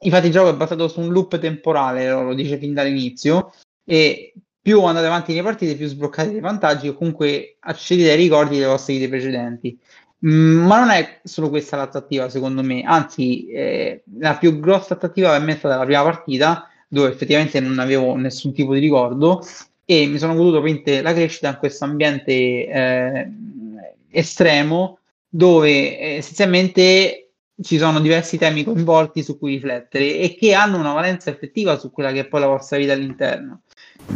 infatti 0.00 0.26
il 0.26 0.32
gioco 0.32 0.48
è 0.48 0.54
basato 0.54 0.88
su 0.88 1.00
un 1.00 1.12
loop 1.12 1.38
temporale, 1.38 2.10
lo 2.10 2.34
dice 2.34 2.58
fin 2.58 2.74
dall'inizio, 2.74 3.52
e 3.84 4.32
più 4.62 4.82
andate 4.84 5.06
avanti 5.06 5.32
nelle 5.32 5.42
partite, 5.42 5.74
più 5.74 5.88
sbloccate 5.88 6.30
dei 6.30 6.40
vantaggi 6.40 6.86
o 6.86 6.94
comunque 6.94 7.56
accedete 7.58 8.12
ai 8.12 8.16
ricordi 8.16 8.54
delle 8.54 8.68
vostre 8.68 8.94
vite 8.94 9.08
precedenti. 9.08 9.76
Mm, 10.24 10.64
ma 10.64 10.78
non 10.78 10.90
è 10.90 11.20
solo 11.24 11.48
questa 11.50 11.76
l'attrattiva, 11.76 12.28
secondo 12.28 12.62
me, 12.62 12.82
anzi, 12.82 13.48
eh, 13.48 14.04
la 14.18 14.36
più 14.36 14.60
grossa 14.60 14.94
attrattiva 14.94 15.34
è 15.34 15.56
stata 15.56 15.76
la 15.76 15.84
prima 15.84 16.02
partita, 16.04 16.68
dove 16.86 17.08
effettivamente 17.08 17.58
non 17.58 17.80
avevo 17.80 18.14
nessun 18.14 18.52
tipo 18.52 18.72
di 18.74 18.80
ricordo 18.80 19.44
e 19.84 20.06
mi 20.06 20.18
sono 20.18 20.34
goduto 20.34 20.62
la 21.02 21.12
crescita 21.12 21.48
in 21.48 21.56
questo 21.58 21.84
ambiente 21.84 22.32
eh, 22.32 23.30
estremo 24.10 24.98
dove 25.28 25.98
eh, 25.98 26.16
essenzialmente 26.16 27.30
ci 27.62 27.78
sono 27.78 28.00
diversi 28.00 28.38
temi 28.38 28.62
coinvolti 28.62 29.22
su 29.22 29.38
cui 29.38 29.54
riflettere 29.54 30.18
e 30.18 30.36
che 30.38 30.54
hanno 30.54 30.78
una 30.78 30.92
valenza 30.92 31.30
effettiva 31.30 31.78
su 31.78 31.90
quella 31.90 32.12
che 32.12 32.20
è 32.20 32.26
poi 32.26 32.40
la 32.40 32.46
vostra 32.46 32.76
vita 32.76 32.92
all'interno 32.92 33.62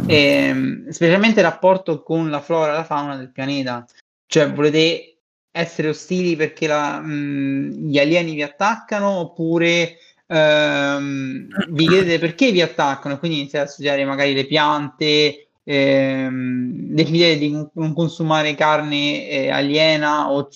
e, 0.07 0.15
ehm, 0.15 0.89
specialmente 0.89 1.39
il 1.39 1.45
rapporto 1.45 2.03
con 2.03 2.29
la 2.29 2.41
flora 2.41 2.73
e 2.73 2.75
la 2.75 2.83
fauna 2.83 3.15
del 3.15 3.31
pianeta. 3.31 3.85
Cioè, 4.25 4.51
volete 4.51 5.17
essere 5.51 5.89
ostili 5.89 6.35
perché 6.35 6.67
la, 6.67 6.99
mh, 6.99 7.87
gli 7.87 7.97
alieni 7.97 8.33
vi 8.33 8.43
attaccano 8.43 9.09
oppure 9.09 9.97
ehm, 10.27 11.47
vi 11.69 11.87
chiedete 11.87 12.19
perché 12.19 12.51
vi 12.51 12.61
attaccano 12.61 13.15
e 13.15 13.19
quindi 13.19 13.39
iniziate 13.39 13.65
a 13.65 13.69
studiare 13.69 14.05
magari 14.05 14.33
le 14.33 14.45
piante, 14.45 15.47
ehm, 15.63 16.71
decidete 16.93 17.37
di 17.39 17.67
non 17.73 17.93
consumare 17.93 18.55
carne 18.55 19.27
eh, 19.27 19.49
aliena 19.49 20.31
o 20.31 20.47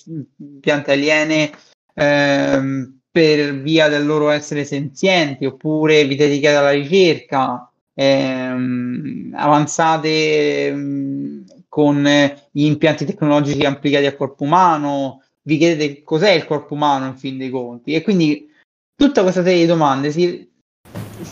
piante 0.60 0.92
aliene 0.92 1.50
ehm, 1.94 3.00
per 3.10 3.60
via 3.60 3.88
del 3.88 4.06
loro 4.06 4.30
essere 4.30 4.64
senzienti 4.64 5.44
oppure 5.44 6.04
vi 6.06 6.16
dedicate 6.16 6.56
alla 6.56 6.70
ricerca 6.70 7.71
ehm, 7.94 9.32
avanzate 9.36 10.66
ehm, 10.68 11.44
con 11.68 12.06
gli 12.50 12.64
impianti 12.64 13.04
tecnologici 13.04 13.64
applicati 13.64 14.06
al 14.06 14.16
corpo 14.16 14.44
umano, 14.44 15.22
vi 15.42 15.56
chiedete 15.56 16.02
cos'è 16.02 16.30
il 16.30 16.44
corpo 16.44 16.74
umano 16.74 17.06
in 17.06 17.16
fin 17.16 17.38
dei 17.38 17.50
conti? 17.50 17.94
E 17.94 18.02
quindi 18.02 18.50
tutta 18.94 19.22
questa 19.22 19.42
serie 19.42 19.60
di 19.60 19.66
domande 19.66 20.10
si, 20.10 20.48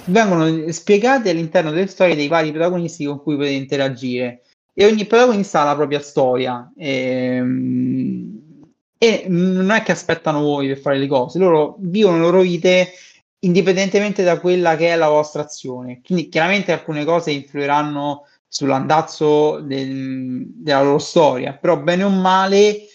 vengono 0.06 0.70
spiegate 0.72 1.30
all'interno 1.30 1.70
delle 1.70 1.86
storie 1.86 2.16
dei 2.16 2.28
vari 2.28 2.52
protagonisti 2.52 3.04
con 3.04 3.20
cui 3.22 3.36
potete 3.36 3.54
interagire. 3.54 4.42
E 4.72 4.86
ogni 4.86 5.04
protagonista 5.04 5.60
ha 5.60 5.64
la 5.64 5.74
propria 5.74 6.00
storia 6.00 6.72
e, 6.76 6.88
ehm, 6.88 8.40
e 8.96 9.24
non 9.28 9.70
è 9.70 9.82
che 9.82 9.92
aspettano 9.92 10.40
voi 10.40 10.68
per 10.68 10.78
fare 10.78 10.98
le 10.98 11.06
cose, 11.06 11.38
loro 11.38 11.76
vivono 11.78 12.16
le 12.16 12.22
loro 12.22 12.40
vite 12.42 12.88
indipendentemente 13.40 14.22
da 14.22 14.38
quella 14.40 14.76
che 14.76 14.92
è 14.92 14.96
la 14.96 15.08
vostra 15.08 15.42
azione. 15.42 16.00
Quindi 16.04 16.28
chiaramente 16.28 16.72
alcune 16.72 17.04
cose 17.04 17.30
influiranno 17.30 18.26
sull'andazzo 18.46 19.60
del, 19.60 20.44
della 20.46 20.82
loro 20.82 20.98
storia, 20.98 21.54
però 21.54 21.78
bene 21.78 22.02
o 22.04 22.08
male 22.10 22.86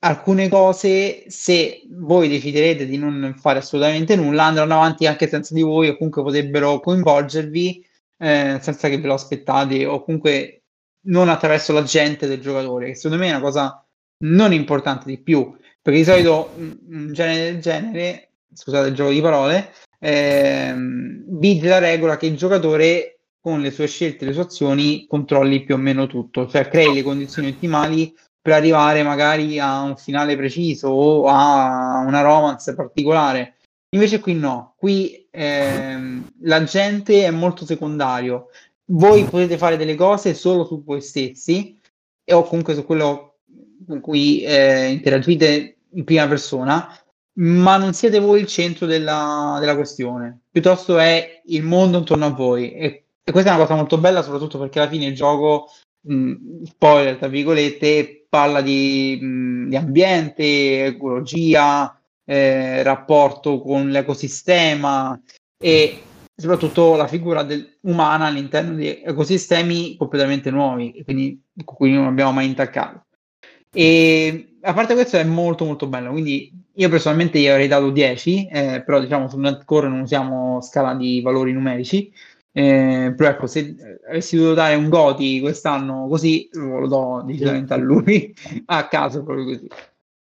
alcune 0.00 0.48
cose, 0.48 1.24
se 1.28 1.82
voi 1.90 2.28
deciderete 2.28 2.86
di 2.86 2.98
non 2.98 3.34
fare 3.36 3.58
assolutamente 3.58 4.16
nulla, 4.16 4.44
andranno 4.44 4.74
avanti 4.74 5.06
anche 5.06 5.28
senza 5.28 5.54
di 5.54 5.62
voi 5.62 5.88
o 5.88 5.96
comunque 5.96 6.22
potrebbero 6.22 6.80
coinvolgervi 6.80 7.84
eh, 8.18 8.58
senza 8.60 8.88
che 8.88 8.98
ve 8.98 9.06
lo 9.06 9.14
aspettate 9.14 9.86
o 9.86 10.02
comunque 10.04 10.62
non 11.06 11.28
attraverso 11.28 11.72
la 11.72 11.82
gente 11.82 12.26
del 12.26 12.40
giocatore, 12.40 12.86
che 12.86 12.94
secondo 12.94 13.22
me 13.22 13.28
è 13.28 13.34
una 13.34 13.40
cosa 13.40 13.84
non 14.24 14.52
importante 14.52 15.04
di 15.06 15.18
più, 15.18 15.56
perché 15.80 15.98
di 15.98 16.04
solito 16.04 16.52
un 16.56 17.12
genere 17.12 17.52
del 17.52 17.60
genere 17.60 18.27
scusate 18.52 18.88
il 18.88 18.94
gioco 18.94 19.10
di 19.10 19.20
parole, 19.20 19.72
ehm, 19.98 21.24
vige 21.38 21.68
la 21.68 21.78
regola 21.78 22.16
che 22.16 22.26
il 22.26 22.36
giocatore 22.36 23.20
con 23.40 23.60
le 23.60 23.70
sue 23.70 23.86
scelte 23.86 24.24
e 24.24 24.28
le 24.28 24.32
sue 24.32 24.42
azioni 24.42 25.06
controlli 25.06 25.64
più 25.64 25.74
o 25.74 25.78
meno 25.78 26.06
tutto, 26.06 26.48
cioè 26.48 26.68
crei 26.68 26.92
le 26.92 27.02
condizioni 27.02 27.48
ottimali 27.48 28.14
per 28.40 28.54
arrivare 28.54 29.02
magari 29.02 29.58
a 29.58 29.82
un 29.82 29.96
finale 29.96 30.36
preciso 30.36 30.88
o 30.88 31.26
a 31.28 32.04
una 32.06 32.22
romance 32.22 32.74
particolare. 32.74 33.56
Invece 33.90 34.20
qui 34.20 34.34
no, 34.34 34.74
qui 34.76 35.28
ehm, 35.30 36.32
la 36.42 36.62
gente 36.64 37.24
è 37.24 37.30
molto 37.30 37.64
secondario. 37.64 38.48
Voi 38.90 39.24
potete 39.24 39.58
fare 39.58 39.76
delle 39.76 39.94
cose 39.94 40.34
solo 40.34 40.64
su 40.64 40.82
voi 40.82 41.00
stessi 41.00 41.78
e 42.24 42.34
o 42.34 42.42
comunque 42.44 42.74
su 42.74 42.84
quello 42.84 43.36
con 43.86 44.00
cui 44.00 44.42
eh, 44.42 44.88
interagite 44.88 45.78
in 45.92 46.04
prima 46.04 46.26
persona, 46.28 46.94
ma 47.38 47.76
non 47.76 47.92
siete 47.94 48.18
voi 48.18 48.40
il 48.40 48.46
centro 48.46 48.86
della, 48.86 49.58
della 49.60 49.76
questione, 49.76 50.40
piuttosto 50.50 50.98
è 50.98 51.42
il 51.46 51.62
mondo 51.62 51.98
intorno 51.98 52.26
a 52.26 52.30
voi. 52.30 52.72
E, 52.72 53.04
e, 53.22 53.32
questa 53.32 53.50
è 53.50 53.54
una 53.54 53.62
cosa 53.62 53.76
molto 53.76 53.98
bella, 53.98 54.22
soprattutto 54.22 54.58
perché 54.58 54.80
alla 54.80 54.88
fine 54.88 55.06
il 55.06 55.14
gioco, 55.14 55.70
mh, 56.00 56.64
spoiler 56.64 57.16
tra 57.16 57.28
virgolette, 57.28 58.26
parla 58.28 58.60
di, 58.60 59.18
mh, 59.20 59.68
di 59.68 59.76
ambiente, 59.76 60.86
ecologia, 60.86 62.00
eh, 62.24 62.82
rapporto 62.82 63.60
con 63.60 63.88
l'ecosistema 63.88 65.20
e 65.60 66.02
soprattutto 66.34 66.94
la 66.94 67.06
figura 67.06 67.42
del, 67.42 67.78
umana 67.82 68.26
all'interno 68.26 68.74
di 68.74 69.00
ecosistemi 69.02 69.96
completamente 69.96 70.50
nuovi, 70.50 71.02
quindi 71.04 71.40
con 71.64 71.74
cui 71.76 71.92
non 71.92 72.06
abbiamo 72.06 72.32
mai 72.32 72.46
intaccato. 72.46 73.06
E 73.72 74.47
a 74.68 74.74
parte 74.74 74.92
questo 74.92 75.16
è 75.16 75.24
molto 75.24 75.64
molto 75.64 75.86
bello, 75.86 76.10
quindi 76.10 76.52
io 76.74 76.88
personalmente 76.90 77.38
gli 77.38 77.48
avrei 77.48 77.68
dato 77.68 77.90
10, 77.90 78.48
eh, 78.48 78.82
però 78.84 79.00
diciamo 79.00 79.26
su 79.26 79.38
Netcore 79.38 79.88
non 79.88 80.00
usiamo 80.00 80.60
scala 80.60 80.94
di 80.94 81.22
valori 81.22 81.52
numerici, 81.52 82.12
eh, 82.52 83.14
però 83.16 83.30
ecco 83.30 83.46
se 83.46 83.74
avessi 84.08 84.36
dovuto 84.36 84.54
dare 84.54 84.74
un 84.74 84.90
Goti 84.90 85.40
quest'anno 85.40 86.06
così 86.08 86.48
lo 86.52 86.86
do 86.86 87.22
decisamente 87.24 87.72
a 87.72 87.76
lui, 87.78 88.34
a 88.66 88.86
caso 88.88 89.22
proprio 89.22 89.46
così. 89.46 89.68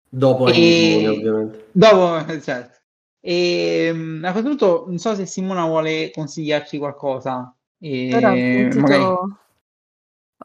Dopo 0.06 0.48
e... 0.48 1.08
ovviamente. 1.08 1.68
Dopo, 1.72 2.40
certo. 2.40 2.78
E 3.20 4.20
a 4.22 4.30
questo 4.30 4.48
punto 4.48 4.84
non 4.86 4.98
so 4.98 5.14
se 5.14 5.24
Simona 5.24 5.64
vuole 5.64 6.10
consigliarci 6.12 6.76
qualcosa. 6.76 7.54
E... 7.78 8.08
Però, 8.12 8.28
sentito... 8.34 8.80
magari 8.80 9.04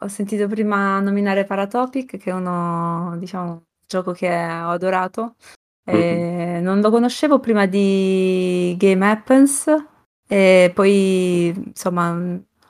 ho 0.02 0.08
sentito 0.08 0.48
prima 0.48 0.98
nominare 1.00 1.44
Paratopic, 1.44 2.16
che 2.16 2.30
è 2.30 2.32
uno, 2.32 3.16
diciamo, 3.18 3.66
gioco 3.90 4.12
che 4.12 4.28
ho 4.28 4.70
adorato. 4.70 5.34
Mm-hmm. 5.90 6.62
non 6.62 6.80
lo 6.80 6.90
conoscevo 6.90 7.40
prima 7.40 7.66
di 7.66 8.76
Game 8.78 9.04
Happens 9.10 9.66
e 10.28 10.70
poi, 10.72 11.48
insomma, 11.48 12.16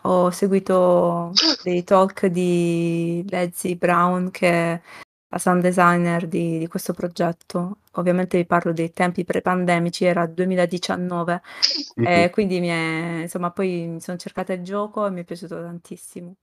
ho 0.02 0.30
seguito 0.30 1.32
dei 1.62 1.84
talk 1.84 2.26
di 2.26 3.22
Leslie 3.28 3.76
Brown, 3.76 4.30
che 4.30 4.48
è 4.48 4.80
la 5.28 5.38
sound 5.38 5.60
designer 5.60 6.26
di, 6.26 6.58
di 6.58 6.66
questo 6.68 6.94
progetto. 6.94 7.80
Ovviamente 7.94 8.38
vi 8.38 8.46
parlo 8.46 8.72
dei 8.72 8.92
tempi 8.92 9.24
pre-pandemici, 9.24 10.06
era 10.06 10.26
2019, 10.26 11.42
mm-hmm. 12.00 12.10
e 12.10 12.30
quindi 12.30 12.60
mi 12.60 12.68
è, 12.68 13.20
insomma, 13.22 13.50
poi 13.50 13.86
mi 13.88 14.00
sono 14.00 14.16
cercata 14.16 14.54
il 14.54 14.62
gioco 14.62 15.06
e 15.06 15.10
mi 15.10 15.20
è 15.20 15.24
piaciuto 15.24 15.60
tantissimo. 15.60 16.36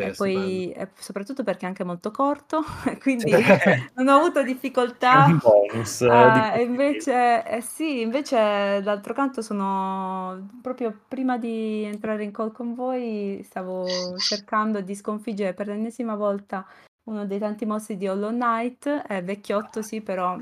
E 0.00 0.12
poi 0.12 0.72
e 0.72 0.88
soprattutto 0.96 1.42
perché 1.42 1.64
è 1.64 1.68
anche 1.68 1.82
molto 1.84 2.10
corto, 2.12 2.62
quindi 3.00 3.32
non 3.96 4.08
ho 4.08 4.16
avuto 4.18 4.40
È 4.40 4.44
difficoltà. 4.46 5.26
un 5.26 5.38
bonus, 5.38 6.02
Ah, 6.02 6.54
di 6.56 6.62
invece 6.62 7.44
eh 7.44 7.60
sì, 7.60 8.00
invece 8.02 8.80
d'altro 8.82 9.12
canto 9.12 9.42
sono 9.42 10.48
proprio 10.62 10.96
prima 11.08 11.36
di 11.36 11.82
entrare 11.82 12.22
in 12.22 12.30
call 12.30 12.52
con 12.52 12.74
voi 12.74 13.40
stavo 13.42 14.16
cercando 14.20 14.80
di 14.80 14.94
sconfiggere 14.94 15.52
per 15.52 15.66
l'ennesima 15.66 16.14
volta 16.14 16.64
uno 17.08 17.26
dei 17.26 17.38
tanti 17.38 17.66
mostri 17.66 17.96
di 17.96 18.06
Hollow 18.06 18.30
Knight, 18.30 18.88
è 18.88 19.22
vecchiotto 19.24 19.82
sì, 19.82 20.00
però 20.00 20.38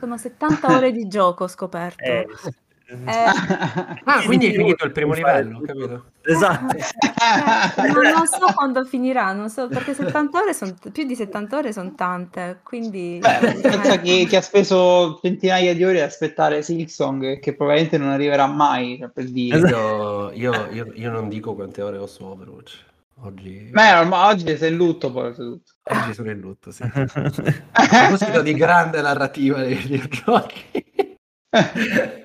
sono 0.00 0.16
70 0.16 0.68
ore 0.76 0.92
di 0.92 1.06
gioco 1.08 1.44
ho 1.44 1.48
scoperto. 1.48 2.02
Eh. 2.02 2.26
Eh, 2.92 4.00
Ah, 4.04 4.22
quindi 4.24 4.46
hai 4.46 4.52
sì. 4.52 4.58
finito 4.58 4.84
il 4.84 4.92
primo 4.92 5.14
livello, 5.14 5.60
capito? 5.60 6.04
Esatto. 6.24 6.76
Eh, 6.76 7.88
non, 7.90 8.02
non 8.12 8.26
so 8.26 8.52
quando 8.54 8.84
finirà, 8.84 9.32
non 9.32 9.48
so, 9.48 9.68
perché 9.68 9.94
70 9.94 10.38
ore 10.38 10.54
son, 10.54 10.76
più 10.92 11.04
di 11.04 11.14
70 11.14 11.56
ore 11.56 11.72
sono 11.72 11.94
tante, 11.94 12.60
quindi 12.62 13.18
Beh, 13.20 13.38
pensa 13.60 13.92
eh, 13.94 14.00
che, 14.00 14.26
che 14.28 14.36
ha 14.36 14.42
speso 14.42 15.18
centinaia 15.22 15.74
di 15.74 15.84
ore 15.84 16.02
a 16.02 16.06
aspettare 16.06 16.62
Silksong, 16.62 17.38
che 17.40 17.54
probabilmente 17.54 17.98
non 17.98 18.08
arriverà 18.10 18.46
mai, 18.46 18.98
cioè, 18.98 19.08
per 19.08 19.24
dire. 19.30 19.58
Io, 19.68 20.30
io, 20.32 20.68
io, 20.70 20.92
io 20.94 21.10
non 21.10 21.28
dico 21.28 21.54
quante 21.54 21.82
ore 21.82 21.96
ho 21.98 22.06
su 22.06 22.24
Overwatch. 22.24 22.90
Oggi, 23.24 23.68
Beh, 23.70 23.92
ormai 23.98 24.32
oggi 24.34 24.56
sei 24.56 24.72
in 24.72 24.76
lutto 24.76 25.12
poi. 25.12 25.32
oggi 25.36 26.12
sono 26.12 26.30
in 26.30 26.40
lutto, 26.40 26.72
sì. 26.72 26.82
A 26.92 27.86
proposito 27.86 28.42
di 28.42 28.52
grande 28.54 29.00
narrativa 29.00 29.60
dei 29.60 29.74
videogiochi. 29.74 30.64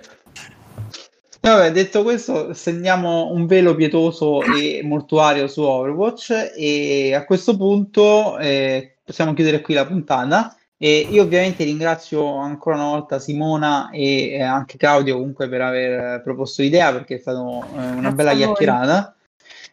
Vabbè, 1.48 1.72
detto 1.72 2.04
questo, 2.04 2.54
stendiamo 2.54 3.32
un 3.32 3.46
velo 3.46 3.74
pietoso 3.74 4.42
e 4.42 4.82
mortuario 4.84 5.48
su 5.48 5.62
Overwatch 5.62 6.52
e 6.58 7.14
a 7.14 7.24
questo 7.24 7.56
punto 7.56 8.38
eh, 8.38 8.98
possiamo 9.02 9.34
chiudere 9.34 9.62
qui 9.62 9.74
la 9.74 9.86
puntata. 9.86 10.58
E 10.78 11.08
io 11.10 11.24
ovviamente 11.24 11.64
ringrazio 11.64 12.36
ancora 12.36 12.76
una 12.76 12.90
volta 12.90 13.18
Simona 13.18 13.90
e 13.92 14.34
eh, 14.34 14.42
anche 14.42 14.78
Claudio 14.78 15.16
comunque 15.16 15.48
per 15.48 15.62
aver 15.62 16.22
proposto 16.22 16.62
l'idea 16.62 16.92
perché 16.92 17.16
è 17.16 17.20
stata 17.20 17.40
una 17.40 17.66
Grazie 17.66 18.12
bella 18.12 18.34
chiacchierata. 18.34 19.16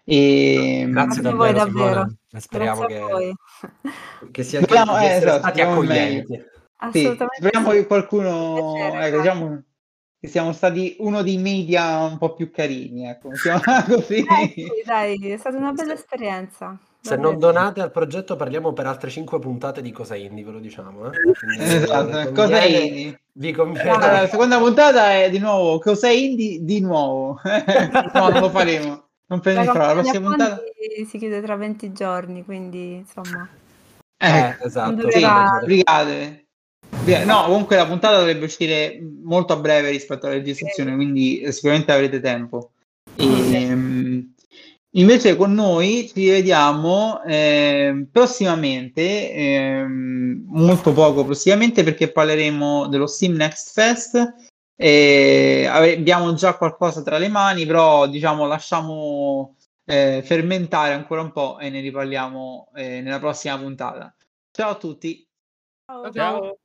E, 0.05 0.86
Grazie 0.88 1.22
Grazie 1.22 1.28
a 1.28 1.34
voi 1.34 1.52
davvero. 1.52 2.14
Speriamo 2.36 2.86
voi. 2.86 3.34
che, 4.22 4.30
che 4.30 4.42
sia 4.44 4.60
che, 4.60 4.64
Speriamo- 4.64 4.98
di 4.98 5.05
eh, 5.05 5.09
esatto, 5.09 5.38
stati 5.38 5.59
speriamo 5.59 5.72
accoglienti. 5.72 6.34
Sì, 6.34 6.42
Assolutamente 6.76 7.36
speriamo 7.38 7.70
che 7.70 7.86
qualcuno, 7.86 8.72
Piacere, 8.74 9.06
ecco, 9.06 9.16
diciamo 9.18 9.62
che 10.24 10.30
siamo 10.30 10.52
stati 10.55 10.96
uno 11.01 11.22
dei 11.22 11.36
media 11.36 11.98
un 12.01 12.16
po' 12.16 12.32
più 12.32 12.51
carini, 12.51 13.06
ecco, 13.06 13.28
così. 13.86 14.24
Eh 14.24 14.52
sì, 14.55 14.66
dai, 14.86 15.30
è 15.30 15.36
stata 15.36 15.59
una 15.59 15.72
bella 15.72 15.92
esperienza. 15.92 16.78
Se 16.98 17.16
non 17.16 17.38
donate 17.38 17.82
al 17.82 17.90
progetto 17.90 18.34
parliamo 18.34 18.72
per 18.72 18.86
altre 18.86 19.10
5 19.10 19.38
puntate 19.38 19.82
di 19.82 19.92
Cosa 19.92 20.14
Indie, 20.14 20.42
ve 20.42 20.52
lo 20.52 20.59
diciamo. 20.60 21.12
Eh? 21.12 21.18
Quindi, 21.38 21.74
Esatto, 21.74 22.30
vi 22.30 22.34
cosa 22.34 22.64
indie? 22.64 23.20
Vi 23.32 23.48
Allora, 23.51 23.64
conviene... 23.64 23.98
la 24.22 24.26
seconda 24.28 24.59
puntata 24.59 25.12
è 25.12 25.28
di 25.28 25.38
nuovo 25.38 25.78
cosa 25.78 26.09
indie 26.09 26.64
di 26.64 26.80
nuovo. 26.80 27.38
no, 28.14 28.28
non 28.30 28.40
lo 28.40 28.48
faremo. 28.48 29.09
Non 29.26 29.40
penso 29.40 29.72
la 29.74 29.92
prossima 29.92 30.28
puntata. 30.28 30.60
si 31.06 31.18
chiude 31.18 31.42
tra 31.42 31.56
20 31.56 31.92
giorni, 31.92 32.44
quindi 32.44 32.94
insomma. 32.94 33.46
Eh, 34.16 34.38
Eh, 34.38 34.56
esatto. 34.62 34.90
Sì, 34.90 34.96
durerà- 34.96 35.60
brigate. 35.62 36.43
No, 37.24 37.44
comunque 37.44 37.76
la 37.76 37.86
puntata 37.86 38.18
dovrebbe 38.18 38.44
uscire 38.47 39.01
molto 39.22 39.52
a 39.52 39.56
breve 39.56 39.90
rispetto 39.90 40.26
alla 40.26 40.36
registrazione, 40.36 40.94
quindi 40.94 41.40
eh, 41.40 41.52
sicuramente 41.52 41.93
avrete 41.93 42.20
tempo. 42.20 42.72
Ehm, 43.16 44.35
invece 44.93 45.36
con 45.36 45.52
noi 45.52 46.10
ci 46.12 46.28
vediamo 46.28 47.22
ehm, 47.24 48.09
prossimamente, 48.10 49.32
ehm, 49.32 50.44
molto 50.47 50.93
poco 50.93 51.24
prossimamente, 51.24 51.82
perché 51.82 52.10
parleremo 52.10 52.89
dello 52.89 53.06
Steam 53.06 53.35
Next 53.35 53.72
Fest. 53.72 54.35
E 54.76 55.68
ave- 55.70 55.97
abbiamo 55.97 56.35
già 56.35 56.56
qualcosa 56.56 57.02
tra 57.02 57.18
le 57.18 57.28
mani, 57.28 57.64
però 57.64 58.09
diciamo 58.09 58.47
lasciamo 58.47 59.56
eh, 59.85 60.22
fermentare 60.24 60.94
ancora 60.94 61.20
un 61.20 61.32
po' 61.32 61.59
e 61.59 61.70
ne 61.70 61.81
riparliamo 61.81 62.70
eh, 62.74 63.01
nella 63.01 63.18
prossima 63.18 63.59
puntata. 63.59 64.14
Ciao 64.51 64.70
a 64.70 64.76
tutti. 64.76 65.24
Ciao. 65.86 66.10
Ciao. 66.12 66.59